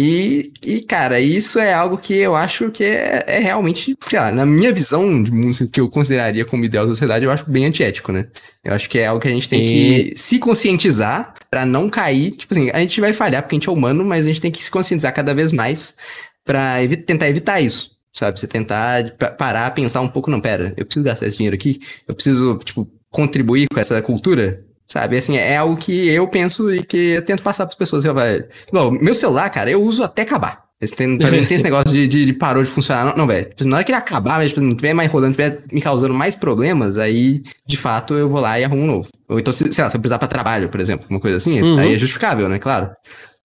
E, 0.01 0.53
e, 0.65 0.81
cara, 0.83 1.19
isso 1.19 1.59
é 1.59 1.73
algo 1.75 1.99
que 1.99 2.15
eu 2.15 2.37
acho 2.37 2.71
que 2.71 2.85
é, 2.85 3.25
é 3.27 3.39
realmente, 3.41 3.97
sei 4.09 4.19
lá, 4.19 4.31
na 4.31 4.47
minha 4.47 4.73
visão 4.73 5.21
de 5.21 5.33
mundo 5.33 5.69
que 5.69 5.81
eu 5.81 5.91
consideraria 5.91 6.45
como 6.45 6.65
ideal 6.65 6.87
da 6.87 6.93
sociedade, 6.93 7.25
eu 7.25 7.33
acho 7.33 7.51
bem 7.51 7.65
antiético, 7.65 8.13
né? 8.13 8.29
Eu 8.63 8.73
acho 8.75 8.89
que 8.89 8.97
é 9.01 9.07
algo 9.09 9.21
que 9.21 9.27
a 9.27 9.31
gente 9.33 9.49
tem 9.49 9.61
que 9.65 10.13
se 10.17 10.39
conscientizar 10.39 11.35
pra 11.51 11.67
não 11.67 11.91
cair. 11.91 12.31
Tipo 12.31 12.55
assim, 12.55 12.71
a 12.73 12.79
gente 12.79 13.01
vai 13.01 13.13
falhar 13.13 13.43
porque 13.43 13.57
a 13.57 13.59
gente 13.59 13.69
é 13.69 13.73
humano, 13.73 14.05
mas 14.05 14.25
a 14.25 14.29
gente 14.29 14.41
tem 14.41 14.53
que 14.53 14.63
se 14.63 14.71
conscientizar 14.71 15.13
cada 15.13 15.35
vez 15.35 15.51
mais 15.51 15.97
pra 16.45 16.81
evi- 16.81 16.99
tentar 16.99 17.29
evitar 17.29 17.61
isso. 17.61 17.91
Sabe? 18.13 18.39
Você 18.39 18.47
tentar 18.47 19.11
pa- 19.19 19.31
parar, 19.33 19.71
pensar 19.73 20.01
um 20.01 20.09
pouco, 20.09 20.31
não, 20.31 20.41
pera, 20.41 20.73
eu 20.77 20.85
preciso 20.87 21.05
gastar 21.05 21.27
esse 21.27 21.37
dinheiro 21.39 21.57
aqui, 21.57 21.81
eu 22.07 22.15
preciso, 22.15 22.57
tipo, 22.65 22.89
contribuir 23.11 23.67
com 23.73 23.81
essa 23.81 24.01
cultura, 24.01 24.65
sabe? 24.91 25.17
Assim, 25.19 25.37
é 25.37 25.57
algo 25.57 25.77
que 25.77 26.09
eu 26.09 26.27
penso 26.27 26.73
e 26.73 26.83
que 26.83 26.97
eu 26.97 27.23
tento 27.25 27.43
passar 27.43 27.67
pras 27.67 27.77
pessoas. 27.79 28.05
Eu. 28.05 28.15
Igual, 28.69 28.91
meu 28.91 29.15
celular, 29.15 29.49
cara, 29.51 29.71
eu 29.71 29.83
uso 29.83 30.03
até 30.03 30.23
acabar. 30.23 30.67
Esse 30.81 30.95
tem, 30.95 31.19
pra 31.19 31.29
mim 31.33 31.45
tem 31.45 31.57
esse 31.57 31.65
negócio 31.65 31.89
de, 31.91 32.07
de, 32.07 32.25
de 32.25 32.33
parou 32.33 32.63
de 32.63 32.71
funcionar. 32.71 33.05
Não, 33.05 33.17
não 33.17 33.27
velho. 33.27 33.49
Tipo, 33.51 33.69
na 33.69 33.77
hora 33.77 33.85
que 33.85 33.91
ele 33.91 33.99
acabar, 33.99 34.39
mas 34.39 34.51
tipo, 34.51 34.61
não 34.61 34.77
tiver 34.77 34.95
mais 34.95 35.11
rodando, 35.11 35.33
tiver 35.33 35.61
me 35.73 35.81
causando 35.81 36.15
mais 36.15 36.37
problemas, 36.37 36.97
aí, 36.99 37.43
de 37.67 37.77
fato, 37.77 38.15
eu 38.15 38.29
vou 38.29 38.41
lá 38.41 38.59
e 38.61 38.65
arrumo 38.65 38.83
um 38.83 38.87
novo. 38.87 39.09
Ou 39.29 39.41
então, 39.41 39.53
se, 39.53 39.71
sei 39.73 39.83
lá, 39.85 39.91
se 39.91 39.97
eu 39.97 40.01
precisar 40.01 40.19
pra 40.21 40.29
trabalho, 40.29 40.69
por 40.69 40.81
exemplo, 40.81 41.05
uma 41.11 41.19
coisa 41.21 41.37
assim, 41.37 41.61
Uhum. 41.61 41.79
aí 41.79 41.95
é 41.95 41.99
justificável, 41.99 42.49
né? 42.49 42.59
Claro. 42.61 42.91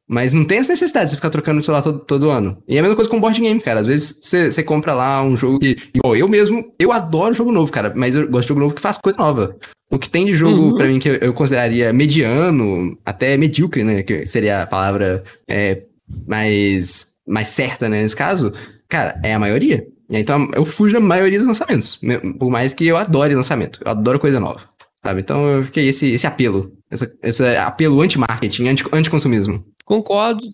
Mas 0.09 0.33
não 0.33 0.43
tem 0.43 0.57
essa 0.57 0.73
necessidade 0.73 1.05
de 1.05 1.11
você 1.11 1.15
ficar 1.15 1.29
trocando 1.29 1.59
o 1.59 1.63
celular 1.63 1.81
todo, 1.81 1.99
todo 1.99 2.29
ano. 2.29 2.61
E 2.67 2.75
é 2.75 2.79
a 2.79 2.81
mesma 2.81 2.95
coisa 2.95 3.09
com 3.09 3.19
board 3.21 3.39
game, 3.39 3.59
cara. 3.61 3.79
Às 3.79 3.85
vezes 3.85 4.19
você, 4.21 4.51
você 4.51 4.61
compra 4.61 4.93
lá 4.93 5.21
um 5.23 5.37
jogo 5.37 5.59
que. 5.59 5.77
Igual 5.93 6.15
eu 6.15 6.27
mesmo, 6.27 6.69
eu 6.77 6.91
adoro 6.91 7.33
jogo 7.33 7.51
novo, 7.51 7.71
cara. 7.71 7.93
Mas 7.95 8.15
eu 8.15 8.27
gosto 8.27 8.43
de 8.43 8.47
jogo 8.49 8.59
novo 8.59 8.75
que 8.75 8.81
faz 8.81 8.97
coisa 8.97 9.17
nova. 9.17 9.55
O 9.89 9.97
que 9.97 10.09
tem 10.09 10.25
de 10.25 10.35
jogo, 10.35 10.61
Uhum. 10.71 10.75
pra 10.75 10.87
mim, 10.87 10.99
que 10.99 11.07
eu, 11.07 11.15
eu 11.15 11.33
consideraria 11.33 11.93
mediano, 11.93 12.97
até 13.05 13.37
medíocre, 13.37 13.83
né? 13.83 14.03
Que 14.03 14.25
seria 14.25 14.63
a 14.63 14.67
palavra 14.67 15.23
é, 15.47 15.83
mais, 16.27 17.13
mais 17.27 17.47
certa, 17.49 17.87
né? 17.87 18.01
Nesse 18.01 18.15
caso, 18.15 18.53
cara, 18.89 19.19
é 19.23 19.33
a 19.33 19.39
maioria. 19.39 19.85
E 20.09 20.15
aí, 20.15 20.21
Então 20.21 20.49
eu 20.55 20.65
fujo 20.65 20.93
da 20.93 20.99
maioria 20.99 21.37
dos 21.39 21.47
lançamentos. 21.47 21.99
me- 22.01 22.19
Por 22.33 22.49
mais 22.49 22.73
que 22.73 22.85
eu 22.87 22.97
adore 22.97 23.35
lançamento. 23.35 23.79
Eu 23.85 23.91
adoro 23.91 24.19
coisa 24.19 24.39
nova. 24.39 24.61
Sabe? 25.03 25.19
Então 25.21 25.45
eu 25.47 25.65
fiquei 25.65 25.87
esse, 25.89 26.11
esse 26.11 26.25
apelo. 26.25 26.71
Essa, 26.89 27.11
esse 27.21 27.43
apelo 27.57 28.01
anti-marketing, 28.01 28.67
anti- 28.69 28.85
anti-consumismo. 28.91 29.63
Concordo 29.85 30.47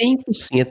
100%. 0.00 0.68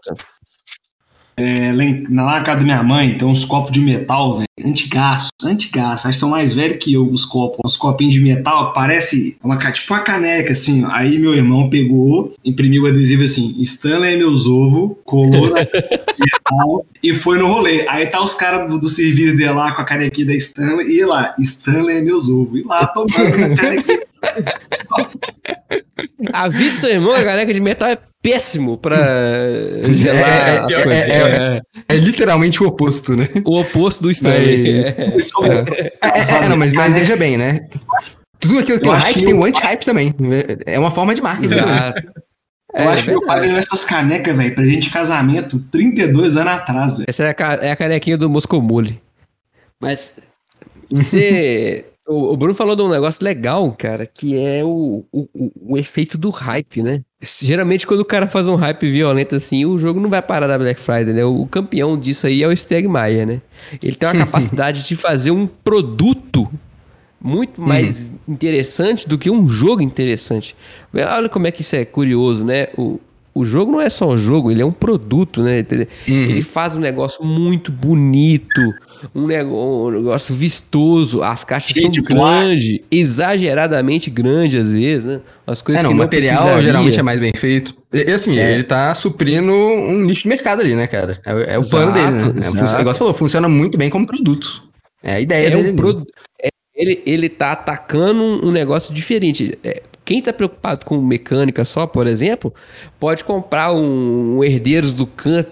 É, 1.39 1.71
na 2.09 2.41
casa 2.41 2.57
da 2.57 2.63
minha 2.63 2.81
mãe 2.81 3.15
tem 3.15 3.27
uns 3.27 3.45
copos 3.45 3.71
de 3.71 3.79
metal, 3.79 4.37
velho. 4.37 4.47
Antigaço, 4.65 5.29
antigaço. 5.43 6.07
Acho 6.07 6.17
que 6.17 6.19
são 6.19 6.31
mais 6.31 6.51
velhos 6.51 6.83
que 6.83 6.93
eu, 6.93 7.07
os 7.07 7.23
copos. 7.23 7.59
Uns 7.63 7.77
copinhos 7.77 8.15
de 8.15 8.19
metal, 8.19 8.73
parece 8.73 9.37
uma, 9.43 9.55
tipo 9.55 9.93
uma 9.93 9.99
caneca, 9.99 10.51
assim. 10.51 10.83
Aí 10.89 11.19
meu 11.19 11.35
irmão 11.35 11.69
pegou, 11.69 12.33
imprimiu 12.43 12.83
o 12.83 12.87
adesivo 12.87 13.23
assim: 13.23 13.55
Stanley 13.61 14.15
é 14.15 14.17
meus 14.17 14.47
ovos, 14.47 14.97
colou 15.03 15.51
na 15.51 15.59
metal 16.17 16.85
e 17.03 17.13
foi 17.13 17.37
no 17.37 17.45
rolê. 17.45 17.87
Aí 17.87 18.07
tá 18.07 18.19
os 18.19 18.33
caras 18.33 18.67
do, 18.67 18.79
do 18.79 18.89
serviço 18.89 19.37
dele 19.37 19.51
lá 19.51 19.73
com 19.73 19.83
a 19.83 19.85
canequinha 19.85 20.25
da 20.25 20.35
Stanley 20.35 20.89
e 20.89 21.05
lá, 21.05 21.35
Stanley 21.37 21.97
é 21.97 22.01
meus 22.01 22.27
ovos. 22.31 22.61
E 22.61 22.63
lá 22.63 22.87
tomando 22.87 23.43
a 23.53 23.55
canequinha. 23.55 24.06
Avisa 26.33 26.79
seu 26.81 26.89
irmão, 26.91 27.13
a 27.13 27.23
caneca 27.23 27.53
de 27.53 27.59
metal 27.59 27.89
é 27.89 27.97
péssimo 28.21 28.77
pra 28.77 28.95
gelar 29.89 30.29
É, 30.29 30.57
as 30.59 30.73
é, 30.73 30.83
coisas. 30.83 31.03
é, 31.03 31.61
é. 31.87 31.89
É 31.89 31.95
literalmente 31.97 32.61
o 32.63 32.67
oposto, 32.67 33.15
né? 33.15 33.27
O 33.45 33.59
oposto 33.59 34.03
do 34.03 34.11
Stanley. 34.11 34.83
É. 34.83 34.87
É, 34.87 35.13
é, 36.01 36.45
é, 36.45 36.49
não, 36.49 36.57
mas, 36.57 36.73
mas 36.73 36.93
veja 36.93 37.15
bem, 37.15 37.37
né? 37.37 37.67
Tudo 38.39 38.59
aquilo 38.59 38.77
que 38.79 38.83
tem 38.83 38.93
hype 38.93 39.25
tem 39.25 39.33
o 39.33 39.43
anti-hype 39.45 39.85
também. 39.85 40.13
É 40.65 40.77
uma 40.77 40.91
forma 40.91 41.15
de 41.15 41.21
marketing. 41.21 41.55
né? 41.55 41.61
Exato. 41.61 42.01
Eu 42.75 42.83
É 42.83 42.87
acho 42.89 43.03
que 43.03 43.09
meu 43.09 43.25
pai 43.25 43.47
deu 43.47 43.57
essas 43.57 43.85
canecas, 43.85 44.35
velho, 44.35 44.53
presente 44.53 44.81
de 44.81 44.89
casamento 44.89 45.57
32 45.71 46.37
anos 46.37 46.53
atrás, 46.53 46.93
velho. 46.97 47.05
Essa 47.07 47.23
é 47.23 47.35
a, 47.39 47.53
é 47.61 47.71
a 47.71 47.75
canequinha 47.75 48.17
do 48.17 48.29
Moscow 48.29 48.61
Mule. 48.61 49.01
Mas 49.81 50.19
você. 50.91 51.85
O, 52.07 52.33
o 52.33 52.37
Bruno 52.37 52.53
falou 52.55 52.75
de 52.75 52.81
um 52.81 52.89
negócio 52.89 53.23
legal, 53.23 53.71
cara, 53.77 54.05
que 54.05 54.39
é 54.39 54.63
o, 54.63 55.03
o, 55.11 55.27
o- 55.33 55.77
efeito 55.77 56.17
do 56.17 56.29
hype, 56.29 56.81
né? 56.81 57.03
Geralmente, 57.21 57.85
quando 57.87 58.01
o 58.01 58.05
cara 58.05 58.27
faz 58.27 58.47
um 58.47 58.55
hype 58.55 58.87
violento 58.89 59.35
assim, 59.35 59.65
o 59.65 59.77
jogo 59.77 59.99
não 59.99 60.09
vai 60.09 60.21
parar 60.21 60.47
da 60.47 60.57
Black 60.57 60.79
Friday, 60.79 61.13
né? 61.13 61.25
O 61.25 61.45
campeão 61.47 61.99
disso 61.99 62.27
aí 62.27 62.43
é 62.43 62.47
o 62.47 62.55
Stegmaier, 62.55 63.25
né? 63.27 63.41
Ele 63.81 63.95
tem 63.95 64.07
uma 64.09 64.15
capacidade 64.25 64.85
de 64.87 64.95
fazer 64.95 65.31
um 65.31 65.47
produto 65.47 66.47
muito 67.19 67.59
mais 67.61 68.13
interessante 68.27 69.09
do 69.09 69.17
que 69.17 69.29
um 69.29 69.49
jogo 69.49 69.81
interessante. 69.81 70.55
Olha 70.93 71.27
como 71.27 71.47
é 71.47 71.51
que 71.51 71.61
isso 71.61 71.75
é 71.75 71.83
curioso, 71.83 72.45
né? 72.45 72.67
O, 72.77 72.99
o 73.33 73.43
jogo 73.45 73.71
não 73.71 73.81
é 73.81 73.89
só 73.89 74.07
um 74.09 74.17
jogo, 74.17 74.51
ele 74.51 74.61
é 74.61 74.65
um 74.65 74.71
produto, 74.71 75.41
né? 75.41 75.65
Ele, 75.69 75.87
ele 76.07 76.41
faz 76.43 76.75
um 76.75 76.79
negócio 76.79 77.25
muito 77.25 77.71
bonito, 77.71 78.61
um 79.13 79.27
negócio, 79.27 79.87
um 79.87 79.91
negócio 79.91 80.33
vistoso, 80.35 81.21
as 81.23 81.43
caixas 81.43 81.71
Cheio 81.73 81.91
são 81.93 82.03
grandes, 82.03 82.79
exageradamente 82.89 84.09
grandes 84.09 84.59
às 84.67 84.71
vezes, 84.71 85.03
né? 85.03 85.19
As 85.45 85.61
coisas 85.61 85.81
É, 85.81 85.83
não, 85.83 85.91
que 85.91 85.95
o 85.95 85.97
não 85.97 86.05
material 86.05 86.35
precisaria. 86.35 86.65
geralmente 86.65 86.99
é 86.99 87.03
mais 87.03 87.19
bem 87.19 87.31
feito. 87.35 87.75
E, 87.93 88.09
e 88.09 88.11
assim, 88.11 88.37
É. 88.37 88.51
ele 88.53 88.63
tá 88.63 88.93
suprindo 88.95 89.51
um 89.51 90.03
nicho 90.05 90.23
de 90.23 90.29
mercado 90.29 90.61
ali, 90.61 90.75
né, 90.75 90.87
cara? 90.87 91.19
É, 91.25 91.33
o- 91.33 91.39
é 91.41 91.57
o 91.59 91.69
plano 91.69 91.91
dele, 91.93 92.11
né? 92.11 92.41
É, 92.45 92.77
negócio 92.77 92.97
falou, 92.99 93.13
funciona 93.13 93.47
muito 93.47 93.77
bem 93.77 93.89
como 93.89 94.05
produto. 94.05 94.63
É 95.03 95.13
a 95.13 95.19
ideia 95.21 95.47
É 95.47 95.49
dele. 95.51 95.71
um 95.71 95.75
produ- 95.75 96.05
é, 96.41 96.49
ele, 96.75 97.01
ele 97.05 97.29
tá 97.29 97.51
atacando 97.51 98.21
um, 98.21 98.51
negócio 98.51 98.93
diferente. 98.93 99.57
É, 99.63 99.81
quem 100.03 100.21
tá 100.21 100.31
preocupado 100.33 100.85
com 100.85 101.01
mecânica 101.01 101.63
só, 101.65 101.85
por 101.85 102.07
exemplo, 102.07 102.53
pode 102.99 103.23
comprar 103.23 103.71
um, 103.73 104.37
um 104.37 104.43
Herdeiros 104.43 104.93
do 104.93 105.05
Khan 105.05 105.45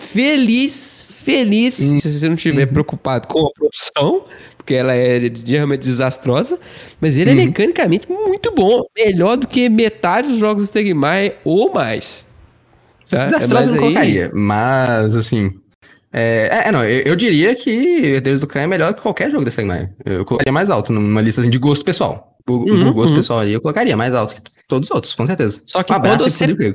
feliz, 0.00 1.04
feliz, 1.08 1.78
Uhum. 1.90 1.98
se 1.98 2.10
você 2.18 2.26
não 2.28 2.34
estiver 2.34 2.66
preocupado 2.66 3.28
com 3.28 3.46
a 3.46 3.50
produção, 3.52 4.24
porque 4.56 4.74
ela 4.74 4.94
é 4.94 5.18
realmente 5.46 5.80
desastrosa, 5.80 6.58
mas 7.00 7.16
ele 7.16 7.30
é 7.30 7.34
Uhum. 7.34 7.44
mecanicamente 7.46 8.10
muito 8.10 8.52
bom, 8.54 8.82
melhor 8.96 9.36
do 9.36 9.46
que 9.46 9.68
metade 9.68 10.28
dos 10.28 10.38
jogos 10.38 10.64
do 10.64 10.66
Stegmaier 10.68 11.36
ou 11.44 11.72
mais. 11.72 12.26
Tá? 13.08 13.26
Desastrosa 13.26 13.54
Mas 13.54 13.66
eu 13.66 13.72
não 13.74 13.78
aí- 13.78 13.92
colocaria, 13.92 14.30
mas 14.34 15.16
assim. 15.16 15.50
É, 16.12 16.48
é, 16.64 16.68
é, 16.68 16.72
não, 16.72 16.84
eu, 16.84 17.02
eu 17.02 17.16
diria 17.16 17.54
que 17.54 17.70
Herdeiros 17.70 18.40
do 18.40 18.46
Khan 18.46 18.60
é 18.62 18.66
melhor 18.66 18.92
que 18.94 19.00
qualquer 19.02 19.30
jogo 19.30 19.44
desse 19.44 19.62
Maier. 19.64 19.92
Eu 20.04 20.24
colocaria 20.24 20.52
mais 20.52 20.68
alto, 20.70 20.92
numa 20.92 21.20
lista 21.20 21.40
assim, 21.40 21.50
de 21.50 21.58
gosto 21.58 21.84
pessoal. 21.84 22.36
O, 22.48 22.52
o 22.52 22.56
Uhum, 22.70 22.92
gosto 22.92 23.10
uhum. 23.10 23.16
pessoal 23.16 23.38
ali 23.40 23.52
eu 23.52 23.60
colocaria 23.60 23.96
mais 23.96 24.12
alto 24.14 24.34
que 24.34 24.40
todos 24.66 24.88
os 24.88 24.94
outros, 24.94 25.14
com 25.14 25.24
certeza. 25.26 25.60
Só 25.66 25.82
que 25.84 25.92
um 25.92 25.96
abraço 25.96 26.24
quando 26.24 26.30
você-. 26.56 26.74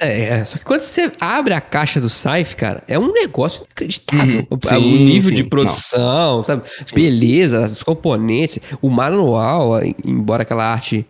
É, 0.00 0.22
é, 0.38 0.44
só 0.44 0.56
que 0.58 0.64
quando 0.64 0.80
você 0.80 1.12
abre 1.20 1.52
a 1.52 1.60
caixa 1.60 2.00
do 2.00 2.08
Saif, 2.08 2.56
cara, 2.56 2.82
é 2.88 2.98
um 2.98 3.12
negócio 3.12 3.64
inacreditável. 3.64 4.40
Uhum. 4.40 4.46
O, 4.50 4.56
o 4.56 4.68
Sim, 4.68 5.04
nível 5.04 5.30
sim, 5.30 5.34
de 5.34 5.44
produção, 5.44 6.42
sabe? 6.44 6.62
Beleza, 6.94 7.64
os 7.64 7.82
componentes, 7.82 8.58
o 8.80 8.88
manual, 8.88 9.72
embora 10.04 10.42
aquela 10.42 10.64
arte 10.64 11.06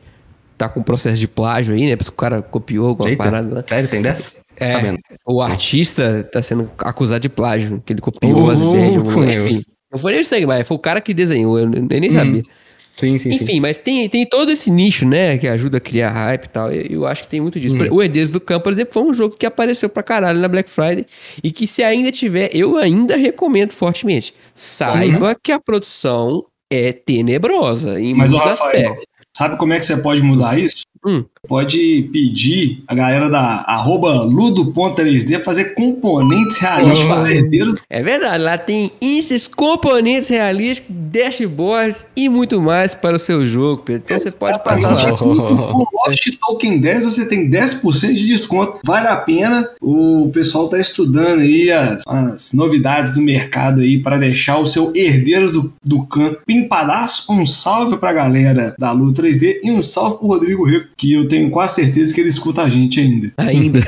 tá 0.59 0.69
com 0.69 0.83
processo 0.83 1.17
de 1.19 1.29
plágio 1.29 1.75
aí, 1.75 1.87
né? 1.87 1.97
Porque 1.97 2.11
o 2.11 2.15
cara 2.17 2.43
copiou 2.43 2.89
alguma 2.89 3.09
Eita, 3.11 3.23
parada 3.23 3.55
lá. 3.57 3.65
Sério, 3.67 3.89
tem 3.89 4.03
dessa? 4.03 4.33
É, 4.57 4.73
Sabendo. 4.73 4.99
o 5.27 5.43
artista 5.43 6.25
tá 6.33 6.41
sendo 6.43 6.71
acusado 6.79 7.21
de 7.21 7.29
plágio, 7.29 7.83
que 7.85 7.93
ele 7.93 8.01
copiou 8.01 8.51
as 8.51 8.61
Uhum, 8.61 8.71
ideias. 8.71 8.97
Enfim, 8.97 9.63
não 9.93 9.99
foi 9.99 10.13
nem 10.13 10.21
isso 10.23 10.35
aí, 10.35 10.47
mas 10.47 10.67
foi 10.67 10.77
o 10.77 10.81
cara 10.81 11.01
que 11.01 11.13
desenhou, 11.15 11.59
eu 11.59 11.69
nem 11.69 12.01
nem 12.01 12.11
sabia. 12.11 12.43
Sim, 12.43 12.49
sim, 12.97 13.19
sim. 13.19 13.31
Enfim, 13.35 13.61
mas 13.61 13.77
tem, 13.77 14.09
tem 14.09 14.25
todo 14.27 14.51
esse 14.51 14.71
nicho, 14.71 15.07
né, 15.07 15.37
que 15.39 15.47
ajuda 15.47 15.77
a 15.77 15.81
criar 15.81 16.11
hype 16.11 16.45
e 16.45 16.49
tal. 16.49 16.73
e 16.73 16.93
Eu 16.93 17.07
acho 17.07 17.23
que 17.25 17.29
tem 17.29 17.41
muito 17.41 17.59
disso. 17.61 17.77
Hum. 17.77 17.89
O 17.91 18.03
Herdeiros 18.03 18.31
do 18.31 18.41
Campo, 18.41 18.65
por 18.65 18.73
exemplo, 18.73 18.93
foi 18.95 19.03
um 19.03 19.15
jogo 19.15 19.37
que 19.37 19.47
apareceu 19.47 19.89
pra 19.89 20.03
caralho 20.03 20.41
na 20.41 20.49
Black 20.49 20.71
Friday 20.71 21.05
e 21.43 21.51
que 21.53 21.67
se 21.67 21.83
ainda 21.83 22.11
tiver, 22.11 22.51
eu 22.55 22.77
ainda 22.77 23.17
recomendo 23.17 23.73
fortemente. 23.73 24.35
Saiba 24.55 25.37
que 25.41 25.53
a 25.53 25.61
produção 25.61 26.45
é 26.71 26.93
tenebrosa 26.93 28.01
em 28.01 28.15
Mas, 28.15 28.31
muitos 28.33 28.49
Rafael, 28.49 28.71
aspectos. 28.91 29.05
sabe 29.37 29.57
como 29.57 29.73
é 29.73 29.79
que 29.79 29.87
você 29.87 29.99
pode 29.99 30.23
mudar 30.23 30.59
isso? 30.59 30.83
Hum. 31.07 31.25
Pode 31.47 32.09
pedir 32.13 32.83
a 32.87 32.95
galera 32.95 33.29
da 33.29 33.65
arroba 33.67 34.23
ludo.3D 34.23 35.43
fazer 35.45 35.75
componentes 35.75 36.59
realistas 36.59 37.05
Opa. 37.05 37.15
para 37.17 37.33
herdeiros 37.33 37.81
É 37.89 38.03
verdade, 38.03 38.43
lá 38.43 38.59
tem 38.59 38.91
esses 39.01 39.47
componentes 39.47 40.29
realísticos, 40.29 40.95
dashboards 40.95 42.07
e 42.17 42.29
muito 42.29 42.61
mais 42.61 42.95
para 42.95 43.17
o 43.17 43.19
seu 43.19 43.45
jogo, 43.45 43.83
Pedro. 43.83 44.03
Então 44.05 44.19
você 44.19 44.31
pode 44.31 44.63
passar 44.63 44.95
lá. 44.95 45.17
Com 45.17 45.27
o 45.27 45.87
Lost 46.07 46.29
Token 46.41 46.79
10 46.79 47.05
você 47.05 47.27
tem 47.27 47.51
10% 47.51 48.15
de 48.15 48.27
desconto. 48.27 48.79
Vale 48.85 49.09
a 49.09 49.17
pena. 49.17 49.69
O 49.81 50.31
pessoal 50.33 50.69
tá 50.69 50.79
estudando 50.79 51.41
aí 51.41 51.71
as, 51.71 52.03
as 52.07 52.53
novidades 52.53 53.15
do 53.15 53.23
mercado 53.23 53.81
aí 53.81 53.99
para 53.99 54.19
deixar 54.19 54.59
o 54.59 54.67
seu 54.67 54.93
herdeiros 54.95 55.53
do, 55.53 55.73
do 55.85 56.05
canto 56.05 56.41
pimpadaço. 56.47 57.33
Um 57.33 57.45
salve 57.47 57.97
pra 57.97 58.13
galera 58.13 58.75
da 58.79 58.93
Lu 58.93 59.13
3D 59.13 59.61
e 59.63 59.71
um 59.71 59.83
salve 59.83 60.19
pro 60.19 60.29
Rodrigo 60.29 60.65
Rico, 60.65 60.89
que 60.97 61.13
eu 61.13 61.29
tenho 61.29 61.36
quase 61.51 61.77
certeza 61.85 62.15
que 62.15 62.21
ele 62.21 62.29
escuta 62.29 62.63
a 62.63 62.69
gente 62.69 63.01
ainda. 63.01 63.33
Ainda. 63.39 63.81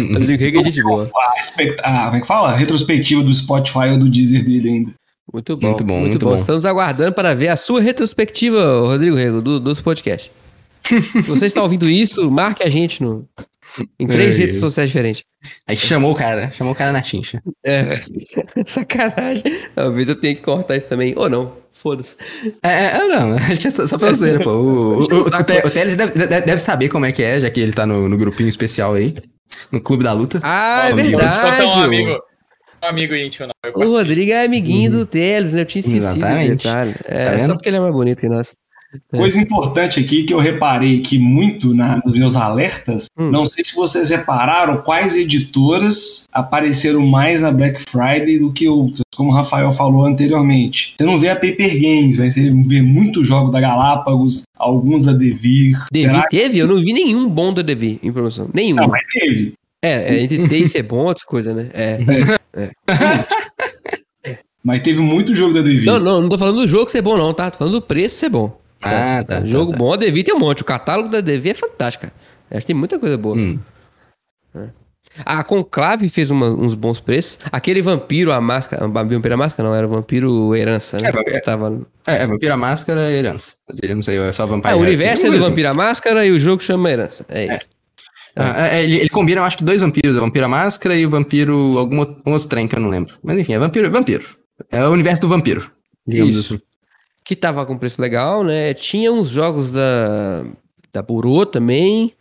Rodrigo 0.00 0.42
Rega 0.42 0.60
é 0.60 0.62
gente 0.64 0.82
boa. 0.82 1.10
A, 1.14 1.40
expect- 1.40 1.80
a- 1.82 2.04
como 2.06 2.16
é 2.16 2.20
que 2.20 2.26
fala? 2.26 2.50
A 2.50 2.56
retrospectiva 2.56 3.22
do 3.22 3.32
Spotify 3.34 3.88
ou 3.92 3.98
do 3.98 4.08
Deezer 4.10 4.44
dele 4.44 4.68
ainda. 4.68 4.90
Muito 5.32 5.56
bom, 5.56 5.68
Muito 5.68 5.84
bom, 5.84 6.00
muito 6.00 6.18
bom. 6.18 6.30
bom. 6.30 6.36
Estamos 6.36 6.64
aguardando 6.64 7.12
para 7.14 7.34
ver 7.34 7.48
a 7.48 7.56
sua 7.56 7.80
retrospectiva, 7.80 8.60
Rodrigo 8.80 9.16
Rego, 9.16 9.40
do, 9.40 9.58
dos 9.58 9.80
podcasts. 9.80 10.30
Se 10.86 11.22
você 11.22 11.46
está 11.46 11.62
ouvindo 11.62 11.88
isso, 11.88 12.30
marque 12.30 12.62
a 12.62 12.68
gente 12.68 13.02
no, 13.02 13.26
em 13.98 14.06
três 14.06 14.36
É, 14.36 14.40
redes 14.42 14.56
é. 14.56 14.60
sociais 14.60 14.90
diferentes. 14.90 15.24
Aí 15.66 15.76
chamou 15.76 16.12
o 16.12 16.14
cara, 16.14 16.50
chamou 16.52 16.72
o 16.72 16.76
cara 16.76 16.92
na 16.92 17.02
chincha. 17.02 17.42
É, 17.64 17.84
sacanagem. 18.66 19.44
Talvez 19.74 20.08
eu 20.08 20.16
tenha 20.16 20.34
que 20.34 20.42
cortar 20.42 20.76
isso 20.76 20.86
também. 20.86 21.14
Ou 21.16 21.28
não, 21.28 21.56
foda-se. 21.70 22.16
É, 22.62 22.68
é, 22.68 22.86
é, 22.96 23.08
não, 23.08 23.36
acho 23.36 23.58
que 23.60 23.68
é 23.68 23.70
só, 23.70 23.86
só 23.86 23.98
pela 23.98 24.14
zoeira, 24.14 24.40
pô. 24.40 24.50
O, 24.50 24.96
o, 24.98 25.00
Enche 25.00 25.12
o 25.12 25.66
o, 25.66 25.70
Teles 25.70 25.96
deve, 25.96 26.26
deve- 26.26 26.58
saber 26.58 26.88
como 26.88 27.06
é 27.06 27.12
que 27.12 27.22
é, 27.22 27.40
já 27.40 27.50
que 27.50 27.60
ele 27.60 27.72
tá 27.72 27.86
no, 27.86 28.08
no 28.08 28.16
grupinho 28.16 28.48
especial 28.48 28.94
aí, 28.94 29.14
no 29.72 29.80
Clube 29.80 30.04
da 30.04 30.12
Luta. 30.12 30.40
Ah, 30.42 30.88
é 30.90 30.94
verdade. 30.94 31.62
um 31.62 31.80
o- 31.80 31.84
amigo, 31.84 32.10
um 32.82 32.86
amigo 32.86 33.14
íntimo, 33.14 33.48
não. 33.48 33.72
O. 33.86 33.90
Rodrigo 33.92 34.32
é 34.32 34.44
amiguinho 34.44 34.90
do 34.90 35.06
Teles, 35.06 35.54
né? 35.54 35.62
Eu 35.62 35.66
tinha 35.66 35.80
esquecido 35.80 36.04
Exatamente. 36.18 36.56
detalhe. 36.64 36.94
É, 37.06 37.32
Tá 37.32 37.40
só 37.40 37.54
porque 37.54 37.68
ele 37.70 37.76
é 37.78 37.80
mais 37.80 37.92
bonito 37.92 38.20
que 38.20 38.28
nós. 38.28 38.54
Coisa 39.10 39.40
importante 39.40 39.98
aqui 40.00 40.24
que 40.24 40.32
eu 40.34 40.38
reparei 40.38 41.00
que 41.00 41.18
muito 41.18 41.74
na- 41.74 42.00
nos 42.04 42.14
meus 42.14 42.36
alertas, 42.36 43.06
Hum. 43.18 43.30
não 43.30 43.44
sei 43.46 43.64
se 43.64 43.74
vocês 43.74 44.10
repararam 44.10 44.82
quais 44.82 45.14
editoras 45.16 46.24
apareceram 46.32 47.06
mais 47.06 47.40
na 47.40 47.50
Black 47.50 47.80
Friday 47.80 48.38
do 48.38 48.52
que 48.52 48.68
outras, 48.68 49.00
como 49.16 49.30
o 49.30 49.34
Rafael 49.34 49.70
falou 49.72 50.04
anteriormente. 50.04 50.94
Você 50.98 51.04
não 51.06 51.18
vê 51.18 51.28
a 51.28 51.34
Paper 51.36 51.80
Games, 51.80 52.16
mas 52.16 52.34
você 52.34 52.50
vê 52.50 52.82
muito 52.82 53.24
jogo 53.24 53.50
da 53.50 53.60
Galápagos, 53.60 54.42
alguns 54.58 55.04
da 55.04 55.12
Devir. 55.12 55.76
Devi 55.92 56.06
Será 56.06 56.22
que 56.26 56.36
teve? 56.36 56.58
Eu 56.58 56.66
não 56.66 56.76
vi 56.80 56.92
nenhum 56.92 57.28
bom 57.28 57.52
da 57.52 57.62
Devi 57.62 57.98
em 58.02 58.12
promoção. 58.12 58.48
Nenhum. 58.52 58.76
não, 58.76 58.88
mas 58.88 59.02
teve? 59.12 59.52
É, 59.82 60.16
é, 60.16 60.22
entre 60.22 60.48
ter 60.48 60.56
e 60.58 60.66
ser 60.66 60.82
bom, 60.82 61.04
outras 61.06 61.24
coisas, 61.24 61.54
né? 61.54 61.68
É. 62.56 62.70
Mas 64.62 64.82
teve 64.82 65.00
muito 65.02 65.34
jogo 65.34 65.52
da 65.52 65.60
Devir. 65.60 65.84
Não, 65.84 65.98
não, 65.98 66.22
não 66.22 66.28
tô 66.28 66.38
falando 66.38 66.56
do 66.56 66.66
jogo 66.68 66.90
ser 66.90 67.02
bom, 67.02 67.18
não, 67.18 67.34
tá? 67.34 67.50
Tô 67.50 67.58
falando 67.58 67.74
do 67.74 67.82
preço 67.82 68.16
ser 68.16 68.30
bom. 68.30 68.56
Ah, 68.84 69.24
tá, 69.24 69.40
tá, 69.40 69.46
Jogo 69.46 69.72
tá. 69.72 69.78
bom, 69.78 69.92
a 69.92 69.96
Devi 69.96 70.22
tem 70.24 70.34
um 70.34 70.38
monte. 70.38 70.62
O 70.62 70.64
catálogo 70.64 71.08
da 71.08 71.20
Devi 71.20 71.50
é 71.50 71.54
fantástico. 71.54 72.06
Acho 72.50 72.60
que 72.60 72.66
tem 72.66 72.76
muita 72.76 72.98
coisa 72.98 73.16
boa. 73.16 73.36
Hum. 73.36 73.58
É. 74.54 74.68
A 75.24 75.44
Conclave 75.44 76.08
fez 76.08 76.30
uma- 76.30 76.50
uns 76.50 76.74
bons 76.74 76.98
preços. 77.00 77.38
Aquele 77.52 77.80
vampiro, 77.80 78.32
a 78.32 78.40
máscara. 78.40 78.86
Vampiro 78.88 79.34
a 79.34 79.36
máscara 79.36 79.68
não, 79.68 79.74
era 79.76 79.86
vampiro 79.86 80.54
herança, 80.56 80.98
né? 80.98 81.08
É, 81.08 81.12
vampiro- 81.12 81.42
Tava... 81.42 81.80
É, 82.06 82.16
é 82.22 82.26
Vampiro 82.26 82.52
a 82.52 82.56
Máscara 82.56 83.10
e 83.12 83.14
Herança. 83.14 83.54
Não 83.94 84.02
sei, 84.02 84.18
é 84.18 84.32
só 84.32 84.44
Vampire 84.44 84.74
Ah, 84.74 84.76
o 84.76 84.80
universo 84.80 85.26
é 85.26 85.30
do 85.30 85.38
Vampiro 85.40 85.68
a 85.68 85.74
Máscara 85.74 86.26
e 86.26 86.30
o 86.32 86.38
jogo 86.38 86.62
chama 86.62 86.90
Herança. 86.90 87.24
É 87.28 87.44
isso. 87.44 87.52
assim. 87.54 87.66
Ah, 88.36 88.66
é, 88.76 88.82
ele, 88.82 88.96
ele 88.96 89.08
combina, 89.08 89.42
acho 89.42 89.56
que 89.58 89.62
dois 89.64 89.80
vampiros, 89.80 90.16
o 90.16 90.20
Vampiro 90.20 90.44
a 90.44 90.48
Máscara 90.48 90.96
e 90.96 91.06
o 91.06 91.10
Vampiro, 91.10 91.78
algum 91.78 92.00
outro, 92.00 92.20
um 92.26 92.32
outro 92.32 92.48
trem 92.48 92.66
que 92.66 92.74
eu 92.74 92.80
não 92.80 92.88
lembro. 92.90 93.14
Mas 93.22 93.38
enfim, 93.38 93.54
é 93.54 93.58
Vampiro, 93.60 93.88
Vampiro. 93.92 94.24
É 94.72 94.84
o 94.84 94.90
universo 94.90 95.22
do 95.22 95.28
Vampiro. 95.28 95.70
Isso. 96.08 96.54
assim. 96.54 96.62
Que 97.24 97.34
tava 97.34 97.64
com 97.64 97.78
preço 97.78 98.00
legal, 98.02 98.44
né? 98.44 98.74
Tinha 98.74 99.10
uns 99.10 99.28
jogos 99.30 99.72
da, 99.72 100.44
da 100.92 101.02
Burô 101.02 101.46
também. 101.46 102.12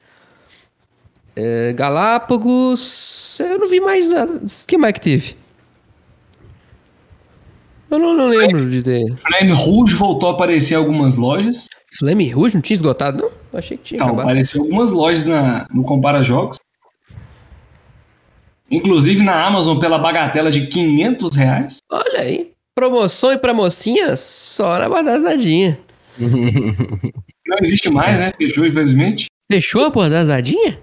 É, 1.36 1.74
Galápagos. 1.74 3.38
Eu 3.40 3.60
não 3.60 3.68
vi 3.70 3.82
mais 3.82 4.10
nada. 4.10 4.34
O 4.38 4.68
que 4.68 4.78
mais 4.78 4.94
que 4.94 5.02
teve? 5.02 5.36
Eu 7.92 8.00
não, 8.00 8.14
não 8.16 8.28
lembro 8.28 8.70
de 8.72 8.82
ter. 8.82 9.04
Flame 9.18 9.52
Rouge 9.52 9.94
voltou 9.96 10.30
a 10.30 10.32
aparecer 10.32 10.76
em 10.76 10.78
algumas 10.78 11.16
lojas. 11.18 11.68
Flame 12.00 12.30
Rouge 12.32 12.56
não 12.56 12.62
tinha 12.62 12.76
esgotado, 12.76 13.18
não? 13.22 13.30
Eu 13.52 13.60
achei 13.60 13.78
que 13.78 13.84
tinha 13.84 13.98
Então, 13.98 14.08
acabado. 14.08 14.26
apareceu 14.26 14.62
algumas 14.62 14.90
lojas 14.92 15.28
na- 15.28 15.68
no 15.72 15.84
Compara 15.84 16.24
Jogos. 16.24 16.58
Inclusive 18.72 19.22
na 19.24 19.46
Amazon 19.46 19.78
pela 19.78 20.00
bagatela 20.00 20.50
de 20.50 20.66
500 20.68 21.36
reais. 21.36 21.78
Olha 21.92 22.20
aí. 22.22 22.53
Promoção 22.76 23.32
e 23.32 23.38
pra 23.38 23.54
mocinha 23.54 24.16
só 24.16 24.80
na 24.80 24.90
badazadinha. 24.90 25.80
Não 26.20 27.58
existe 27.62 27.90
mais, 27.90 28.20
né? 28.20 28.34
Fechou, 28.38 28.66
infelizmente. 28.66 29.28
Fechou 29.52 29.86
a 29.86 29.92
porra 29.92 30.10
da 30.10 30.20
azadinha? 30.22 30.80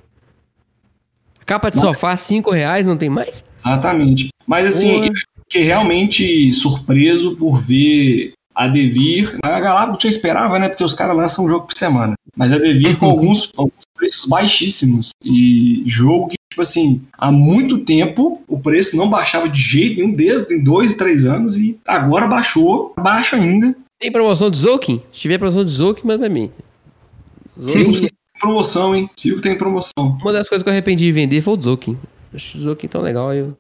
Capa 1.45 1.70
de 1.70 1.80
sofá, 1.80 2.16
5 2.16 2.51
reais, 2.53 2.86
não 2.86 2.97
tem 2.97 3.09
mais? 3.09 3.45
Exatamente. 3.59 4.28
Mas 4.47 4.66
assim, 4.66 5.07
eu 5.07 5.12
fiquei 5.43 5.64
realmente 5.64 6.53
surpreso 6.53 7.34
por 7.34 7.61
ver 7.61 8.34
a 8.55 8.68
Devir. 8.68 9.36
A 9.43 9.59
Galápagos 9.59 10.01
já 10.01 10.09
esperava, 10.09 10.61
né? 10.61 10.68
Porque 10.68 10.84
os 10.84 10.95
caras 10.95 11.16
lançam 11.16 11.45
um 11.45 11.49
jogo 11.49 11.66
por 11.66 11.76
semana. 11.76 12.14
Mas 12.36 12.53
a 12.53 12.59
Devir 12.59 12.97
com 12.97 13.07
alguns, 13.11 13.51
alguns 13.57 13.84
preços 14.01 14.26
baixíssimos. 14.26 15.11
E 15.24 15.82
jogo 15.86 16.28
que, 16.28 16.36
tipo 16.51 16.62
assim, 16.62 17.03
há 17.18 17.30
muito 17.30 17.78
tempo 17.84 18.42
o 18.48 18.59
preço 18.59 18.96
não 18.96 19.09
baixava 19.11 19.48
de 19.48 19.61
jeito 19.61 19.96
nenhum, 20.01 20.12
desde 20.12 20.46
tem 20.46 20.64
dois 20.64 20.92
e 20.92 20.96
três 20.96 21.26
anos, 21.26 21.59
e 21.59 21.78
agora 21.86 22.26
baixou, 22.26 22.94
baixo 22.98 23.36
ainda. 23.36 23.76
Tem 24.01 24.11
promoção 24.11 24.51
de 24.51 24.57
Zoukin? 24.57 25.03
Se 25.12 25.20
tiver 25.20 25.36
promoção 25.38 25.62
de 25.64 25.70
Zoukin, 25.70 26.07
manda 26.07 26.20
pra 26.20 26.28
mim. 26.30 26.51
Zoukin, 27.61 27.92
Tem 27.92 28.09
promoção, 28.40 28.96
hein? 28.96 29.11
Silvio 29.14 29.42
tem 29.42 29.57
promoção. 29.59 29.92
uma 30.22 30.32
das 30.32 30.48
coisas 30.48 30.62
que 30.62 30.68
eu 30.68 30.72
arrependi 30.72 31.05
de 31.05 31.12
vender 31.12 31.42
foi 31.42 31.59
o 31.59 31.61
Zoukin. 31.62 31.98
Acho 32.32 32.57
o 32.57 32.61
Zoukin 32.62 32.88
tão 32.88 33.03
legal. 33.03 33.34
Eu... 33.34 33.55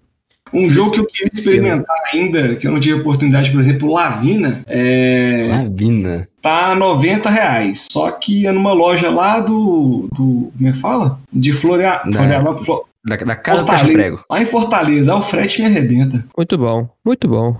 Um 0.52 0.68
jogo 0.70 0.90
que 0.90 1.00
eu 1.00 1.06
queria 1.06 1.30
experimentar 1.32 1.96
ainda, 2.12 2.56
que 2.56 2.66
eu 2.66 2.72
não 2.72 2.80
tive 2.80 3.00
oportunidade, 3.00 3.50
por 3.50 3.60
exemplo, 3.60 3.92
Lavina, 3.92 4.62
é, 4.66 5.48
Lavina. 5.50 6.28
tá 6.42 6.74
90 6.74 7.30
reais. 7.30 7.86
Só 7.90 8.10
que 8.10 8.46
é 8.46 8.52
numa 8.52 8.72
loja 8.72 9.10
lá 9.10 9.40
do. 9.40 10.08
do 10.16 10.52
como 10.56 10.68
é 10.68 10.72
que 10.72 10.78
fala? 10.78 11.20
De 11.32 11.52
Florea... 11.52 12.00
Da- 12.04 12.12
Florianópolis, 12.18 12.66
Flo- 12.66 12.84
Da, 13.06 13.16
da 13.16 13.36
casa 13.36 13.58
Fortaleza. 13.64 13.92
Prego. 13.92 14.24
Lá 14.28 14.42
em 14.42 14.46
Fortaleza, 14.46 15.14
o 15.14 15.22
frete 15.22 15.60
me 15.62 15.66
arrebenta. 15.66 16.24
Muito 16.36 16.58
bom, 16.58 16.88
muito 17.04 17.28
bom. 17.28 17.56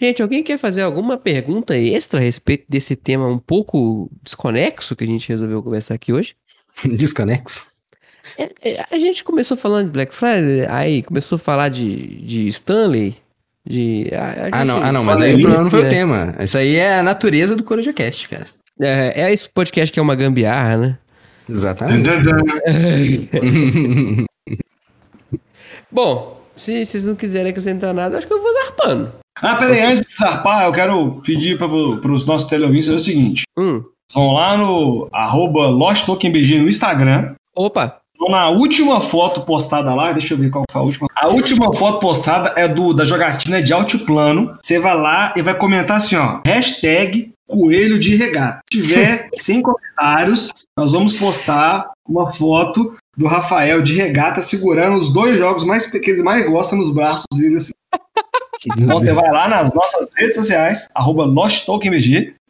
Gente, 0.00 0.20
alguém 0.20 0.42
quer 0.42 0.58
fazer 0.58 0.82
alguma 0.82 1.16
pergunta 1.16 1.76
extra 1.78 2.18
a 2.18 2.22
respeito 2.22 2.64
desse 2.68 2.96
tema 2.96 3.28
um 3.28 3.38
pouco 3.38 4.10
desconexo 4.24 4.96
que 4.96 5.04
a 5.04 5.06
gente 5.06 5.28
resolveu 5.28 5.62
conversar 5.62 5.94
aqui 5.94 6.12
hoje? 6.12 6.34
Desconexo. 6.84 7.68
É, 8.38 8.50
é, 8.62 8.84
a 8.90 8.98
gente 8.98 9.22
começou 9.22 9.56
falando 9.56 9.86
de 9.86 9.92
Black 9.92 10.14
Friday, 10.14 10.66
aí 10.68 11.02
começou 11.02 11.36
a 11.36 11.38
falar 11.38 11.68
de, 11.68 12.22
de 12.22 12.46
Stanley. 12.48 13.16
De, 13.66 14.10
a, 14.12 14.56
a 14.58 14.60
Ah, 14.60 14.64
não, 14.64 14.82
ah, 14.82 14.92
não, 14.92 15.04
mas 15.04 15.20
aí 15.20 15.42
não 15.42 15.70
foi 15.70 15.82
né? 15.82 15.86
o 15.86 15.90
tema. 15.90 16.34
Isso 16.40 16.58
aí 16.58 16.76
é 16.76 16.98
a 16.98 17.02
natureza 17.02 17.56
do 17.56 17.64
CorujaCast, 17.64 18.28
cara. 18.28 18.46
É, 18.80 19.22
é 19.22 19.32
esse 19.32 19.48
podcast 19.48 19.92
que 19.92 19.98
é 19.98 20.02
uma 20.02 20.14
gambiarra, 20.14 20.76
né? 20.76 20.98
Exatamente. 21.48 22.08
Bom, 25.90 26.40
se 26.56 26.84
vocês 26.84 27.04
não 27.04 27.14
quiserem 27.14 27.50
acrescentar 27.50 27.94
nada, 27.94 28.18
acho 28.18 28.26
que 28.26 28.32
eu 28.32 28.42
vou 28.42 28.52
zarpando. 28.52 29.12
Ah, 29.40 29.56
peraí, 29.56 29.82
antes 29.82 30.10
de 30.10 30.16
zarpar, 30.16 30.64
eu 30.64 30.72
quero 30.72 31.20
pedir 31.22 31.58
para 31.58 31.66
os 31.66 32.26
nossos 32.26 32.48
teleouvintes 32.48 32.88
é 32.88 32.94
o 32.94 32.98
seguinte. 32.98 33.42
Hum. 33.58 33.82
Vão 34.12 34.32
lá 34.32 34.56
no 34.56 35.08
arroba 35.12 35.66
LostTokenBG 35.68 36.58
no 36.58 36.68
Instagram. 36.68 37.34
Opa! 37.56 38.00
Então, 38.14 38.28
na 38.30 38.48
última 38.48 39.00
foto 39.00 39.42
postada 39.42 39.94
lá, 39.94 40.12
deixa 40.12 40.34
eu 40.34 40.38
ver 40.38 40.50
qual 40.50 40.64
foi 40.70 40.80
a 40.80 40.84
última. 40.84 41.08
A 41.16 41.28
última 41.28 41.72
foto 41.72 41.98
postada 42.00 42.52
é 42.56 42.68
do 42.68 42.92
da 42.92 43.04
jogatina 43.04 43.62
de 43.62 43.72
altiplano. 43.72 44.56
Você 44.62 44.78
vai 44.78 44.96
lá 44.96 45.34
e 45.36 45.42
vai 45.42 45.56
comentar 45.56 45.96
assim, 45.96 46.16
ó, 46.16 46.40
hashtag 46.46 47.32
coelho 47.46 47.98
de 47.98 48.16
regata. 48.16 48.60
Se 48.72 48.80
tiver 48.80 49.28
100 49.38 49.62
comentários, 49.62 50.50
nós 50.76 50.92
vamos 50.92 51.12
postar 51.12 51.90
uma 52.08 52.32
foto 52.32 52.96
do 53.16 53.26
Rafael 53.26 53.82
de 53.82 53.94
regata 53.94 54.40
segurando 54.40 54.96
os 54.96 55.12
dois 55.12 55.36
jogos 55.36 55.64
mais 55.64 55.86
que 55.86 56.10
eles 56.10 56.22
mais 56.22 56.46
gostam 56.48 56.78
nos 56.78 56.92
braços 56.92 57.26
dele. 57.34 57.56
Assim. 57.56 57.72
Então 58.78 58.98
você 58.98 59.12
vai 59.12 59.30
lá 59.30 59.46
nas 59.46 59.74
nossas 59.74 60.10
redes 60.16 60.36
sociais, 60.36 60.88
arroba 60.94 61.26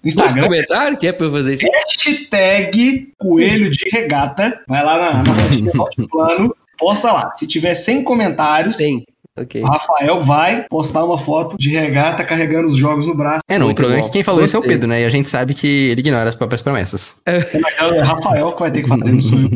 Instagram, 0.09 0.43
comentários 0.45 0.99
que 0.99 1.07
é 1.07 1.13
pra 1.13 1.27
eu 1.27 1.33
fazer 1.33 1.55
isso? 1.55 1.67
hashtag 1.67 3.13
coelho 3.19 3.71
de 3.71 3.89
regata. 3.91 4.61
Vai 4.69 4.85
lá 4.85 4.99
na, 4.99 5.23
na 5.23 5.81
altiplano, 5.83 6.55
posta 6.79 7.13
lá. 7.13 7.33
Se 7.35 7.47
tiver 7.47 7.75
100 7.75 8.03
comentários, 8.05 8.77
Sim. 8.77 9.03
Ok. 9.37 9.61
o 9.63 9.67
Rafael 9.67 10.21
vai 10.21 10.65
postar 10.69 11.05
uma 11.05 11.19
foto 11.19 11.57
de 11.59 11.69
regata 11.71 12.23
carregando 12.25 12.69
os 12.69 12.77
jogos 12.77 13.07
no 13.07 13.17
braço. 13.17 13.41
É, 13.49 13.59
não, 13.59 13.67
o 13.67 13.69
Muito 13.69 13.77
problema 13.79 14.01
bom. 14.01 14.05
é 14.05 14.09
que 14.09 14.13
quem 14.13 14.23
falou 14.23 14.45
isso 14.45 14.57
é 14.57 14.61
o. 14.61 14.63
Pedro, 14.63 14.89
né? 14.89 15.03
E 15.03 15.05
a 15.05 15.09
gente 15.09 15.29
sabe 15.29 15.55
que 15.55 15.67
ele 15.67 16.01
ignora 16.01 16.29
as 16.29 16.35
próprias 16.37 16.63
promessas. 16.63 17.17
Mas 17.27 17.75
é 17.79 17.85
o 17.85 18.05
Rafael 18.05 18.53
que 18.53 18.61
vai 18.61 18.71
ter 18.71 18.83
que 18.83 18.89
fazer, 18.89 19.11
não 19.13 19.23
sou 19.23 19.39
eu. 19.41 19.51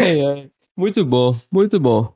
Ai, 0.00 0.20
ai. 0.26 0.46
Muito 0.76 1.04
bom, 1.04 1.36
muito 1.52 1.78
bom. 1.78 2.12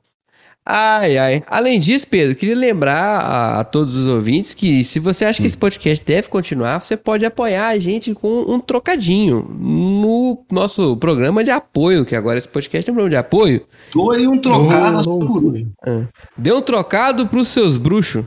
Ai, 0.67 1.15
ai. 1.17 1.43
Além 1.45 1.79
disso, 1.79 2.07
Pedro, 2.07 2.35
queria 2.35 2.55
lembrar 2.55 3.19
a, 3.19 3.59
a 3.59 3.63
todos 3.63 3.95
os 3.95 4.07
ouvintes 4.07 4.55
que 4.55 4.83
se 4.83 4.99
você 4.99 5.23
acha 5.23 5.39
que 5.39 5.45
esse 5.45 5.55
podcast 5.57 6.03
deve 6.03 6.27
continuar, 6.27 6.79
você 6.79 6.97
pode 6.97 7.23
apoiar 7.23 7.67
a 7.67 7.77
gente 7.77 8.15
com 8.15 8.45
um 8.47 8.59
trocadinho 8.59 9.47
no 9.59 10.43
nosso 10.51 10.97
programa 10.97 11.43
de 11.43 11.51
apoio, 11.51 12.03
que 12.03 12.15
agora 12.15 12.39
esse 12.39 12.47
podcast 12.47 12.89
é 12.89 12.91
um 12.91 12.95
programa 12.95 13.11
de 13.11 13.15
apoio. 13.17 13.61
Doe 13.93 14.27
um 14.27 14.39
trocado 14.39 14.97
à 14.97 15.03
sua 15.03 15.27
coruja. 15.27 15.67
Dê 16.35 16.51
um 16.51 16.61
trocado 16.61 17.27
pros 17.27 17.47
seus 17.49 17.77
bruxos. 17.77 18.25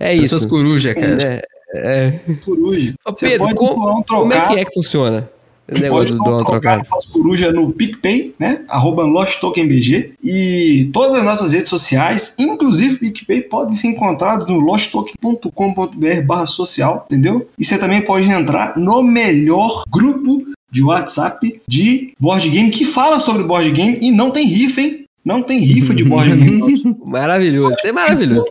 É 0.00 0.16
Essas 0.16 0.42
isso. 0.42 0.48
corujas, 0.48 0.94
cara. 0.94 1.22
É, 1.22 1.42
é. 1.76 2.34
Coruja. 2.44 2.94
Ô, 3.06 3.10
Você 3.12 3.28
Pedro, 3.28 3.46
pode 3.46 3.54
como, 3.54 3.98
um 3.98 4.02
como 4.02 4.32
é 4.32 4.40
que 4.48 4.58
é 4.58 4.64
que 4.64 4.74
funciona? 4.74 5.30
Pode 5.68 5.82
negócio 5.82 6.16
do 6.16 6.38
um 6.38 6.44
trocado. 6.44 6.82
corujas 7.12 7.52
no 7.52 7.70
PicPay, 7.70 8.34
né? 8.38 8.62
Arroba 8.68 9.02
LostTokenBG. 9.02 10.14
E 10.24 10.88
todas 10.92 11.18
as 11.18 11.24
nossas 11.24 11.52
redes 11.52 11.68
sociais, 11.68 12.34
inclusive 12.38 12.98
PicPay, 12.98 13.42
podem 13.42 13.74
ser 13.74 13.88
encontrados 13.88 14.46
no 14.46 14.58
losttoken.com.br 14.58 16.22
barra 16.24 16.46
social, 16.46 17.04
entendeu? 17.06 17.48
E 17.58 17.64
você 17.64 17.76
também 17.76 18.00
pode 18.00 18.28
entrar 18.28 18.78
no 18.78 19.02
melhor 19.02 19.84
grupo 19.90 20.46
de 20.70 20.82
WhatsApp 20.82 21.60
de 21.68 22.14
board 22.18 22.48
game 22.48 22.70
que 22.70 22.84
fala 22.84 23.18
sobre 23.18 23.42
board 23.42 23.70
game 23.70 23.98
e 24.00 24.10
não 24.10 24.30
tem 24.30 24.46
rifa, 24.46 24.80
hein? 24.80 25.04
Não 25.22 25.42
tem 25.42 25.58
rifa 25.58 25.94
de 25.94 26.04
board 26.04 26.34
game. 26.34 26.96
Maravilhoso. 27.04 27.74
Isso 27.74 27.88
é 27.88 27.92
maravilhoso. 27.92 28.48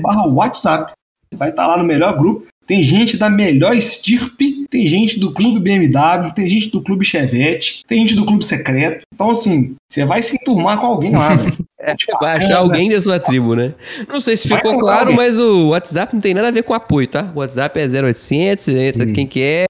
barra 0.00 0.26
WhatsApp. 0.26 0.92
Vai 1.36 1.50
estar 1.50 1.66
lá 1.66 1.76
no 1.76 1.84
melhor 1.84 2.16
grupo. 2.16 2.46
Tem 2.68 2.82
gente 2.82 3.16
da 3.16 3.30
melhor 3.30 3.74
estirpe, 3.74 4.66
tem 4.70 4.86
gente 4.86 5.18
do 5.18 5.32
Clube 5.32 5.58
BMW, 5.58 6.30
tem 6.34 6.46
gente 6.50 6.68
do 6.68 6.82
Clube 6.82 7.02
Chevette, 7.02 7.82
tem 7.88 8.00
gente 8.00 8.14
do 8.14 8.26
Clube 8.26 8.44
Secreto. 8.44 9.06
Então, 9.14 9.30
assim, 9.30 9.74
você 9.88 10.04
vai 10.04 10.22
se 10.22 10.36
enturmar 10.36 10.78
com 10.78 10.84
alguém 10.84 11.12
lá, 11.12 11.34
velho. 11.34 11.56
Vai 12.20 12.36
achar 12.36 12.58
alguém 12.58 12.90
da 12.90 13.00
sua 13.00 13.20
tribo, 13.20 13.54
né? 13.54 13.72
Não 14.08 14.20
sei 14.20 14.36
se 14.36 14.48
Vai 14.48 14.58
ficou 14.58 14.78
claro, 14.80 15.10
alguém. 15.10 15.16
mas 15.16 15.38
o 15.38 15.68
WhatsApp 15.68 16.12
não 16.12 16.20
tem 16.20 16.34
nada 16.34 16.48
a 16.48 16.50
ver 16.50 16.64
com 16.64 16.74
apoio, 16.74 17.06
tá? 17.06 17.30
O 17.34 17.38
WhatsApp 17.38 17.78
é 17.78 17.86
0800, 17.86 18.64
você 18.64 18.88
entra 18.88 19.06
quem 19.06 19.26
quer. 19.28 19.66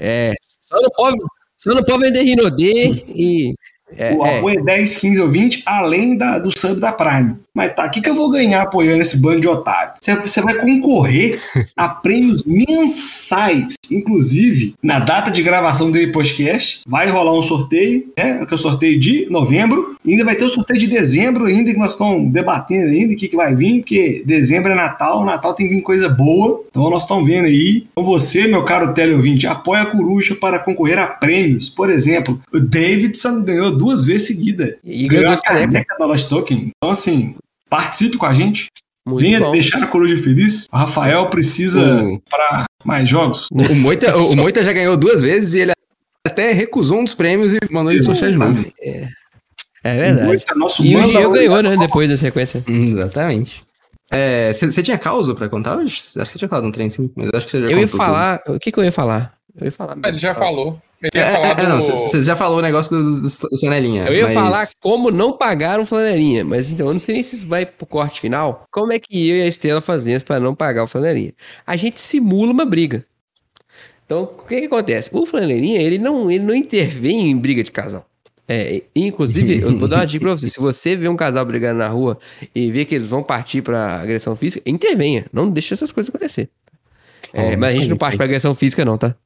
É. 0.00 0.34
Só 0.60 0.82
não 0.82 0.90
pode, 0.90 1.16
só 1.56 1.70
não 1.72 1.84
pode 1.84 2.04
vender 2.04 2.22
Rinodê 2.22 3.04
e. 3.08 3.54
É, 3.96 4.14
o 4.14 4.26
é. 4.26 4.38
apoio 4.38 4.58
é 4.58 4.62
10, 4.62 4.96
15 4.96 5.20
ou 5.20 5.30
20, 5.30 5.62
além 5.64 6.18
da, 6.18 6.40
do 6.40 6.50
sub 6.50 6.80
da 6.80 6.92
Prime. 6.92 7.36
Mas 7.54 7.74
tá, 7.74 7.86
o 7.86 7.90
que, 7.90 8.00
que 8.00 8.10
eu 8.10 8.14
vou 8.14 8.28
ganhar 8.30 8.62
apoiando 8.62 9.00
esse 9.00 9.22
bando 9.22 9.40
de 9.40 9.48
otário? 9.48 9.92
Você, 10.00 10.40
vai 10.40 10.54
concorrer 10.54 11.40
a 11.76 11.88
prêmios 11.88 12.44
mensais. 12.44 13.74
Inclusive, 13.90 14.74
na 14.82 14.98
data 14.98 15.30
de 15.30 15.42
gravação 15.42 15.90
do 15.90 16.12
podcast, 16.12 16.80
vai 16.86 17.08
rolar 17.08 17.32
um 17.32 17.42
sorteio, 17.42 18.12
né? 18.18 18.44
Que 18.44 18.52
é 18.52 18.56
o 18.56 18.58
sorteio 18.58 18.98
de 18.98 19.28
novembro. 19.30 19.94
E 20.04 20.12
ainda 20.12 20.24
vai 20.24 20.34
ter 20.34 20.44
o 20.44 20.48
sorteio 20.48 20.80
de 20.80 20.88
dezembro 20.88 21.46
ainda, 21.46 21.72
que 21.72 21.78
nós 21.78 21.92
estamos 21.92 22.30
debatendo 22.32 22.90
ainda 22.90 23.14
o 23.14 23.16
que, 23.16 23.28
que 23.28 23.36
vai 23.36 23.54
vir, 23.54 23.80
porque 23.80 24.22
dezembro 24.26 24.72
é 24.72 24.74
Natal, 24.74 25.24
Natal 25.24 25.54
tem 25.54 25.68
que 25.68 25.74
vir 25.76 25.82
coisa 25.82 26.08
boa. 26.08 26.62
Então 26.68 26.90
nós 26.90 27.02
estamos 27.02 27.26
vendo 27.26 27.46
aí. 27.46 27.86
Então 27.92 28.04
você, 28.04 28.48
meu 28.48 28.64
caro 28.64 28.92
teleouvinte, 28.92 29.46
apoia 29.46 29.82
a 29.82 29.86
coruja 29.86 30.34
para 30.34 30.58
concorrer 30.58 30.98
a 30.98 31.06
prêmios. 31.06 31.68
Por 31.68 31.88
exemplo, 31.88 32.40
o 32.52 32.58
Davidson 32.58 33.44
ganhou 33.44 33.70
duas 33.70 34.04
vezes 34.04 34.26
seguida. 34.26 34.76
E 34.84 35.06
ganhou 35.06 35.26
duas 35.26 35.38
a 35.38 35.42
canecas. 35.42 35.72
caneca 35.72 35.96
da 35.98 36.06
Lost 36.06 36.28
Token. 36.28 36.70
Então, 36.76 36.90
assim, 36.90 37.34
participe 37.68 38.16
com 38.16 38.26
a 38.26 38.34
gente. 38.34 38.68
Muito 39.06 39.20
Venha 39.22 39.38
bom. 39.40 39.52
deixar 39.52 39.82
a 39.82 39.86
coruja 39.86 40.16
feliz. 40.18 40.66
O 40.72 40.76
Rafael 40.76 41.28
precisa 41.28 42.02
O- 42.02 42.20
para 42.28 42.64
mais 42.84 43.08
jogos. 43.08 43.48
O 43.52 43.74
Moita, 43.74 44.16
o 44.16 44.34
Moita 44.36 44.64
já 44.64 44.72
ganhou 44.72 44.96
duas 44.96 45.20
vezes 45.20 45.52
e 45.54 45.60
ele 45.60 45.72
até 46.26 46.52
recusou 46.52 47.00
um 47.00 47.04
dos 47.04 47.14
prêmios 47.14 47.52
e 47.52 47.58
mandou 47.70 47.92
ele 47.92 48.02
sortear 48.02 48.30
de 48.32 48.38
novo. 48.38 48.64
É 49.82 49.94
verdade. 49.98 50.26
Moita, 50.26 50.54
nosso 50.54 50.82
E 50.84 50.96
o 50.96 51.02
Diego 51.02 51.32
ganhou, 51.32 51.62
né? 51.62 51.76
Depois 51.76 52.08
da 52.08 52.16
sequência. 52.16 52.64
Exatamente. 52.66 53.62
Você 54.54 54.82
tinha 54.82 54.96
causa 54.96 55.34
pra 55.34 55.48
contar 55.48 55.76
hoje? 55.76 55.96
Acho 55.96 56.12
que 56.14 56.24
você 56.24 56.38
tinha 56.38 56.48
falado 56.48 56.66
um 56.66 56.72
trem 56.72 56.88
sim, 56.88 57.10
mas 57.14 57.28
acho 57.34 57.44
que 57.46 57.50
você 57.52 57.60
já 57.60 57.66
Eu 57.70 57.78
ia 57.80 57.88
falar. 57.88 58.40
O 58.48 58.58
que, 58.58 58.72
que 58.72 58.78
eu 58.78 58.84
ia 58.84 58.92
falar? 58.92 59.34
Eu 59.58 59.66
ia 59.66 59.72
falar. 59.72 59.96
Ele 60.04 60.18
já 60.18 60.34
falou. 60.34 60.80
Ele 61.02 61.10
ia 61.14 61.22
É, 61.26 61.32
falar 61.32 61.46
é, 61.60 61.64
é, 61.64 61.68
não, 61.68 61.78
do- 61.78 61.84
você 61.84 62.22
já 62.22 62.34
falou 62.34 62.58
o 62.58 62.62
negócio 62.62 62.96
do, 62.96 63.16
do, 63.16 63.20
do 63.22 63.58
Sonelinha. 63.58 64.04
Eu 64.06 64.14
ia 64.14 64.24
mas- 64.24 64.34
falar 64.34 64.66
como 64.80 65.10
não 65.10 65.36
pagar 65.36 65.78
um 65.78 65.84
flanelinha, 65.86 66.44
mas 66.44 66.70
então 66.70 66.86
eu 66.86 66.92
não 66.92 66.98
sei 67.00 67.14
nem 67.14 67.22
se 67.22 67.36
isso 67.36 67.46
vai 67.46 67.66
pro 67.66 67.86
corte 67.86 68.20
final. 68.20 68.64
Como 68.70 68.92
é 68.92 68.98
que 68.98 69.28
eu 69.28 69.36
e 69.36 69.42
a 69.42 69.46
Estela 69.46 69.80
fazemos 69.80 70.22
para 70.22 70.40
não 70.40 70.54
pagar 70.54 70.82
o 70.84 70.86
flanelinha? 70.86 71.32
A 71.66 71.76
gente 71.76 72.00
simula 72.00 72.52
uma 72.52 72.64
briga. 72.64 73.04
Então, 74.06 74.22
o 74.24 74.44
que 74.44 74.60
que 74.60 74.66
acontece? 74.66 75.10
O 75.12 75.24
flanelinha, 75.26 75.80
ele 75.80 75.98
não, 75.98 76.30
ele 76.30 76.44
não 76.44 76.54
intervém 76.54 77.30
em 77.30 77.36
briga 77.38 77.62
de 77.62 77.70
casal. 77.70 78.06
É, 78.46 78.82
inclusive, 78.94 79.60
eu 79.62 79.78
vou 79.78 79.88
dar 79.88 79.96
uma 80.00 80.04
dica 80.06 80.22
pra 80.24 80.34
você. 80.36 80.48
Se 80.50 80.60
você 80.60 80.94
vê 80.96 81.08
um 81.08 81.16
casal 81.16 81.44
brigando 81.46 81.78
na 81.78 81.88
rua 81.88 82.18
e 82.54 82.70
vê 82.70 82.84
que 82.84 82.94
eles 82.94 83.06
vão 83.08 83.22
partir 83.22 83.62
pra 83.62 84.00
agressão 84.00 84.36
física, 84.36 84.62
intervenha. 84.68 85.24
Não 85.32 85.50
deixe 85.50 85.72
essas 85.72 85.90
coisas 85.90 86.10
acontecer. 86.10 86.50
É, 87.32 87.56
mas 87.56 87.70
a 87.74 87.78
gente 87.78 87.88
não 87.88 87.96
parte 87.96 88.16
pra 88.16 88.24
agressão 88.26 88.54
física, 88.54 88.84
não, 88.84 88.98
tá? 88.98 89.16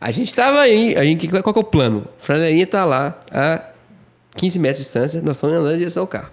A 0.00 0.10
gente 0.10 0.34
tava 0.34 0.60
aí, 0.60 0.96
a 0.96 1.04
gente, 1.04 1.28
qual 1.28 1.52
que 1.52 1.58
é 1.58 1.62
o 1.62 1.64
plano? 1.64 2.06
O 2.18 2.22
flanelinha 2.22 2.66
tá 2.66 2.84
lá 2.84 3.18
a 3.30 3.62
15 4.36 4.58
metros 4.58 4.78
de 4.78 4.84
distância, 4.84 5.22
nós 5.22 5.36
estamos 5.36 5.56
andando 5.56 5.74
em 5.74 5.78
direção 5.78 6.02
ao 6.02 6.06
carro. 6.06 6.30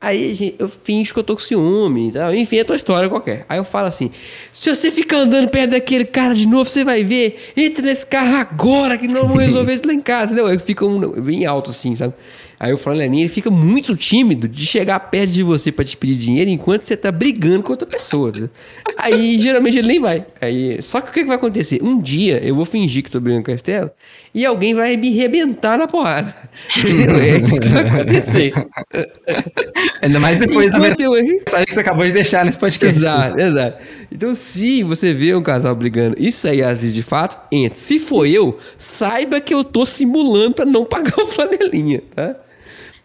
Aí 0.00 0.32
gente, 0.32 0.56
eu 0.58 0.66
finjo 0.66 1.12
que 1.12 1.20
eu 1.20 1.24
tô 1.24 1.34
com 1.34 1.42
ciúme, 1.42 2.10
tá? 2.10 2.34
enfim, 2.34 2.56
é 2.56 2.64
tua 2.64 2.74
história 2.74 3.06
qualquer. 3.06 3.44
Aí 3.46 3.58
eu 3.58 3.64
falo 3.64 3.86
assim: 3.86 4.10
se 4.50 4.74
você 4.74 4.90
ficar 4.90 5.18
andando 5.18 5.50
perto 5.50 5.72
daquele 5.72 6.06
cara 6.06 6.34
de 6.34 6.48
novo, 6.48 6.70
você 6.70 6.82
vai 6.82 7.04
ver, 7.04 7.52
entra 7.54 7.84
nesse 7.84 8.06
carro 8.06 8.36
agora 8.36 8.96
que 8.96 9.06
nós 9.06 9.22
vamos 9.22 9.44
resolver 9.44 9.74
isso 9.74 9.86
lá 9.86 9.92
em 9.92 10.00
casa, 10.00 10.32
entendeu? 10.32 10.58
Fica 10.58 10.86
um, 10.86 11.20
bem 11.20 11.44
alto 11.44 11.70
assim, 11.70 11.94
sabe? 11.94 12.14
Aí 12.62 12.74
o 12.74 12.76
flanelinha 12.76 13.22
ele 13.22 13.30
fica 13.30 13.50
muito 13.50 13.96
tímido 13.96 14.46
de 14.46 14.66
chegar 14.66 15.00
perto 15.00 15.30
de 15.32 15.42
você 15.42 15.72
pra 15.72 15.82
te 15.82 15.96
pedir 15.96 16.16
dinheiro 16.18 16.50
enquanto 16.50 16.82
você 16.82 16.94
tá 16.94 17.10
brigando 17.10 17.62
com 17.62 17.72
outra 17.72 17.86
pessoa. 17.88 18.28
entendeu? 18.28 18.50
Aí 18.98 19.40
geralmente 19.40 19.78
ele 19.78 19.88
nem 19.88 19.98
vai. 19.98 20.26
Aí, 20.42 20.78
só 20.82 21.00
que 21.00 21.08
o 21.08 21.12
que, 21.14 21.20
que 21.22 21.26
vai 21.26 21.36
acontecer? 21.36 21.80
Um 21.82 21.98
dia 21.98 22.38
eu 22.44 22.54
vou 22.54 22.66
fingir 22.66 23.02
que 23.02 23.10
tô 23.10 23.18
brigando 23.18 23.44
com 23.46 23.50
a 23.50 23.54
Estela 23.54 23.90
e 24.34 24.44
alguém 24.44 24.74
vai 24.74 24.94
me 24.98 25.08
arrebentar 25.08 25.78
na 25.78 25.88
porrada. 25.88 26.32
É 27.18 27.38
isso 27.38 27.60
que 27.62 27.68
vai 27.68 27.88
acontecer. 27.88 28.52
Ainda 30.02 30.20
mais 30.20 30.38
depois 30.38 30.70
da 30.70 30.78
Enquanto 30.78 31.00
eu- 31.00 31.12
mensagem 31.12 31.66
que 31.66 31.74
você 31.74 31.80
acabou 31.80 32.04
de 32.06 32.12
deixar 32.12 32.44
nesse 32.44 32.58
podcast. 32.58 32.98
Exato, 32.98 33.40
exato. 33.40 33.82
Então, 34.12 34.34
se 34.34 34.82
você 34.82 35.14
vê 35.14 35.34
um 35.34 35.42
casal 35.42 35.74
brigando 35.74 36.16
e 36.18 36.30
sair 36.32 36.62
às 36.62 36.82
vezes 36.82 36.94
de 36.94 37.02
fato, 37.02 37.38
entre. 37.50 37.78
Se 37.78 37.98
for 38.00 38.26
eu, 38.26 38.58
saiba 38.76 39.40
que 39.40 39.54
eu 39.54 39.62
tô 39.64 39.86
simulando 39.86 40.54
pra 40.56 40.64
não 40.66 40.84
pagar 40.84 41.16
o 41.18 41.26
flanelinha, 41.26 42.02
tá? 42.14 42.36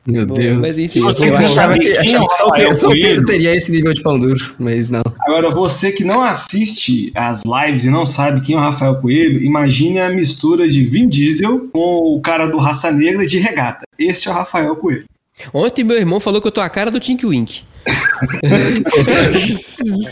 Meu 0.08 0.26
Bom, 0.26 0.36
Deus. 0.36 0.60
mas 0.60 0.78
enfim, 0.78 1.02
Você 1.02 1.30
eu 1.30 1.36
achava 1.36 1.80
que, 1.80 1.90
achava 1.98 2.24
o 2.24 2.28
que 2.28 2.36
só, 2.36 2.46
o 2.46 2.50
Rafael 2.50 2.76
só 2.76 2.88
o 2.90 2.92
Pedro 2.92 3.08
Coelho? 3.08 3.26
teria 3.26 3.56
esse 3.56 3.72
nível 3.72 3.92
de 3.92 4.04
pão 4.04 4.20
duro, 4.20 4.54
mas 4.60 4.90
não. 4.92 5.02
Agora, 5.22 5.50
você 5.50 5.92
que 5.92 6.04
não 6.04 6.22
assiste 6.22 7.12
as 7.16 7.42
lives 7.44 7.86
e 7.86 7.90
não 7.90 8.06
sabe 8.06 8.42
quem 8.42 8.56
é 8.56 8.60
o 8.60 8.62
Rafael 8.62 8.96
Coelho, 9.02 9.42
imagine 9.44 10.00
a 10.00 10.10
mistura 10.10 10.68
de 10.70 10.84
Vin 10.84 11.10
Diesel 11.10 11.68
com 11.74 12.16
o 12.16 12.22
cara 12.22 12.46
do 12.46 12.58
Raça 12.58 12.92
Negra 12.92 13.26
de 13.26 13.40
regata. 13.40 13.82
Este 13.98 14.28
é 14.28 14.32
o 14.32 14.36
Rafael 14.36 14.76
Coelho. 14.76 15.06
Ontem 15.52 15.84
meu 15.84 15.98
irmão 15.98 16.20
falou 16.20 16.40
que 16.40 16.48
eu 16.48 16.52
tô 16.52 16.62
a 16.62 16.70
cara 16.70 16.92
do 16.92 17.00
Tink 17.00 17.26
Wink. 17.26 17.64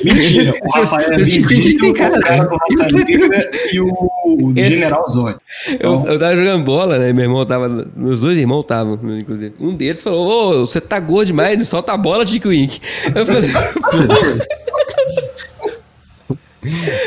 Mentira, 0.03 0.53
o 0.63 0.71
Rafael 0.71 1.11
é 1.13 1.21
Esse 1.21 1.23
Vin 1.23 1.31
tipo 1.37 1.47
de 1.47 1.61
Diesel 1.61 1.79
com 1.79 1.89
o 1.89 1.93
cara. 1.93 2.43
do 2.45 2.57
Raça 2.57 2.87
Negra 2.91 3.51
e 3.71 3.79
o, 3.79 3.87
o 4.25 4.53
General 4.53 5.07
Zóio. 5.09 5.39
Eu, 5.79 6.03
eu 6.05 6.19
tava 6.19 6.35
jogando 6.35 6.63
bola, 6.63 6.99
né? 6.99 7.13
Meu 7.13 7.23
irmão 7.25 7.45
tava. 7.45 7.69
Meus 7.95 8.21
dois 8.21 8.37
irmãos 8.37 8.61
estavam, 8.61 8.99
inclusive. 9.17 9.53
Um 9.59 9.75
deles 9.75 10.01
falou: 10.01 10.61
Ô, 10.61 10.67
você 10.67 10.81
tá 10.81 10.99
gordo 10.99 11.27
demais, 11.27 11.57
não 11.57 11.65
solta 11.65 11.93
a 11.93 11.97
bola, 11.97 12.25
Tink 12.25 12.47
Wink. 12.47 12.79
Eu 13.15 13.25
falei, 13.25 13.49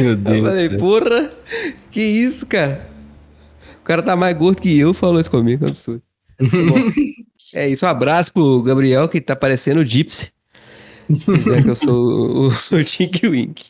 Meu 0.00 0.10
eu 0.10 0.16
Deus. 0.16 0.42
falei, 0.42 0.68
do 0.68 0.68
céu. 0.68 0.78
porra, 0.78 1.30
que 1.90 2.00
isso, 2.00 2.46
cara? 2.46 2.86
O 3.80 3.84
cara 3.84 4.02
tá 4.02 4.16
mais 4.16 4.36
gordo 4.36 4.60
que 4.60 4.78
eu, 4.78 4.92
falou 4.92 5.20
isso 5.20 5.30
comigo, 5.30 5.64
é 5.64 5.68
um 5.68 5.70
absurdo. 5.70 6.02
Bom, 6.64 6.92
é 7.54 7.68
isso, 7.68 7.86
um 7.86 7.88
abraço 7.88 8.32
pro 8.32 8.62
Gabriel, 8.62 9.08
que 9.08 9.20
tá 9.20 9.34
parecendo 9.36 9.80
o 9.80 9.84
Gypsy. 9.84 10.30
Já 11.46 11.62
que 11.62 11.68
eu 11.70 11.76
sou 11.76 11.94
o, 11.94 12.48
o 12.48 12.84
Tink 12.84 13.26
Wink. 13.26 13.64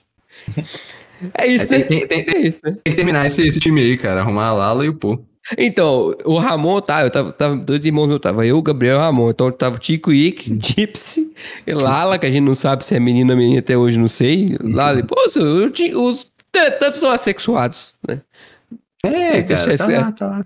É 1.35 1.47
isso, 1.47 1.73
É, 1.73 1.79
né? 1.79 1.85
tem- 1.85 2.07
tem- 2.07 2.25
tem- 2.25 2.35
É 2.37 2.41
isso, 2.47 2.61
né? 2.65 2.73
Tem 2.85 2.91
que 2.93 2.97
terminar 2.97 3.27
esse, 3.27 3.47
esse 3.47 3.59
time 3.61 3.81
aí, 3.81 3.97
cara. 3.97 4.21
Arrumar 4.21 4.47
a 4.49 4.53
Lala 4.53 4.85
e 4.85 4.89
o 4.89 4.95
Pô. 4.95 5.19
Então, 5.57 6.13
o 6.25 6.39
Ramon, 6.39 6.81
tá, 6.81 7.03
eu 7.03 7.11
tava, 7.11 7.33
tava 7.33 7.55
dois 7.57 7.85
irmãos 7.85 8.09
meus, 8.09 8.19
tava 8.21 8.45
eu, 8.45 8.59
o 8.59 8.63
Gabriel 8.63 8.97
e 8.97 8.99
o 8.99 9.01
Ramon. 9.03 9.31
Então 9.31 9.51
tava 9.53 9.77
o 9.77 9.79
Tico 9.79 10.13
Ick, 10.13 10.59
Gypsy, 10.61 11.33
e 11.67 11.73
Lala, 11.73 12.19
que 12.19 12.27
a 12.27 12.31
gente 12.31 12.43
não 12.45 12.55
sabe 12.55 12.85
se 12.85 12.97
é 12.97 13.01
menina 13.01 13.33
ou 13.33 13.39
menina 13.39 13.61
até 13.61 13.77
hoje, 13.79 13.97
não 13.99 14.09
sei. 14.09 14.57
Lala, 14.61 15.03
pô, 15.05 15.15
os 15.25 16.33
tantos 16.81 16.99
são 17.01 17.13
assexuados, 17.13 17.95
né? 18.09 18.21
É, 19.05 19.41
Deixa 19.43 19.63
cara. 19.65 19.75
esse- 19.75 19.87
Tá 19.87 20.01
lá, 20.01 20.13
tá 20.13 20.27
lá. 20.27 20.45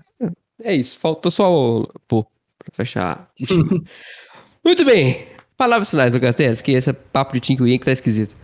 É 0.63 0.75
isso, 0.75 0.99
faltou 0.99 1.31
só 1.31 1.51
o. 1.51 1.87
Pô, 2.07 2.23
pra 2.23 2.71
fechar. 2.71 3.27
Muito 4.63 4.85
bem. 4.85 5.25
Palavras 5.61 5.91
finais 5.91 6.13
do 6.13 6.19
Castells, 6.19 6.59
que 6.59 6.71
esse 6.71 6.91
papo 6.91 7.35
de 7.35 7.39
Tico 7.39 7.67
Ick 7.67 7.85
tá 7.85 7.91
esquisito. 7.91 8.35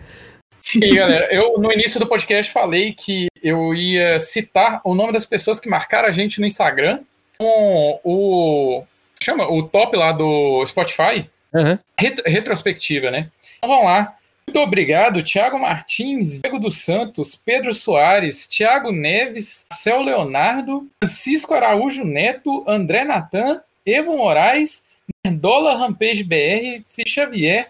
E 0.76 0.86
aí, 0.86 0.96
galera, 0.96 1.28
eu 1.34 1.58
no 1.58 1.74
início 1.74 2.00
do 2.00 2.06
podcast 2.06 2.54
falei 2.54 2.94
que 2.94 3.26
eu 3.42 3.74
ia 3.74 4.20
citar 4.20 4.82
o 4.84 4.94
nome 4.94 5.12
das 5.12 5.26
pessoas 5.26 5.60
que 5.60 5.68
marcaram 5.68 6.08
a 6.08 6.12
gente 6.12 6.40
no 6.40 6.46
Instagram 6.46 7.00
com 7.36 8.00
o. 8.04 8.84
Chama? 9.20 9.52
O 9.52 9.64
top 9.64 9.98
lá 9.98 10.12
do 10.12 10.64
Spotify. 10.68 11.28
Aham. 11.56 11.80
Ret- 12.00 12.22
retrospectiva, 12.24 13.10
né? 13.10 13.32
Então 13.58 13.68
vamos 13.68 13.86
lá. 13.86 14.16
Muito 14.46 14.60
obrigado, 14.60 15.24
Thiago 15.24 15.58
Martins, 15.58 16.40
Diego 16.40 16.60
dos 16.60 16.78
Santos, 16.78 17.36
Pedro 17.36 17.74
Soares, 17.74 18.46
Thiago 18.46 18.92
Neves, 18.92 19.66
Céu 19.74 20.04
Leonardo, 20.04 20.88
Francisco 21.04 21.56
Araújo 21.56 22.04
Neto, 22.06 22.64
André 22.68 23.04
Natan, 23.04 23.60
Evo 23.84 24.16
Moraes, 24.16 24.86
Nerdola 25.26 25.76
Rampage 25.78 26.24
BR, 26.24 26.84
Fih 26.86 27.04
Xavier, 27.08 27.70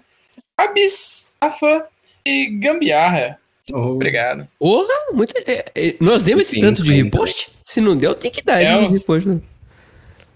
Abis, 0.58 1.34
Rafa 1.42 1.86
e 2.26 2.48
Gambiarra. 2.60 3.40
Oh. 3.72 3.94
Obrigado. 3.94 4.48
Porra, 4.60 4.94
muito. 5.14 5.34
é, 5.46 5.66
é, 5.76 5.96
nós 6.00 6.24
demos 6.24 6.44
esse 6.44 6.56
Sim, 6.56 6.62
tanto 6.62 6.84
de 6.84 6.94
repost? 6.94 7.50
Se 7.66 7.82
não 7.82 7.98
deu, 7.98 8.16
tem 8.16 8.32
que 8.32 8.42
dar 8.42 8.62
É, 8.62 8.64
esse 8.64 8.74
os- 8.86 9.00
repost, 9.00 9.28
né? 9.28 9.42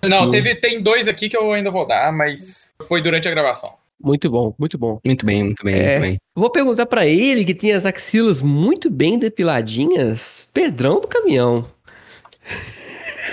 Não, 0.04 0.26
Hum. 0.28 0.32
teve, 0.32 0.56
tem 0.56 0.82
dois 0.82 1.08
aqui 1.08 1.30
que 1.30 1.38
eu 1.38 1.52
ainda 1.54 1.70
vou 1.72 1.88
dar, 1.88 2.12
mas 2.12 2.72
foi 2.88 3.02
durante 3.02 3.28
a 3.28 3.32
gravação. 3.32 3.74
Muito 4.04 4.30
bom, 4.32 4.54
muito 4.58 4.78
bom. 4.80 5.00
Muito 5.06 5.26
bem, 5.26 5.44
muito 5.44 5.64
bem, 5.64 5.76
É. 5.76 5.90
muito 5.92 6.02
bem. 6.02 6.18
Vou 6.36 6.50
perguntar 6.50 6.88
pra 6.88 7.06
ele 7.06 7.46
que 7.46 7.54
tem 7.54 7.72
as 7.72 7.86
axilas 7.86 8.42
muito 8.42 8.90
bem 8.90 9.20
depiladinhas, 9.20 10.50
Pedrão 10.54 11.00
do 11.00 11.08
caminhão. 11.08 11.66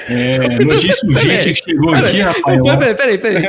É, 0.09 0.64
notícia 0.64 1.06
urgente 1.06 1.52
que 1.62 1.70
chegou 1.70 1.94
aqui, 1.94 2.20
Rafael. 2.22 2.62
Peraí, 2.78 2.94
peraí, 2.94 3.18
peraí. 3.18 3.44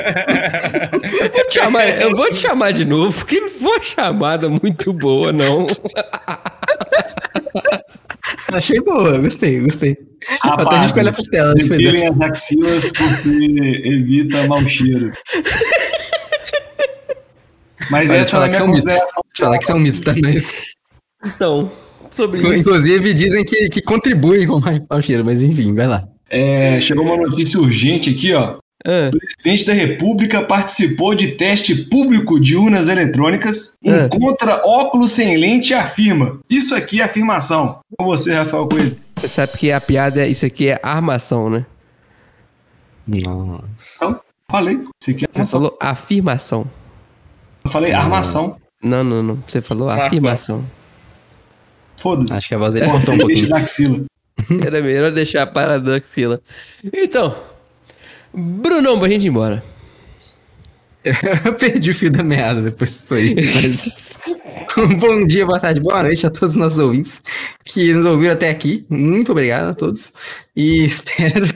Eu 1.23 1.31
vou 1.31 1.45
te 1.47 1.53
chamar, 1.53 2.01
eu 2.01 2.11
vou 2.11 2.29
te 2.29 2.35
chamar 2.35 2.71
de 2.73 2.85
novo, 2.85 3.17
porque 3.17 3.39
não 3.39 3.49
foi 3.49 3.71
uma 3.71 3.81
chamada 3.81 4.49
muito 4.49 4.91
boa, 4.93 5.31
não. 5.31 5.67
Achei 8.51 8.79
boa, 8.81 9.17
gostei, 9.19 9.59
gostei. 9.61 9.97
Até 10.41 10.75
a 10.75 10.87
gente 10.87 10.99
olhar 10.99 11.13
pra 11.13 11.23
tela. 11.31 11.53
dessa. 11.53 12.09
as 12.09 12.21
axilas 12.21 12.91
porque 12.91 13.81
evita 13.85 14.47
mau 14.47 14.61
cheiro. 14.63 15.11
Mas 17.89 18.11
Olha, 18.11 18.19
essa 18.19 18.29
é 18.29 18.31
falar 18.31 18.45
a 18.45 18.49
que 18.49 18.57
são 18.57 18.67
mitos. 18.67 18.83
consideração. 18.83 19.23
Falar 19.37 19.57
que 19.59 19.65
são 19.65 19.79
mitos, 19.79 20.01
tá? 20.01 20.13
Mas, 20.21 20.53
Não, 21.39 21.71
sobre 22.11 22.39
isso. 22.41 22.53
inclusive, 22.53 23.13
dizem 23.13 23.45
que, 23.45 23.69
que 23.69 23.81
contribuem 23.81 24.45
com 24.45 24.59
o 24.89 25.01
cheiro, 25.01 25.23
mas 25.23 25.41
enfim, 25.41 25.73
vai 25.73 25.87
lá. 25.87 26.07
É, 26.29 26.79
chegou 26.81 27.05
uma 27.05 27.17
notícia 27.17 27.59
urgente 27.59 28.09
aqui, 28.11 28.33
ó. 28.33 28.57
Ah, 28.85 29.09
O 29.13 29.17
presidente 29.19 29.65
da 29.65 29.73
República 29.73 30.41
participou 30.41 31.13
de 31.13 31.29
teste 31.33 31.75
público 31.75 32.39
de 32.39 32.55
urnas 32.55 32.87
eletrônicas, 32.87 33.75
É. 33.85 34.05
encontra 34.05 34.61
óculos 34.65 35.11
sem 35.11 35.35
lente 35.37 35.71
e 35.71 35.73
afirma. 35.73 36.39
Isso 36.49 36.73
aqui 36.73 37.01
é 37.01 37.03
afirmação. 37.03 37.79
Com 37.97 38.05
você, 38.05 38.33
Rafael 38.33 38.67
Coelho. 38.69 38.95
você 39.17 39.27
sabe 39.27 39.51
que 39.57 39.69
a 39.71 39.81
piada, 39.81 40.25
isso 40.27 40.45
aqui 40.45 40.69
é 40.69 40.79
armação, 40.81 41.49
né? 41.49 41.65
Nossa. 43.07 43.63
Então, 43.95 44.19
falei. 44.49 44.79
Isso 45.01 45.11
aqui 45.11 45.25
é 45.25 45.27
Você 45.45 45.51
falou 45.51 45.77
afirmação. 45.81 46.65
Eu 47.65 47.71
falei 47.71 47.91
armação. 47.91 48.57
Não, 48.81 49.03
não, 49.03 49.21
não. 49.21 49.43
Você 49.45 49.61
falou 49.61 49.89
Armação. 49.89 50.07
afirmação. 50.07 50.65
Foda-se. 51.97 52.37
Acho 52.37 52.47
que 52.47 52.55
a 52.55 52.57
voz 52.57 52.73
dele 52.73 52.89
cortou 52.89 53.13
um 53.15 53.17
pouquinho. 53.17 53.49
da 53.49 53.57
axila. 53.57 54.05
Era 54.65 54.81
melhor 54.81 55.11
deixar 55.11 55.43
a 55.43 55.47
parada 55.47 55.91
da 55.91 55.97
axila. 55.97 56.41
Então, 56.93 57.35
Brunão, 58.33 58.99
pra 58.99 59.09
gente 59.09 59.25
ir 59.25 59.29
embora. 59.29 59.63
Eu 61.43 61.53
perdi 61.55 61.91
o 61.91 61.95
fio 61.95 62.11
da 62.11 62.23
meada 62.23 62.61
depois 62.61 62.91
disso 62.91 63.13
aí. 63.13 63.35
Mas... 63.35 64.13
bom 64.99 65.25
dia, 65.25 65.45
boa 65.45 65.59
tarde, 65.59 65.79
boa 65.79 66.03
noite 66.03 66.27
a 66.27 66.29
todos 66.29 66.55
os 66.55 66.55
nossos 66.55 66.79
ouvintes 66.79 67.21
que 67.65 67.93
nos 67.93 68.05
ouviram 68.05 68.33
até 68.33 68.49
aqui. 68.49 68.85
Muito 68.89 69.31
obrigado 69.31 69.69
a 69.69 69.73
todos. 69.73 70.13
E 70.55 70.85
espero. 70.85 71.47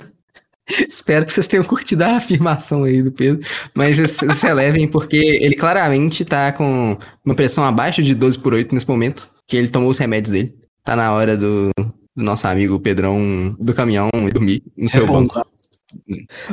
Espero 0.88 1.26
que 1.26 1.34
vocês 1.34 1.46
tenham 1.46 1.66
curtido 1.66 2.04
a 2.04 2.16
afirmação 2.16 2.86
aí 2.86 3.02
do 3.04 3.12
Pedro, 3.12 3.46
mas 3.74 3.98
vocês 3.98 4.42
relevem 4.42 4.88
porque 4.88 5.18
ele 5.18 5.56
claramente 5.56 6.24
tá 6.24 6.54
com 6.54 6.98
uma 7.24 7.36
pressão 7.36 7.66
abaixo 7.66 8.02
de 8.02 8.16
12 8.16 8.40
por 8.40 8.54
8 8.54 8.74
nesse 8.74 8.88
momento, 8.88 9.30
que 9.46 9.58
ele 9.58 9.68
tomou 9.68 9.90
os 9.90 9.98
remédios 9.98 10.32
dele. 10.32 10.56
Tá 10.82 10.96
na 10.96 11.12
hora 11.12 11.36
do, 11.36 11.70
do 12.16 12.24
nosso 12.24 12.48
amigo 12.48 12.80
Pedrão 12.80 13.56
do 13.60 13.74
caminhão 13.74 14.10
e 14.14 14.32
dormir 14.32 14.64
no 14.78 14.90
seu 14.90 15.08
banco. 15.08 15.46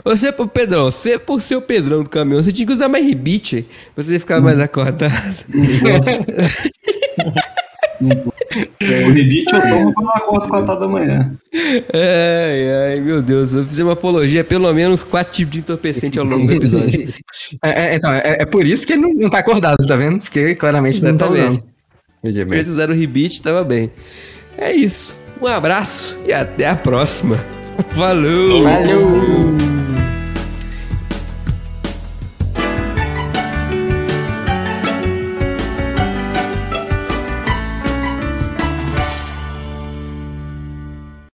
Você, 0.04 0.32
pô, 0.32 0.46
Pedrão, 0.46 0.84
você 0.84 1.18
por 1.18 1.40
ser 1.40 1.56
o 1.56 1.62
Pedrão 1.62 2.02
do 2.02 2.10
caminhão, 2.10 2.42
você 2.42 2.52
tinha 2.52 2.66
que 2.66 2.72
usar 2.72 2.88
mais 2.88 3.06
rebite 3.06 3.66
pra 3.94 4.04
você 4.04 4.18
ficar 4.18 4.40
mais 4.40 4.60
acordado. 4.60 5.44
O 8.02 9.12
rebite 9.12 9.54
eu 9.54 9.60
tomo 9.60 9.94
quando 9.94 10.08
eu 10.08 10.14
acordo 10.14 10.48
4 10.48 10.80
da 10.80 10.88
manhã. 10.88 11.32
Ai, 11.92 12.94
ai, 12.94 13.00
meu 13.00 13.22
Deus. 13.22 13.52
Eu 13.52 13.64
fiz 13.64 13.78
uma 13.78 13.92
apologia, 13.92 14.42
pelo 14.42 14.72
menos 14.72 15.02
quatro 15.02 15.32
tipos 15.32 15.52
de 15.52 15.58
entorpecente 15.60 16.18
ao 16.18 16.24
longo 16.24 16.46
do 16.46 16.52
episódio. 16.52 17.12
É, 17.64 17.88
é, 17.88 17.94
então, 17.96 18.12
é, 18.12 18.36
é 18.40 18.46
por 18.46 18.64
isso 18.64 18.86
que 18.86 18.92
ele 18.92 19.02
não, 19.02 19.12
não 19.12 19.28
tá 19.28 19.40
acordado, 19.40 19.84
tá 19.84 19.96
vendo? 19.96 20.20
Porque 20.20 20.54
claramente 20.54 21.02
não 21.02 21.16
tá 21.16 21.26
Exatamente. 21.26 21.50
usando. 21.50 21.64
Veja 22.22 22.44
bem. 22.44 22.54
Eles 22.54 22.68
usaram 22.68 22.94
o 22.94 22.96
rebite, 22.96 23.42
tava 23.42 23.64
bem. 23.64 23.90
É 24.56 24.72
isso. 24.72 25.16
Um 25.40 25.46
abraço 25.46 26.22
e 26.26 26.32
até 26.32 26.68
a 26.68 26.76
próxima. 26.76 27.36
Falou! 27.90 28.62